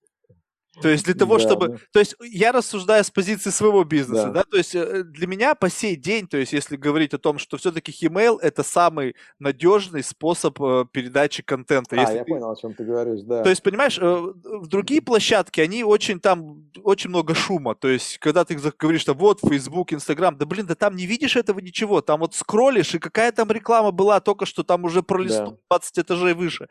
То 0.82 0.88
есть 0.88 1.06
для 1.06 1.14
того, 1.14 1.38
да, 1.38 1.44
чтобы... 1.44 1.68
Да. 1.70 1.78
То 1.92 2.00
есть 2.00 2.16
я 2.22 2.52
рассуждаю 2.52 3.04
с 3.04 3.10
позиции 3.10 3.50
своего 3.50 3.84
бизнеса, 3.84 4.28
да. 4.28 4.32
да, 4.32 4.44
то 4.44 4.58
есть 4.58 4.76
э, 4.76 5.04
для 5.04 5.28
меня 5.28 5.56
по 5.56 5.70
сей 5.70 5.96
день, 5.96 6.28
то 6.28 6.38
есть 6.38 6.54
если 6.54 6.76
говорить 6.78 7.14
о 7.14 7.18
том, 7.18 7.40
что 7.40 7.58
все-таки 7.58 7.92
email 8.06 8.38
это 8.40 8.64
самый 8.64 9.16
надежный 9.40 10.04
способ 10.04 10.62
э, 10.62 10.86
передачи 10.92 11.44
контента. 11.44 11.96
А, 11.96 12.02
если 12.02 12.18
я 12.18 12.24
ты... 12.24 12.30
понял, 12.30 12.52
о 12.52 12.56
чем 12.56 12.74
ты 12.74 12.84
говоришь, 12.84 13.22
да. 13.24 13.44
То 13.44 13.50
есть, 13.50 13.64
понимаешь, 13.64 13.98
э, 14.00 14.04
в 14.04 14.68
другие 14.68 15.02
площадки, 15.02 15.60
они 15.60 15.84
очень 15.84 16.20
там, 16.20 16.70
очень 16.84 17.10
много 17.10 17.34
шума, 17.34 17.76
то 17.76 17.88
есть 17.88 18.20
когда 18.20 18.46
ты 18.46 18.56
говоришь, 18.56 19.02
что 19.02 19.14
вот 19.14 19.40
Facebook, 19.42 19.92
Instagram, 19.92 20.38
да 20.38 20.46
блин, 20.46 20.66
да 20.66 20.76
там 20.76 20.96
не 20.96 21.06
видишь 21.06 21.36
этого 21.36 21.60
ничего, 21.60 22.02
там 22.02 22.20
вот 22.20 22.36
скроллишь, 22.36 22.94
и 22.94 23.00
какая 23.00 23.32
там 23.32 23.52
реклама 23.52 23.92
была 23.92 24.20
только 24.20 24.46
что 24.46 24.64
там 24.64 24.86
уже 24.86 25.04
пролистнул 25.04 25.60
да. 25.70 25.78
20 25.78 26.00
этажей 26.00 26.34
выше. 26.34 26.70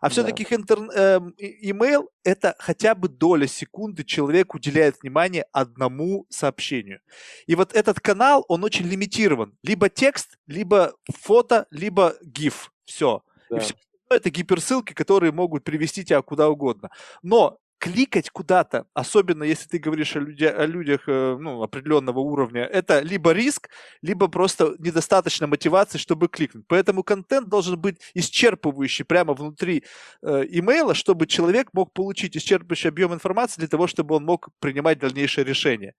А 0.00 0.08
все-таки 0.08 0.46
да. 0.48 0.56
интер... 0.56 0.78
э, 0.94 1.18
email 1.64 2.06
это 2.24 2.54
хотя 2.58 2.94
бы 2.94 3.08
доля 3.08 3.46
секунды 3.46 4.04
человек 4.04 4.54
уделяет 4.54 4.96
внимание 5.02 5.46
одному 5.52 6.26
сообщению. 6.28 7.00
И 7.46 7.54
вот 7.54 7.74
этот 7.74 8.00
канал, 8.00 8.44
он 8.48 8.64
очень 8.64 8.86
лимитирован. 8.86 9.56
Либо 9.62 9.88
текст, 9.88 10.38
либо 10.46 10.94
фото, 11.12 11.66
либо 11.70 12.14
GIF. 12.24 12.68
Все. 12.84 13.22
Да. 13.50 13.56
И 13.56 13.60
все 13.60 13.74
это 14.10 14.30
гиперссылки, 14.30 14.92
которые 14.92 15.32
могут 15.32 15.64
привести 15.64 16.04
тебя 16.04 16.22
куда 16.22 16.48
угодно. 16.48 16.90
Но 17.22 17.58
кликать 17.82 18.30
куда-то, 18.30 18.86
особенно 18.94 19.42
если 19.42 19.68
ты 19.68 19.78
говоришь 19.78 20.14
о, 20.14 20.20
люди, 20.20 20.44
о 20.44 20.66
людях 20.66 21.00
э, 21.08 21.36
ну, 21.36 21.64
определенного 21.64 22.20
уровня, 22.20 22.62
это 22.62 23.00
либо 23.00 23.32
риск, 23.32 23.70
либо 24.02 24.28
просто 24.28 24.76
недостаточно 24.78 25.48
мотивации, 25.48 25.98
чтобы 25.98 26.28
кликнуть. 26.28 26.64
Поэтому 26.68 27.02
контент 27.02 27.48
должен 27.48 27.76
быть 27.76 27.96
исчерпывающий 28.14 29.04
прямо 29.04 29.34
внутри 29.34 29.82
э, 30.22 30.44
имейла, 30.50 30.94
чтобы 30.94 31.26
человек 31.26 31.70
мог 31.72 31.92
получить 31.92 32.36
исчерпывающий 32.36 32.88
объем 32.88 33.14
информации 33.14 33.58
для 33.58 33.68
того, 33.68 33.88
чтобы 33.88 34.14
он 34.14 34.24
мог 34.24 34.50
принимать 34.60 35.00
дальнейшее 35.00 35.44
решение. 35.44 35.94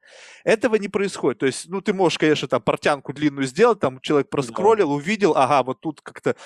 Этого 0.45 0.75
не 0.75 0.87
происходит. 0.87 1.39
То 1.39 1.47
есть, 1.47 1.67
ну, 1.67 1.81
ты 1.81 1.93
можешь, 1.93 2.17
конечно, 2.17 2.47
там 2.47 2.61
портянку 2.61 3.11
длинную 3.11 3.45
сделать, 3.45 3.81
там 3.81 3.99
человек 3.99 4.29
проскроллил, 4.29 4.87
да. 4.87 4.93
увидел, 4.93 5.33
ага, 5.35 5.63
вот 5.63 5.81
тут 5.81 5.99
как-то 5.99 6.37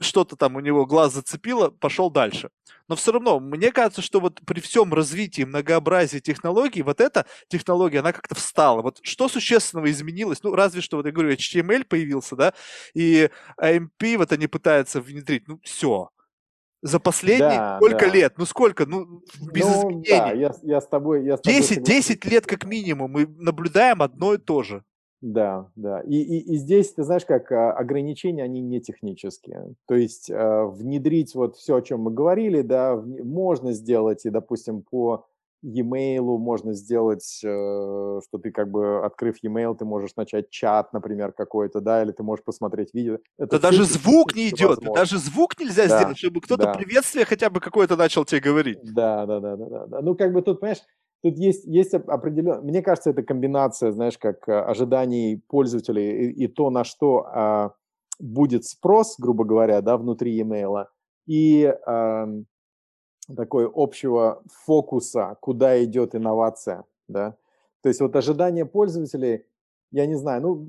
что-то 0.00 0.36
там 0.36 0.56
у 0.56 0.60
него 0.60 0.86
глаз 0.86 1.12
зацепило, 1.12 1.68
пошел 1.68 2.08
дальше. 2.10 2.48
Но 2.88 2.96
все 2.96 3.12
равно, 3.12 3.40
мне 3.40 3.72
кажется, 3.72 4.02
что 4.02 4.20
вот 4.20 4.40
при 4.54 4.60
всем 4.60 4.94
развитии 4.94 5.42
многообразии 5.42 6.20
технологий, 6.20 6.82
вот 6.82 7.00
эта 7.00 7.26
технология, 7.48 7.98
она 7.98 8.12
как-то 8.12 8.36
встала. 8.36 8.82
Вот 8.82 9.00
что 9.02 9.28
существенного 9.28 9.90
изменилось? 9.90 10.42
Ну, 10.44 10.54
разве 10.54 10.80
что, 10.80 10.96
вот 10.96 11.06
я 11.06 11.12
говорю, 11.12 11.32
HTML 11.32 11.84
появился, 11.84 12.36
да, 12.36 12.54
и 12.94 13.30
AMP 13.60 14.16
вот 14.16 14.30
они 14.30 14.46
пытаются 14.46 15.00
внедрить. 15.00 15.48
Ну, 15.48 15.58
все. 15.64 16.10
За 16.82 17.00
последние 17.00 17.48
да, 17.48 17.78
сколько 17.78 18.06
да. 18.06 18.12
лет? 18.12 18.34
Ну, 18.36 18.46
сколько? 18.46 18.86
Ну, 18.86 19.24
без 19.40 19.64
ну, 19.64 19.80
изменений. 19.80 20.06
Да, 20.08 20.30
я, 20.32 20.54
я 20.62 20.80
с 20.80 20.86
тобой... 20.86 21.24
Я 21.24 21.36
с 21.36 21.40
10, 21.40 21.68
тобой 21.76 21.84
10 21.84 22.24
лет 22.26 22.46
как 22.46 22.64
минимум 22.64 23.10
мы 23.10 23.26
наблюдаем 23.26 24.02
одно 24.02 24.34
и 24.34 24.38
то 24.38 24.62
же. 24.62 24.84
Да, 25.24 25.70
да. 25.74 26.00
И, 26.00 26.16
и, 26.16 26.52
и 26.52 26.56
здесь, 26.58 26.92
ты 26.92 27.02
знаешь, 27.02 27.24
как 27.24 27.50
а, 27.50 27.72
ограничения, 27.72 28.42
они 28.42 28.60
не 28.60 28.82
технические. 28.82 29.74
То 29.86 29.94
есть 29.94 30.28
э, 30.28 30.64
внедрить 30.66 31.34
вот 31.34 31.56
все, 31.56 31.76
о 31.76 31.80
чем 31.80 32.02
мы 32.02 32.10
говорили, 32.10 32.60
да, 32.60 32.94
можно 32.96 33.72
сделать, 33.72 34.26
и, 34.26 34.30
допустим, 34.30 34.82
по 34.82 35.24
e-mail 35.62 36.36
можно 36.36 36.74
сделать, 36.74 37.40
э, 37.42 37.48
что 37.48 38.38
ты 38.38 38.50
как 38.50 38.70
бы, 38.70 39.02
открыв 39.02 39.36
e-mail, 39.42 39.74
ты 39.74 39.86
можешь 39.86 40.14
начать 40.14 40.50
чат, 40.50 40.92
например, 40.92 41.32
какой-то, 41.32 41.80
да, 41.80 42.02
или 42.02 42.12
ты 42.12 42.22
можешь 42.22 42.44
посмотреть 42.44 42.92
видео. 42.92 43.16
Это 43.38 43.58
да 43.58 43.70
даже 43.70 43.84
звук 43.84 44.34
не 44.34 44.50
идет, 44.50 44.76
возможно. 44.76 44.94
даже 44.94 45.16
звук 45.16 45.58
нельзя 45.58 45.88
да, 45.88 46.00
сделать, 46.00 46.18
чтобы 46.18 46.42
кто-то 46.42 46.64
да. 46.64 46.74
приветствие 46.74 47.24
хотя 47.24 47.48
бы 47.48 47.60
какое-то 47.60 47.96
начал 47.96 48.26
тебе 48.26 48.42
говорить. 48.42 48.78
Да, 48.82 49.24
да, 49.24 49.40
да, 49.40 49.56
да, 49.56 49.86
да. 49.86 50.00
Ну, 50.02 50.14
как 50.14 50.34
бы 50.34 50.42
тут, 50.42 50.60
понимаешь, 50.60 50.82
Тут 51.24 51.38
есть, 51.38 51.64
есть 51.64 51.94
определенно... 51.94 52.60
Мне 52.60 52.82
кажется, 52.82 53.08
это 53.08 53.22
комбинация, 53.22 53.92
знаешь, 53.92 54.18
как 54.18 54.46
э, 54.46 54.52
ожиданий 54.60 55.42
пользователей 55.48 56.26
и, 56.26 56.44
и 56.44 56.48
то, 56.48 56.68
на 56.68 56.84
что 56.84 57.24
а, 57.26 57.74
будет 58.20 58.66
спрос, 58.66 59.14
грубо 59.18 59.44
говоря, 59.44 59.80
да, 59.80 59.96
внутри 59.96 60.36
e-mail, 60.36 60.84
и 61.26 61.64
а, 61.86 62.28
такой 63.34 63.70
общего 63.74 64.42
фокуса, 64.66 65.38
куда 65.40 65.82
идет 65.82 66.14
инновация, 66.14 66.84
да. 67.08 67.38
То 67.80 67.88
есть 67.88 68.02
вот 68.02 68.14
ожидания 68.16 68.66
пользователей, 68.66 69.46
я 69.94 70.06
не 70.06 70.16
знаю, 70.16 70.42
ну, 70.42 70.66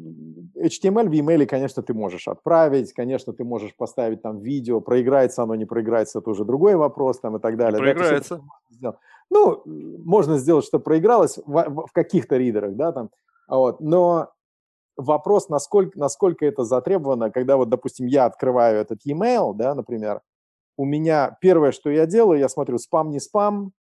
HTML 0.56 1.10
в 1.10 1.12
e-mail, 1.12 1.48
конечно, 1.48 1.82
ты 1.82 1.96
можешь 1.96 2.28
отправить, 2.28 2.94
конечно, 2.94 3.34
ты 3.34 3.44
можешь 3.44 3.76
поставить 3.76 4.22
там 4.22 4.38
видео, 4.40 4.82
проиграется 4.82 5.42
оно, 5.42 5.56
не 5.56 5.66
проиграется, 5.66 6.20
это 6.20 6.30
уже 6.30 6.46
другой 6.46 6.76
вопрос 6.76 7.20
там 7.20 7.36
и 7.38 7.40
так 7.40 7.58
далее. 7.58 7.80
Проиграется. 7.80 8.42
Да, 8.80 8.98
ну, 9.32 9.64
можно 9.66 10.38
сделать, 10.38 10.64
что 10.64 10.80
проигралось 10.80 11.40
в, 11.44 11.88
в 11.88 11.92
каких-то 11.92 12.38
ридерах, 12.38 12.76
да, 12.76 12.92
там, 12.92 13.10
вот, 13.48 13.82
но 13.82 14.30
вопрос, 14.96 15.50
насколько, 15.50 15.98
насколько 15.98 16.46
это 16.46 16.64
затребовано, 16.64 17.32
когда 17.32 17.58
вот, 17.58 17.70
допустим, 17.70 18.06
я 18.06 18.26
открываю 18.26 18.80
этот 18.80 19.00
e-mail, 19.06 19.56
да, 19.56 19.74
например, 19.74 20.22
у 20.78 20.86
меня 20.86 21.36
первое, 21.42 21.72
что 21.72 21.90
я 21.90 22.06
делаю, 22.06 22.38
я 22.38 22.48
смотрю, 22.48 22.78
спам, 22.78 23.10
не 23.10 23.20
спам, 23.20 23.72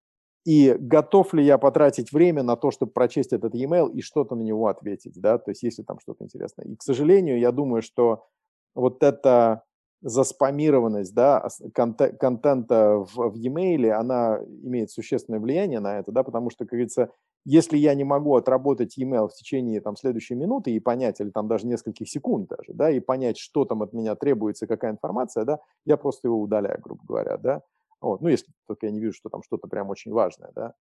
и 0.45 0.76
готов 0.80 1.34
ли 1.34 1.43
я 1.43 1.57
потратить 1.57 2.11
время 2.13 2.43
на 2.43 2.55
то, 2.55 2.72
чтобы 2.72 2.91
прочесть 2.91 3.34
этот 3.34 3.55
e-mail 3.55 3.91
и 3.91 4.01
что-то 4.01 4.35
на 4.35 4.43
него 4.43 4.67
ответить, 4.67 5.19
да, 5.19 5.39
то 5.39 5.51
есть 5.51 5.63
если 5.63 5.81
там 5.84 5.99
что-то 5.99 6.23
интересное. 6.23 6.65
И, 6.65 6.76
к 6.76 6.84
сожалению, 6.84 7.39
я 7.39 7.51
думаю, 7.51 7.81
что 7.81 8.26
вот 8.76 9.03
это 9.03 9.63
заспамированность 10.01 11.15
да, 11.15 11.47
контента 11.73 12.97
в, 12.97 13.31
в 13.31 13.35
e-mail, 13.35 13.89
она 13.89 14.39
имеет 14.63 14.91
существенное 14.91 15.39
влияние 15.39 15.80
на 15.80 15.97
это, 15.97 16.11
да, 16.11 16.23
потому 16.23 16.51
что, 16.51 16.65
как 16.65 16.72
говорится, 16.73 17.09
если 17.43 17.77
я 17.77 17.95
не 17.95 18.03
могу 18.03 18.35
отработать 18.35 18.97
e-mail 18.97 19.27
в 19.30 19.34
течение 19.34 19.81
там, 19.81 19.95
следующей 19.95 20.35
минуты 20.35 20.72
и 20.72 20.80
понять, 20.80 21.22
или 21.22 21.30
там 21.31 21.47
даже 21.47 21.65
нескольких 21.65 22.07
секунд 22.07 22.49
даже, 22.49 22.73
да, 22.73 22.91
и 22.91 22.99
понять, 22.99 23.38
что 23.39 23.65
там 23.65 23.81
от 23.81 23.93
меня 23.93 24.15
требуется, 24.15 24.67
какая 24.67 24.91
информация, 24.91 25.43
да, 25.43 25.59
я 25.85 25.97
просто 25.97 26.27
его 26.27 26.39
удаляю, 26.39 26.80
грубо 26.81 27.01
говоря, 27.07 27.38
да. 27.38 27.61
Вот. 28.06 28.22
Ну, 28.22 28.30
если 28.30 28.45
только 28.68 28.86
я 28.86 28.91
не 28.91 28.99
вижу, 28.99 29.14
что 29.14 29.30
там 29.30 29.41
что-то 29.41 29.68
прям 29.68 29.90
очень 29.90 30.11
важное, 30.11 30.52
да. 30.56 30.76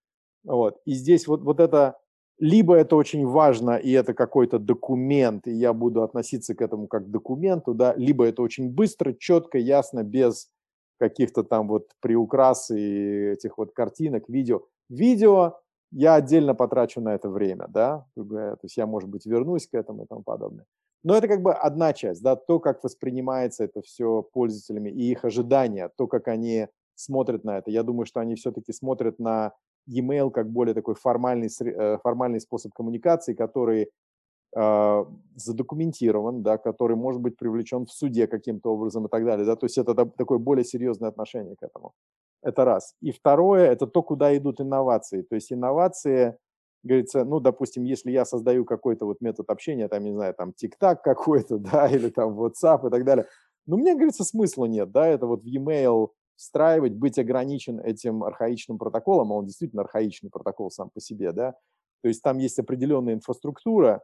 Вот. 0.45 0.79
И 0.85 0.93
здесь 0.93 1.27
вот, 1.27 1.43
вот 1.43 1.59
это 1.59 1.97
либо 2.39 2.75
это 2.75 2.97
очень 2.97 3.27
важно, 3.27 3.77
и 3.77 3.93
это 3.93 4.13
какой-то 4.13 4.59
документ, 4.59 5.47
и 5.47 5.53
я 5.53 5.73
буду 5.73 6.03
относиться 6.03 6.55
к 6.55 6.61
этому 6.61 6.87
как 6.87 7.07
к 7.07 7.11
документу, 7.11 7.73
да, 7.73 7.95
либо 7.97 8.27
это 8.27 8.43
очень 8.43 8.71
быстро, 8.71 9.15
четко, 9.15 9.57
ясно, 9.57 10.03
без 10.03 10.51
каких-то 10.99 11.45
там 11.45 11.69
вот 11.69 11.93
приукрас 12.01 12.71
и 12.71 13.31
этих 13.33 13.57
вот 13.57 13.73
картинок, 13.73 14.29
видео. 14.29 14.61
Видео 14.91 15.61
я 15.93 16.17
отдельно 16.17 16.55
потрачу 16.55 17.01
на 17.01 17.15
это 17.15 17.31
время, 17.31 17.69
да, 17.69 18.07
то 18.17 18.59
есть 18.63 18.77
я, 18.77 18.87
может 18.87 19.09
быть, 19.09 19.25
вернусь 19.25 19.67
к 19.67 19.75
этому 19.75 20.05
и 20.05 20.07
тому 20.07 20.23
подобное. 20.23 20.67
Но 21.05 21.17
это 21.17 21.27
как 21.27 21.41
бы 21.41 21.55
одна 21.55 21.95
часть, 21.95 22.23
да, 22.23 22.37
то, 22.37 22.59
как 22.61 22.85
воспринимается 22.85 23.65
это 23.65 23.81
все 23.81 24.23
пользователями 24.23 24.91
и 24.91 25.11
их 25.11 25.25
ожидания, 25.25 25.91
то, 25.97 26.07
как 26.07 26.29
они 26.29 26.69
смотрят 26.95 27.45
на 27.45 27.59
это. 27.59 27.71
Я 27.71 27.83
думаю, 27.83 28.07
что 28.07 28.21
они 28.21 28.35
все-таки 28.35 28.73
смотрят 28.73 29.19
на 29.19 29.53
e-mail 29.87 30.31
как 30.31 30.51
более 30.51 30.75
такой 30.75 30.95
формальный, 30.95 31.49
э, 31.61 31.99
формальный 32.03 32.41
способ 32.41 32.73
коммуникации, 32.73 33.35
который 33.35 33.91
э, 34.57 35.05
задокументирован, 35.37 36.43
да, 36.43 36.59
который 36.59 36.97
может 36.97 37.21
быть 37.21 37.37
привлечен 37.37 37.87
в 37.87 37.93
суде 37.93 38.27
каким-то 38.27 38.73
образом 38.73 39.07
и 39.07 39.09
так 39.09 39.25
далее. 39.25 39.45
Да? 39.45 39.57
То 39.57 39.67
есть 39.67 39.79
это 39.79 39.95
такое 39.95 40.39
более 40.39 40.65
серьезное 40.65 41.09
отношение 41.09 41.57
к 41.57 41.63
этому. 41.63 41.93
Это 42.43 42.65
раз. 42.65 42.95
И 43.01 43.11
второе– 43.11 43.71
это 43.73 43.87
то, 43.87 44.03
куда 44.03 44.37
идут 44.37 44.61
инновации. 44.61 45.23
То 45.23 45.35
есть 45.35 45.53
инновации, 45.53 46.37
говорится, 46.85 47.25
ну, 47.25 47.41
допустим, 47.41 47.85
если 47.85 48.11
я 48.11 48.25
создаю 48.25 48.65
какой-то 48.65 49.07
вот 49.07 49.21
метод 49.21 49.49
общения, 49.49 49.89
там, 49.89 50.05
не 50.05 50.13
знаю, 50.13 50.35
там, 50.35 50.51
TikTok 50.51 50.99
какой-то, 51.03 51.59
да, 51.73 51.89
или 51.89 52.11
там 52.11 52.39
WhatsApp 52.39 52.87
и 52.87 52.91
так 52.91 53.05
далее, 53.05 53.27
ну, 53.67 53.79
мне, 53.79 53.95
говорится, 53.95 54.25
смысла 54.25 54.67
нет, 54.67 54.93
да, 54.93 55.07
это 55.07 55.27
вот 55.27 55.43
в 55.43 55.47
e-mail 55.47 56.11
встраивать, 56.37 56.95
быть 56.95 57.19
ограничен 57.19 57.81
этим 57.81 58.25
архаичным 58.25 58.79
протоколом, 58.79 59.33
а 59.33 59.37
он 59.37 59.47
действительно 59.47 59.83
архаичный 59.83 60.31
протокол 60.31 60.71
сам 60.71 60.91
по 60.91 61.01
себе, 61.01 61.33
да, 61.33 61.55
то 62.03 62.09
есть 62.09 62.23
там 62.23 62.39
есть 62.39 62.59
определенная 62.59 63.15
инфраструктура, 63.15 64.03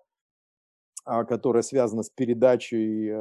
а, 1.05 1.24
которая 1.24 1.62
связана 1.62 2.02
с 2.02 2.11
передачей 2.11 3.09
э, 3.09 3.12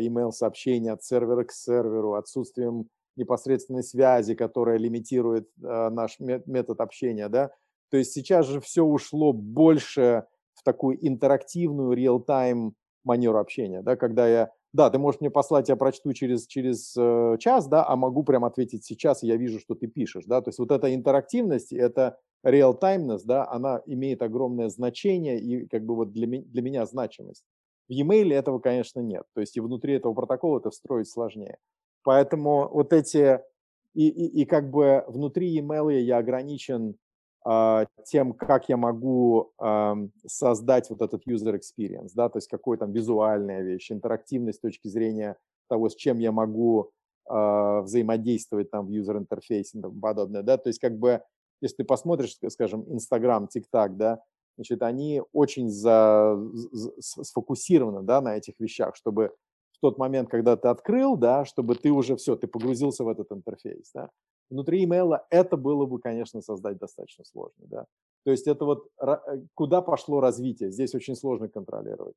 email-сообщений 0.00 0.90
от 0.90 1.02
сервера 1.02 1.44
к 1.44 1.52
серверу, 1.52 2.14
отсутствием 2.14 2.88
непосредственной 3.16 3.82
связи, 3.82 4.34
которая 4.34 4.78
лимитирует 4.78 5.48
э, 5.62 5.88
наш 5.90 6.18
метод 6.20 6.80
общения, 6.80 7.28
да. 7.28 7.50
То 7.90 7.96
есть 7.96 8.12
сейчас 8.12 8.46
же 8.46 8.60
все 8.60 8.84
ушло 8.84 9.32
больше 9.32 10.24
в 10.54 10.62
такую 10.62 11.04
интерактивную 11.06 11.96
real-time 11.96 12.72
манеру 13.04 13.38
общения, 13.38 13.82
да, 13.82 13.96
когда 13.96 14.28
я, 14.28 14.50
да, 14.78 14.90
ты 14.90 14.98
можешь 14.98 15.20
мне 15.20 15.28
послать, 15.28 15.68
я 15.68 15.74
прочту 15.74 16.12
через, 16.12 16.46
через 16.46 16.94
э, 16.96 17.36
час, 17.40 17.66
да, 17.66 17.84
а 17.84 17.96
могу 17.96 18.22
прям 18.22 18.44
ответить 18.44 18.84
сейчас, 18.84 19.24
я 19.24 19.36
вижу, 19.36 19.58
что 19.58 19.74
ты 19.74 19.88
пишешь, 19.88 20.24
да, 20.24 20.40
то 20.40 20.50
есть 20.50 20.60
вот 20.60 20.70
эта 20.70 20.94
интерактивность, 20.94 21.72
это 21.72 22.16
real-timeness, 22.46 23.22
да, 23.24 23.50
она 23.50 23.82
имеет 23.86 24.22
огромное 24.22 24.68
значение 24.68 25.40
и 25.40 25.66
как 25.66 25.84
бы 25.84 25.96
вот 25.96 26.12
для, 26.12 26.28
для 26.28 26.62
меня 26.62 26.86
значимость. 26.86 27.42
В 27.88 27.92
e-mail 27.92 28.32
этого, 28.32 28.60
конечно, 28.60 29.00
нет, 29.00 29.24
то 29.34 29.40
есть 29.40 29.56
и 29.56 29.60
внутри 29.60 29.94
этого 29.94 30.14
протокола 30.14 30.60
это 30.60 30.70
встроить 30.70 31.10
сложнее. 31.10 31.58
Поэтому 32.04 32.68
вот 32.68 32.92
эти, 32.92 33.40
и, 33.94 34.06
и, 34.06 34.42
и 34.42 34.44
как 34.44 34.70
бы 34.70 35.04
внутри 35.08 35.58
e-mail 35.58 35.90
я 35.90 36.18
ограничен 36.18 36.94
тем, 38.04 38.34
как 38.34 38.68
я 38.68 38.76
могу 38.76 39.52
создать 40.26 40.90
вот 40.90 41.02
этот 41.02 41.26
user 41.26 41.58
experience, 41.58 42.10
да, 42.14 42.28
то 42.28 42.38
есть 42.38 42.48
какой 42.48 42.76
там 42.76 42.92
визуальная 42.92 43.62
вещь, 43.62 43.90
интерактивность 43.90 44.58
с 44.58 44.60
точки 44.60 44.88
зрения 44.88 45.36
того, 45.68 45.88
с 45.88 45.94
чем 45.94 46.18
я 46.18 46.32
могу 46.32 46.90
э, 47.30 47.80
взаимодействовать 47.82 48.70
там 48.70 48.86
в 48.86 48.90
user 48.90 49.18
интерфейсе 49.18 49.78
и 49.78 49.82
тому 49.82 50.00
подобное, 50.00 50.42
да, 50.42 50.56
то 50.56 50.68
есть 50.68 50.80
как 50.80 50.98
бы, 50.98 51.22
если 51.60 51.76
ты 51.76 51.84
посмотришь, 51.84 52.36
скажем, 52.48 52.82
Instagram, 52.82 53.48
TikTok, 53.54 53.90
да, 53.90 54.22
значит, 54.56 54.82
они 54.82 55.22
очень 55.32 55.68
за, 55.70 56.36
за, 56.52 56.92
сфокусированы, 57.00 58.02
да, 58.02 58.20
на 58.20 58.36
этих 58.36 58.58
вещах, 58.58 58.96
чтобы 58.96 59.32
тот 59.80 59.98
момент, 59.98 60.28
когда 60.28 60.56
ты 60.56 60.68
открыл, 60.68 61.16
да, 61.16 61.44
чтобы 61.44 61.74
ты 61.74 61.90
уже 61.90 62.16
все, 62.16 62.36
ты 62.36 62.46
погрузился 62.46 63.04
в 63.04 63.08
этот 63.08 63.30
интерфейс, 63.32 63.90
да. 63.94 64.10
Внутри 64.50 64.84
имейла 64.84 65.26
это 65.30 65.56
было 65.56 65.86
бы, 65.86 66.00
конечно, 66.00 66.40
создать 66.40 66.78
достаточно 66.78 67.24
сложно, 67.24 67.66
да. 67.66 67.86
То 68.24 68.30
есть 68.30 68.46
это 68.46 68.64
вот 68.64 68.88
э, 69.00 69.16
куда 69.54 69.82
пошло 69.82 70.20
развитие, 70.20 70.70
здесь 70.70 70.94
очень 70.94 71.14
сложно 71.14 71.48
контролировать. 71.48 72.16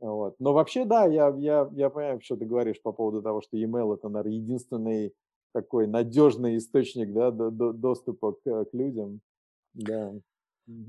Вот. 0.00 0.34
Но 0.38 0.54
вообще, 0.54 0.84
да, 0.84 1.04
я, 1.04 1.28
я, 1.36 1.68
я 1.72 1.90
понимаю, 1.90 2.20
что 2.22 2.36
ты 2.36 2.46
говоришь 2.46 2.80
по 2.82 2.92
поводу 2.92 3.22
того, 3.22 3.42
что 3.42 3.56
email 3.56 3.94
это, 3.94 4.08
наверное, 4.08 4.38
единственный 4.38 5.14
такой 5.52 5.86
надежный 5.86 6.56
источник 6.56 7.12
да, 7.12 7.30
до, 7.30 7.50
до, 7.50 7.72
доступа 7.72 8.32
к, 8.32 8.64
к 8.64 8.68
людям. 8.72 9.20
Да. 9.74 10.14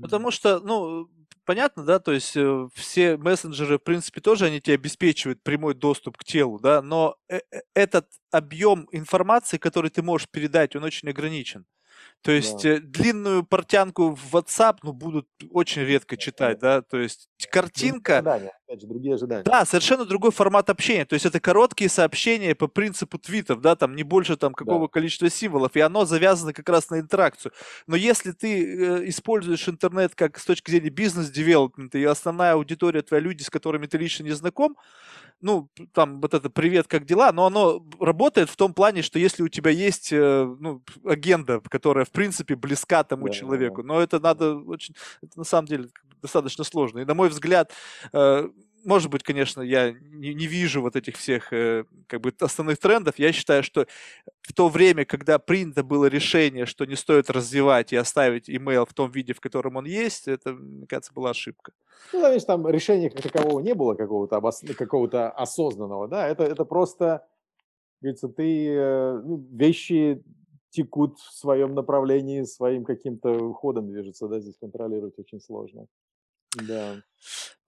Потому 0.00 0.30
что, 0.30 0.60
ну, 0.60 1.08
понятно, 1.44 1.84
да, 1.84 1.98
то 1.98 2.12
есть 2.12 2.36
э, 2.36 2.68
все 2.74 3.16
мессенджеры, 3.16 3.78
в 3.78 3.82
принципе, 3.82 4.20
тоже 4.20 4.46
они 4.46 4.60
тебе 4.60 4.74
обеспечивают 4.74 5.42
прямой 5.42 5.74
доступ 5.74 6.16
к 6.18 6.24
телу, 6.24 6.58
да, 6.58 6.82
но 6.82 7.16
э, 7.28 7.40
э, 7.50 7.60
этот 7.74 8.08
объем 8.30 8.88
информации, 8.92 9.58
который 9.58 9.90
ты 9.90 10.02
можешь 10.02 10.28
передать, 10.28 10.76
он 10.76 10.84
очень 10.84 11.08
ограничен. 11.08 11.66
То 12.22 12.30
есть 12.30 12.62
да. 12.62 12.78
длинную 12.78 13.42
портянку 13.42 14.14
в 14.14 14.36
WhatsApp, 14.36 14.78
ну, 14.84 14.92
будут 14.92 15.26
очень 15.50 15.82
редко 15.82 16.16
читать, 16.16 16.60
да, 16.60 16.80
то 16.80 16.98
есть 16.98 17.28
картинка... 17.50 18.18
Ожидания, 18.18 18.52
опять 18.64 18.80
же, 18.80 18.86
другие 18.86 19.16
ожидания. 19.16 19.42
Да, 19.42 19.64
совершенно 19.64 20.04
другой 20.04 20.30
формат 20.30 20.70
общения, 20.70 21.04
то 21.04 21.14
есть 21.14 21.26
это 21.26 21.40
короткие 21.40 21.90
сообщения 21.90 22.54
по 22.54 22.68
принципу 22.68 23.18
твитов, 23.18 23.60
да, 23.60 23.74
там 23.74 23.96
не 23.96 24.04
больше 24.04 24.36
там 24.36 24.54
какого 24.54 24.86
да. 24.86 24.92
количества 24.92 25.28
символов, 25.30 25.74
и 25.74 25.80
оно 25.80 26.04
завязано 26.04 26.52
как 26.52 26.68
раз 26.68 26.90
на 26.90 27.00
интеракцию. 27.00 27.52
Но 27.88 27.96
если 27.96 28.30
ты 28.30 28.62
э, 28.62 29.08
используешь 29.08 29.68
интернет 29.68 30.14
как 30.14 30.38
с 30.38 30.44
точки 30.44 30.70
зрения 30.70 30.90
бизнес-девелопмента, 30.90 31.98
и 31.98 32.04
основная 32.04 32.52
аудитория 32.52 33.02
твоя 33.02 33.20
люди, 33.20 33.42
с 33.42 33.50
которыми 33.50 33.86
ты 33.86 33.98
лично 33.98 34.22
не 34.22 34.30
знаком, 34.30 34.76
ну, 35.42 35.68
там 35.92 36.20
вот 36.20 36.34
это 36.34 36.48
«Привет, 36.48 36.86
как 36.86 37.04
дела?», 37.04 37.32
но 37.32 37.46
оно 37.46 37.84
работает 38.00 38.48
в 38.48 38.56
том 38.56 38.72
плане, 38.72 39.02
что 39.02 39.18
если 39.18 39.42
у 39.42 39.48
тебя 39.48 39.70
есть, 39.70 40.12
э, 40.12 40.56
ну, 40.58 40.82
агенда, 41.04 41.60
которая, 41.60 42.04
в 42.04 42.10
принципе, 42.10 42.54
близка 42.54 43.04
тому 43.04 43.26
да, 43.26 43.32
человеку, 43.32 43.82
но 43.82 44.00
это 44.00 44.20
надо 44.20 44.56
очень, 44.56 44.94
это 45.20 45.38
на 45.38 45.44
самом 45.44 45.66
деле 45.66 45.88
достаточно 46.22 46.64
сложно. 46.64 47.00
И, 47.00 47.04
на 47.04 47.14
мой 47.14 47.28
взгляд, 47.28 47.72
э, 48.12 48.48
может 48.84 49.10
быть, 49.10 49.22
конечно, 49.22 49.62
я 49.62 49.92
не, 49.92 50.34
не 50.34 50.46
вижу 50.46 50.82
вот 50.82 50.96
этих 50.96 51.16
всех 51.16 51.52
э, 51.52 51.84
как 52.06 52.20
бы 52.20 52.32
основных 52.40 52.78
трендов. 52.78 53.18
Я 53.18 53.32
считаю, 53.32 53.62
что 53.62 53.86
в 54.40 54.52
то 54.52 54.68
время, 54.68 55.04
когда 55.04 55.38
принято 55.38 55.82
было 55.82 56.06
решение, 56.06 56.66
что 56.66 56.84
не 56.84 56.96
стоит 56.96 57.30
развивать 57.30 57.92
и 57.92 57.96
оставить 57.96 58.48
email 58.48 58.86
в 58.88 58.94
том 58.94 59.10
виде, 59.10 59.32
в 59.32 59.40
котором 59.40 59.76
он 59.76 59.84
есть, 59.84 60.28
это, 60.28 60.52
мне 60.52 60.86
кажется, 60.86 61.12
была 61.12 61.30
ошибка. 61.30 61.72
Ну, 62.12 62.20
конечно, 62.20 62.46
там 62.46 62.68
решения 62.68 63.10
как 63.10 63.22
такового 63.22 63.60
не 63.60 63.74
было 63.74 63.94
какого-то 63.94 64.36
обос... 64.36 64.62
какого 64.76 65.30
осознанного, 65.30 66.08
да, 66.08 66.28
это, 66.28 66.44
это 66.44 66.64
просто, 66.64 67.26
говорится, 68.00 68.28
ты, 68.28 68.68
э, 68.68 69.20
ну, 69.24 69.46
вещи 69.52 70.22
текут 70.70 71.18
в 71.18 71.32
своем 71.32 71.74
направлении, 71.74 72.42
своим 72.42 72.84
каким-то 72.84 73.52
ходом 73.52 73.88
движутся, 73.88 74.26
да, 74.28 74.40
здесь 74.40 74.56
контролировать 74.58 75.18
очень 75.18 75.40
сложно. 75.40 75.86
Да. 76.56 77.02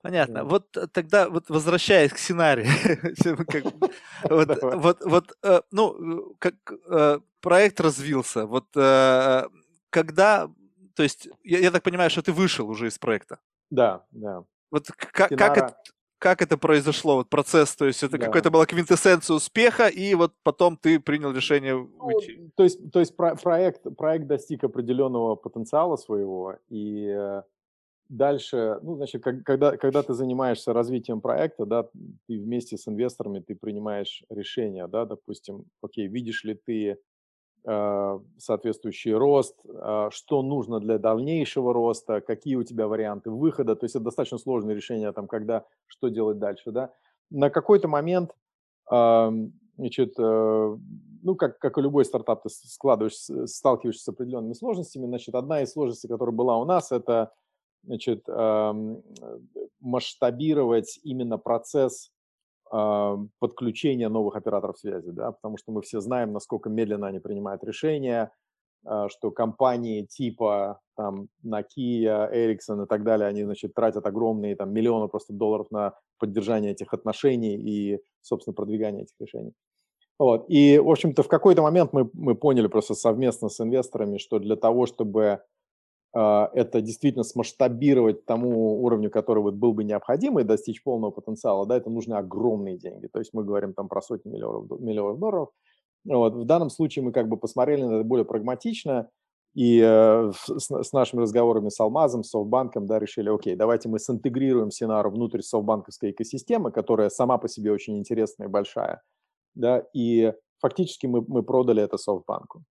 Понятно. 0.04 0.34
Да. 0.34 0.44
Вот 0.44 0.76
э, 0.76 0.86
тогда, 0.92 1.30
вот 1.30 1.48
возвращаясь 1.48 2.12
к 2.12 2.18
сценарию, 2.18 2.66
вот, 4.24 4.62
вот, 4.62 4.98
вот, 5.02 5.32
э, 5.42 5.62
ну, 5.70 6.36
как 6.38 6.54
э, 6.90 7.20
проект 7.40 7.80
развился, 7.80 8.44
вот 8.46 8.66
когда, 9.90 10.50
то 10.94 11.02
есть, 11.02 11.28
я, 11.42 11.70
так 11.70 11.82
понимаю, 11.82 12.10
что 12.10 12.20
ты 12.20 12.32
вышел 12.32 12.68
уже 12.68 12.88
из 12.88 12.98
проекта. 12.98 13.38
Да, 13.70 14.04
да. 14.10 14.44
Вот 14.70 14.88
как, 14.90 15.30
как, 15.30 15.56
это, 15.56 15.76
как 16.18 16.42
это 16.42 16.58
произошло, 16.58 17.16
вот 17.16 17.30
процесс, 17.30 17.74
то 17.76 17.86
есть 17.86 18.02
это 18.02 18.18
да. 18.18 18.26
какая-то 18.26 18.50
была 18.50 18.66
квинтэссенция 18.66 19.36
успеха, 19.36 19.86
и 19.86 20.14
вот 20.14 20.34
потом 20.42 20.76
ты 20.76 21.00
принял 21.00 21.32
решение 21.32 21.76
ну, 21.76 21.88
уйти. 22.00 22.36
Ну, 22.38 22.50
то 22.56 22.64
есть, 22.64 22.90
то 22.92 23.00
есть 23.00 23.16
про 23.16 23.36
проект, 23.36 23.86
проект 23.96 24.26
достиг 24.26 24.64
определенного 24.64 25.36
потенциала 25.36 25.96
своего, 25.96 26.56
и 26.68 27.40
дальше, 28.08 28.78
ну, 28.82 28.96
значит, 28.96 29.22
как, 29.22 29.42
когда, 29.44 29.76
когда 29.76 30.02
ты 30.02 30.14
занимаешься 30.14 30.72
развитием 30.72 31.20
проекта, 31.20 31.66
да, 31.66 31.82
ты 32.26 32.38
вместе 32.38 32.76
с 32.76 32.88
инвесторами, 32.88 33.40
ты 33.40 33.54
принимаешь 33.54 34.22
решения, 34.28 34.86
да, 34.86 35.04
допустим, 35.06 35.64
окей, 35.82 36.06
видишь 36.06 36.44
ли 36.44 36.54
ты 36.54 36.98
э, 37.66 38.20
соответствующий 38.38 39.12
рост, 39.12 39.58
э, 39.64 40.08
что 40.10 40.42
нужно 40.42 40.80
для 40.80 40.98
дальнейшего 40.98 41.72
роста, 41.72 42.20
какие 42.20 42.56
у 42.56 42.64
тебя 42.64 42.88
варианты 42.88 43.30
выхода, 43.30 43.74
то 43.76 43.84
есть 43.84 43.94
это 43.94 44.04
достаточно 44.04 44.38
сложное 44.38 44.74
решение, 44.74 45.12
там, 45.12 45.26
когда, 45.26 45.64
что 45.86 46.08
делать 46.08 46.38
дальше, 46.38 46.70
да. 46.72 46.92
На 47.30 47.50
какой-то 47.50 47.88
момент, 47.88 48.32
э, 48.92 49.30
значит, 49.76 50.14
э, 50.18 50.76
ну, 51.22 51.36
как, 51.36 51.58
как 51.58 51.78
и 51.78 51.80
любой 51.80 52.04
стартап, 52.04 52.42
ты 52.42 52.50
складываешь, 52.50 53.16
сталкиваешься 53.50 54.04
с 54.04 54.08
определенными 54.08 54.52
сложностями, 54.52 55.06
значит, 55.06 55.34
одна 55.34 55.62
из 55.62 55.72
сложностей, 55.72 56.08
которая 56.08 56.34
была 56.34 56.58
у 56.58 56.66
нас, 56.66 56.92
это 56.92 57.32
значит, 57.86 58.26
масштабировать 59.80 60.98
именно 61.02 61.38
процесс 61.38 62.10
подключения 62.70 64.08
новых 64.08 64.36
операторов 64.36 64.78
связи, 64.78 65.10
да, 65.10 65.32
потому 65.32 65.56
что 65.58 65.70
мы 65.70 65.82
все 65.82 66.00
знаем, 66.00 66.32
насколько 66.32 66.70
медленно 66.70 67.06
они 67.06 67.20
принимают 67.20 67.62
решения, 67.62 68.32
а, 68.86 69.08
что 69.08 69.30
компании 69.30 70.02
типа 70.02 70.80
там 70.96 71.28
Nokia, 71.44 72.30
Ericsson 72.32 72.84
и 72.84 72.86
так 72.86 73.02
далее, 73.02 73.26
они, 73.28 73.42
значит, 73.44 73.74
тратят 73.74 74.06
огромные 74.06 74.56
там 74.56 74.72
миллионы 74.72 75.08
просто 75.08 75.32
долларов 75.32 75.70
на 75.70 75.94
поддержание 76.18 76.72
этих 76.72 76.92
отношений 76.92 77.56
и, 77.56 78.00
собственно, 78.20 78.54
продвигание 78.54 79.04
этих 79.04 79.14
решений. 79.18 79.52
Вот. 80.18 80.44
И, 80.48 80.78
в 80.78 80.88
общем-то, 80.88 81.22
в 81.22 81.28
какой-то 81.28 81.62
момент 81.62 81.92
мы, 81.92 82.08
мы 82.12 82.34
поняли 82.34 82.66
просто 82.66 82.94
совместно 82.94 83.48
с 83.48 83.60
инвесторами, 83.60 84.18
что 84.18 84.38
для 84.38 84.54
того, 84.54 84.86
чтобы 84.86 85.24
а, 85.24 85.40
это 86.14 86.80
действительно 86.80 87.24
смасштабировать 87.24 88.24
тому 88.24 88.82
уровню, 88.82 89.10
который 89.10 89.42
вот 89.42 89.54
был 89.54 89.72
бы 89.72 89.82
необходим 89.82 90.38
и 90.38 90.44
достичь 90.44 90.82
полного 90.82 91.10
потенциала, 91.10 91.66
да, 91.66 91.76
это 91.76 91.90
нужны 91.90 92.14
огромные 92.14 92.78
деньги. 92.78 93.08
То 93.08 93.18
есть 93.18 93.34
мы 93.34 93.44
говорим 93.44 93.74
там 93.74 93.88
про 93.88 94.00
сотни 94.00 94.30
миллионов, 94.30 94.80
миллионов 94.80 95.18
долларов. 95.18 95.48
Вот. 96.04 96.34
В 96.34 96.44
данном 96.44 96.70
случае 96.70 97.04
мы 97.04 97.12
как 97.12 97.28
бы 97.28 97.36
посмотрели 97.36 97.82
на 97.82 97.94
это 97.96 98.04
более 98.04 98.24
прагматично 98.24 99.08
и 99.54 99.80
э, 99.80 100.32
с, 100.34 100.70
с 100.70 100.92
нашими 100.92 101.22
разговорами 101.22 101.68
с 101.68 101.80
Алмазом, 101.80 102.22
с 102.22 102.30
Софтбанком, 102.30 102.86
да, 102.86 102.98
решили, 102.98 103.28
окей, 103.28 103.56
давайте 103.56 103.88
мы 103.88 103.98
синтегрируем 103.98 104.70
Синару 104.70 105.10
внутрь 105.10 105.42
софтбанковской 105.42 106.10
экосистемы, 106.10 106.72
которая 106.72 107.08
сама 107.08 107.38
по 107.38 107.48
себе 107.48 107.72
очень 107.72 107.96
интересная 107.96 108.48
и 108.48 108.50
большая, 108.50 109.02
да, 109.54 109.84
и 109.92 110.32
фактически 110.60 111.06
мы, 111.06 111.24
мы 111.26 111.42
продали 111.42 111.82
это 111.82 111.98
софтбанку. 111.98 112.64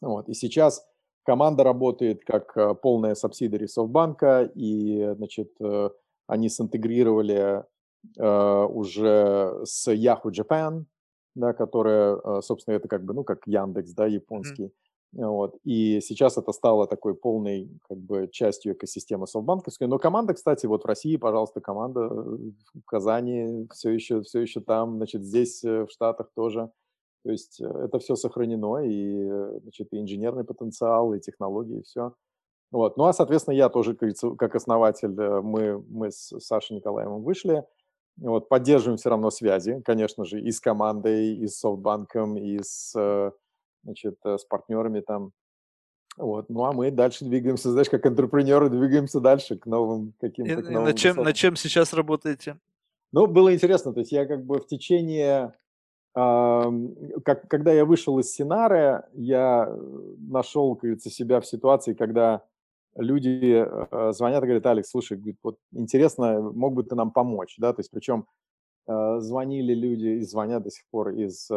Вот. 0.00 0.28
И 0.28 0.34
сейчас 0.34 0.86
Команда 1.24 1.64
работает 1.64 2.22
как 2.24 2.56
э, 2.56 2.74
полная 2.74 3.14
субсидия 3.14 3.66
Софтбанка, 3.66 4.50
и, 4.54 5.14
значит, 5.16 5.52
э, 5.60 5.90
они 6.26 6.50
синтегрировали 6.50 7.64
э, 8.18 8.64
уже 8.66 9.62
с 9.64 9.88
Yahoo 9.88 10.30
Japan, 10.30 10.84
да, 11.34 11.54
которая, 11.54 12.40
собственно, 12.42 12.76
это 12.76 12.88
как 12.88 13.04
бы, 13.04 13.14
ну, 13.14 13.24
как 13.24 13.46
Яндекс, 13.46 13.92
да, 13.92 14.06
японский. 14.06 14.66
Mm-hmm. 14.66 15.26
Вот. 15.26 15.56
И 15.64 16.00
сейчас 16.00 16.36
это 16.36 16.52
стало 16.52 16.86
такой 16.86 17.14
полной 17.14 17.70
как 17.88 17.98
бы 17.98 18.28
частью 18.30 18.74
экосистемы 18.74 19.26
софтбанковской. 19.26 19.88
Но 19.88 19.98
команда, 19.98 20.34
кстати, 20.34 20.66
вот 20.66 20.82
в 20.82 20.86
России, 20.86 21.16
пожалуйста, 21.16 21.60
команда 21.60 22.08
в 22.08 22.82
Казани 22.84 23.66
все 23.72 23.90
еще, 23.90 24.22
все 24.22 24.40
еще 24.40 24.60
там, 24.60 24.96
значит, 24.96 25.22
здесь 25.22 25.62
в 25.62 25.88
Штатах 25.88 26.30
тоже. 26.34 26.70
То 27.24 27.30
есть 27.30 27.60
э, 27.60 27.64
это 27.66 27.98
все 27.98 28.16
сохранено, 28.16 28.84
и, 28.84 29.28
э, 29.28 29.58
значит, 29.62 29.88
и 29.92 30.00
инженерный 30.00 30.44
потенциал, 30.44 31.14
и 31.14 31.20
технологии, 31.20 31.78
и 31.78 31.82
все. 31.82 32.14
Вот. 32.70 32.96
Ну, 32.96 33.04
а, 33.04 33.12
соответственно, 33.12 33.54
я 33.54 33.70
тоже, 33.70 33.94
как, 33.94 34.54
основатель, 34.54 35.18
э, 35.18 35.40
мы, 35.40 35.82
мы 35.88 36.10
с 36.10 36.38
Сашей 36.40 36.76
Николаевым 36.76 37.22
вышли, 37.22 37.64
вот, 38.18 38.48
поддерживаем 38.48 38.98
все 38.98 39.08
равно 39.08 39.30
связи, 39.30 39.80
конечно 39.84 40.24
же, 40.24 40.40
и 40.40 40.52
с 40.52 40.60
командой, 40.60 41.34
и 41.34 41.48
с 41.48 41.58
софтбанком, 41.58 42.36
и 42.36 42.60
с, 42.62 42.92
значит, 43.82 44.18
с 44.24 44.44
партнерами 44.44 45.00
там. 45.00 45.32
Вот. 46.16 46.48
Ну, 46.48 46.64
а 46.64 46.72
мы 46.72 46.92
дальше 46.92 47.24
двигаемся, 47.24 47.72
знаешь, 47.72 47.88
как 47.88 48.06
интерпренеры 48.06 48.68
двигаемся 48.68 49.18
дальше 49.18 49.56
к 49.58 49.66
новым 49.66 50.14
каким-то... 50.20 50.60
Новым 50.70 50.94
чем, 50.94 51.16
над 51.16 51.34
чем 51.34 51.56
сейчас 51.56 51.92
работаете? 51.92 52.60
Ну, 53.10 53.26
было 53.26 53.52
интересно, 53.52 53.92
то 53.92 54.00
есть 54.00 54.12
я 54.12 54.26
как 54.26 54.44
бы 54.44 54.60
в 54.60 54.66
течение 54.66 55.54
как, 56.14 57.48
когда 57.48 57.72
я 57.72 57.84
вышел 57.84 58.18
из 58.20 58.32
Синары, 58.32 59.02
я 59.14 59.66
э, 59.68 60.14
нашел, 60.18 60.74
говорится, 60.74 61.10
себя 61.10 61.40
в 61.40 61.46
ситуации, 61.46 61.94
когда 61.94 62.44
люди 62.94 63.66
э, 63.66 64.12
звонят 64.12 64.44
и 64.44 64.46
говорят, 64.46 64.66
Алекс, 64.66 64.90
слушай, 64.90 65.20
вот 65.42 65.58
интересно, 65.72 66.40
мог 66.40 66.74
бы 66.74 66.84
ты 66.84 66.94
нам 66.94 67.10
помочь, 67.10 67.56
да, 67.58 67.72
то 67.72 67.80
есть 67.80 67.90
причем 67.90 68.26
э, 68.86 69.18
звонили 69.18 69.74
люди 69.74 70.06
и 70.06 70.22
звонят 70.22 70.62
до 70.62 70.70
сих 70.70 70.84
пор 70.88 71.10
из 71.10 71.50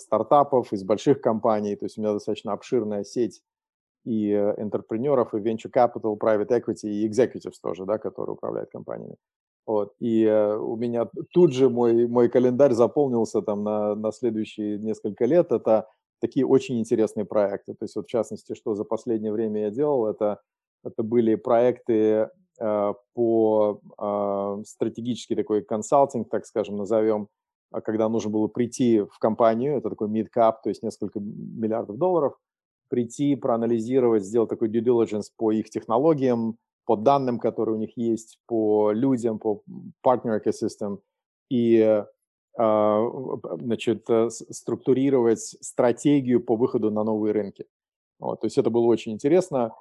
стартапов, 0.00 0.72
из 0.72 0.84
больших 0.84 1.20
компаний, 1.20 1.74
то 1.74 1.86
есть 1.86 1.98
у 1.98 2.00
меня 2.00 2.12
достаточно 2.12 2.52
обширная 2.52 3.02
сеть 3.02 3.42
и 4.04 4.30
интерпренеров, 4.30 5.34
и 5.34 5.38
venture 5.38 5.72
capital, 5.74 6.16
private 6.16 6.50
equity, 6.50 6.88
и 6.88 7.08
executives 7.08 7.56
тоже, 7.60 7.84
да, 7.86 7.98
которые 7.98 8.34
управляют 8.34 8.70
компаниями. 8.70 9.16
Вот. 9.66 9.94
И 9.98 10.22
э, 10.22 10.56
у 10.56 10.76
меня 10.76 11.08
тут 11.32 11.52
же 11.52 11.68
мой, 11.68 12.06
мой 12.06 12.28
календарь 12.28 12.72
заполнился 12.72 13.42
там 13.42 13.64
на, 13.64 13.94
на 13.94 14.12
следующие 14.12 14.78
несколько 14.78 15.24
лет. 15.26 15.50
Это 15.50 15.88
такие 16.20 16.46
очень 16.46 16.78
интересные 16.78 17.24
проекты. 17.24 17.74
То 17.74 17.84
есть 17.84 17.96
вот 17.96 18.06
в 18.06 18.10
частности, 18.10 18.54
что 18.54 18.74
за 18.74 18.84
последнее 18.84 19.32
время 19.32 19.62
я 19.62 19.70
делал, 19.70 20.06
это, 20.06 20.40
это 20.84 21.02
были 21.02 21.34
проекты 21.34 22.30
э, 22.60 22.94
по 23.14 23.80
э, 24.00 24.62
стратегический 24.64 25.34
такой 25.34 25.62
консалтинг, 25.62 26.28
так 26.30 26.46
скажем, 26.46 26.76
назовем, 26.76 27.28
а 27.72 27.80
когда 27.80 28.08
нужно 28.08 28.30
было 28.30 28.46
прийти 28.46 29.00
в 29.00 29.18
компанию, 29.18 29.78
это 29.78 29.90
такой 29.90 30.08
mid-cap, 30.08 30.54
то 30.62 30.68
есть 30.68 30.84
несколько 30.84 31.18
миллиардов 31.18 31.98
долларов, 31.98 32.34
прийти, 32.88 33.34
проанализировать, 33.34 34.24
сделать 34.24 34.48
такой 34.48 34.68
due 34.68 34.82
diligence 34.82 35.26
по 35.36 35.50
их 35.50 35.70
технологиям, 35.70 36.56
по 36.86 36.96
данным, 36.96 37.38
которые 37.38 37.74
у 37.74 37.78
них 37.78 37.96
есть, 37.96 38.38
по 38.46 38.92
людям, 38.92 39.38
по 39.38 39.62
partner 40.02 40.40
ecosystem 40.40 41.00
и 41.50 42.02
а, 42.58 43.02
значит, 43.60 44.08
э, 44.08 44.30
структурировать 44.30 45.40
стратегию 45.40 46.42
по 46.42 46.56
выходу 46.56 46.90
на 46.90 47.04
новые 47.04 47.32
рынки. 47.32 47.66
Вот, 48.18 48.40
то 48.40 48.46
есть 48.46 48.56
это 48.56 48.70
было 48.70 48.86
очень 48.86 49.12
интересно. 49.12 49.74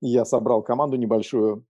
Я 0.00 0.24
собрал 0.24 0.62
команду 0.62 0.96
небольшую 0.96 1.66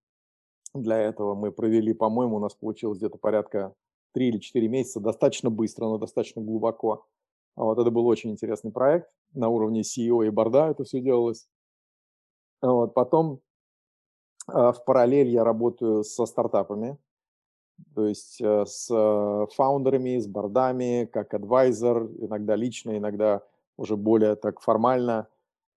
для 0.73 0.99
этого. 0.99 1.35
Мы 1.35 1.51
провели, 1.51 1.93
по-моему, 1.93 2.37
у 2.37 2.39
нас 2.39 2.55
получилось 2.55 2.99
где-то 2.99 3.19
порядка 3.19 3.74
3 4.12 4.28
или 4.28 4.39
4 4.39 4.69
месяца, 4.69 5.01
достаточно 5.01 5.51
быстро, 5.51 5.87
но 5.87 5.99
достаточно 5.99 6.43
глубоко. 6.43 7.07
Вот 7.57 7.78
это 7.78 7.91
был 7.91 8.07
очень 8.07 8.31
интересный 8.31 8.70
проект. 8.70 9.11
На 9.35 9.49
уровне 9.49 9.81
CEO 9.81 10.24
и 10.24 10.31
борда 10.31 10.70
это 10.70 10.85
все 10.85 11.01
делалось. 11.01 11.49
Вот, 12.62 12.95
потом 12.95 13.35
а, 13.35 13.49
в 14.47 14.77
параллель 14.85 15.29
я 15.29 15.45
работаю 15.45 16.05
со 16.05 16.27
стартапами, 16.27 16.99
то 17.95 18.07
есть 18.07 18.41
э, 18.41 18.65
с 18.67 18.89
э, 18.91 19.47
фаундерами, 19.55 20.19
с 20.19 20.27
бордами, 20.27 21.09
как 21.12 21.35
адвайзер, 21.35 22.11
иногда 22.21 22.57
лично, 22.57 22.97
иногда 22.97 23.43
уже 23.77 23.97
более 23.97 24.37
так 24.37 24.61
формально. 24.61 25.29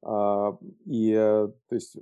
А, 0.03 0.57
и 0.85 1.11
э, 1.11 1.49
то 1.69 1.75
есть 1.75 1.97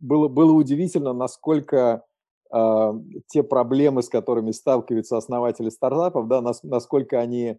было, 0.00 0.28
было 0.28 0.52
удивительно, 0.52 1.12
насколько 1.12 2.04
а, 2.50 2.94
те 3.26 3.42
проблемы, 3.42 4.02
с 4.02 4.08
которыми 4.08 4.52
сталкиваются 4.52 5.16
основатели 5.16 5.70
стартапов, 5.70 6.28
да, 6.28 6.42
насколько 6.62 7.18
они 7.18 7.58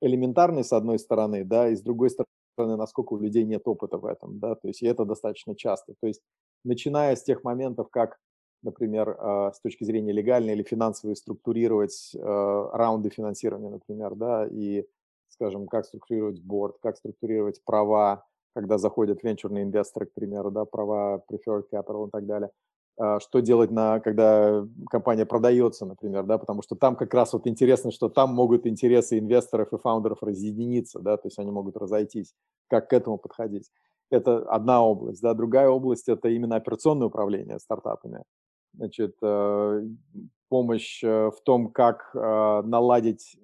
элементарны 0.00 0.64
с 0.64 0.72
одной 0.72 0.98
стороны, 0.98 1.44
да, 1.44 1.68
и 1.68 1.76
с 1.76 1.80
другой 1.80 2.10
стороны, 2.10 2.76
насколько 2.76 3.12
у 3.12 3.18
людей 3.18 3.44
нет 3.44 3.62
опыта 3.68 3.96
в 3.96 4.04
этом, 4.04 4.40
да, 4.40 4.56
то 4.56 4.66
есть 4.66 4.82
и 4.82 4.86
это 4.86 5.04
достаточно 5.04 5.54
часто. 5.54 5.94
То 6.00 6.08
есть 6.08 6.20
начиная 6.66 7.16
с 7.16 7.22
тех 7.22 7.44
моментов, 7.44 7.88
как, 7.90 8.18
например, 8.62 9.16
а, 9.18 9.52
с 9.52 9.60
точки 9.60 9.84
зрения 9.84 10.12
легальной 10.12 10.54
или 10.54 10.62
финансовой 10.62 11.16
структурировать 11.16 12.12
а, 12.18 12.70
раунды 12.76 13.10
финансирования, 13.10 13.70
например, 13.70 14.14
да, 14.14 14.46
и, 14.46 14.86
скажем, 15.28 15.66
как 15.68 15.86
структурировать 15.86 16.42
борт, 16.42 16.76
как 16.82 16.96
структурировать 16.96 17.62
права, 17.64 18.26
когда 18.54 18.78
заходят 18.78 19.22
венчурные 19.22 19.64
инвесторы, 19.64 20.06
к 20.06 20.14
примеру, 20.14 20.50
да, 20.50 20.64
права 20.64 21.22
preferred 21.30 21.64
capital 21.72 22.08
и 22.08 22.10
так 22.10 22.26
далее. 22.26 22.50
А, 22.98 23.20
что 23.20 23.40
делать, 23.40 23.70
на, 23.70 24.00
когда 24.00 24.66
компания 24.90 25.26
продается, 25.26 25.84
например, 25.84 26.24
да, 26.24 26.38
потому 26.38 26.62
что 26.62 26.76
там 26.76 26.96
как 26.96 27.12
раз 27.12 27.34
вот 27.34 27.46
интересно, 27.46 27.90
что 27.90 28.08
там 28.08 28.32
могут 28.32 28.66
интересы 28.66 29.18
инвесторов 29.18 29.72
и 29.72 29.78
фаундеров 29.78 30.22
разъединиться, 30.22 31.00
да, 31.00 31.18
то 31.18 31.26
есть 31.26 31.38
они 31.38 31.50
могут 31.50 31.76
разойтись, 31.76 32.34
как 32.68 32.88
к 32.88 32.94
этому 32.94 33.18
подходить. 33.18 33.70
Это 34.10 34.38
одна 34.48 34.84
область, 34.84 35.20
да, 35.20 35.34
другая 35.34 35.68
область– 35.68 36.08
это 36.08 36.28
именно 36.28 36.56
операционное 36.56 37.08
управление 37.08 37.58
стартапами. 37.58 38.22
Значит, 38.76 39.16
э, 39.22 39.82
помощь 40.48 41.02
э, 41.02 41.30
в 41.30 41.40
том, 41.44 41.70
как 41.72 42.10
э, 42.14 42.62
наладить, 42.64 43.36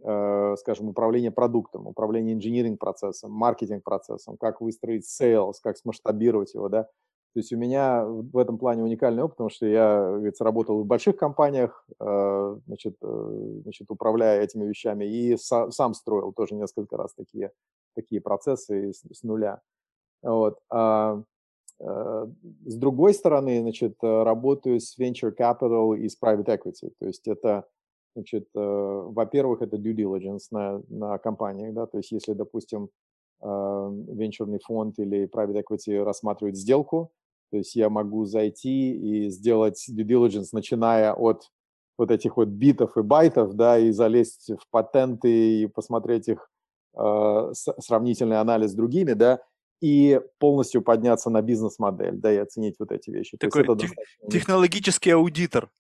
скажем, 0.59 0.89
управление 0.89 1.31
продуктом, 1.31 1.87
управление 1.87 2.35
инжиниринг 2.35 2.79
процессом, 2.79 3.33
маркетинг 3.33 3.83
процессом, 3.83 4.37
как 4.37 4.61
выстроить 4.61 5.05
sales, 5.05 5.55
как 5.63 5.79
смасштабировать 5.79 6.55
его, 6.55 6.69
да. 6.69 6.85
То 7.35 7.39
есть 7.39 7.51
у 7.51 7.57
меня 7.57 8.05
в 8.05 8.37
этом 8.37 8.59
плане 8.59 8.83
уникальный 8.83 9.23
опыт, 9.23 9.39
потому 9.39 9.49
что 9.49 9.65
я, 9.65 10.03
говорится, 10.03 10.45
работал 10.45 10.83
в 10.83 10.87
больших 10.87 11.17
компаниях, 11.17 11.83
значит, 11.99 12.97
значит, 13.01 13.91
управляя 13.91 14.43
этими 14.43 14.67
вещами, 14.67 15.07
и 15.07 15.39
сам 15.39 15.95
строил 15.95 16.35
тоже 16.35 16.55
несколько 16.57 16.99
раз 16.99 17.15
такие, 17.15 17.53
такие 17.95 18.21
процессы 18.21 18.93
с 18.93 19.23
нуля. 19.23 19.63
Вот. 20.23 20.59
А, 20.71 21.23
а, 21.81 22.29
с 22.65 22.77
другой 22.77 23.15
стороны, 23.15 23.61
значит, 23.61 23.97
э, 24.03 24.23
работаю 24.23 24.81
с 24.81 24.99
venture 24.99 25.35
capital 25.37 25.97
и 25.97 26.09
с 26.09 26.17
private 26.21 26.47
equity. 26.47 26.93
То 26.99 27.07
есть 27.07 27.27
это, 27.27 27.67
значит, 28.15 28.49
э, 28.55 28.61
во-первых, 28.61 29.63
это 29.63 29.77
due 29.77 29.95
diligence 29.95 30.47
на, 30.51 30.83
на 30.89 31.19
компаниях, 31.19 31.75
да, 31.75 31.87
то 31.87 31.99
есть 31.99 32.13
если, 32.13 32.33
допустим, 32.33 32.89
венчурный 33.45 34.61
фонд 34.61 35.01
или 35.01 35.29
private 35.29 35.65
equity 35.65 36.01
рассматривает 36.05 36.57
сделку, 36.57 37.11
то 37.51 37.57
есть 37.57 37.75
я 37.75 37.91
могу 37.91 38.25
зайти 38.25 38.93
и 38.95 39.31
сделать 39.31 39.85
due 39.91 40.07
diligence, 40.07 40.51
начиная 40.53 41.13
от 41.13 41.51
вот 41.99 42.11
этих 42.11 42.37
вот 42.37 42.49
битов 42.49 42.97
и 42.97 43.03
байтов, 43.03 43.55
да, 43.55 43.79
и 43.79 43.91
залезть 43.91 44.51
в 44.59 44.71
патенты 44.71 45.63
и 45.63 45.67
посмотреть 45.67 46.29
их 46.29 46.51
э, 46.97 47.53
сравнительный 47.53 48.41
анализ 48.41 48.71
с 48.71 48.75
другими, 48.75 49.13
да, 49.13 49.41
и 49.83 50.21
полностью 50.39 50.81
подняться 50.81 51.29
на 51.29 51.43
бизнес-модель, 51.43 52.17
да, 52.17 52.33
и 52.33 52.37
оценить 52.37 52.77
вот 52.79 52.93
эти 52.93 53.11
вещи. 53.11 53.37
Такой 53.37 53.67
тех, 53.77 53.91
технологический 54.31 55.11
аудитор. 55.11 55.71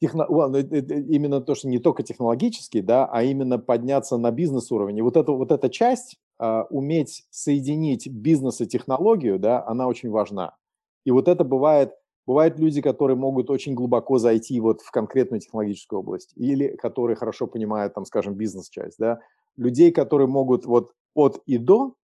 Техно, 0.00 0.26
well, 0.28 0.48
ну, 0.48 0.58
именно 0.58 1.40
то, 1.40 1.54
что 1.54 1.68
не 1.68 1.78
только 1.78 2.02
технологический, 2.02 2.82
да, 2.82 3.06
а 3.06 3.22
именно 3.22 3.58
подняться 3.60 4.16
на 4.18 4.32
бизнес-уровень. 4.32 4.98
И 4.98 5.02
вот, 5.02 5.16
это, 5.16 5.30
вот 5.30 5.52
эта 5.52 5.70
часть, 5.70 6.16
uh, 6.42 6.66
уметь 6.70 7.24
соединить 7.30 8.08
бизнес 8.08 8.60
и 8.60 8.66
технологию, 8.66 9.38
да, 9.38 9.64
она 9.64 9.86
очень 9.86 10.10
важна. 10.10 10.56
И 11.04 11.12
вот 11.12 11.28
это 11.28 11.44
бывает, 11.44 11.92
бывают 12.26 12.58
люди, 12.58 12.82
которые 12.82 13.16
могут 13.16 13.48
очень 13.48 13.74
глубоко 13.74 14.18
зайти 14.18 14.58
вот 14.58 14.80
в 14.80 14.90
конкретную 14.90 15.40
технологическую 15.40 16.00
область, 16.00 16.32
или 16.34 16.74
которые 16.76 17.16
хорошо 17.16 17.46
понимают, 17.46 17.94
там, 17.94 18.04
скажем, 18.06 18.34
бизнес-часть, 18.34 18.98
да. 18.98 19.20
Людей, 19.56 19.92
которые 19.92 20.26
могут 20.26 20.66
вот 20.66 20.92
от 21.14 21.40
и 21.46 21.58
до, 21.58 21.94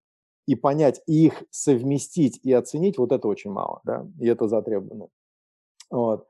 и 0.46 0.54
понять, 0.54 1.02
и 1.06 1.26
их 1.26 1.42
совместить 1.50 2.40
и 2.42 2.52
оценить, 2.52 2.98
вот 2.98 3.12
это 3.12 3.28
очень 3.28 3.50
мало, 3.50 3.80
да, 3.84 4.06
и 4.20 4.26
это 4.26 4.48
затребовано. 4.48 5.08
Вот. 5.90 6.26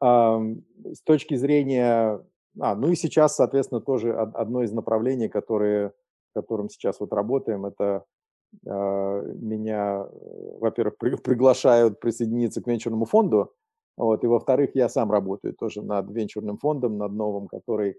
С 0.00 1.02
точки 1.04 1.36
зрения... 1.36 2.20
А, 2.60 2.76
ну 2.76 2.88
и 2.88 2.94
сейчас, 2.94 3.34
соответственно, 3.34 3.80
тоже 3.80 4.14
одно 4.14 4.62
из 4.62 4.72
направлений, 4.72 5.28
которые, 5.28 5.92
которым 6.34 6.68
сейчас 6.68 7.00
вот 7.00 7.12
работаем, 7.12 7.66
это 7.66 8.04
а, 8.66 9.22
меня, 9.22 10.06
во-первых, 10.60 10.96
при, 10.98 11.16
приглашают 11.16 11.98
присоединиться 11.98 12.62
к 12.62 12.66
венчурному 12.68 13.06
фонду, 13.06 13.52
вот, 13.96 14.24
и 14.24 14.26
во-вторых, 14.26 14.70
я 14.74 14.88
сам 14.88 15.10
работаю 15.10 15.54
тоже 15.54 15.82
над 15.82 16.10
венчурным 16.10 16.58
фондом, 16.58 16.98
над 16.98 17.12
новым, 17.12 17.46
который 17.46 17.96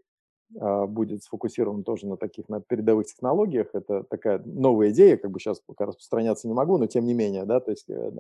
будет 0.50 1.24
сфокусирован 1.24 1.84
тоже 1.84 2.08
на 2.08 2.18
таких, 2.18 2.50
на 2.50 2.62
передовых 2.62 3.08
технологиях. 3.08 3.68
Это 3.74 4.04
такая 4.04 4.42
новая 4.46 4.90
идея, 4.92 5.18
как 5.18 5.32
бы 5.32 5.40
сейчас 5.40 5.60
пока 5.60 5.86
распространяться 5.86 6.48
не 6.48 6.54
могу, 6.54 6.78
но 6.78 6.88
тем 6.88 7.06
не 7.06 7.14
менее, 7.14 7.46
да, 7.46 7.60
то 7.60 7.72
есть 7.72 7.90
э, 7.90 8.12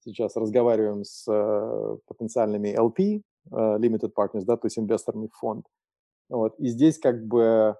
сейчас 0.00 0.36
разговариваем 0.36 1.04
с 1.04 1.24
э, 1.28 1.96
потенциальными 2.06 2.74
LP, 2.76 3.20
э, 3.20 3.54
Limited 3.54 4.12
Partners, 4.16 4.44
да, 4.44 4.56
то 4.56 4.66
есть 4.66 4.78
инвесторами 4.78 5.28
фонд. 5.32 5.66
Вот, 6.28 6.58
и 6.58 6.68
здесь 6.68 6.98
как 6.98 7.26
бы 7.26 7.76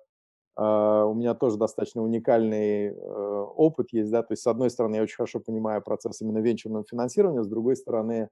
у 0.56 1.14
меня 1.14 1.34
тоже 1.34 1.56
достаточно 1.56 2.00
уникальный 2.00 2.94
опыт 2.96 3.88
есть, 3.90 4.12
да, 4.12 4.22
то 4.22 4.34
есть 4.34 4.44
с 4.44 4.46
одной 4.46 4.70
стороны 4.70 4.94
я 4.94 5.02
очень 5.02 5.16
хорошо 5.16 5.40
понимаю 5.40 5.82
процесс 5.82 6.20
именно 6.20 6.38
венчурного 6.38 6.84
финансирования, 6.88 7.42
с 7.42 7.48
другой 7.48 7.74
стороны 7.74 8.22
а, 8.22 8.28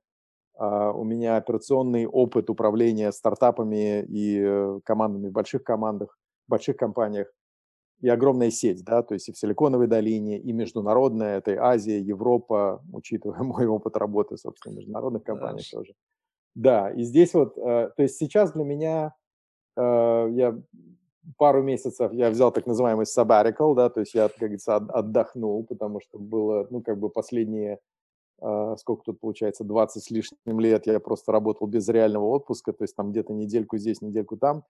у 0.59 1.05
меня 1.05 1.37
операционный 1.37 2.07
опыт 2.07 2.51
управления 2.51 3.11
стартапами 3.13 4.03
и 4.03 4.39
э, 4.39 4.81
командами 4.85 5.29
в 5.29 5.33
больших 5.33 5.65
командах, 5.65 6.19
больших 6.47 6.77
компаниях 6.77 7.33
и 8.01 8.09
огромная 8.09 8.51
сеть, 8.51 8.85
да, 8.85 9.03
то 9.03 9.15
есть 9.15 9.29
и 9.29 9.33
в 9.33 9.39
Силиконовой 9.39 9.87
долине, 9.87 10.39
и 10.39 10.53
международная, 10.53 11.39
это 11.39 11.53
и 11.53 11.57
Азия, 11.57 12.01
Европа, 12.01 12.83
учитывая 12.93 13.39
мой 13.43 13.67
опыт 13.67 13.97
работы, 13.97 14.37
собственно, 14.37 14.75
в 14.75 14.79
международных 14.79 15.23
компаниях 15.23 15.67
Хорошо. 15.71 15.79
тоже. 15.79 15.95
Да, 16.55 16.91
и 16.91 17.03
здесь 17.03 17.33
вот, 17.33 17.57
э, 17.57 17.91
то 17.97 18.03
есть 18.03 18.17
сейчас 18.17 18.53
для 18.53 18.65
меня, 18.65 19.15
э, 19.77 20.29
я 20.33 20.61
пару 21.39 21.63
месяцев, 21.63 22.13
я 22.13 22.31
взял 22.31 22.51
так 22.51 22.67
называемый 22.67 23.07
sabbatical, 23.07 23.75
да, 23.75 23.89
то 23.89 24.01
есть 24.01 24.15
я, 24.15 24.29
как 24.29 24.39
говорится, 24.39 24.77
отдохнул, 24.77 25.65
потому 25.65 26.01
что 26.01 26.19
было, 26.19 26.67
ну, 26.71 26.83
как 26.83 26.99
бы 26.99 27.09
последние 27.09 27.75
а, 27.75 27.79
сколько 28.79 29.05
тут 29.05 29.21
получается, 29.21 29.65
20 29.65 30.03
с 30.03 30.11
лишним 30.11 30.61
лет 30.61 30.87
я 30.87 30.99
просто 31.01 31.33
работал 31.33 31.67
без 31.67 31.89
реального 31.89 32.27
отпуска, 32.27 32.73
то 32.73 32.85
есть 32.85 32.97
там 32.97 33.13
где-то 33.13 33.33
недельку 33.33 33.79
здесь, 33.79 34.03
недельку 34.03 34.37
там, 34.37 34.65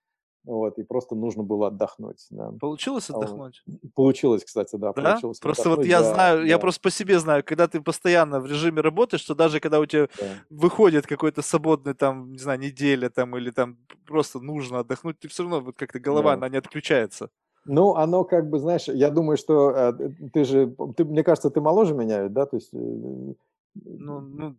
вот, 0.45 0.77
и 0.79 0.83
просто 0.83 1.15
нужно 1.15 1.45
было 1.45 1.69
отдохнуть. 1.69 2.27
Да. 2.31 2.53
Получилось 2.61 3.09
отдохнуть? 3.11 3.63
Получилось, 3.95 4.45
кстати, 4.45 4.75
да. 4.75 4.93
да? 4.93 5.13
Получилось 5.13 5.39
просто 5.39 5.69
вот 5.69 5.85
я 5.85 6.01
да, 6.01 6.15
знаю, 6.15 6.41
да. 6.41 6.47
я 6.47 6.59
просто 6.59 6.81
по 6.81 6.91
себе 6.91 7.21
знаю, 7.21 7.45
когда 7.45 7.69
ты 7.69 7.81
постоянно 7.81 8.41
в 8.41 8.47
режиме 8.47 8.81
работаешь, 8.81 9.23
что 9.23 9.37
даже 9.37 9.61
когда 9.61 9.79
у 9.79 9.87
тебя 9.87 10.09
да. 10.19 10.27
выходит 10.51 11.07
какой-то 11.07 11.43
свободный 11.43 11.95
там, 11.95 12.33
не 12.33 12.39
знаю, 12.39 12.59
неделя 12.59 13.09
там 13.09 13.37
или 13.37 13.51
там 13.51 13.79
просто 14.05 14.41
нужно 14.41 14.81
отдохнуть, 14.81 15.21
ты 15.21 15.29
все 15.29 15.45
равно 15.45 15.61
вот 15.61 15.77
как-то 15.77 16.01
голова, 16.01 16.31
да. 16.31 16.39
она 16.39 16.49
не 16.49 16.57
отключается. 16.57 17.31
Ну, 17.65 17.95
оно 17.95 18.25
как 18.25 18.51
бы, 18.51 18.59
знаешь, 18.59 18.89
я 18.89 19.11
думаю, 19.11 19.37
что 19.37 19.71
э, 19.71 19.93
ты 20.33 20.45
же, 20.45 20.75
ты, 20.97 21.05
мне 21.05 21.23
кажется, 21.23 21.51
ты 21.51 21.61
моложе 21.61 21.95
меня, 21.95 22.29
да, 22.29 22.47
то 22.47 22.57
есть 22.57 22.71
э, 22.75 23.35
ну, 23.75 24.21
ну, 24.21 24.57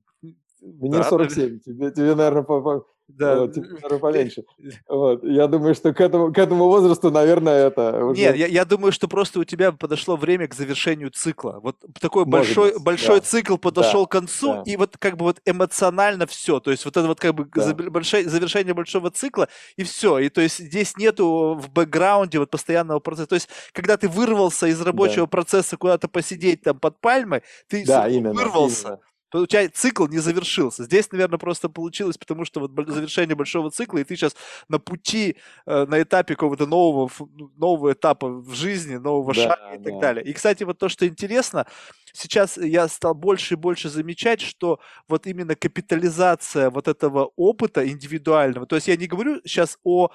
мне 0.62 0.98
да, 0.98 1.04
47, 1.04 1.60
тебе, 1.60 1.92
тебе, 1.92 2.16
наверное, 2.16 2.44
по, 2.44 2.62
по, 2.62 2.88
да. 3.08 3.40
вот, 3.40 3.54
тебе, 3.54 3.68
наверное, 3.70 4.00
поменьше. 4.00 4.44
Вот. 4.88 5.24
Я 5.24 5.48
думаю, 5.48 5.76
что 5.76 5.94
к 5.94 6.02
этому, 6.02 6.34
к 6.34 6.38
этому 6.38 6.66
возрасту, 6.66 7.12
наверное, 7.12 7.68
это 7.68 8.06
уже... 8.06 8.20
Нет, 8.20 8.36
я, 8.36 8.48
я 8.48 8.66
думаю, 8.66 8.92
что 8.92 9.08
просто 9.08 9.40
у 9.40 9.44
тебя 9.44 9.72
подошло 9.72 10.16
время 10.16 10.48
к 10.48 10.54
завершению 10.54 11.12
цикла. 11.12 11.60
Вот 11.62 11.78
такой 12.00 12.26
Может 12.26 12.48
большой, 12.56 12.74
быть, 12.74 12.84
большой 12.84 13.20
да. 13.20 13.26
цикл 13.26 13.58
подошел 13.58 14.04
да. 14.04 14.08
к 14.08 14.12
концу, 14.12 14.54
да. 14.54 14.64
и 14.66 14.78
вот 14.78 14.98
как 14.98 15.18
бы 15.18 15.26
вот 15.26 15.42
эмоционально 15.46 16.28
все. 16.28 16.60
То 16.60 16.72
есть 16.72 16.86
вот 16.86 16.98
это 16.98 17.08
вот 17.08 17.20
как 17.20 17.36
бы 17.36 17.48
да. 17.54 17.74
большое, 17.74 18.28
завершение 18.28 18.74
большого 18.74 19.12
цикла, 19.12 19.50
и 19.76 19.84
все. 19.84 20.20
И 20.20 20.30
то 20.30 20.42
есть 20.42 20.60
здесь 20.60 20.98
нету 20.98 21.60
в 21.60 21.70
бэкграунде 21.72 22.40
вот 22.40 22.50
постоянного 22.50 23.00
процесса. 23.00 23.28
То 23.28 23.36
есть 23.36 23.50
когда 23.74 23.98
ты 23.98 24.08
вырвался 24.08 24.68
из 24.68 24.82
рабочего 24.82 25.26
да. 25.26 25.28
процесса 25.28 25.78
куда-то 25.78 26.08
посидеть 26.08 26.62
там 26.62 26.80
под 26.80 27.00
пальмой, 27.00 27.44
ты 27.68 27.86
да, 27.86 28.08
именно, 28.08 28.34
вырвался. 28.34 28.88
Именно 28.88 29.00
получается, 29.34 29.82
цикл 29.82 30.06
не 30.06 30.20
завершился. 30.20 30.84
Здесь, 30.84 31.12
наверное, 31.12 31.40
просто 31.40 31.68
получилось, 31.68 32.20
потому 32.20 32.46
что 32.46 32.60
вот 32.60 32.72
завершение 32.88 33.36
большого 33.36 33.72
цикла, 33.72 33.98
и 33.98 34.04
ты 34.04 34.16
сейчас 34.16 34.36
на 34.70 34.78
пути, 34.78 35.38
э, 35.66 35.86
на 35.88 36.04
этапе 36.04 36.36
какого-то 36.36 36.68
нового, 36.68 37.10
ну, 37.36 37.52
нового 37.58 37.94
этапа 37.94 38.28
в 38.28 38.54
жизни, 38.54 38.98
нового 38.98 39.34
да, 39.34 39.42
шага 39.42 39.74
и 39.74 39.78
да. 39.80 39.90
так 39.90 40.00
далее. 40.00 40.24
И, 40.24 40.34
кстати, 40.34 40.64
вот 40.64 40.78
то, 40.78 40.88
что 40.88 41.08
интересно, 41.08 41.66
сейчас 42.14 42.58
я 42.58 42.88
стал 42.88 43.16
больше 43.16 43.56
и 43.56 43.58
больше 43.58 43.90
замечать, 43.90 44.40
что 44.40 44.80
вот 45.08 45.26
именно 45.26 45.56
капитализация 45.56 46.70
вот 46.70 46.88
этого 46.88 47.32
опыта 47.36 47.90
индивидуального, 47.90 48.68
то 48.68 48.76
есть 48.76 48.88
я 48.88 48.96
не 48.96 49.08
говорю 49.08 49.42
сейчас 49.46 49.80
о 49.84 50.10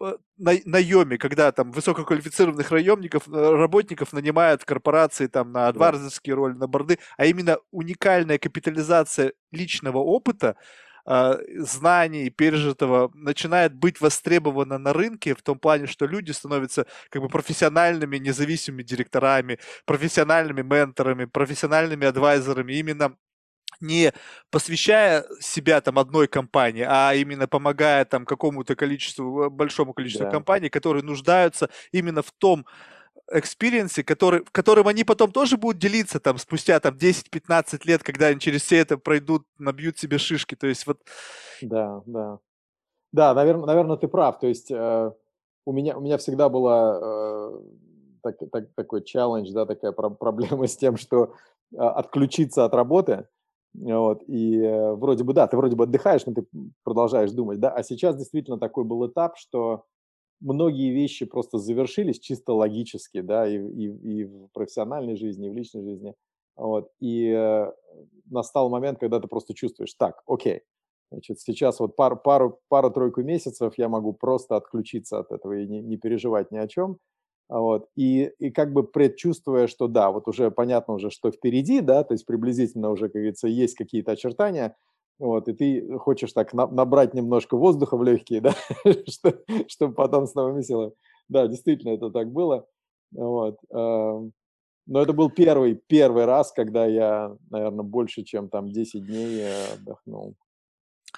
на, 0.00 0.52
наеме, 0.64 1.18
когда 1.18 1.52
там 1.52 1.72
высококвалифицированных 1.72 2.70
наемников, 2.70 3.28
э, 3.28 3.30
работников 3.30 4.12
нанимают 4.12 4.64
корпорации 4.64 5.26
там 5.26 5.52
на 5.52 5.68
адвайзерские 5.68 6.34
роли, 6.34 6.54
на 6.54 6.66
борды, 6.66 6.98
а 7.16 7.26
именно 7.26 7.58
уникальная 7.70 8.38
капитализация 8.38 9.32
личного 9.52 9.98
опыта, 9.98 10.56
э, 11.06 11.34
знаний, 11.58 12.30
пережитого 12.30 13.10
начинает 13.14 13.74
быть 13.74 14.00
востребована 14.00 14.78
на 14.78 14.92
рынке 14.92 15.34
в 15.34 15.42
том 15.42 15.58
плане, 15.58 15.86
что 15.86 16.06
люди 16.06 16.32
становятся 16.32 16.86
как 17.10 17.22
бы 17.22 17.28
профессиональными 17.28 18.18
независимыми 18.18 18.82
директорами, 18.82 19.58
профессиональными 19.84 20.62
менторами, 20.62 21.26
профессиональными 21.26 22.06
advisor 22.06 22.48
ами. 22.48 22.72
Именно 22.74 23.16
не 23.80 24.12
посвящая 24.50 25.24
себя 25.40 25.80
там 25.80 25.98
одной 25.98 26.28
компании, 26.28 26.86
а 26.88 27.14
именно 27.14 27.46
помогая 27.48 28.04
там 28.04 28.24
какому-то 28.24 28.76
количеству, 28.76 29.44
э, 29.44 29.50
большому 29.50 29.92
количеству 29.92 30.26
да. 30.26 30.30
компаний, 30.30 30.68
которые 30.68 31.02
нуждаются 31.02 31.68
именно 31.92 32.22
в 32.22 32.32
том 32.32 32.66
experience 33.30 33.92
е, 33.92 34.04
который, 34.04 34.44
в 34.44 34.50
котором 34.50 34.88
они 34.88 35.04
потом 35.04 35.32
тоже 35.32 35.56
будут 35.56 35.80
делиться 35.80 36.20
там 36.20 36.38
спустя 36.38 36.78
там 36.80 36.94
10-15 36.94 37.80
лет, 37.84 38.02
когда 38.02 38.26
они 38.26 38.40
через 38.40 38.62
все 38.62 38.78
это 38.78 38.98
пройдут, 38.98 39.46
набьют 39.58 39.98
себе 39.98 40.18
шишки. 40.18 40.54
То 40.54 40.66
есть 40.66 40.86
вот... 40.86 40.98
Да, 41.60 42.02
да. 42.06 42.38
Да, 43.12 43.34
наверное, 43.34 43.66
наверное 43.66 43.96
ты 43.96 44.08
прав. 44.08 44.38
То 44.38 44.46
есть 44.46 44.70
э, 44.70 45.12
у, 45.66 45.72
меня, 45.72 45.96
у 45.96 46.00
меня 46.00 46.18
всегда 46.18 46.48
была 46.48 46.98
э, 47.02 47.60
так, 48.22 48.36
так, 48.50 48.64
такой 48.74 49.04
челлендж, 49.04 49.50
да, 49.52 49.66
такая 49.66 49.92
про- 49.92 50.10
проблема 50.10 50.66
с 50.66 50.76
тем, 50.76 50.96
что 50.96 51.34
э, 51.72 51.76
отключиться 51.76 52.64
от 52.64 52.74
работы– 52.74 53.26
вот, 53.74 54.22
и 54.26 54.58
э, 54.58 54.92
вроде 54.94 55.24
бы, 55.24 55.32
да, 55.32 55.46
ты 55.46 55.56
вроде 55.56 55.76
бы 55.76 55.84
отдыхаешь, 55.84 56.26
но 56.26 56.34
ты 56.34 56.46
продолжаешь 56.84 57.32
думать, 57.32 57.58
да, 57.60 57.70
а 57.70 57.82
сейчас 57.82 58.16
действительно 58.16 58.58
такой 58.58 58.84
был 58.84 59.06
этап, 59.06 59.36
что 59.38 59.84
многие 60.40 60.90
вещи 60.92 61.24
просто 61.24 61.58
завершились 61.58 62.18
чисто 62.20 62.52
логически, 62.52 63.20
да, 63.22 63.48
и, 63.48 63.56
и, 63.56 63.86
и 63.88 64.24
в 64.24 64.48
профессиональной 64.52 65.16
жизни, 65.16 65.46
и 65.46 65.50
в 65.50 65.54
личной 65.54 65.82
жизни, 65.82 66.14
вот, 66.56 66.90
и 67.00 67.28
э, 67.28 67.72
настал 68.26 68.68
момент, 68.68 68.98
когда 68.98 69.20
ты 69.20 69.28
просто 69.28 69.54
чувствуешь, 69.54 69.94
так, 69.94 70.22
окей, 70.26 70.62
значит, 71.10 71.40
сейчас 71.40 71.80
вот 71.80 71.96
пару, 71.96 72.16
пару, 72.16 72.60
пару-тройку 72.68 73.22
месяцев 73.22 73.74
я 73.78 73.88
могу 73.88 74.12
просто 74.12 74.56
отключиться 74.56 75.18
от 75.18 75.32
этого 75.32 75.58
и 75.58 75.66
не, 75.66 75.80
не 75.80 75.96
переживать 75.96 76.50
ни 76.50 76.58
о 76.58 76.68
чем, 76.68 76.98
вот, 77.48 77.88
и, 77.96 78.32
и 78.38 78.50
как 78.50 78.72
бы 78.72 78.84
предчувствуя, 78.84 79.66
что 79.66 79.88
да, 79.88 80.10
вот 80.10 80.28
уже 80.28 80.50
понятно 80.50 80.94
уже, 80.94 81.10
что 81.10 81.30
впереди, 81.30 81.80
да, 81.80 82.04
то 82.04 82.14
есть 82.14 82.26
приблизительно 82.26 82.90
уже, 82.90 83.06
как 83.06 83.14
говорится, 83.14 83.48
есть 83.48 83.74
какие-то 83.76 84.12
очертания, 84.12 84.76
вот, 85.18 85.48
и 85.48 85.52
ты 85.52 85.98
хочешь 85.98 86.32
так 86.32 86.52
на, 86.52 86.66
набрать 86.66 87.14
немножко 87.14 87.56
воздуха 87.56 87.96
в 87.96 88.02
легкие, 88.02 88.40
да, 88.42 88.54
что, 89.08 89.38
чтобы 89.68 89.94
потом 89.94 90.26
с 90.26 90.34
новыми 90.34 90.62
силами. 90.62 90.92
Да, 91.28 91.46
действительно, 91.46 91.90
это 91.90 92.10
так 92.10 92.30
было. 92.30 92.66
Вот. 93.12 93.58
Эм, 93.70 94.32
но 94.86 95.00
это 95.00 95.12
был 95.12 95.30
первый, 95.30 95.74
первый 95.86 96.24
раз, 96.24 96.52
когда 96.52 96.86
я, 96.86 97.36
наверное, 97.50 97.84
больше, 97.84 98.22
чем 98.24 98.48
там 98.48 98.70
10 98.70 99.06
дней 99.06 99.42
э, 99.42 99.74
отдохнул. 99.74 100.34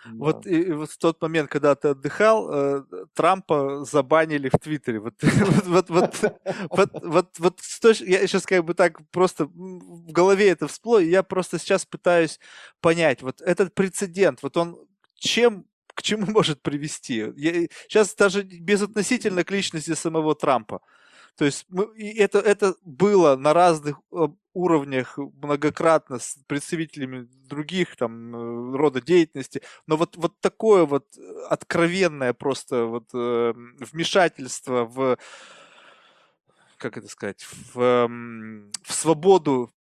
Вот, 0.04 0.46
и, 0.46 0.62
и 0.62 0.72
вот 0.72 0.90
в 0.90 0.98
тот 0.98 1.20
момент, 1.22 1.50
когда 1.50 1.74
ты 1.74 1.88
отдыхал, 1.88 2.50
э, 2.52 2.82
Трампа 3.14 3.84
забанили 3.84 4.48
в 4.48 4.58
Твиттере. 4.58 5.00
Вот, 5.00 5.14
вот, 5.22 5.88
вот, 5.88 5.90
вот, 5.90 6.34
вот, 6.70 6.90
вот, 7.02 7.38
вот, 7.38 7.60
я 8.00 8.26
сейчас 8.26 8.46
как 8.46 8.64
бы 8.64 8.74
так 8.74 8.98
просто 9.10 9.46
в 9.46 10.12
голове 10.12 10.50
это 10.50 10.68
всплыло, 10.68 10.98
и 10.98 11.08
я 11.08 11.22
просто 11.22 11.58
сейчас 11.58 11.86
пытаюсь 11.86 12.38
понять, 12.80 13.22
вот 13.22 13.40
этот 13.40 13.74
прецедент, 13.74 14.42
вот 14.42 14.56
он 14.56 14.78
чем 15.14 15.66
к 15.94 16.02
чему 16.02 16.26
может 16.30 16.62
привести? 16.62 17.32
Я, 17.36 17.68
сейчас 17.88 18.14
даже 18.14 18.42
безотносительно 18.42 19.44
к 19.44 19.50
личности 19.50 19.94
самого 19.94 20.34
Трампа. 20.34 20.80
То 21.36 21.44
есть 21.44 21.66
мы, 21.68 21.86
и 21.96 22.16
это, 22.18 22.38
это 22.38 22.74
было 22.84 23.36
на 23.36 23.52
разных 23.52 24.00
э, 24.12 24.28
уровнях 24.52 25.18
многократно 25.18 26.18
с 26.18 26.36
представителями 26.46 27.28
других 27.48 27.96
там 27.96 28.34
э, 28.34 28.76
рода 28.76 29.00
деятельности, 29.00 29.62
но 29.86 29.96
вот, 29.96 30.16
вот 30.16 30.38
такое 30.40 30.86
вот 30.86 31.06
откровенное 31.48 32.32
просто 32.34 32.84
вот 32.84 33.08
э, 33.14 33.52
вмешательство 33.54 34.84
в 34.84 35.18
как 36.76 36.98
это 36.98 37.08
сказать, 37.08 37.42
в, 37.72 38.08
в 38.82 38.92
свободу 38.92 39.72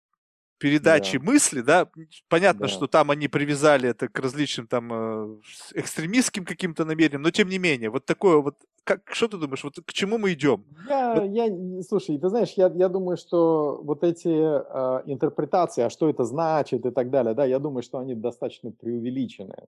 передачи 0.63 1.19
да. 1.19 1.25
мысли, 1.25 1.61
да, 1.61 1.89
понятно, 2.29 2.67
да. 2.67 2.69
что 2.69 2.87
там 2.87 3.11
они 3.11 3.27
привязали 3.27 3.89
это 3.89 4.09
к 4.09 4.17
различным 4.21 4.69
там 4.69 4.93
э, 4.93 5.41
экстремистским 5.75 6.45
каким-то 6.45 6.85
намерениям, 6.85 7.23
но 7.23 7.33
тем 7.33 7.49
не 7.49 7.59
менее, 7.59 7.91
вот 7.91 8.05
такое 8.07 8.37
вот, 8.37 8.55
как, 8.85 9.01
что 9.13 9.27
ты 9.27 9.39
думаешь, 9.39 9.65
вот 9.65 9.75
к 9.85 9.93
чему 9.93 10.19
мы 10.19 10.35
идем? 10.35 10.65
Я, 10.89 11.15
вот. 11.15 11.31
я 11.33 11.83
слушай, 11.83 12.17
ты 12.17 12.29
знаешь, 12.29 12.53
я, 12.57 12.71
я 12.77 12.89
думаю, 12.89 13.17
что 13.17 13.81
вот 13.83 14.05
эти 14.05 14.29
э, 14.29 15.03
интерпретации, 15.07 15.83
а 15.83 15.91
что 15.91 16.09
это 16.09 16.25
значит 16.25 16.87
и 16.87 16.91
так 16.93 17.11
далее, 17.11 17.35
да, 17.35 17.45
я 17.45 17.59
думаю, 17.59 17.83
что 17.83 17.99
они 17.99 18.15
достаточно 18.15 18.71
преувеличены. 18.71 19.67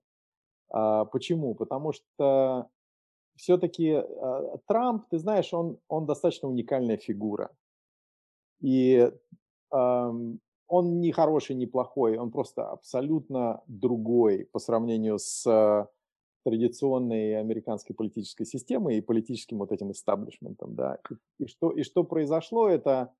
А, 0.69 1.03
почему? 1.03 1.55
Потому 1.55 1.91
что 1.91 2.69
все-таки 3.35 4.01
э, 4.01 4.57
Трамп, 4.65 5.09
ты 5.09 5.19
знаешь, 5.19 5.53
он, 5.53 5.77
он 5.89 6.05
достаточно 6.05 6.47
уникальная 6.47 6.95
фигура. 6.95 7.49
И 8.61 9.11
эм, 9.73 10.39
он 10.67 10.99
не 10.99 11.11
хороший, 11.11 11.55
не 11.55 11.67
плохой, 11.67 12.17
он 12.17 12.31
просто 12.31 12.69
абсолютно 12.69 13.61
другой 13.67 14.47
по 14.51 14.59
сравнению 14.59 15.19
с 15.19 15.87
традиционной 16.45 17.39
американской 17.39 17.95
политической 17.95 18.45
системой 18.45 18.97
и 18.97 19.01
политическим 19.01 19.57
вот 19.57 19.71
этим 19.71 19.91
истаблишментом, 19.91 20.75
да. 20.75 20.99
И, 21.09 21.43
и, 21.43 21.47
что, 21.47 21.71
и 21.71 21.81
что 21.81 22.03
произошло, 22.03 22.69
это, 22.69 23.11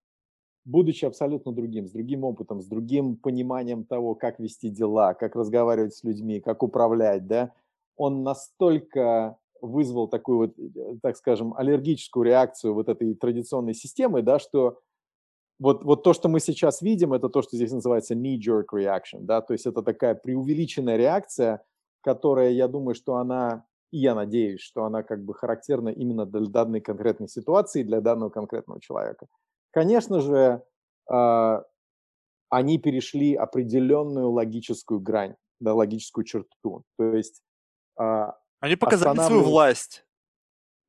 будучи 0.64 1.06
абсолютно 1.06 1.52
другим, 1.52 1.88
с 1.88 1.92
другим 1.92 2.24
опытом, 2.24 2.62
с 2.62 2.68
другим 2.68 3.18
пониманием 3.18 3.84
того, 3.84 4.14
как 4.14 4.40
вести 4.40 4.70
дела, 4.70 5.16
как 5.16 5.36
разговаривать 5.36 5.96
с 5.96 6.04
людьми, 6.04 6.40
как 6.40 6.62
управлять, 6.62 7.26
да, 7.26 7.52
он 7.98 8.22
настолько 8.22 9.38
вызвал 9.60 10.08
такую 10.08 10.38
вот, 10.38 10.60
э, 10.60 10.98
так 11.02 11.18
скажем, 11.18 11.56
аллергическую 11.56 12.26
реакцию 12.26 12.76
вот 12.76 12.90
этой 12.90 13.16
традиционной 13.16 13.74
системы, 13.74 14.22
да, 14.22 14.38
что 14.38 14.80
вот, 15.60 15.84
вот 15.84 16.04
то, 16.04 16.14
что 16.14 16.30
мы 16.30 16.40
сейчас 16.40 16.82
видим, 16.82 17.14
это 17.14 17.30
то, 17.30 17.42
что 17.42 17.56
здесь 17.56 17.72
называется 17.72 18.14
knee-jerk 18.14 18.66
reaction, 18.74 19.22
да, 19.22 19.42
то 19.42 19.54
есть 19.54 19.66
это 19.66 19.82
такая 19.82 20.16
преувеличенная 20.16 20.98
реакция, 20.98 21.64
которая, 22.02 22.52
я 22.52 22.68
думаю, 22.68 22.96
что 22.96 23.16
она, 23.16 23.66
и 23.92 24.00
я 24.00 24.16
надеюсь, 24.16 24.62
что 24.62 24.84
она 24.84 25.04
как 25.04 25.24
бы 25.24 25.34
характерна 25.34 25.90
именно 25.90 26.26
для 26.26 26.42
данной 26.42 26.82
конкретной 26.82 27.28
ситуации, 27.28 27.84
для 27.84 28.02
данного 28.02 28.30
конкретного 28.30 28.82
человека. 28.82 29.28
Конечно 29.72 30.20
же, 30.20 30.62
э, 31.12 31.62
они 32.50 32.78
перешли 32.78 33.36
определенную 33.36 34.30
логическую 34.32 35.00
грань, 35.00 35.36
да, 35.60 35.74
логическую 35.74 36.26
черту, 36.26 36.84
то 36.98 37.14
есть 37.14 37.42
э, 38.00 38.28
они 38.60 38.76
показали 38.76 39.18
свою 39.18 39.44
власть. 39.44 40.05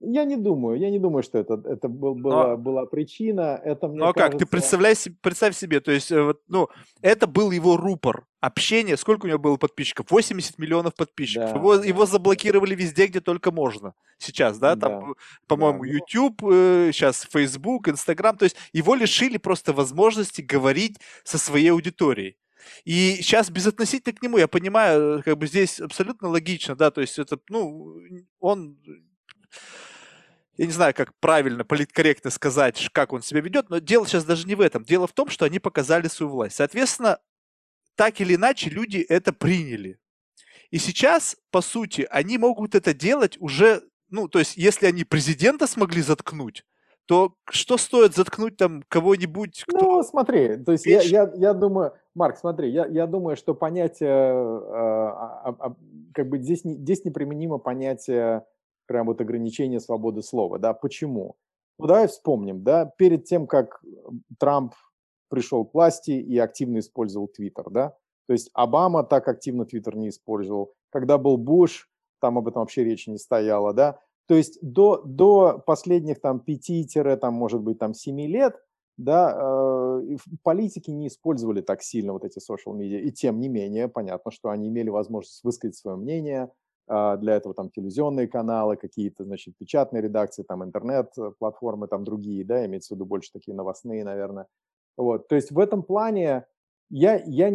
Я 0.01 0.25
не 0.25 0.37
думаю, 0.37 0.79
я 0.79 0.91
не 0.91 0.99
думаю, 0.99 1.23
что 1.23 1.39
это, 1.39 1.55
это 1.65 1.89
был, 1.89 2.15
была, 2.15 2.49
Но... 2.49 2.57
была 2.59 2.87
причина. 2.87 3.59
Это, 3.65 3.89
мне 3.89 4.01
ну 4.01 4.05
а 4.07 4.13
кажется... 4.13 4.33
как, 4.33 4.39
ты 4.39 4.47
представляй, 4.47 4.95
представь 5.23 5.57
себе, 5.57 5.81
то 5.81 5.91
есть, 5.91 6.13
э, 6.13 6.35
ну, 6.49 6.69
это 7.01 7.27
был 7.27 7.51
его 7.51 7.79
рупор 7.79 8.27
общения. 8.41 8.99
Сколько 8.99 9.25
у 9.25 9.29
него 9.29 9.39
было 9.39 9.57
подписчиков? 9.57 10.11
80 10.11 10.59
миллионов 10.59 10.95
подписчиков. 10.95 11.53
Да, 11.53 11.59
его, 11.59 11.79
да. 11.79 11.85
его 11.87 12.05
заблокировали 12.05 12.75
везде, 12.75 13.07
где 13.07 13.21
только 13.21 13.51
можно. 13.51 13.95
Сейчас, 14.19 14.59
да, 14.59 14.77
там, 14.77 15.01
да, 15.01 15.15
по-моему, 15.47 15.85
да, 15.85 15.91
YouTube, 15.91 16.43
э, 16.45 16.91
сейчас 16.93 17.27
Facebook, 17.31 17.89
Instagram. 17.89 18.37
То 18.37 18.45
есть 18.45 18.57
его 18.75 18.95
лишили 18.95 19.39
просто 19.39 19.73
возможности 19.73 20.43
говорить 20.43 20.99
со 21.25 21.39
своей 21.39 21.71
аудиторией. 21.71 22.37
И 22.85 23.17
сейчас 23.23 23.49
безотносительно 23.49 24.15
к 24.15 24.23
нему, 24.23 24.37
я 24.37 24.49
понимаю, 24.49 25.23
как 25.25 25.39
бы 25.39 25.47
здесь 25.47 25.81
абсолютно 25.81 26.29
логично, 26.29 26.75
да, 26.75 26.91
то 26.91 27.01
есть 27.01 27.19
это, 27.19 27.39
ну, 27.49 27.97
он 28.41 28.77
я 30.57 30.67
не 30.67 30.73
знаю, 30.73 30.95
как 30.95 31.13
правильно, 31.21 31.65
политкорректно 31.65 32.31
сказать, 32.31 32.89
как 32.93 33.13
он 33.13 33.23
себя 33.23 33.41
ведет, 33.41 33.69
но 33.69 33.79
дело 33.79 34.07
сейчас 34.07 34.25
даже 34.25 34.47
не 34.47 34.55
в 34.55 34.61
этом. 34.61 34.85
Дело 34.85 35.07
в 35.07 35.13
том, 35.13 35.29
что 35.29 35.45
они 35.45 35.59
показали 35.59 36.09
свою 36.09 36.33
власть. 36.33 36.57
Соответственно, 36.57 37.19
так 37.95 38.21
или 38.21 38.35
иначе 38.35 38.71
люди 38.71 38.99
это 38.99 39.33
приняли. 39.33 39.99
И 40.71 40.79
сейчас, 40.79 41.37
по 41.51 41.61
сути, 41.61 42.07
они 42.11 42.39
могут 42.39 42.75
это 42.75 42.95
делать 42.95 43.37
уже, 43.41 43.83
ну, 44.11 44.29
то 44.29 44.39
есть, 44.39 44.57
если 44.57 44.87
они 44.87 45.05
президента 45.05 45.67
смогли 45.67 46.03
заткнуть, 46.03 46.65
то 47.07 47.35
что 47.51 47.79
стоит 47.79 48.15
заткнуть 48.15 48.57
там 48.57 48.83
кого-нибудь? 48.89 49.65
Кто... 49.67 49.79
Ну, 49.79 50.03
смотри, 50.03 50.57
то 50.57 50.73
есть 50.73 50.87
я, 50.87 51.03
я, 51.03 51.31
я 51.37 51.55
думаю, 51.55 51.93
Марк, 52.15 52.37
смотри, 52.37 52.71
я, 52.71 52.87
я 52.87 53.07
думаю, 53.07 53.37
что 53.37 53.55
понятие, 53.55 54.11
э, 54.11 55.13
э, 55.45 55.71
как 56.15 56.29
бы 56.29 56.39
здесь, 56.39 56.63
здесь 56.65 57.05
неприменимо 57.05 57.59
понятие 57.59 58.45
прям 58.87 59.07
вот 59.07 59.21
ограничение 59.21 59.81
свободы 59.81 60.23
слова, 60.23 60.59
да, 60.59 60.75
почему? 60.75 61.37
Ну, 61.79 61.87
давай 61.87 62.09
вспомним, 62.09 62.63
да, 62.63 62.87
перед 62.87 63.25
тем, 63.25 63.47
как 63.47 63.83
Трамп 64.39 64.75
пришел 65.29 65.65
к 65.65 65.75
власти 65.75 66.13
и 66.13 66.39
активно 66.39 66.79
использовал 66.79 67.29
Твиттер, 67.29 67.71
да, 67.71 67.97
то 68.27 68.33
есть 68.33 68.51
Обама 68.55 69.05
так 69.05 69.29
активно 69.29 69.67
Твиттер 69.67 69.97
не 69.97 70.09
использовал, 70.09 70.73
когда 70.91 71.19
был 71.19 71.37
Буш, 71.37 71.91
там 72.21 72.39
об 72.39 72.49
этом 72.49 72.61
вообще 72.61 72.85
речи 72.85 73.11
не 73.11 73.19
стояло, 73.19 73.73
да, 73.73 73.99
то 74.27 74.35
есть 74.35 74.59
до, 74.63 75.03
до 75.05 75.63
последних 75.65 76.21
там 76.21 76.41
5, 76.41 77.21
там, 77.21 77.35
может 77.35 77.61
быть, 77.61 77.79
там 77.79 77.95
7 77.95 78.21
лет, 78.23 78.57
да, 78.97 80.01
э, 80.01 80.17
политики 80.43 80.91
не 80.91 81.09
использовали 81.09 81.61
так 81.61 81.83
сильно 81.83 82.13
вот 82.13 82.25
эти 82.25 82.39
social 82.39 82.75
media, 82.75 82.99
и 83.01 83.13
тем 83.13 83.41
не 83.41 83.49
менее, 83.49 83.89
понятно, 83.89 84.31
что 84.31 84.49
они 84.49 84.69
имели 84.69 84.89
возможность 84.89 85.45
высказать 85.45 85.77
свое 85.77 85.97
мнение, 85.97 86.51
для 86.89 87.35
этого 87.35 87.53
там 87.55 87.71
телевизионные 87.71 88.29
каналы, 88.29 88.77
какие-то, 88.77 89.25
значит, 89.25 89.57
печатные 89.59 90.03
редакции, 90.03 90.45
там 90.45 90.63
интернет-платформы, 90.63 91.89
там 91.89 92.05
другие, 92.05 92.45
да, 92.45 92.65
имеется 92.65 92.95
в 92.95 92.97
виду 92.97 93.07
больше 93.07 93.33
такие 93.33 93.57
новостные, 93.57 94.05
наверное. 94.05 94.47
Вот, 94.97 95.29
то 95.29 95.35
есть 95.35 95.51
в 95.51 95.59
этом 95.59 95.83
плане 95.83 96.47
я, 96.89 97.21
я, 97.27 97.53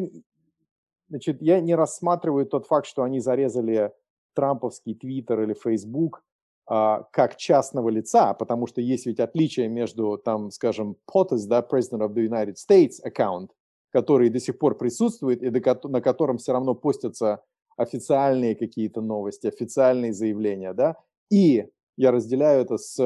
значит, 1.09 1.41
я 1.41 1.61
не 1.61 1.75
рассматриваю 1.75 2.45
тот 2.45 2.67
факт, 2.67 2.85
что 2.85 3.03
они 3.03 3.19
зарезали 3.19 3.93
трамповский 4.33 4.95
твиттер 4.95 5.41
или 5.41 5.53
фейсбук 5.53 6.23
а, 6.67 7.03
как 7.11 7.37
частного 7.37 7.89
лица, 7.89 8.33
потому 8.33 8.67
что 8.67 8.81
есть 8.81 9.05
ведь 9.05 9.19
отличие 9.19 9.67
между, 9.67 10.17
там, 10.17 10.51
скажем, 10.51 10.97
POTUS, 11.13 11.47
да, 11.47 11.59
President 11.59 12.01
of 12.05 12.13
the 12.13 12.27
United 12.27 12.55
States 12.55 13.01
аккаунт, 13.03 13.51
который 13.91 14.29
до 14.29 14.39
сих 14.39 14.57
пор 14.57 14.77
присутствует 14.77 15.43
и 15.43 15.49
на 15.49 16.01
котором 16.01 16.37
все 16.37 16.53
равно 16.53 16.75
постятся 16.75 17.41
официальные 17.77 18.55
какие-то 18.55 19.01
новости, 19.01 19.47
официальные 19.47 20.13
заявления, 20.13 20.73
да, 20.73 20.97
и 21.29 21.67
я 21.97 22.11
разделяю 22.11 22.61
это 22.61 22.77
с 22.77 22.97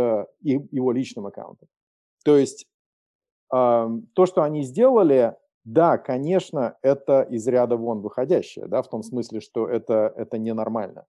его 0.42 0.92
личным 0.92 1.28
аккаунтом. 1.28 1.68
То 2.24 2.38
есть 2.38 2.66
э, 3.54 3.88
то, 4.14 4.26
что 4.26 4.42
они 4.42 4.64
сделали, 4.64 5.36
да, 5.64 5.98
конечно, 5.98 6.78
это 6.82 7.22
из 7.24 7.48
ряда 7.48 7.76
вон 7.78 8.02
выходящее, 8.02 8.68
да, 8.68 8.82
в 8.82 8.90
том 8.90 9.04
смысле, 9.04 9.42
что 9.42 9.68
это, 9.68 10.14
это 10.16 10.38
ненормально. 10.38 11.06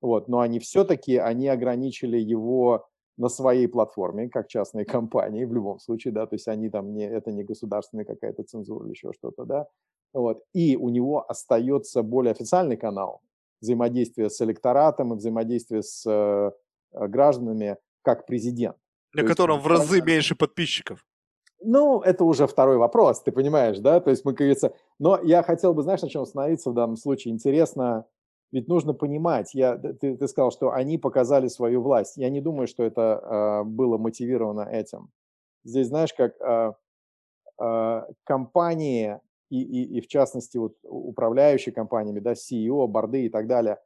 Вот, 0.00 0.28
но 0.28 0.40
они 0.40 0.58
все-таки, 0.58 1.16
они 1.16 1.48
ограничили 1.48 2.18
его 2.18 2.86
на 3.16 3.28
своей 3.28 3.66
платформе, 3.66 4.28
как 4.28 4.48
частные 4.48 4.84
компании 4.96 5.44
в 5.44 5.52
любом 5.52 5.78
случае, 5.78 6.12
да, 6.12 6.26
то 6.26 6.34
есть 6.34 6.48
они 6.48 6.70
там 6.70 6.92
не, 6.94 7.04
это 7.08 7.32
не 7.32 7.44
государственная 7.44 8.04
какая-то 8.04 8.44
цензура 8.44 8.84
или 8.84 8.92
еще 8.92 9.12
что-то, 9.12 9.44
да, 9.44 9.66
вот. 10.12 10.42
И 10.52 10.76
у 10.76 10.88
него 10.88 11.24
остается 11.28 12.02
более 12.02 12.32
официальный 12.32 12.76
канал 12.76 13.22
взаимодействия 13.60 14.30
с 14.30 14.40
электоратом 14.40 15.12
и 15.12 15.16
взаимодействия 15.16 15.82
с 15.82 16.04
э, 16.06 16.50
гражданами 16.92 17.76
как 18.02 18.26
президент. 18.26 18.76
На 19.12 19.22
То 19.22 19.28
котором 19.28 19.56
есть, 19.56 19.66
в 19.66 19.68
разы 19.68 20.02
меньше 20.02 20.36
подписчиков. 20.36 21.04
Ну, 21.62 22.00
это 22.00 22.24
уже 22.24 22.46
второй 22.46 22.76
вопрос, 22.76 23.22
ты 23.22 23.32
понимаешь, 23.32 23.78
да? 23.78 24.00
То 24.00 24.10
есть 24.10 24.24
мы, 24.24 24.32
как 24.32 24.40
говорится... 24.40 24.74
Но 24.98 25.18
я 25.22 25.42
хотел 25.42 25.72
бы, 25.74 25.82
знаешь, 25.82 26.02
на 26.02 26.08
чем 26.08 26.22
остановиться 26.22 26.70
в 26.70 26.74
данном 26.74 26.96
случае? 26.96 27.32
Интересно, 27.32 28.06
ведь 28.52 28.68
нужно 28.68 28.92
понимать, 28.92 29.54
я, 29.54 29.76
ты, 29.76 30.16
ты 30.16 30.28
сказал, 30.28 30.50
что 30.50 30.72
они 30.72 30.98
показали 30.98 31.48
свою 31.48 31.82
власть. 31.82 32.16
Я 32.16 32.30
не 32.30 32.40
думаю, 32.40 32.68
что 32.68 32.84
это 32.84 33.20
э, 33.22 33.64
было 33.64 33.98
мотивировано 33.98 34.62
этим. 34.62 35.10
Здесь, 35.64 35.88
знаешь, 35.88 36.14
как 36.14 36.40
э, 36.40 36.72
э, 37.60 38.02
компании 38.24 39.20
и, 39.50 39.62
и, 39.62 39.98
и 39.98 40.00
в 40.00 40.08
частности 40.08 40.58
вот 40.58 40.76
управляющие 40.82 41.72
компаниями, 41.72 42.20
да, 42.20 42.32
CEO, 42.32 42.86
борды 42.86 43.26
и 43.26 43.28
так 43.28 43.46
далее, 43.46 43.78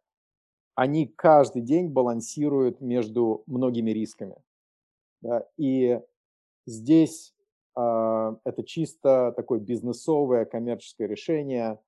они 0.75 1.07
каждый 1.07 1.63
день 1.63 1.89
балансируют 1.89 2.81
между 2.81 3.43
многими 3.47 3.91
рисками. 3.91 4.37
Да, 5.21 5.47
и 5.59 6.01
здесь 6.67 7.35
э, 7.77 8.37
это 8.45 8.63
чисто 8.65 9.35
такое 9.37 9.61
бизнесовое 9.61 10.47
коммерческое 10.47 11.07
решение. 11.07 11.79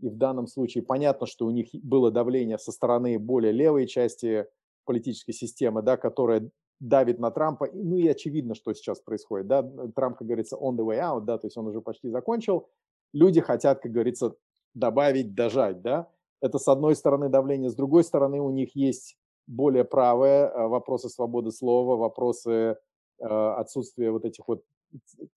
И 0.00 0.08
в 0.08 0.16
данном 0.16 0.46
случае 0.46 0.84
понятно, 0.84 1.26
что 1.26 1.44
у 1.46 1.50
них 1.50 1.68
было 1.72 2.10
давление 2.10 2.56
со 2.56 2.72
стороны 2.72 3.18
более 3.18 3.52
левой 3.52 3.86
части 3.86 4.46
политической 4.84 5.32
системы, 5.32 5.82
да, 5.82 5.96
которая 5.96 6.50
давит 6.80 7.18
на 7.18 7.30
Трампа. 7.30 7.68
Ну 7.72 7.96
и 7.96 8.06
очевидно, 8.08 8.54
что 8.54 8.72
сейчас 8.72 9.00
происходит. 9.00 9.48
Да? 9.48 9.62
Трамп, 9.94 10.16
как 10.16 10.26
говорится, 10.26 10.56
on 10.56 10.76
the 10.76 10.84
way 10.86 10.98
out, 10.98 11.22
да, 11.22 11.38
то 11.38 11.46
есть 11.46 11.56
он 11.56 11.66
уже 11.66 11.80
почти 11.80 12.08
закончил. 12.08 12.68
Люди 13.12 13.40
хотят, 13.40 13.80
как 13.80 13.92
говорится, 13.92 14.34
добавить, 14.74 15.34
дожать. 15.34 15.82
Да? 15.82 16.08
Это 16.40 16.58
с 16.58 16.68
одной 16.68 16.94
стороны 16.94 17.28
давление, 17.28 17.70
с 17.70 17.74
другой 17.74 18.04
стороны 18.04 18.40
у 18.40 18.50
них 18.50 18.76
есть 18.76 19.16
более 19.46 19.84
правые 19.84 20.44
э, 20.44 20.66
вопросы 20.66 21.08
свободы 21.08 21.50
слова, 21.50 21.96
вопросы 21.96 22.50
э, 22.50 23.24
отсутствия 23.24 24.10
вот 24.10 24.24
этих 24.24 24.46
вот 24.46 24.62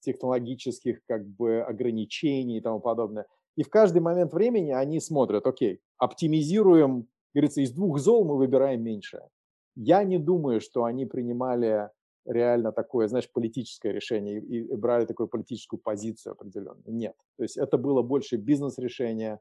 технологических 0.02 1.02
как 1.08 1.26
бы 1.28 1.62
ограничений 1.62 2.58
и 2.58 2.62
тому 2.62 2.80
подобное. 2.80 3.26
И 3.56 3.64
в 3.64 3.70
каждый 3.70 4.02
момент 4.02 4.34
времени 4.34 4.72
они 4.72 5.00
смотрят, 5.00 5.46
окей, 5.46 5.82
оптимизируем, 5.98 7.08
говорится, 7.34 7.62
из 7.62 7.72
двух 7.72 8.00
зол 8.00 8.26
мы 8.26 8.38
выбираем 8.38 8.84
меньшее. 8.84 9.28
Я 9.76 10.04
не 10.04 10.18
думаю, 10.18 10.62
что 10.62 10.84
они 10.84 11.06
принимали 11.06 11.90
реально 12.26 12.72
такое, 12.72 13.08
знаешь, 13.08 13.32
политическое 13.32 13.92
решение 13.92 14.40
и, 14.40 14.60
и 14.60 14.76
брали 14.76 15.06
такую 15.06 15.28
политическую 15.28 15.80
позицию 15.80 16.34
определенную. 16.34 16.94
Нет. 16.94 17.16
То 17.38 17.44
есть 17.44 17.58
это 17.58 17.78
было 17.78 18.02
больше 18.02 18.38
бизнес-решение, 18.38 19.40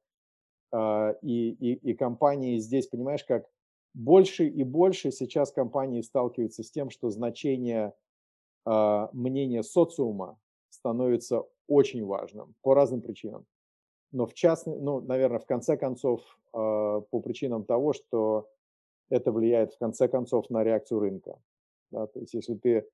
э, 0.72 1.14
и, 1.22 1.50
и, 1.50 1.74
и 1.90 1.94
компании 1.94 2.58
здесь, 2.58 2.86
понимаешь, 2.86 3.24
как 3.24 3.46
больше 3.94 4.46
и 4.46 4.62
больше 4.62 5.10
сейчас 5.10 5.52
компании 5.52 6.00
сталкиваются 6.00 6.62
с 6.62 6.70
тем, 6.70 6.90
что 6.90 7.10
значение 7.10 7.92
э, 8.66 9.08
мнения 9.12 9.62
социума 9.62 10.38
становится 10.70 11.44
очень 11.66 12.04
важным 12.04 12.54
по 12.62 12.74
разным 12.74 13.02
причинам. 13.02 13.46
Но 14.12 14.26
в 14.26 14.34
частности, 14.34 14.80
ну, 14.80 15.00
наверное, 15.00 15.38
в 15.38 15.46
конце 15.46 15.76
концов, 15.76 16.20
э, 16.52 16.56
по 16.56 17.20
причинам 17.20 17.64
того, 17.64 17.92
что 17.92 18.48
это 19.08 19.32
влияет 19.32 19.74
в 19.74 19.78
конце 19.78 20.08
концов 20.08 20.50
на 20.50 20.64
реакцию 20.64 21.00
рынка. 21.00 21.38
Да? 21.90 22.06
То 22.06 22.20
есть 22.20 22.34
если 22.34 22.54
ты 22.54 22.86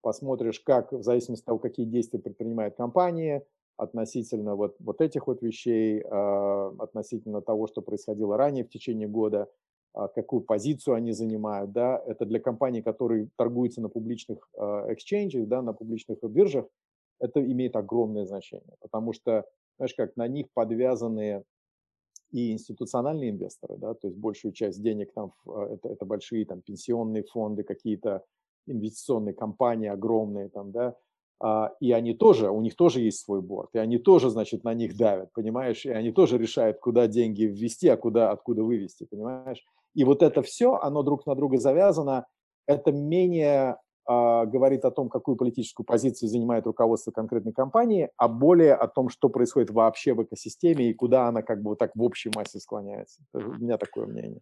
посмотришь, 0.00 0.60
как 0.60 0.92
в 0.92 1.02
зависимости 1.02 1.42
от 1.42 1.46
того, 1.46 1.58
какие 1.58 1.86
действия 1.86 2.18
предпринимает 2.18 2.76
компания 2.76 3.44
относительно 3.76 4.56
вот, 4.56 4.76
вот 4.80 5.00
этих 5.00 5.26
вот 5.26 5.40
вещей, 5.40 6.00
э, 6.00 6.72
относительно 6.78 7.40
того, 7.40 7.66
что 7.68 7.80
происходило 7.80 8.36
ранее 8.36 8.64
в 8.64 8.70
течение 8.70 9.08
года, 9.08 9.48
э, 9.94 10.08
какую 10.14 10.42
позицию 10.42 10.94
они 10.94 11.12
занимают, 11.12 11.72
да, 11.72 12.02
это 12.06 12.26
для 12.26 12.40
компаний, 12.40 12.82
которые 12.82 13.28
торгуются 13.36 13.80
на 13.80 13.88
публичных 13.88 14.48
э, 14.54 14.94
да, 15.46 15.62
на 15.62 15.72
публичных 15.72 16.18
биржах, 16.24 16.66
это 17.20 17.40
имеет 17.40 17.76
огромное 17.76 18.26
значение, 18.26 18.76
потому 18.80 19.12
что, 19.12 19.44
знаешь, 19.76 19.94
как 19.94 20.16
на 20.16 20.26
них 20.28 20.46
подвязаны 20.54 21.44
и 22.30 22.52
институциональные 22.52 23.30
инвесторы, 23.30 23.76
да, 23.76 23.94
то 23.94 24.08
есть 24.08 24.18
большую 24.18 24.52
часть 24.52 24.82
денег 24.82 25.12
там 25.12 25.32
это, 25.46 25.88
это 25.88 26.04
большие 26.04 26.44
там 26.44 26.62
пенсионные 26.62 27.22
фонды, 27.22 27.62
какие-то 27.62 28.24
инвестиционные 28.68 29.34
компании 29.34 29.88
огромные 29.88 30.48
там, 30.48 30.72
да, 30.72 30.94
а, 31.40 31.72
и 31.80 31.92
они 31.92 32.14
тоже, 32.14 32.50
у 32.50 32.60
них 32.60 32.74
тоже 32.74 33.00
есть 33.00 33.24
свой 33.24 33.40
борт, 33.40 33.70
и 33.74 33.78
они 33.78 33.98
тоже, 33.98 34.30
значит, 34.30 34.64
на 34.64 34.74
них 34.74 34.96
давят, 34.96 35.32
понимаешь, 35.32 35.86
и 35.86 35.90
они 35.90 36.10
тоже 36.10 36.36
решают, 36.36 36.78
куда 36.78 37.06
деньги 37.06 37.44
ввести, 37.44 37.88
а 37.88 37.96
куда, 37.96 38.30
откуда 38.30 38.64
вывести, 38.64 39.04
понимаешь. 39.04 39.64
И 39.94 40.04
вот 40.04 40.22
это 40.22 40.42
все, 40.42 40.74
оно 40.74 41.02
друг 41.02 41.26
на 41.26 41.34
друга 41.34 41.58
завязано, 41.58 42.26
это 42.66 42.92
менее 42.92 43.78
а, 44.04 44.46
говорит 44.46 44.84
о 44.84 44.90
том, 44.90 45.08
какую 45.08 45.36
политическую 45.36 45.86
позицию 45.86 46.28
занимает 46.28 46.66
руководство 46.66 47.12
конкретной 47.12 47.52
компании, 47.52 48.10
а 48.16 48.26
более 48.26 48.74
о 48.74 48.88
том, 48.88 49.08
что 49.08 49.28
происходит 49.28 49.70
вообще 49.70 50.14
в 50.14 50.22
экосистеме 50.22 50.90
и 50.90 50.94
куда 50.94 51.28
она 51.28 51.42
как 51.42 51.62
бы 51.62 51.70
вот 51.70 51.78
так 51.78 51.94
в 51.94 52.02
общей 52.02 52.30
массе 52.34 52.58
склоняется. 52.58 53.22
У 53.32 53.38
меня 53.38 53.76
такое 53.76 54.06
мнение. 54.06 54.40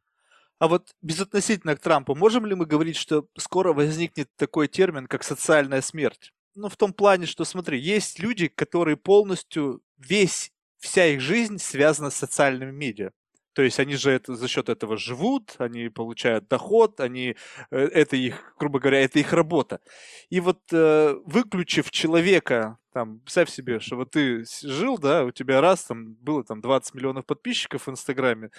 А 0.59 0.69
вот 0.69 0.95
безотносительно 1.03 1.77
к 1.77 1.81
Трампу, 1.81 2.15
можем 2.15 2.47
ли 2.47 2.55
мы 2.55 2.65
говорить, 2.65 2.97
что 2.97 3.29
скоро 3.37 3.73
возникнет 3.73 4.31
такой 4.37 4.69
термин, 4.69 5.07
как 5.07 5.23
социальная 5.23 5.83
смерть? 5.83 6.33
Ну, 6.55 6.69
в 6.71 6.77
том 6.77 6.95
плане, 6.95 7.27
что, 7.27 7.45
смотри, 7.45 7.79
есть 7.79 8.19
люди, 8.19 8.49
которые 8.49 8.97
полностью, 8.97 9.83
весь, 9.99 10.53
вся 10.79 11.07
их 11.07 11.21
жизнь 11.21 11.59
связана 11.59 12.09
с 12.09 12.17
социальными 12.17 12.71
медиа. 12.71 13.11
То 13.57 13.63
есть 13.63 13.81
они 13.81 13.97
же 13.97 14.11
это, 14.11 14.37
за 14.37 14.49
счет 14.49 14.69
этого 14.69 14.99
живут, 14.99 15.55
они 15.57 15.89
получают 15.89 16.47
доход, 16.47 17.01
они, 17.01 17.37
э, 17.71 17.79
это 17.79 18.15
их, 18.15 18.55
грубо 18.59 18.81
говоря, 18.81 19.01
это 19.01 19.19
их 19.19 19.33
работа. 19.33 19.81
И 20.29 20.41
вот 20.41 20.59
э, 20.73 21.15
выключив 21.25 21.91
человека, 21.91 22.77
там, 22.93 23.21
представь 23.21 23.49
себе, 23.49 23.81
что 23.81 23.97
вот 23.97 24.11
ты 24.11 24.45
жил, 24.63 24.99
да, 24.99 25.25
у 25.25 25.31
тебя 25.31 25.63
раз 25.63 25.85
там 25.85 26.17
было 26.21 26.45
там 26.45 26.61
20 26.61 26.95
миллионов 26.97 27.25
подписчиков 27.25 27.87
в 27.87 27.91
Инстаграме, 27.91 28.51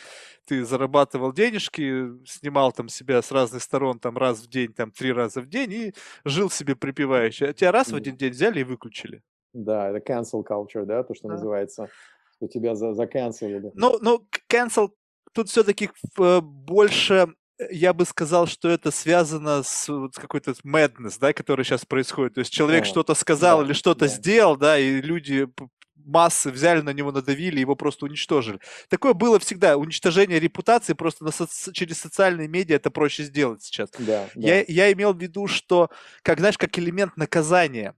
ты 0.45 0.65
зарабатывал 0.65 1.31
денежки, 1.31 2.05
снимал 2.25 2.71
там 2.71 2.89
себя 2.89 3.21
с 3.21 3.31
разных 3.31 3.61
сторон 3.61 3.99
там 3.99 4.17
раз 4.17 4.39
в 4.39 4.49
день, 4.49 4.73
там 4.73 4.89
три 4.89 5.13
раза 5.13 5.41
в 5.41 5.47
день 5.47 5.73
и 5.73 5.93
жил 6.25 6.49
себе 6.49 6.75
припевающе. 6.75 7.49
А 7.49 7.53
тебя 7.53 7.71
раз 7.71 7.91
в 7.91 7.95
один 7.95 8.17
день 8.17 8.31
взяли 8.31 8.61
и 8.61 8.63
выключили. 8.63 9.21
Да, 9.53 9.89
это 9.91 9.99
cancel 9.99 10.43
culture, 10.43 10.85
да, 10.85 11.03
то, 11.03 11.13
что 11.13 11.27
да. 11.27 11.35
называется 11.35 11.89
что 12.37 12.47
тебя 12.47 12.75
за 12.75 12.93
заканцелили. 12.93 13.71
Ну, 13.73 13.97
ну, 14.01 14.27
cancel 14.49 14.89
тут 15.33 15.49
все-таки 15.49 15.89
э, 16.19 16.41
больше 16.41 17.27
я 17.71 17.93
бы 17.93 18.05
сказал, 18.05 18.45
что 18.45 18.69
это 18.69 18.91
связано 18.91 19.63
с, 19.63 19.87
какой-то 20.13 20.51
madness, 20.63 21.17
да, 21.19 21.33
который 21.33 21.65
сейчас 21.65 21.85
происходит. 21.85 22.35
То 22.35 22.39
есть 22.41 22.53
человек 22.53 22.83
а, 22.83 22.85
что-то 22.85 23.15
сказал 23.15 23.59
да, 23.59 23.65
или 23.65 23.73
что-то 23.73 24.01
да. 24.01 24.07
сделал, 24.07 24.57
да, 24.57 24.77
и 24.77 25.01
люди 25.01 25.47
массы 25.95 26.51
взяли 26.51 26.81
на 26.81 26.91
него, 26.93 27.11
надавили, 27.11 27.59
его 27.59 27.75
просто 27.75 28.05
уничтожили. 28.05 28.59
Такое 28.89 29.13
было 29.13 29.39
всегда. 29.39 29.75
Уничтожение 29.75 30.39
репутации 30.39 30.93
просто 30.93 31.25
на 31.25 31.31
со- 31.31 31.73
через 31.73 31.99
социальные 31.99 32.47
медиа 32.47 32.75
это 32.75 32.91
проще 32.91 33.23
сделать 33.23 33.63
сейчас. 33.63 33.89
Да, 33.97 34.29
я, 34.35 34.59
да. 34.59 34.65
я 34.67 34.93
имел 34.93 35.13
в 35.13 35.21
виду, 35.21 35.47
что, 35.47 35.89
как 36.21 36.39
знаешь, 36.39 36.57
как 36.57 36.77
элемент 36.77 37.17
наказания. 37.17 37.95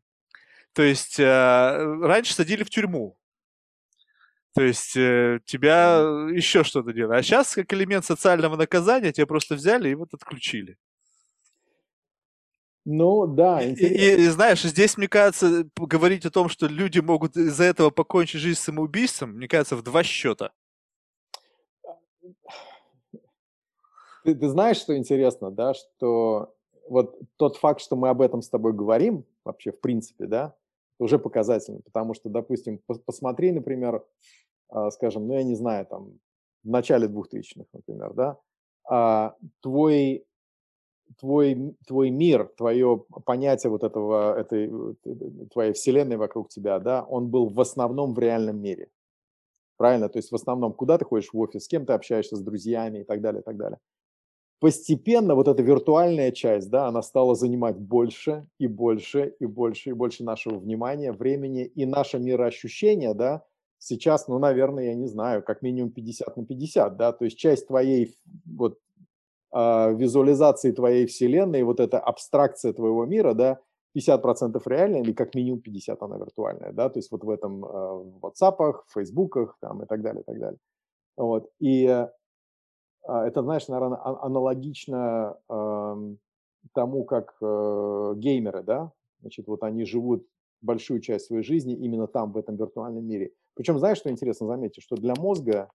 То 0.73 0.83
есть 0.83 1.19
э, 1.19 1.97
раньше 2.01 2.33
садили 2.33 2.63
в 2.63 2.69
тюрьму, 2.69 3.18
то 4.59 4.63
есть 4.63 4.97
э, 4.97 5.39
тебя 5.45 5.99
еще 6.33 6.65
что-то 6.65 6.91
делает. 6.91 7.17
А 7.17 7.23
сейчас, 7.23 7.55
как 7.55 7.71
элемент 7.71 8.03
социального 8.03 8.57
наказания, 8.57 9.13
тебя 9.13 9.25
просто 9.25 9.55
взяли 9.55 9.87
и 9.87 9.95
вот 9.95 10.13
отключили. 10.13 10.75
Ну, 12.83 13.25
да. 13.25 13.63
И, 13.63 13.73
и, 13.73 14.25
и 14.25 14.27
знаешь, 14.27 14.61
здесь, 14.63 14.97
мне 14.97 15.07
кажется, 15.07 15.65
говорить 15.77 16.25
о 16.25 16.29
том, 16.29 16.49
что 16.49 16.67
люди 16.67 16.99
могут 16.99 17.37
из-за 17.37 17.63
этого 17.63 17.89
покончить 17.89 18.41
жизнь 18.41 18.59
самоубийством, 18.59 19.29
мне 19.29 19.47
кажется, 19.47 19.77
в 19.77 19.81
два 19.81 20.03
счета. 20.03 20.51
Ты, 24.25 24.35
ты 24.35 24.49
знаешь, 24.49 24.75
что 24.75 24.97
интересно, 24.97 25.51
да, 25.51 25.73
что 25.73 26.53
вот 26.89 27.17
тот 27.37 27.55
факт, 27.55 27.79
что 27.79 27.95
мы 27.95 28.09
об 28.09 28.21
этом 28.21 28.41
с 28.41 28.49
тобой 28.49 28.73
говорим, 28.73 29.23
вообще, 29.45 29.71
в 29.71 29.79
принципе, 29.79 30.25
да, 30.25 30.53
уже 30.99 31.17
показательно, 31.17 31.79
потому 31.79 32.13
что, 32.13 32.29
допустим, 32.29 32.81
посмотри, 33.05 33.51
например, 33.51 34.03
скажем, 34.91 35.27
ну, 35.27 35.33
я 35.33 35.43
не 35.43 35.55
знаю, 35.55 35.85
там, 35.85 36.19
в 36.63 36.69
начале 36.69 37.07
2000-х, 37.07 37.69
например, 37.73 38.13
да, 38.13 38.37
а, 38.89 39.35
твой, 39.61 40.25
твой, 41.19 41.75
твой 41.87 42.09
мир, 42.09 42.51
твое 42.57 43.03
понятие 43.25 43.71
вот 43.71 43.83
этого, 43.83 44.37
этой, 44.37 44.71
твоей 45.51 45.73
вселенной 45.73 46.17
вокруг 46.17 46.49
тебя, 46.49 46.79
да, 46.79 47.03
он 47.03 47.29
был 47.29 47.49
в 47.49 47.59
основном 47.59 48.13
в 48.13 48.19
реальном 48.19 48.61
мире. 48.61 48.89
Правильно? 49.77 50.09
То 50.09 50.19
есть 50.19 50.31
в 50.31 50.35
основном, 50.35 50.73
куда 50.73 50.97
ты 50.97 51.05
ходишь 51.05 51.31
в 51.31 51.39
офис, 51.39 51.63
с 51.63 51.67
кем 51.67 51.85
ты 51.85 51.93
общаешься, 51.93 52.35
с 52.35 52.41
друзьями 52.41 52.99
и 52.99 53.03
так 53.03 53.21
далее, 53.21 53.41
и 53.41 53.43
так 53.43 53.55
далее 53.55 53.79
постепенно 54.59 55.35
вот 55.35 55.47
эта 55.47 55.61
виртуальная 55.63 56.31
часть, 56.31 56.69
да, 56.69 56.87
она 56.87 57.01
стала 57.01 57.35
занимать 57.35 57.77
больше 57.77 58.45
и 58.59 58.67
больше 58.67 59.33
и 59.39 59.45
больше 59.45 59.89
и 59.89 59.93
больше 59.93 60.23
нашего 60.23 60.59
внимания, 60.59 61.11
времени 61.11 61.63
и 61.63 61.85
наше 61.85 62.19
мироощущение, 62.19 63.13
да, 63.13 63.43
сейчас, 63.79 64.27
ну, 64.27 64.37
наверное, 64.39 64.85
я 64.85 64.95
не 64.95 65.07
знаю, 65.07 65.41
как 65.41 65.61
минимум 65.61 65.91
50 65.91 66.37
на 66.37 66.45
50, 66.45 66.97
да, 66.97 67.11
то 67.11 67.25
есть 67.25 67.37
часть 67.37 67.67
твоей 67.67 68.15
вот 68.45 68.77
э, 69.53 69.95
визуализации 69.95 70.71
твоей 70.71 71.07
вселенной, 71.07 71.63
вот 71.63 71.79
эта 71.79 71.99
абстракция 71.99 72.73
твоего 72.73 73.05
мира, 73.05 73.33
да, 73.33 73.59
50% 73.97 74.61
реальная 74.65 75.01
или 75.01 75.13
как 75.13 75.33
минимум 75.33 75.61
50 75.61 76.01
она 76.03 76.17
виртуальная, 76.17 76.71
да, 76.73 76.89
то 76.89 76.99
есть 76.99 77.11
вот 77.11 77.23
в 77.23 77.29
этом 77.29 77.65
э, 77.65 77.67
в 77.67 78.19
WhatsApp, 78.21 78.81
Фейсбуках 78.93 79.57
там 79.59 79.81
и 79.81 79.87
так 79.87 80.01
далее, 80.01 80.21
и 80.21 80.25
так 80.25 80.39
далее. 80.39 80.59
Вот, 81.17 81.49
и 81.59 81.85
э, 81.85 82.09
а, 83.07 83.27
это, 83.27 83.41
знаешь, 83.41 83.67
наверное, 83.67 83.97
а, 83.97 84.25
аналогично 84.25 85.37
тому, 86.73 87.05
как 87.05 87.35
э, 87.41 88.13
геймеры, 88.17 88.61
да, 88.63 88.91
значит, 89.21 89.47
вот 89.47 89.63
они 89.63 89.85
живут 89.85 90.27
большую 90.61 90.99
часть 90.99 91.27
своей 91.27 91.43
жизни 91.43 91.73
именно 91.73 92.07
там, 92.07 92.31
в 92.31 92.37
этом 92.37 92.57
виртуальном 92.57 93.05
мире. 93.05 93.31
Причем, 93.59 93.77
знаешь, 93.77 93.97
что 93.97 94.09
интересно, 94.09 94.47
заметьте, 94.47 94.79
что 94.79 94.95
для 94.95 95.13
мозга 95.15 95.69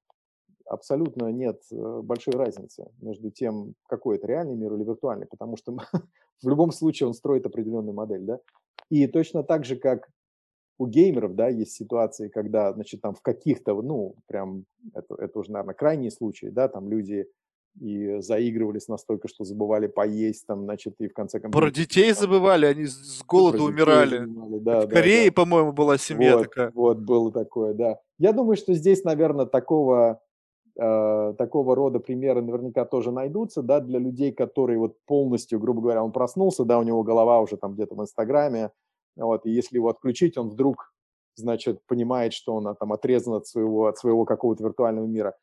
абсолютно 0.65 1.31
нет 1.31 1.61
э, 1.71 2.01
большой 2.03 2.33
разницы 2.33 2.91
между 3.03 3.31
тем, 3.31 3.75
какой 3.87 4.17
это 4.17 4.27
реальный 4.27 4.57
мир 4.57 4.73
или 4.73 4.85
виртуальный, 4.85 5.27
потому 5.27 5.59
что 5.59 5.77
в 6.43 6.49
любом 6.49 6.73
случае 6.73 7.09
он 7.09 7.13
строит 7.13 7.45
определенную 7.45 7.93
модель, 7.93 8.23
да. 8.23 8.41
И 8.89 9.07
точно 9.07 9.43
так 9.43 9.67
же, 9.67 9.77
как 9.77 10.09
у 10.79 10.87
геймеров, 10.87 11.35
да, 11.35 11.49
есть 11.49 11.73
ситуации, 11.73 12.31
когда, 12.31 12.73
значит, 12.73 13.03
там 13.03 13.15
в 13.15 13.21
каких-то, 13.21 13.75
ну, 13.83 14.15
прям, 14.29 14.65
это, 14.95 15.17
это 15.17 15.39
уже, 15.39 15.53
наверное, 15.53 15.75
крайние 15.75 16.11
случаи, 16.11 16.47
да, 16.47 16.69
там 16.69 16.89
люди 16.89 17.27
и 17.81 18.21
заигрывались 18.21 18.89
настолько, 18.89 19.29
что 19.29 19.45
забывали 19.45 19.87
поесть, 19.87 20.47
там, 20.47 20.65
значит, 20.65 20.95
и 21.01 21.09
в 21.09 21.13
конце 21.13 21.41
концов... 21.41 21.61
Про 21.61 21.71
детей 21.71 22.13
забывали, 22.13 22.67
они 22.67 22.87
с 22.87 23.23
голоду 23.27 23.65
умирали. 23.65 24.25
Да, 24.61 24.83
в 24.83 24.87
да, 24.87 24.87
Корее, 24.87 25.31
да. 25.31 25.33
по-моему, 25.33 25.73
была 25.73 25.99
семья 25.99 26.37
вот, 26.37 26.45
такая. 26.45 26.71
Вот, 26.75 26.99
было 26.99 27.33
такое, 27.33 27.75
да. 27.75 27.99
Я 28.19 28.33
думаю, 28.33 28.57
что 28.57 28.75
здесь, 28.75 29.03
наверное, 29.03 29.47
такого, 29.47 30.21
э, 30.79 31.35
такого 31.37 31.75
рода 31.75 31.99
примеры 31.99 32.43
наверняка 32.43 32.85
тоже 32.85 33.11
найдутся, 33.11 33.63
да, 33.63 33.81
для 33.81 33.99
людей, 33.99 34.33
которые 34.33 34.79
вот 34.79 34.97
полностью, 35.05 35.59
грубо 35.59 35.81
говоря, 35.81 36.05
он 36.05 36.13
проснулся, 36.13 36.65
да, 36.65 36.79
у 36.79 36.85
него 36.85 37.03
голова 37.03 37.41
уже 37.41 37.57
там 37.57 37.75
где-то 37.75 37.97
в 37.97 38.01
Инстаграме, 38.01 38.71
вот, 39.17 39.47
и 39.47 39.51
если 39.51 39.77
его 39.77 39.89
отключить, 39.89 40.39
он 40.39 40.49
вдруг, 40.49 40.93
значит, 41.35 41.81
понимает, 41.87 42.33
что 42.33 42.55
он 42.55 42.77
там 42.77 42.93
отрезан 42.93 43.35
от 43.35 43.49
своего, 43.49 43.87
от 43.87 43.99
своего 43.99 44.25
какого-то 44.25 44.63
виртуального 44.63 45.07
мира. 45.07 45.35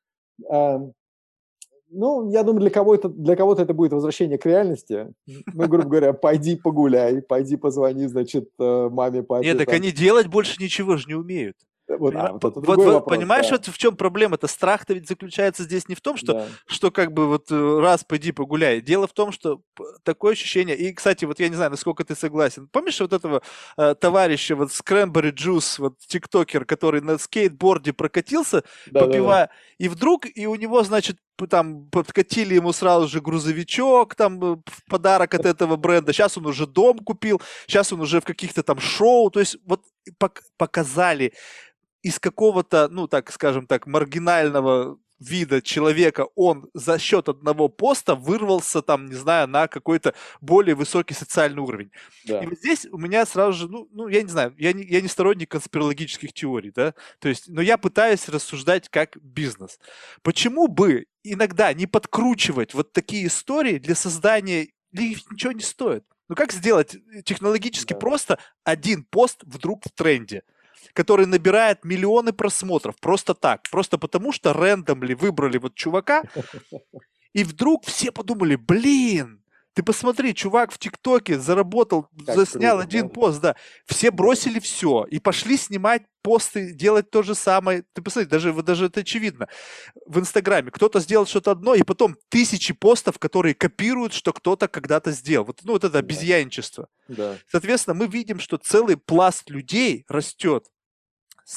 Ну, 1.93 2.31
я 2.31 2.43
думаю, 2.43 2.61
для 2.61 2.69
кого-то 2.69 3.09
для 3.09 3.35
кого-то 3.35 3.63
это 3.63 3.73
будет 3.73 3.91
возвращение 3.91 4.37
к 4.37 4.45
реальности. 4.45 5.13
Ну, 5.27 5.67
грубо 5.67 5.89
говоря, 5.89 6.13
пойди 6.13 6.55
погуляй, 6.55 7.21
пойди 7.21 7.57
позвони, 7.57 8.07
значит, 8.07 8.49
э, 8.59 8.89
маме, 8.89 9.23
папе. 9.23 9.47
Нет, 9.47 9.57
так 9.57 9.67
там. 9.67 9.75
они 9.75 9.91
делать 9.91 10.27
больше 10.27 10.61
ничего 10.61 10.95
же 10.95 11.07
не 11.07 11.15
умеют. 11.15 11.57
Вот, 11.97 12.15
а, 12.15 12.31
вот, 12.33 12.43
вот, 12.43 12.55
вот 12.55 12.77
вопрос, 12.77 13.03
понимаешь, 13.05 13.49
да. 13.49 13.57
вот 13.57 13.67
в 13.67 13.77
чем 13.77 13.95
проблема? 13.95 14.35
Это 14.35 14.47
страх-то 14.47 14.93
ведь 14.93 15.07
заключается 15.07 15.63
здесь 15.63 15.89
не 15.89 15.95
в 15.95 16.01
том, 16.01 16.17
что, 16.17 16.33
да. 16.33 16.47
что 16.65 16.91
как 16.91 17.11
бы 17.11 17.27
вот 17.27 17.51
э, 17.51 17.79
раз 17.79 18.03
пойди 18.03 18.31
погуляй. 18.31 18.81
Дело 18.81 19.07
в 19.07 19.13
том, 19.13 19.31
что 19.31 19.61
такое 20.03 20.33
ощущение. 20.33 20.77
И, 20.77 20.93
кстати, 20.93 21.25
вот 21.25 21.39
я 21.39 21.49
не 21.49 21.55
знаю, 21.55 21.71
насколько 21.71 22.03
ты 22.03 22.15
согласен. 22.15 22.67
Помнишь 22.71 22.99
вот 22.99 23.13
этого 23.13 23.41
э, 23.77 23.95
товарища, 23.95 24.55
вот 24.55 24.71
с 24.71 24.77
cranberry 24.77 25.31
juice, 25.31 25.79
вот 25.79 25.97
тиктокер, 26.07 26.65
который 26.65 27.01
на 27.01 27.17
скейтборде 27.17 27.93
прокатился, 27.93 28.63
да, 28.89 29.01
попивая, 29.01 29.47
да, 29.47 29.47
да. 29.47 29.85
и 29.85 29.89
вдруг, 29.89 30.25
и 30.33 30.47
у 30.47 30.55
него, 30.55 30.83
значит, 30.83 31.17
там 31.47 31.89
подкатили 31.89 32.55
ему 32.55 32.73
сразу 32.73 33.07
же 33.07 33.21
грузовичок, 33.21 34.15
там 34.15 34.43
э, 34.43 34.57
подарок 34.89 35.33
от 35.33 35.45
этого 35.45 35.75
бренда. 35.75 36.13
Сейчас 36.13 36.37
он 36.37 36.45
уже 36.45 36.67
дом 36.67 36.99
купил, 36.99 37.41
сейчас 37.67 37.93
он 37.93 38.01
уже 38.01 38.19
в 38.19 38.25
каких-то 38.25 38.63
там 38.63 38.79
шоу. 38.79 39.29
То 39.29 39.39
есть 39.39 39.57
вот 39.65 39.81
показали 40.57 41.33
из 42.01 42.19
какого-то, 42.19 42.87
ну, 42.89 43.07
так 43.07 43.31
скажем 43.31 43.67
так, 43.67 43.85
маргинального 43.85 44.97
вида 45.21 45.61
человека, 45.61 46.27
он 46.35 46.69
за 46.73 46.97
счет 46.97 47.29
одного 47.29 47.69
поста 47.69 48.15
вырвался 48.15 48.81
там, 48.81 49.05
не 49.05 49.15
знаю, 49.15 49.47
на 49.47 49.67
какой-то 49.67 50.13
более 50.41 50.75
высокий 50.75 51.13
социальный 51.13 51.61
уровень. 51.61 51.91
Да. 52.25 52.43
И 52.43 52.47
вот 52.47 52.57
здесь 52.57 52.87
у 52.91 52.97
меня 52.97 53.25
сразу 53.25 53.53
же, 53.53 53.67
ну, 53.69 53.87
ну 53.91 54.07
я 54.07 54.23
не 54.23 54.29
знаю, 54.29 54.53
я 54.57 54.73
не, 54.73 54.83
я 54.83 54.99
не 54.99 55.07
сторонник 55.07 55.51
конспирологических 55.51 56.33
теорий, 56.33 56.71
да, 56.75 56.95
то 57.19 57.29
есть, 57.29 57.47
но 57.47 57.61
я 57.61 57.77
пытаюсь 57.77 58.27
рассуждать 58.27 58.89
как 58.89 59.17
бизнес. 59.21 59.79
Почему 60.23 60.67
бы 60.67 61.05
иногда 61.23 61.71
не 61.73 61.85
подкручивать 61.85 62.73
вот 62.73 62.91
такие 62.91 63.27
истории 63.27 63.77
для 63.77 63.95
создания, 63.95 64.69
для 64.91 65.09
ничего 65.29 65.51
не 65.51 65.61
стоит? 65.61 66.03
Ну 66.29 66.35
как 66.35 66.51
сделать 66.51 66.95
технологически 67.25 67.93
да. 67.93 67.99
просто 67.99 68.39
один 68.63 69.03
пост 69.03 69.41
вдруг 69.43 69.83
в 69.85 69.91
тренде? 69.91 70.43
Который 70.93 71.25
набирает 71.25 71.83
миллионы 71.85 72.33
просмотров. 72.33 72.95
Просто 72.99 73.33
так, 73.33 73.63
просто 73.69 73.97
потому 73.97 74.31
что 74.31 74.53
рандомли 74.53 75.13
выбрали 75.13 75.57
вот 75.57 75.75
чувака, 75.75 76.23
и 77.33 77.43
вдруг 77.43 77.85
все 77.85 78.11
подумали, 78.11 78.55
блин, 78.55 79.40
ты 79.73 79.83
посмотри, 79.83 80.35
чувак 80.35 80.71
в 80.71 80.77
ТикТоке 80.77 81.39
заработал, 81.39 82.07
как 82.25 82.35
заснял 82.35 82.77
круто, 82.77 82.87
один 82.87 83.07
да? 83.07 83.13
пост, 83.13 83.41
да. 83.41 83.55
Все 83.85 84.11
бросили 84.11 84.59
все 84.59 85.05
и 85.09 85.19
пошли 85.19 85.57
снимать 85.57 86.03
посты, 86.21 86.73
делать 86.73 87.09
то 87.09 87.23
же 87.23 87.35
самое. 87.35 87.83
Ты 87.93 88.01
посмотри, 88.01 88.29
даже, 88.29 88.53
даже 88.63 88.85
это 88.85 88.99
очевидно. 88.99 89.47
В 90.05 90.19
Инстаграме 90.19 90.71
кто-то 90.71 90.99
сделал 90.99 91.25
что-то 91.25 91.51
одно, 91.51 91.73
и 91.73 91.83
потом 91.83 92.17
тысячи 92.29 92.73
постов, 92.73 93.17
которые 93.17 93.55
копируют, 93.55 94.13
что 94.13 94.33
кто-то 94.33 94.67
когда-то 94.67 95.11
сделал. 95.11 95.45
Вот, 95.45 95.59
ну, 95.63 95.73
вот 95.73 95.83
это 95.83 95.99
обезьянчество. 95.99 96.87
Да. 97.07 97.37
Соответственно, 97.47 97.93
мы 97.93 98.07
видим, 98.07 98.39
что 98.39 98.57
целый 98.57 98.97
пласт 98.97 99.49
людей 99.49 100.05
растет 100.09 100.67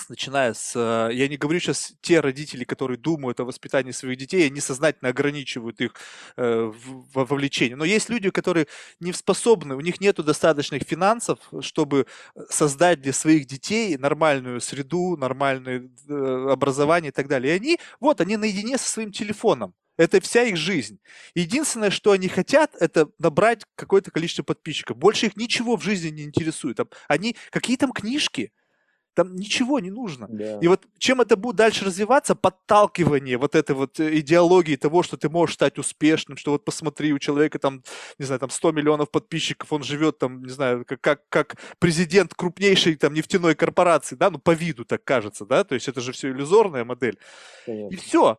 начиная 0.08 0.54
с... 0.54 0.72
Э, 0.76 1.12
я 1.12 1.28
не 1.28 1.36
говорю 1.36 1.60
сейчас 1.60 1.92
те 2.00 2.20
родители, 2.20 2.64
которые 2.64 2.98
думают 2.98 3.40
о 3.40 3.44
воспитании 3.44 3.92
своих 3.92 4.18
детей, 4.18 4.46
они 4.46 4.60
сознательно 4.60 5.10
ограничивают 5.10 5.80
их 5.80 5.94
э, 6.36 6.72
в 6.72 7.24
вовлечении. 7.24 7.74
Но 7.74 7.84
есть 7.84 8.08
люди, 8.08 8.30
которые 8.30 8.66
не 9.00 9.12
способны, 9.12 9.76
у 9.76 9.80
них 9.80 10.00
нет 10.00 10.16
достаточных 10.16 10.82
финансов, 10.82 11.38
чтобы 11.60 12.06
создать 12.48 13.00
для 13.00 13.12
своих 13.12 13.46
детей 13.46 13.96
нормальную 13.96 14.60
среду, 14.60 15.16
нормальное 15.16 15.88
э, 16.08 16.46
образование 16.50 17.10
и 17.10 17.12
так 17.12 17.28
далее. 17.28 17.54
И 17.54 17.56
они, 17.56 17.78
вот, 18.00 18.20
они 18.20 18.36
наедине 18.36 18.78
со 18.78 18.88
своим 18.88 19.12
телефоном. 19.12 19.74
Это 19.96 20.20
вся 20.20 20.42
их 20.42 20.56
жизнь. 20.56 20.98
Единственное, 21.34 21.90
что 21.90 22.10
они 22.10 22.28
хотят, 22.28 22.74
это 22.80 23.08
набрать 23.18 23.62
какое-то 23.76 24.10
количество 24.10 24.42
подписчиков. 24.42 24.96
Больше 24.96 25.26
их 25.26 25.36
ничего 25.36 25.76
в 25.76 25.84
жизни 25.84 26.08
не 26.08 26.22
интересует. 26.24 26.80
Они 27.06 27.36
какие 27.50 27.76
там 27.76 27.92
книжки, 27.92 28.52
там 29.14 29.36
ничего 29.36 29.78
не 29.80 29.90
нужно. 29.90 30.26
Да. 30.28 30.58
И 30.58 30.66
вот 30.66 30.86
чем 30.98 31.20
это 31.20 31.36
будет 31.36 31.56
дальше 31.56 31.84
развиваться, 31.84 32.34
подталкивание 32.34 33.38
вот 33.38 33.54
этой 33.54 33.74
вот 33.74 34.00
э, 34.00 34.18
идеологии 34.18 34.76
того, 34.76 35.02
что 35.02 35.16
ты 35.16 35.28
можешь 35.28 35.54
стать 35.54 35.78
успешным, 35.78 36.36
что 36.36 36.50
вот 36.50 36.64
посмотри, 36.64 37.12
у 37.12 37.18
человека 37.18 37.58
там, 37.58 37.82
не 38.18 38.26
знаю, 38.26 38.40
там 38.40 38.50
100 38.50 38.72
миллионов 38.72 39.10
подписчиков, 39.10 39.72
он 39.72 39.82
живет 39.82 40.18
там, 40.18 40.42
не 40.42 40.50
знаю, 40.50 40.84
как, 40.84 41.00
как, 41.00 41.28
как 41.28 41.56
президент 41.78 42.34
крупнейшей 42.34 42.96
там 42.96 43.14
нефтяной 43.14 43.54
корпорации, 43.54 44.16
да, 44.16 44.30
ну 44.30 44.38
по 44.38 44.50
виду 44.50 44.84
так 44.84 45.04
кажется, 45.04 45.46
да, 45.46 45.64
то 45.64 45.74
есть 45.74 45.88
это 45.88 46.00
же 46.00 46.12
все 46.12 46.30
иллюзорная 46.30 46.84
модель. 46.84 47.18
Конечно. 47.66 47.94
И 47.94 47.96
все. 47.96 48.38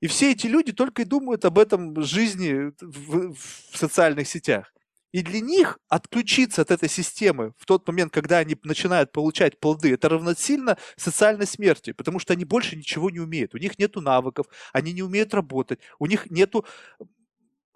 И 0.00 0.08
все 0.08 0.32
эти 0.32 0.46
люди 0.46 0.72
только 0.72 1.02
и 1.02 1.04
думают 1.06 1.44
об 1.44 1.58
этом 1.58 2.02
жизни 2.02 2.72
в, 2.80 3.34
в 3.34 3.76
социальных 3.76 4.28
сетях. 4.28 4.72
И 5.12 5.22
для 5.22 5.40
них 5.40 5.78
отключиться 5.88 6.62
от 6.62 6.70
этой 6.70 6.88
системы 6.88 7.52
в 7.58 7.64
тот 7.66 7.86
момент, 7.88 8.12
когда 8.12 8.38
они 8.38 8.56
начинают 8.64 9.12
получать 9.12 9.58
плоды, 9.60 9.92
это 9.94 10.08
равносильно 10.08 10.76
социальной 10.96 11.46
смерти, 11.46 11.92
потому 11.92 12.18
что 12.18 12.32
они 12.34 12.44
больше 12.44 12.76
ничего 12.76 13.10
не 13.10 13.20
умеют. 13.20 13.54
У 13.54 13.58
них 13.58 13.78
нет 13.78 13.96
навыков, 13.96 14.46
они 14.72 14.92
не 14.92 15.02
умеют 15.02 15.32
работать, 15.34 15.80
у 15.98 16.06
них 16.06 16.30
нет 16.30 16.54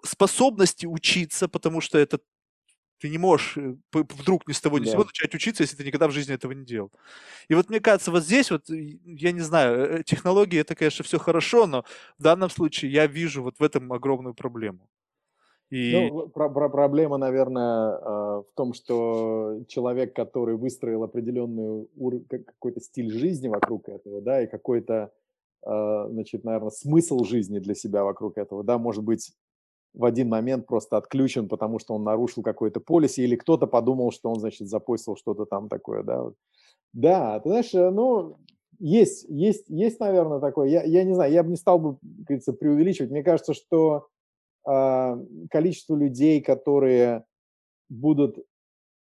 способности 0.03 0.85
учиться, 0.85 1.47
потому 1.47 1.81
что 1.81 1.97
это 1.97 2.19
ты 2.99 3.09
не 3.09 3.17
можешь 3.19 3.57
э, 3.57 3.75
вдруг 3.93 4.47
ни 4.47 4.53
с 4.53 4.61
того 4.61 4.79
ни 4.79 4.85
с 4.85 4.91
сего 4.91 5.03
начать 5.05 5.35
учиться, 5.35 5.63
если 5.63 5.77
ты 5.77 5.83
никогда 5.85 6.07
в 6.07 6.11
жизни 6.11 6.35
этого 6.35 6.53
не 6.53 6.65
делал. 6.65 6.91
И 7.49 7.55
вот 7.55 7.69
мне 7.69 7.79
кажется, 7.81 8.11
вот 8.11 8.23
здесь 8.23 8.51
вот, 8.51 8.69
я 8.69 9.31
не 9.33 9.41
знаю, 9.41 9.99
э, 10.01 10.03
технологии 10.03 10.59
это, 10.59 10.75
конечно, 10.75 11.05
все 11.05 11.19
хорошо, 11.19 11.67
но 11.67 11.85
в 12.19 12.23
данном 12.23 12.49
случае 12.49 12.91
я 12.93 13.07
вижу 13.07 13.43
вот 13.43 13.59
в 13.59 13.63
этом 13.63 13.93
огромную 13.93 14.35
проблему. 14.35 14.89
И... 15.71 16.09
Ну, 16.11 16.27
про 16.27 16.49
про 16.49 16.69
проблема, 16.69 17.17
наверное, 17.17 17.97
а, 17.97 18.41
в 18.41 18.53
том, 18.55 18.73
что 18.73 19.61
человек, 19.67 20.13
который 20.13 20.57
выстроил 20.57 21.03
определенную 21.03 21.87
ур... 21.95 22.19
какой-то 22.29 22.81
стиль 22.81 23.09
жизни 23.09 23.47
вокруг 23.47 23.87
этого, 23.87 24.21
да, 24.21 24.43
и 24.43 24.47
какой-то, 24.47 25.11
а, 25.65 26.09
значит, 26.09 26.43
наверное, 26.43 26.71
смысл 26.71 27.23
жизни 27.23 27.59
для 27.59 27.73
себя 27.73 28.03
вокруг 28.03 28.37
этого, 28.37 28.65
да, 28.65 28.77
может 28.77 29.03
быть, 29.03 29.31
в 29.93 30.03
один 30.03 30.27
момент 30.27 30.67
просто 30.67 30.97
отключен, 30.97 31.47
потому 31.47 31.79
что 31.79 31.93
он 31.93 32.03
нарушил 32.03 32.43
какой-то 32.43 32.81
полис, 32.81 33.17
или 33.17 33.37
кто-то 33.37 33.65
подумал, 33.65 34.11
что 34.11 34.29
он, 34.29 34.39
значит, 34.39 34.67
запостил 34.67 35.15
что-то 35.15 35.45
там 35.45 35.69
такое, 35.69 36.03
да. 36.03 36.31
Да, 36.93 37.39
ты 37.39 37.49
знаешь, 37.49 37.73
э, 37.73 37.89
ну, 37.89 38.37
есть, 38.79 39.25
есть, 39.29 39.69
есть, 39.69 39.99
наверное, 40.01 40.39
такое. 40.39 40.67
Я, 40.67 40.83
я 40.83 41.03
не 41.05 41.13
знаю, 41.13 41.31
я 41.31 41.43
бы 41.43 41.49
не 41.49 41.55
стал 41.55 41.79
бы, 41.79 41.93
как 41.93 42.27
говорится, 42.27 42.51
преувеличивать. 42.51 43.11
Мне 43.11 43.23
кажется, 43.23 43.53
что 43.53 44.07
количество 44.63 45.95
людей, 45.95 46.41
которые 46.41 47.25
будут 47.89 48.37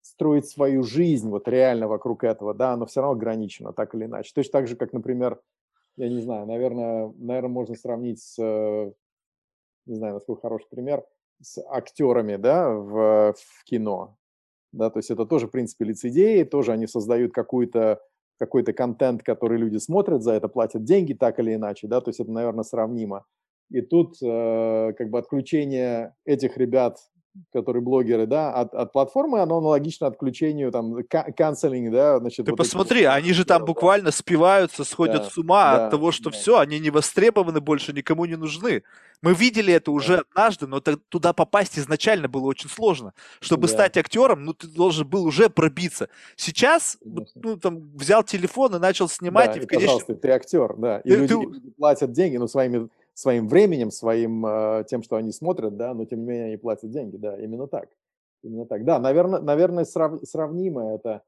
строить 0.02 0.48
свою 0.48 0.84
жизнь 0.84 1.30
вот 1.30 1.48
реально 1.48 1.88
вокруг 1.88 2.23
этого, 2.23 2.53
да, 2.53 2.73
оно 2.73 2.86
все 2.86 3.02
равно 3.02 3.14
ограничено, 3.14 3.73
так 3.73 3.95
или 3.95 4.06
иначе. 4.06 4.32
Точно 4.36 4.52
так 4.52 4.68
же, 4.68 4.76
как, 4.76 4.94
например, 4.94 5.41
я 5.98 6.10
не 6.10 6.22
знаю, 6.22 6.45
наверное, 6.45 7.11
наверное, 7.18 7.49
можно 7.49 7.76
сравнить 7.76 8.22
с, 8.22 8.38
не 9.86 9.95
знаю, 9.95 10.14
насколько 10.14 10.41
хороший 10.41 10.68
пример, 10.69 11.03
с 11.41 11.60
актерами, 11.69 12.36
да, 12.36 12.69
в, 12.69 13.34
в 13.34 13.64
кино, 13.64 14.15
да, 14.72 14.90
то 14.90 14.99
есть 14.99 15.10
это 15.10 15.26
тоже, 15.26 15.48
в 15.48 15.52
принципе, 15.52 15.86
лицедеи, 15.86 16.44
тоже 16.44 16.72
они 16.72 16.88
создают 16.88 17.34
какую-то 17.34 18.02
какой-то 18.38 18.73
контент, 18.73 19.23
который 19.23 19.57
люди 19.57 19.77
смотрят, 19.77 20.22
за 20.22 20.34
это 20.34 20.49
платят 20.49 20.84
деньги 20.84 21.14
так 21.14 21.40
или 21.40 21.56
иначе, 21.56 21.88
да, 21.88 22.02
то 22.02 22.10
есть 22.10 22.19
это, 22.19 22.32
наверное, 22.32 22.64
сравнимо. 22.64 23.26
И 23.69 23.81
тут 23.81 24.15
э, 24.21 24.93
как 24.97 25.09
бы 25.09 25.17
отключение 25.17 26.15
этих 26.25 26.57
ребят, 26.57 26.97
которые 27.51 27.81
блогеры, 27.81 28.27
да, 28.27 28.53
от, 28.53 28.73
от 28.73 28.93
платформы, 28.93 29.39
оно 29.41 29.57
аналогично 29.57 30.07
отключению 30.07 30.71
там 30.71 30.95
канцелинг, 31.35 31.91
да, 31.91 32.19
значит. 32.19 32.45
Ты 32.45 32.51
вот 32.51 32.57
посмотри, 32.57 33.01
эти, 33.01 33.07
они 33.07 33.33
же 33.33 33.45
там 33.45 33.61
да. 33.61 33.65
буквально 33.65 34.11
спиваются, 34.11 34.83
сходят 34.83 35.23
да, 35.23 35.29
с 35.29 35.37
ума 35.37 35.75
да, 35.75 35.85
от 35.85 35.91
того, 35.91 36.11
что 36.11 36.29
да. 36.29 36.37
все, 36.37 36.59
они 36.59 36.79
не 36.79 36.89
востребованы 36.89 37.59
больше, 37.59 37.91
никому 37.93 38.25
не 38.25 38.35
нужны. 38.35 38.83
Мы 39.21 39.33
видели 39.33 39.73
это 39.73 39.91
уже 39.91 40.17
да. 40.17 40.23
однажды, 40.29 40.67
но 40.67 40.79
туда 40.79 41.33
попасть 41.33 41.77
изначально 41.77 42.29
было 42.29 42.45
очень 42.45 42.69
сложно. 42.69 43.13
Чтобы 43.39 43.63
да. 43.63 43.73
стать 43.73 43.97
актером, 43.97 44.43
ну 44.45 44.53
ты 44.53 44.67
должен 44.67 45.07
был 45.07 45.25
уже 45.25 45.49
пробиться. 45.49 46.09
Сейчас, 46.35 46.97
ну 47.03 47.57
там 47.57 47.91
взял 47.95 48.23
телефон 48.23 48.75
и 48.75 48.79
начал 48.79 49.09
снимать. 49.09 49.53
Да, 49.53 49.57
и 49.57 49.65
в 49.65 49.67
конечном... 49.67 49.99
пожалуйста, 49.99 50.15
ты 50.15 50.29
актер, 50.29 50.75
да. 50.77 50.99
И 50.99 51.09
ты, 51.09 51.15
люди 51.17 51.59
ты... 51.59 51.71
платят 51.71 52.11
деньги, 52.11 52.37
ну 52.37 52.47
своими 52.47 52.87
своим 53.15 53.47
временем, 53.47 53.89
своим 53.91 54.45
э, 54.45 54.83
тем, 54.87 55.01
что 55.01 55.15
они 55.15 55.31
смотрят, 55.31 55.75
да, 55.77 55.93
но 55.93 56.05
тем 56.05 56.19
не 56.19 56.25
менее 56.25 56.45
они 56.47 56.57
платят 56.57 56.91
деньги, 56.91 57.17
да, 57.17 57.35
именно 57.39 57.67
так. 57.67 57.89
Именно 58.43 58.65
так. 58.67 58.83
Да, 58.83 58.99
наверное, 58.99 59.39
наверное 59.39 59.85
срав, 59.85 60.19
сравнимо 60.23 60.93
это. 60.93 61.23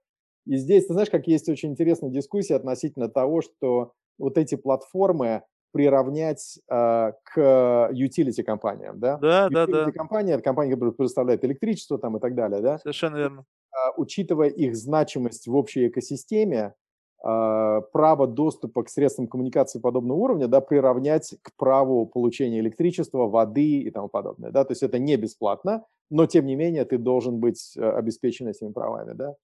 И 0.45 0.57
здесь, 0.57 0.85
ты 0.85 0.93
знаешь, 0.93 1.09
как 1.09 1.27
есть 1.27 1.49
очень 1.49 1.71
интересная 1.71 2.11
дискуссия 2.11 2.55
относительно 2.55 3.09
того, 3.09 3.41
что 3.41 3.93
вот 4.19 4.37
эти 4.37 4.55
платформы 4.55 5.43
приравнять 5.71 6.59
э, 6.69 7.11
к 7.23 7.89
utility 7.93 8.43
компаниям, 8.43 8.99
да? 8.99 9.17
Да, 9.17 9.47
utility 9.47 9.71
да, 9.71 9.85
да. 9.85 9.91
компания– 9.91 10.33
это 10.33 10.43
компания, 10.43 10.73
которая 10.73 10.93
предоставляет 10.93 11.43
электричество 11.45 11.97
там 11.97 12.17
и 12.17 12.19
так 12.19 12.35
далее, 12.35 12.61
да? 12.61 12.79
Совершенно 12.79 13.15
верно. 13.15 13.45
Э, 13.71 13.91
учитывая 13.95 14.49
их 14.49 14.75
значимость 14.75 15.47
в 15.47 15.55
общей 15.55 15.87
экосистеме, 15.87 16.73
право 17.21 18.27
доступа 18.27 18.83
к 18.83 18.89
средствам 18.89 19.27
коммуникации 19.27 19.79
подобного 19.79 20.17
уровня, 20.17 20.47
да, 20.47 20.61
приравнять 20.61 21.35
к 21.41 21.55
праву 21.57 22.05
получения 22.05 22.59
электричества, 22.59 23.27
воды 23.27 23.79
и 23.79 23.89
тому 23.89 24.07
подобное, 24.07 24.51
да? 24.51 24.63
То 24.63 24.73
есть 24.73 24.83
это 24.83 24.99
не 24.99 25.17
бесплатно, 25.17 25.83
но 26.11 26.27
тем 26.27 26.45
не 26.45 26.55
менее 26.55 26.85
ты 26.85 26.99
должен 26.99 27.39
быть 27.39 27.75
э, 27.75 27.81
обеспечен 27.81 28.47
этими 28.47 28.71
правами, 28.71 29.13
да? 29.13 29.35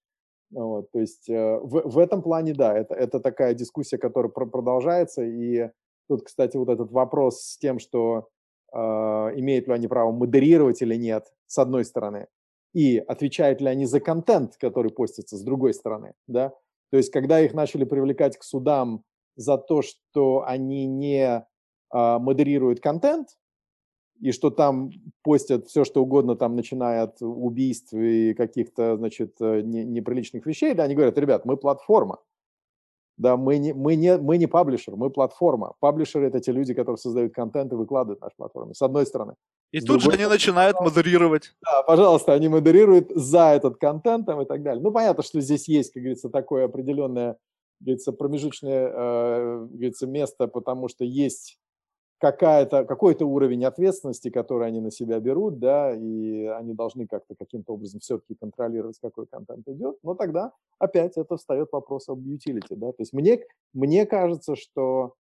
Вот, 0.51 0.91
то 0.91 0.99
есть 0.99 1.27
э, 1.29 1.59
в, 1.63 1.81
в 1.89 1.97
этом 1.97 2.21
плане, 2.21 2.53
да, 2.53 2.77
это, 2.77 2.93
это 2.93 3.19
такая 3.19 3.55
дискуссия, 3.55 3.97
которая 3.97 4.31
продолжается, 4.31 5.23
и 5.23 5.69
Тут, 6.07 6.23
кстати, 6.23 6.57
вот 6.57 6.69
этот 6.69 6.91
вопрос 6.91 7.41
с 7.41 7.57
тем, 7.57 7.79
что 7.79 8.27
э, 8.73 8.77
имеют 8.77 9.67
ли 9.67 9.73
они 9.73 9.87
право 9.87 10.11
модерировать 10.11 10.81
или 10.81 10.95
нет, 10.95 11.31
с 11.47 11.57
одной 11.57 11.85
стороны, 11.85 12.27
и 12.73 12.97
отвечают 12.97 13.61
ли 13.61 13.67
они 13.67 13.85
за 13.85 13.99
контент, 13.99 14.57
который 14.57 14.91
постится, 14.91 15.37
с 15.37 15.43
другой 15.43 15.73
стороны, 15.73 16.13
да. 16.27 16.53
То 16.93 16.97
есть, 16.97 17.09
когда 17.09 17.39
их 17.39 17.55
начали 17.55 17.85
привлекать 17.85 18.37
к 18.37 18.43
судам 18.43 19.03
за 19.35 19.57
то, 19.57 19.81
что 19.81 20.43
они 20.45 20.85
не 20.85 21.25
э, 21.25 21.43
модерируют 21.91 22.81
контент, 22.81 23.29
и 24.19 24.31
что 24.31 24.51
там 24.51 24.91
постят 25.23 25.65
все, 25.65 25.85
что 25.85 26.03
угодно, 26.03 26.35
там, 26.35 26.55
начиная 26.55 27.01
от 27.01 27.19
убийств 27.19 27.93
и 27.95 28.35
каких-то, 28.35 28.95
значит, 28.97 29.37
э, 29.41 29.61
не, 29.61 29.83
неприличных 29.83 30.45
вещей, 30.45 30.75
да, 30.75 30.83
они 30.83 30.93
говорят, 30.93 31.17
ребят, 31.17 31.45
мы 31.45 31.57
платформа, 31.57 32.19
да, 33.17 33.37
мы 33.37 33.57
не, 33.57 33.73
мы, 33.73 33.95
не, 33.95 34.19
мы 34.19 34.37
не 34.37 34.45
паблишер, 34.45 34.95
мы 34.95 35.09
платформа. 35.09 35.73
Паблишеры– 35.79 36.27
это 36.27 36.41
те 36.41 36.51
люди, 36.51 36.75
которые 36.75 36.97
создают 36.97 37.33
контент 37.33 37.73
и 37.73 37.75
выкладывают 37.75 38.21
на 38.21 38.25
нашу 38.25 38.35
платформу, 38.37 38.75
с 38.75 38.81
одной 38.83 39.07
стороны. 39.07 39.33
И 39.73 39.81
с 39.81 39.85
тут 39.85 40.01
же 40.01 40.11
они 40.11 40.27
начинают 40.27 40.79
модерировать. 40.79 41.55
Да, 41.63 41.81
пожалуйста, 41.81 42.33
они 42.33 42.47
модерируют 42.47 43.09
за 43.09 43.53
этот 43.53 43.77
контент 43.77 44.27
там, 44.27 44.39
и 44.41 44.45
так 44.45 44.61
далее. 44.61 44.81
Ну, 44.83 44.91
понятно, 44.91 45.23
что 45.23 45.41
здесь 45.41 45.67
есть, 45.67 45.91
как 45.91 46.03
говорится, 46.03 46.29
такое 46.29 46.65
определенное, 46.65 47.37
говорится, 47.79 48.11
промежуточное, 48.11 48.91
э, 48.93 49.67
говорится, 49.71 50.05
место, 50.05 50.47
потому 50.47 50.89
что 50.89 51.03
есть 51.05 51.57
какая-то, 52.19 52.85
какой-то 52.85 53.25
уровень 53.25 53.65
ответственности, 53.65 54.29
который 54.29 54.67
они 54.67 54.79
на 54.79 54.91
себя 54.91 55.19
берут, 55.19 55.57
да, 55.57 55.91
и 55.91 56.45
они 56.45 56.73
должны 56.75 57.07
как-то 57.07 57.33
каким-то 57.33 57.73
образом 57.73 57.99
все-таки 57.99 58.35
контролировать, 58.35 58.99
какой 59.01 59.25
контент 59.25 59.67
идет, 59.67 59.97
но 60.03 60.13
тогда 60.13 60.53
опять 60.77 61.17
это 61.17 61.35
встает 61.35 61.69
вопрос 61.71 62.07
об 62.09 62.19
utility, 62.19 62.75
да, 62.75 62.91
то 62.91 62.99
есть 62.99 63.11
мне, 63.11 63.41
мне 63.73 64.05
кажется, 64.05 64.55
что 64.55 65.15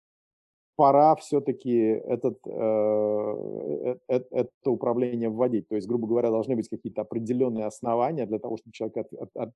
пора 0.79 1.13
все-таки 1.15 1.77
этот, 2.07 2.39
э, 2.47 2.51
э, 2.51 3.95
э, 4.07 4.21
это 4.31 4.71
управление 4.71 5.27
вводить, 5.27 5.67
то 5.67 5.75
есть, 5.75 5.89
грубо 5.89 6.07
говоря, 6.07 6.29
должны 6.29 6.55
быть 6.55 6.69
какие-то 6.69 7.01
определенные 7.01 7.65
основания 7.65 8.25
для 8.25 8.39
того, 8.39 8.55
чтобы 8.55 8.71
человек 8.71 8.95
от, 8.95 9.13
от, 9.13 9.29
от, 9.35 9.49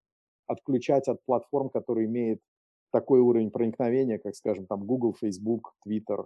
отключать 0.47 1.07
от 1.07 1.23
платформ, 1.25 1.69
которые 1.69 2.07
имеют 2.07 2.41
такой 2.91 3.21
уровень 3.21 3.51
проникновения, 3.51 4.19
как, 4.19 4.35
скажем, 4.35 4.65
там 4.65 4.85
Google, 4.85 5.13
Facebook, 5.13 5.71
Twitter, 5.87 6.25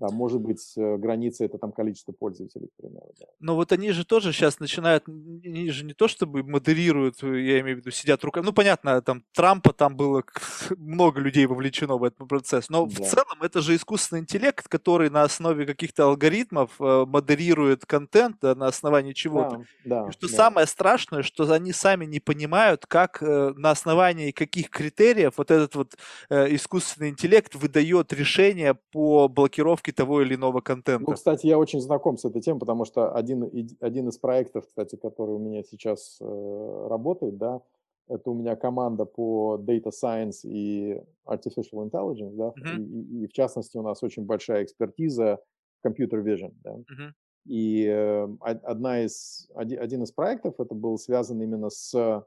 да, 0.00 0.08
может 0.08 0.40
быть, 0.40 0.72
э, 0.78 0.96
граница 0.96 1.44
это 1.44 1.58
там 1.58 1.72
количество 1.72 2.12
пользователей, 2.12 2.68
к 2.68 2.82
примеру. 2.82 3.12
Да. 3.20 3.26
Но 3.38 3.54
вот 3.54 3.70
они 3.70 3.92
же 3.92 4.06
тоже 4.06 4.32
сейчас 4.32 4.58
начинают, 4.58 5.06
они 5.06 5.70
же 5.70 5.84
не 5.84 5.92
то 5.92 6.08
чтобы 6.08 6.42
модерируют, 6.42 7.22
э, 7.22 7.26
я 7.42 7.60
имею 7.60 7.76
в 7.76 7.80
виду, 7.80 7.90
сидят 7.90 8.24
руками. 8.24 8.46
Ну, 8.46 8.54
понятно, 8.54 9.02
там 9.02 9.22
Трампа, 9.34 9.74
там 9.74 9.96
было 9.96 10.24
много 10.78 11.20
людей 11.20 11.44
вовлечено 11.44 11.98
в 11.98 12.04
этот 12.04 12.26
процесс. 12.26 12.70
Но 12.70 12.86
да. 12.86 12.94
в 12.94 13.06
целом 13.06 13.42
это 13.42 13.60
же 13.60 13.76
искусственный 13.76 14.22
интеллект, 14.22 14.66
который 14.68 15.10
на 15.10 15.22
основе 15.22 15.66
каких-то 15.66 16.04
алгоритмов 16.04 16.80
э, 16.80 17.04
модерирует 17.06 17.84
контент 17.84 18.38
да, 18.40 18.54
на 18.54 18.68
основании 18.68 19.12
чего-то. 19.12 19.66
Да, 19.84 20.04
да, 20.04 20.08
И 20.08 20.12
что 20.12 20.30
да. 20.30 20.34
самое 20.34 20.66
страшное, 20.66 21.22
что 21.22 21.52
они 21.52 21.74
сами 21.74 22.06
не 22.06 22.20
понимают, 22.20 22.86
как 22.86 23.20
на 23.20 23.70
основании 23.70 24.30
каких 24.30 24.70
критериев 24.70 25.34
вот 25.36 25.50
этот 25.50 25.74
вот 25.74 25.96
искусственный 26.30 27.10
интеллект 27.10 27.54
выдает 27.54 28.14
решение 28.14 28.74
по 28.92 29.28
блокировке 29.28 29.89
покупки 29.90 29.96
того 29.96 30.22
или 30.22 30.34
иного 30.34 30.60
контента. 30.60 31.04
Ну, 31.10 31.14
кстати, 31.14 31.46
я 31.46 31.58
очень 31.58 31.80
знаком 31.80 32.16
с 32.16 32.24
этой 32.24 32.40
темой, 32.40 32.60
потому 32.60 32.84
что 32.84 33.14
один, 33.14 33.44
один 33.80 34.08
из 34.08 34.18
проектов, 34.18 34.66
кстати, 34.66 34.96
который 34.96 35.34
у 35.34 35.38
меня 35.38 35.62
сейчас 35.62 36.18
э, 36.20 36.86
работает, 36.88 37.36
да, 37.36 37.60
это 38.08 38.30
у 38.30 38.34
меня 38.34 38.56
команда 38.56 39.04
по 39.04 39.56
Data 39.60 39.90
Science 39.90 40.40
и 40.44 41.00
Artificial 41.26 41.88
Intelligence, 41.88 42.34
да, 42.34 42.48
uh-huh. 42.48 42.78
и, 42.78 43.22
и, 43.22 43.26
в 43.26 43.32
частности 43.32 43.78
у 43.78 43.82
нас 43.82 44.02
очень 44.02 44.24
большая 44.24 44.64
экспертиза 44.64 45.38
Computer 45.86 46.22
Vision, 46.22 46.52
да. 46.62 46.72
Uh-huh. 46.72 47.12
И 47.46 47.86
э, 47.86 48.28
одна 48.40 49.04
из, 49.04 49.48
один 49.54 50.02
из 50.02 50.12
проектов 50.12 50.54
это 50.58 50.74
был 50.74 50.98
связан 50.98 51.40
именно 51.40 51.70
с 51.70 51.94
э, 51.94 52.20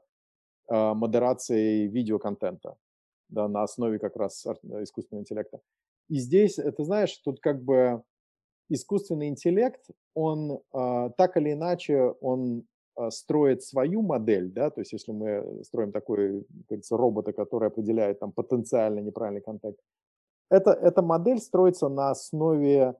модерацией 0.94 1.86
видеоконтента, 1.88 2.76
да, 3.28 3.48
на 3.48 3.62
основе 3.62 3.98
как 3.98 4.16
раз 4.16 4.46
искусственного 4.80 5.22
интеллекта. 5.22 5.60
И 6.08 6.18
здесь, 6.18 6.54
ты 6.56 6.84
знаешь, 6.84 7.16
тут 7.24 7.40
как 7.40 7.62
бы 7.62 8.02
искусственный 8.68 9.28
интеллект, 9.28 9.80
он 10.14 10.60
э, 10.72 11.10
так 11.16 11.36
или 11.36 11.52
иначе, 11.52 12.14
он 12.20 12.64
э, 12.96 13.10
строит 13.10 13.62
свою 13.62 14.02
модель, 14.02 14.50
да, 14.50 14.70
то 14.70 14.80
есть 14.80 14.92
если 14.92 15.12
мы 15.12 15.64
строим 15.64 15.92
такой, 15.92 16.44
говорится, 16.68 16.96
робота, 16.96 17.32
который 17.32 17.68
определяет 17.68 18.20
там 18.20 18.32
потенциально 18.32 19.00
неправильный 19.00 19.42
контакт, 19.42 19.78
это, 20.50 20.72
эта 20.72 21.02
модель 21.02 21.40
строится 21.40 21.88
на 21.88 22.10
основе 22.10 22.94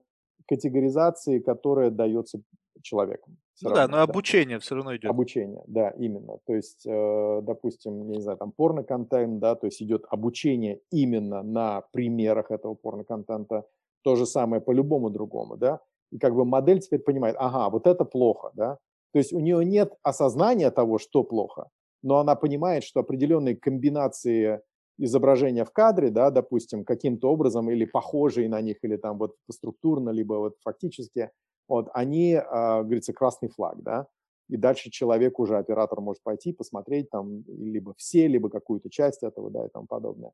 категоризации, 0.46 1.38
которая 1.38 1.90
дается 1.90 2.40
человеком. 2.84 3.36
Ну 3.62 3.70
равно, 3.70 3.82
да, 3.82 3.88
но 3.88 3.96
да. 3.96 4.02
обучение 4.02 4.58
все 4.58 4.74
равно 4.74 4.96
идет. 4.96 5.10
Обучение, 5.10 5.62
да, 5.66 5.90
именно. 5.90 6.38
То 6.46 6.54
есть, 6.54 6.86
э, 6.86 7.40
допустим, 7.42 8.08
я 8.08 8.16
не 8.16 8.22
знаю, 8.22 8.38
там 8.38 8.52
порно-контент, 8.52 9.38
да, 9.38 9.54
то 9.54 9.66
есть 9.66 9.82
идет 9.82 10.04
обучение 10.08 10.80
именно 10.90 11.42
на 11.42 11.82
примерах 11.92 12.50
этого 12.50 12.74
порно-контента. 12.74 13.64
То 14.02 14.16
же 14.16 14.26
самое 14.26 14.60
по 14.60 14.72
любому 14.72 15.10
другому, 15.10 15.56
да. 15.56 15.80
И 16.12 16.18
как 16.18 16.34
бы 16.34 16.44
модель 16.44 16.80
теперь 16.80 17.00
понимает, 17.00 17.36
ага, 17.38 17.70
вот 17.70 17.86
это 17.86 18.04
плохо, 18.04 18.50
да. 18.54 18.78
То 19.12 19.18
есть 19.18 19.32
у 19.32 19.40
нее 19.40 19.64
нет 19.64 19.94
осознания 20.02 20.70
того, 20.70 20.98
что 20.98 21.22
плохо, 21.22 21.68
но 22.02 22.18
она 22.18 22.34
понимает, 22.34 22.82
что 22.82 23.00
определенные 23.00 23.56
комбинации 23.56 24.60
изображения 24.98 25.64
в 25.64 25.70
кадре, 25.72 26.10
да, 26.10 26.30
допустим, 26.30 26.84
каким-то 26.84 27.30
образом 27.30 27.70
или 27.70 27.84
похожие 27.84 28.48
на 28.48 28.60
них, 28.60 28.78
или 28.82 28.96
там 28.96 29.18
вот 29.18 29.36
структурно, 29.50 30.10
либо 30.10 30.34
вот 30.34 30.56
фактически– 30.62 31.30
вот, 31.68 31.88
они, 31.94 32.34
а, 32.34 32.82
говорится, 32.82 33.12
красный 33.12 33.48
флаг, 33.48 33.82
да, 33.82 34.06
и 34.48 34.56
дальше 34.56 34.90
человек 34.90 35.38
уже, 35.38 35.56
оператор 35.56 36.00
может 36.00 36.22
пойти, 36.22 36.52
посмотреть 36.52 37.10
там 37.10 37.44
либо 37.46 37.94
все, 37.96 38.26
либо 38.28 38.50
какую-то 38.50 38.90
часть 38.90 39.22
этого, 39.22 39.50
да, 39.50 39.66
и 39.66 39.68
тому 39.68 39.86
подобное. 39.86 40.32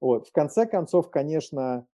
Вот, 0.00 0.26
в 0.28 0.32
конце 0.32 0.66
концов, 0.66 1.10
конечно, 1.10 1.86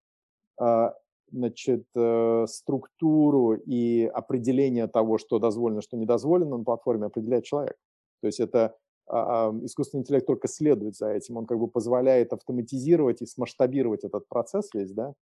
а, 0.58 0.94
значит, 1.30 1.84
э, 1.94 2.46
структуру 2.48 3.54
и 3.54 4.06
определение 4.06 4.86
того, 4.86 5.18
что 5.18 5.38
дозволено, 5.38 5.82
что 5.82 5.96
не 5.96 6.06
дозволено 6.06 6.56
на 6.56 6.64
платформе, 6.64 7.06
определяет 7.06 7.44
человек. 7.44 7.76
То 8.22 8.26
есть 8.26 8.40
это 8.40 8.76
а, 9.06 9.54
искусственный 9.62 10.02
интеллект 10.02 10.26
только 10.26 10.48
следует 10.48 10.96
за 10.96 11.10
этим, 11.10 11.36
он 11.36 11.46
как 11.46 11.58
бы 11.58 11.68
позволяет 11.68 12.32
автоматизировать 12.32 13.22
и 13.22 13.26
смасштабировать 13.26 14.04
этот 14.04 14.28
процесс 14.28 14.70
весь, 14.74 14.92
да, 14.92 15.14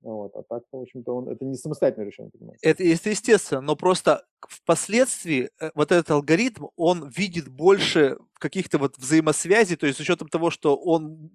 вот, 0.00 0.32
а 0.36 0.42
так, 0.42 0.62
в 0.70 0.76
общем-то, 0.76 1.16
он, 1.16 1.28
это 1.28 1.44
не 1.44 1.56
самостоятельное 1.56 2.06
решение 2.06 2.30
принимается. 2.30 2.66
Это, 2.66 2.84
это 2.84 3.10
естественно, 3.10 3.60
но 3.60 3.74
просто 3.74 4.24
впоследствии 4.46 5.50
э, 5.60 5.70
вот 5.74 5.90
этот 5.90 6.10
алгоритм, 6.12 6.66
он 6.76 7.08
видит 7.08 7.48
больше 7.48 8.18
каких-то 8.34 8.78
вот 8.78 8.96
взаимосвязей, 8.96 9.76
то 9.76 9.86
есть 9.86 9.98
с 9.98 10.00
учетом 10.00 10.28
того, 10.28 10.50
что 10.50 10.76
он 10.76 11.30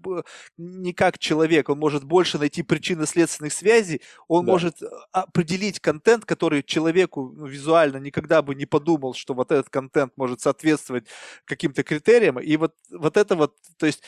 не 0.57 0.94
как 0.94 1.19
человек, 1.19 1.68
он 1.68 1.77
может 1.77 2.06
больше 2.06 2.38
найти 2.38 2.64
причины 2.64 3.06
следственных 3.06 3.52
связей, 3.52 4.02
он 4.30 4.45
да. 4.45 4.53
может 4.53 4.81
э, 4.81 4.85
определить 5.11 5.81
контент, 5.81 6.23
который 6.23 6.64
человеку 6.64 7.34
ну, 7.35 7.45
визуально 7.45 7.98
никогда 7.98 8.41
бы 8.41 8.56
не 8.56 8.65
подумал, 8.65 9.14
что 9.14 9.34
вот 9.34 9.52
этот 9.52 9.69
контент 9.69 10.14
может 10.15 10.40
соответствовать 10.40 11.07
каким-то 11.44 11.84
критериям, 11.84 12.40
и 12.40 12.56
вот, 12.56 12.73
вот 12.90 13.18
это 13.18 13.35
вот, 13.35 13.57
то 13.77 13.85
есть 13.85 14.02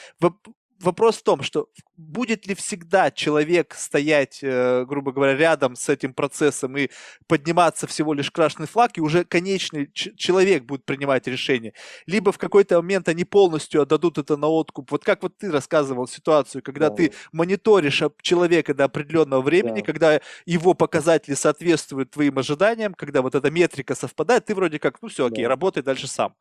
вопрос 0.79 1.17
в 1.17 1.23
том, 1.23 1.41
что 1.41 1.69
будет 1.97 2.47
ли 2.47 2.55
всегда 2.55 3.11
человек 3.11 3.73
стоять, 3.75 4.39
э, 4.41 4.85
грубо 4.85 5.11
говоря, 5.11 5.35
рядом 5.35 5.75
с 5.75 5.87
этим 5.89 6.13
процессом 6.13 6.77
и 6.77 6.89
подниматься 7.27 7.87
всего 7.87 8.13
лишь 8.13 8.31
красный 8.31 8.67
флаг, 8.67 8.97
и 8.97 9.01
уже 9.01 9.23
конечный 9.23 9.89
человек 9.93 10.63
будет 10.63 10.85
принимать 10.85 11.27
решение. 11.27 11.73
Либо 12.05 12.31
в 12.31 12.37
какой-то 12.37 12.81
момент 12.81 13.07
они 13.09 13.23
полностью 13.23 13.81
отдадут 13.81 14.17
это 14.17 14.37
на 14.37 14.47
откуп. 14.47 14.91
Вот 14.91 15.03
как 15.03 15.23
вот 15.23 15.37
ты 15.37 15.51
рассказывал 15.51 16.07
ситуацию, 16.07 16.61
когда 16.61 16.89
да. 16.89 16.95
ты 16.95 17.13
мониторишь 17.31 18.03
человека 18.21 18.73
до 18.73 18.85
определенного 18.85 19.41
времени, 19.41 19.79
да. 19.79 19.85
когда 19.85 20.21
его 20.45 20.73
показатели 20.73 21.35
соответствуют 21.35 22.11
твоим 22.11 22.37
ожиданиям, 22.37 22.93
когда 22.93 23.21
вот 23.21 23.35
эта 23.35 23.49
метрика 23.49 23.95
совпадает, 23.95 24.45
ты 24.45 24.55
вроде 24.55 24.79
как, 24.79 25.01
ну 25.01 25.07
все, 25.07 25.27
окей, 25.27 25.43
да. 25.43 25.49
работай 25.49 25.83
дальше 25.83 26.07
сам 26.07 26.35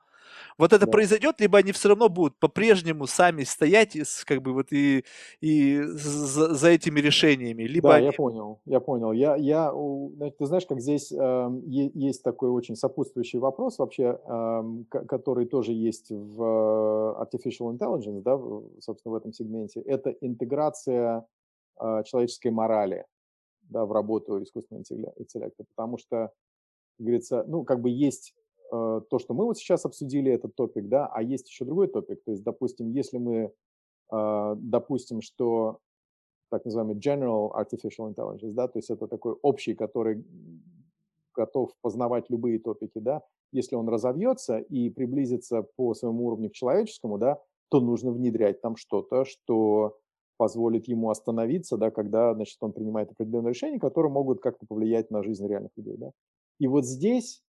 вот 0.59 0.73
это 0.73 0.87
да. 0.87 0.93
произойдет, 0.93 1.41
либо 1.41 1.59
они 1.59 1.73
все 1.73 1.89
равно 1.89 2.09
будут 2.09 2.39
по-прежнему 2.39 3.07
сами 3.07 3.45
стоять 3.45 3.97
как 4.25 4.43
бы 4.43 4.53
вот 4.53 4.73
и, 4.73 5.05
и 5.41 5.81
за, 5.83 6.55
за 6.55 6.69
этими 6.69 7.01
решениями. 7.01 7.65
Либо 7.65 7.91
да, 7.91 7.95
они... 7.97 8.07
я 8.07 8.13
понял, 8.13 8.61
я 8.65 8.81
понял. 8.81 9.13
Я, 9.13 9.37
я, 9.37 9.73
ты 10.39 10.47
знаешь, 10.47 10.67
как 10.67 10.81
здесь 10.81 11.13
э, 11.13 11.61
есть 11.67 12.23
такой 12.23 12.51
очень 12.51 12.77
сопутствующий 12.77 13.39
вопрос 13.39 13.79
вообще, 13.79 14.19
э, 14.25 14.63
который 14.89 15.47
тоже 15.47 15.73
есть 15.73 16.11
в 16.11 16.43
Artificial 17.21 17.77
Intelligence, 17.77 18.23
да, 18.23 18.39
собственно, 18.81 19.13
в 19.13 19.17
этом 19.17 19.33
сегменте. 19.33 19.81
Это 19.81 20.11
интеграция 20.21 21.27
э, 21.81 22.03
человеческой 22.05 22.51
морали 22.51 23.07
да, 23.63 23.85
в 23.85 23.93
работу 23.93 24.43
искусственного 24.43 24.85
интеллекта, 25.17 25.65
потому 25.75 25.99
что, 25.99 26.31
как 26.97 27.07
говорится, 27.07 27.45
ну, 27.47 27.65
как 27.65 27.81
бы 27.81 27.91
есть 27.91 28.35
Э, 28.73 29.01
то, 29.09 29.19
что 29.19 29.35
мы 29.35 29.45
вот 29.45 29.59
сейчас 29.59 29.85
обсудили, 29.85 30.33
этот 30.33 30.55
топик, 30.55 30.89
да, 30.89 31.07
а 31.07 31.23
есть 31.23 31.49
еще 31.49 31.65
другой 31.65 31.89
топик. 31.89 32.23
То 32.25 32.33
есть, 32.33 32.43
допустим, 32.43 32.91
если 32.91 33.19
мы 33.19 33.53
э, 34.13 34.55
допустим, 34.57 35.21
что 35.21 35.79
так 36.51 36.65
называемый 36.65 36.97
General 36.97 37.51
Artificial 37.53 38.15
Intelligence, 38.15 38.53
да, 38.53 38.69
то 38.69 38.79
есть 38.79 38.91
это 38.91 39.09
такой 39.09 39.35
общий, 39.43 39.75
который 39.75 40.25
готов 41.35 41.73
познавать 41.83 42.31
любые 42.31 42.59
топики, 42.59 42.99
да, 42.99 43.23
если 43.53 43.77
он 43.77 43.89
разовьется 43.89 44.59
и 44.59 44.91
приблизится 44.91 45.67
по 45.77 45.95
своему 45.95 46.27
уровню 46.27 46.51
к 46.51 46.55
человеческому, 46.55 47.19
да, 47.19 47.41
то 47.71 47.81
нужно 47.81 48.13
внедрять 48.13 48.61
там 48.61 48.77
что-то, 48.77 49.25
что 49.25 49.99
позволит 50.37 50.89
ему 50.89 51.11
остановиться, 51.11 51.77
да, 51.77 51.91
когда, 51.91 52.35
значит, 52.35 52.57
он 52.61 52.73
принимает 52.73 53.11
определенные 53.11 53.51
решения, 53.51 53.79
которые 53.79 54.13
могут 54.13 54.41
как-то 54.41 54.67
повлиять 54.67 55.11
на 55.11 55.23
жизнь 55.23 55.47
реальных 55.47 55.71
людей, 55.77 55.97
да. 55.97 56.11
И 56.59 56.67
вот 56.67 56.85
здесь 56.85 57.43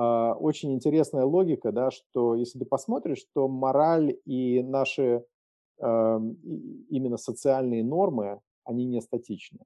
очень 0.00 0.74
интересная 0.74 1.24
логика, 1.24 1.72
да, 1.72 1.90
что 1.90 2.34
если 2.34 2.58
ты 2.58 2.66
посмотришь, 2.66 3.24
то 3.32 3.48
мораль 3.48 4.18
и 4.26 4.62
наши 4.62 5.24
э, 5.80 6.20
именно 6.90 7.16
социальные 7.16 7.82
нормы, 7.82 8.40
они 8.64 8.84
не 8.84 9.00
статичны. 9.00 9.60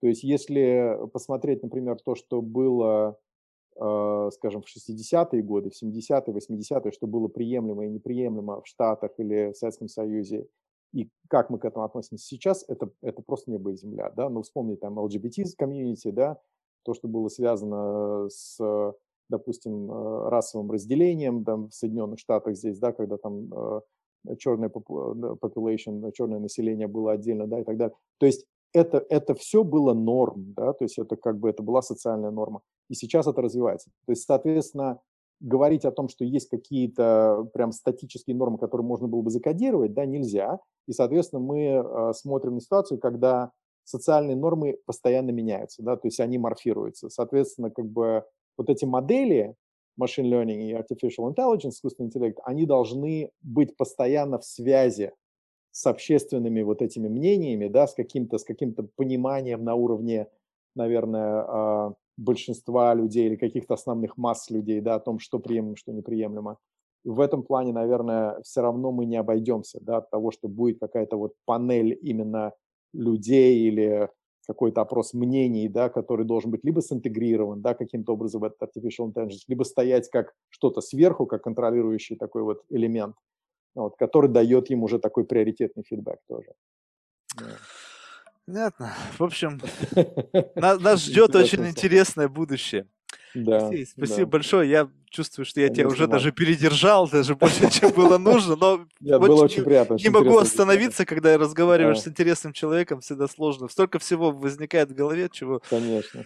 То 0.00 0.08
есть 0.08 0.22
если 0.22 0.98
посмотреть, 1.12 1.62
например, 1.62 1.96
то, 2.04 2.14
что 2.14 2.42
было, 2.42 3.18
э, 3.76 4.30
скажем, 4.34 4.60
в 4.60 4.66
60-е 4.66 5.42
годы, 5.42 5.70
в 5.70 5.82
70-е, 5.82 6.34
80-е, 6.34 6.92
что 6.92 7.06
было 7.06 7.28
приемлемо 7.28 7.86
и 7.86 7.88
неприемлемо 7.88 8.60
в 8.60 8.66
Штатах 8.66 9.12
или 9.16 9.52
в 9.52 9.56
Советском 9.56 9.88
Союзе, 9.88 10.46
и 10.92 11.08
как 11.28 11.48
мы 11.48 11.58
к 11.58 11.64
этому 11.64 11.86
относимся 11.86 12.26
сейчас, 12.26 12.64
это, 12.68 12.90
это 13.00 13.22
просто 13.22 13.50
небо 13.50 13.72
и 13.72 13.76
земля. 13.76 14.10
Да? 14.10 14.28
Ну, 14.28 14.42
вспомни 14.42 14.76
там 14.76 14.98
LGBT-комьюнити, 14.98 16.10
да, 16.10 16.38
то, 16.84 16.92
что 16.92 17.08
было 17.08 17.28
связано 17.28 18.28
с 18.28 18.60
допустим, 19.36 19.90
э, 19.90 20.28
расовым 20.28 20.70
разделением 20.70 21.44
там, 21.44 21.68
в 21.68 21.74
Соединенных 21.74 22.18
Штатах 22.18 22.56
здесь, 22.56 22.78
да, 22.78 22.92
когда 22.92 23.16
там 23.16 23.52
э, 23.52 24.36
черная 24.38 24.68
population, 24.68 26.10
черное 26.12 26.38
население 26.38 26.86
было 26.86 27.12
отдельно, 27.12 27.46
да, 27.46 27.60
и 27.60 27.64
так 27.64 27.76
далее. 27.76 27.94
То 28.18 28.26
есть 28.26 28.46
это, 28.72 29.04
это 29.08 29.34
все 29.34 29.64
было 29.64 29.94
норм, 29.94 30.54
да, 30.56 30.72
то 30.72 30.84
есть 30.84 30.98
это 30.98 31.16
как 31.16 31.38
бы 31.38 31.48
это 31.48 31.62
была 31.62 31.82
социальная 31.82 32.30
норма. 32.30 32.60
И 32.88 32.94
сейчас 32.94 33.26
это 33.26 33.40
развивается. 33.42 33.90
То 34.06 34.12
есть, 34.12 34.24
соответственно, 34.24 35.00
говорить 35.40 35.84
о 35.84 35.92
том, 35.92 36.08
что 36.08 36.24
есть 36.24 36.48
какие-то 36.48 37.48
прям 37.52 37.72
статические 37.72 38.36
нормы, 38.36 38.58
которые 38.58 38.86
можно 38.86 39.08
было 39.08 39.22
бы 39.22 39.30
закодировать, 39.30 39.94
да, 39.94 40.06
нельзя. 40.06 40.58
И, 40.86 40.92
соответственно, 40.92 41.40
мы 41.40 41.60
э, 41.60 42.12
смотрим 42.14 42.54
на 42.54 42.60
ситуацию, 42.60 42.98
когда 42.98 43.50
социальные 43.84 44.36
нормы 44.36 44.78
постоянно 44.86 45.30
меняются, 45.30 45.82
да, 45.82 45.96
то 45.96 46.08
есть 46.08 46.20
они 46.20 46.38
морфируются. 46.38 47.10
Соответственно, 47.10 47.70
как 47.70 47.86
бы 47.86 48.24
вот 48.56 48.70
эти 48.70 48.84
модели 48.84 49.54
machine 50.00 50.30
learning 50.30 50.62
и 50.62 50.72
artificial 50.72 51.32
intelligence, 51.32 51.70
искусственный 51.70 52.08
интеллект, 52.08 52.38
они 52.44 52.66
должны 52.66 53.30
быть 53.42 53.76
постоянно 53.76 54.38
в 54.38 54.44
связи 54.44 55.12
с 55.70 55.86
общественными 55.86 56.62
вот 56.62 56.82
этими 56.82 57.08
мнениями, 57.08 57.68
да, 57.68 57.86
с 57.86 57.94
каким-то 57.94 58.38
с 58.38 58.44
каким-то 58.44 58.86
пониманием 58.96 59.64
на 59.64 59.74
уровне, 59.74 60.28
наверное, 60.76 61.44
а, 61.46 61.94
большинства 62.16 62.94
людей 62.94 63.26
или 63.26 63.36
каких-то 63.36 63.74
основных 63.74 64.16
масс 64.16 64.50
людей, 64.50 64.80
да, 64.80 64.96
о 64.96 65.00
том, 65.00 65.18
что 65.18 65.38
приемлемо, 65.38 65.76
что 65.76 65.92
неприемлемо. 65.92 66.58
В 67.04 67.20
этом 67.20 67.42
плане, 67.42 67.72
наверное, 67.72 68.40
все 68.42 68.62
равно 68.62 68.92
мы 68.92 69.04
не 69.04 69.16
обойдемся, 69.16 69.78
да, 69.82 69.98
от 69.98 70.10
того, 70.10 70.30
что 70.30 70.48
будет 70.48 70.78
какая-то 70.78 71.16
вот 71.16 71.34
панель 71.44 71.98
именно 72.00 72.52
людей 72.92 73.58
или 73.66 74.08
какой-то 74.46 74.80
опрос 74.80 75.14
мнений, 75.14 75.68
да, 75.68 75.88
который 75.88 76.24
должен 76.24 76.50
быть 76.50 76.64
либо 76.64 76.82
синтегрирован, 76.82 77.60
да, 77.60 77.74
каким-то 77.74 78.12
образом 78.12 78.40
в 78.40 78.44
этот 78.44 78.62
artificial 78.62 79.12
intelligence, 79.12 79.44
либо 79.48 79.64
стоять 79.64 80.08
как 80.10 80.34
что-то 80.50 80.80
сверху, 80.80 81.26
как 81.26 81.42
контролирующий 81.42 82.16
такой 82.16 82.42
вот 82.42 82.62
элемент, 82.70 83.16
вот, 83.74 83.96
который 83.96 84.30
дает 84.30 84.70
им 84.70 84.82
уже 84.82 84.98
такой 84.98 85.24
приоритетный 85.24 85.84
фидбэк 85.84 86.18
тоже. 86.28 86.52
Понятно. 88.46 88.92
В 89.18 89.22
общем, 89.22 89.60
нас 90.54 91.04
ждет 91.04 91.34
очень 91.34 91.66
интересное 91.66 92.28
будущее. 92.28 92.86
Да, 93.34 93.68
Алексей, 93.68 93.86
спасибо 93.86 94.26
да. 94.26 94.26
большое. 94.26 94.70
Я 94.70 94.88
чувствую, 95.10 95.46
что 95.46 95.60
я 95.60 95.68
Конечно, 95.68 95.82
тебя 95.82 95.92
уже 95.94 96.06
даже 96.08 96.32
передержал, 96.32 97.08
даже 97.08 97.36
больше, 97.36 97.70
чем 97.70 97.92
было 97.92 98.18
нужно, 98.18 98.56
но 98.56 98.86
Нет, 99.00 99.20
было 99.20 99.44
очень 99.44 99.62
приятно. 99.62 99.94
Не 99.94 100.08
могу 100.08 100.36
остановиться, 100.38 101.06
когда 101.06 101.32
я 101.32 101.38
разговариваешь 101.38 102.00
с 102.00 102.08
интересным 102.08 102.52
человеком, 102.52 103.00
всегда 103.00 103.28
сложно. 103.28 103.68
Столько 103.68 103.98
всего 103.98 104.32
возникает 104.32 104.90
в 104.90 104.94
голове, 104.94 105.28
чего... 105.32 105.62
Конечно. 105.70 106.24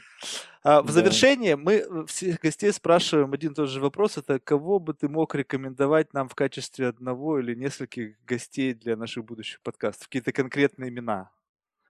А, 0.62 0.82
в 0.82 0.90
завершение 0.90 1.56
мы 1.56 2.06
всех 2.06 2.40
гостей 2.40 2.73
спрашиваем 2.73 3.32
один 3.32 3.52
и 3.52 3.55
тот 3.55 3.69
же 3.69 3.81
вопрос. 3.81 4.16
Это 4.19 4.39
кого 4.40 4.78
бы 4.78 4.94
ты 4.94 5.09
мог 5.09 5.35
рекомендовать 5.35 6.12
нам 6.15 6.28
в 6.28 6.35
качестве 6.35 6.89
одного 6.89 7.39
или 7.39 7.55
нескольких 7.55 8.16
гостей 8.24 8.74
для 8.74 8.97
наших 8.97 9.24
будущих 9.24 9.60
подкастов? 9.60 10.09
Какие-то 10.09 10.32
конкретные 10.32 10.90
имена? 10.90 11.31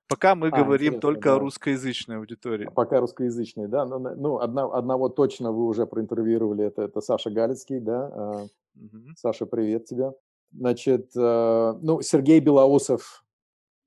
Пока 0.08 0.34
мы 0.34 0.48
а, 0.48 0.50
говорим 0.50 1.00
только 1.00 1.28
да. 1.28 1.36
о 1.36 1.38
русскоязычной 1.38 2.16
аудитории. 2.16 2.70
Пока 2.74 3.00
русскоязычной, 3.00 3.68
да. 3.68 3.84
Ну, 3.84 3.98
ну 3.98 4.38
одна, 4.38 4.64
одного 4.64 5.10
точно 5.10 5.52
вы 5.52 5.66
уже 5.66 5.86
проинтервьюировали, 5.86 6.64
это, 6.64 6.82
это 6.82 7.02
Саша 7.02 7.30
Галицкий, 7.30 7.78
да. 7.78 8.48
Угу. 8.74 9.14
Саша, 9.16 9.44
привет 9.44 9.84
тебе. 9.84 10.12
Значит, 10.50 11.10
э, 11.14 11.74
ну, 11.82 12.00
Сергей 12.00 12.40
Белоусов, 12.40 13.22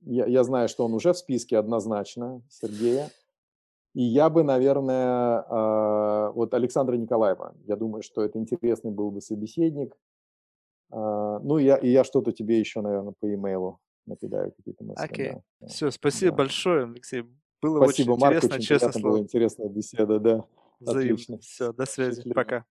я, 0.01 0.27
я 0.27 0.43
знаю, 0.43 0.69
что 0.69 0.85
он 0.85 0.93
уже 0.93 1.13
в 1.13 1.17
списке 1.17 1.57
однозначно, 1.57 2.43
Сергея. 2.49 3.09
И 3.95 4.03
я 4.03 4.29
бы, 4.29 4.43
наверное, 4.43 5.41
э, 5.41 6.31
вот 6.35 6.53
Александра 6.53 6.95
Николаева, 6.97 7.55
я 7.65 7.75
думаю, 7.75 8.03
что 8.03 8.21
это 8.21 8.37
интересный 8.37 8.91
был 8.91 9.09
бы 9.09 9.21
собеседник. 9.21 9.97
Ну, 10.93 11.57
я, 11.57 11.77
и 11.77 11.87
я 11.87 12.03
что-то 12.03 12.33
тебе 12.33 12.59
еще, 12.59 12.81
наверное, 12.81 13.13
по 13.17 13.33
имейлу 13.33 13.79
накидаю 14.05 14.51
какие-то 14.51 14.83
мысли. 14.83 15.03
Окей. 15.03 15.33
Да. 15.59 15.67
Все, 15.67 15.91
спасибо 15.91 16.31
да. 16.31 16.37
большое, 16.37 16.85
Алексей. 16.85 17.23
Было 17.61 17.83
Спасибо, 17.83 18.11
очень 18.11 18.21
Марк, 18.21 18.35
интересно, 18.35 18.55
очень 18.55 18.65
честно 18.65 18.91
слово. 18.91 19.07
Была 19.09 19.19
интересная 19.19 19.69
беседа, 19.69 20.19
да. 20.19 20.45
Взаимно. 20.79 21.13
Отлично. 21.13 21.37
Все, 21.39 21.73
до 21.73 21.85
связи. 21.85 22.15
Счастливо. 22.15 22.33
Пока. 22.33 22.65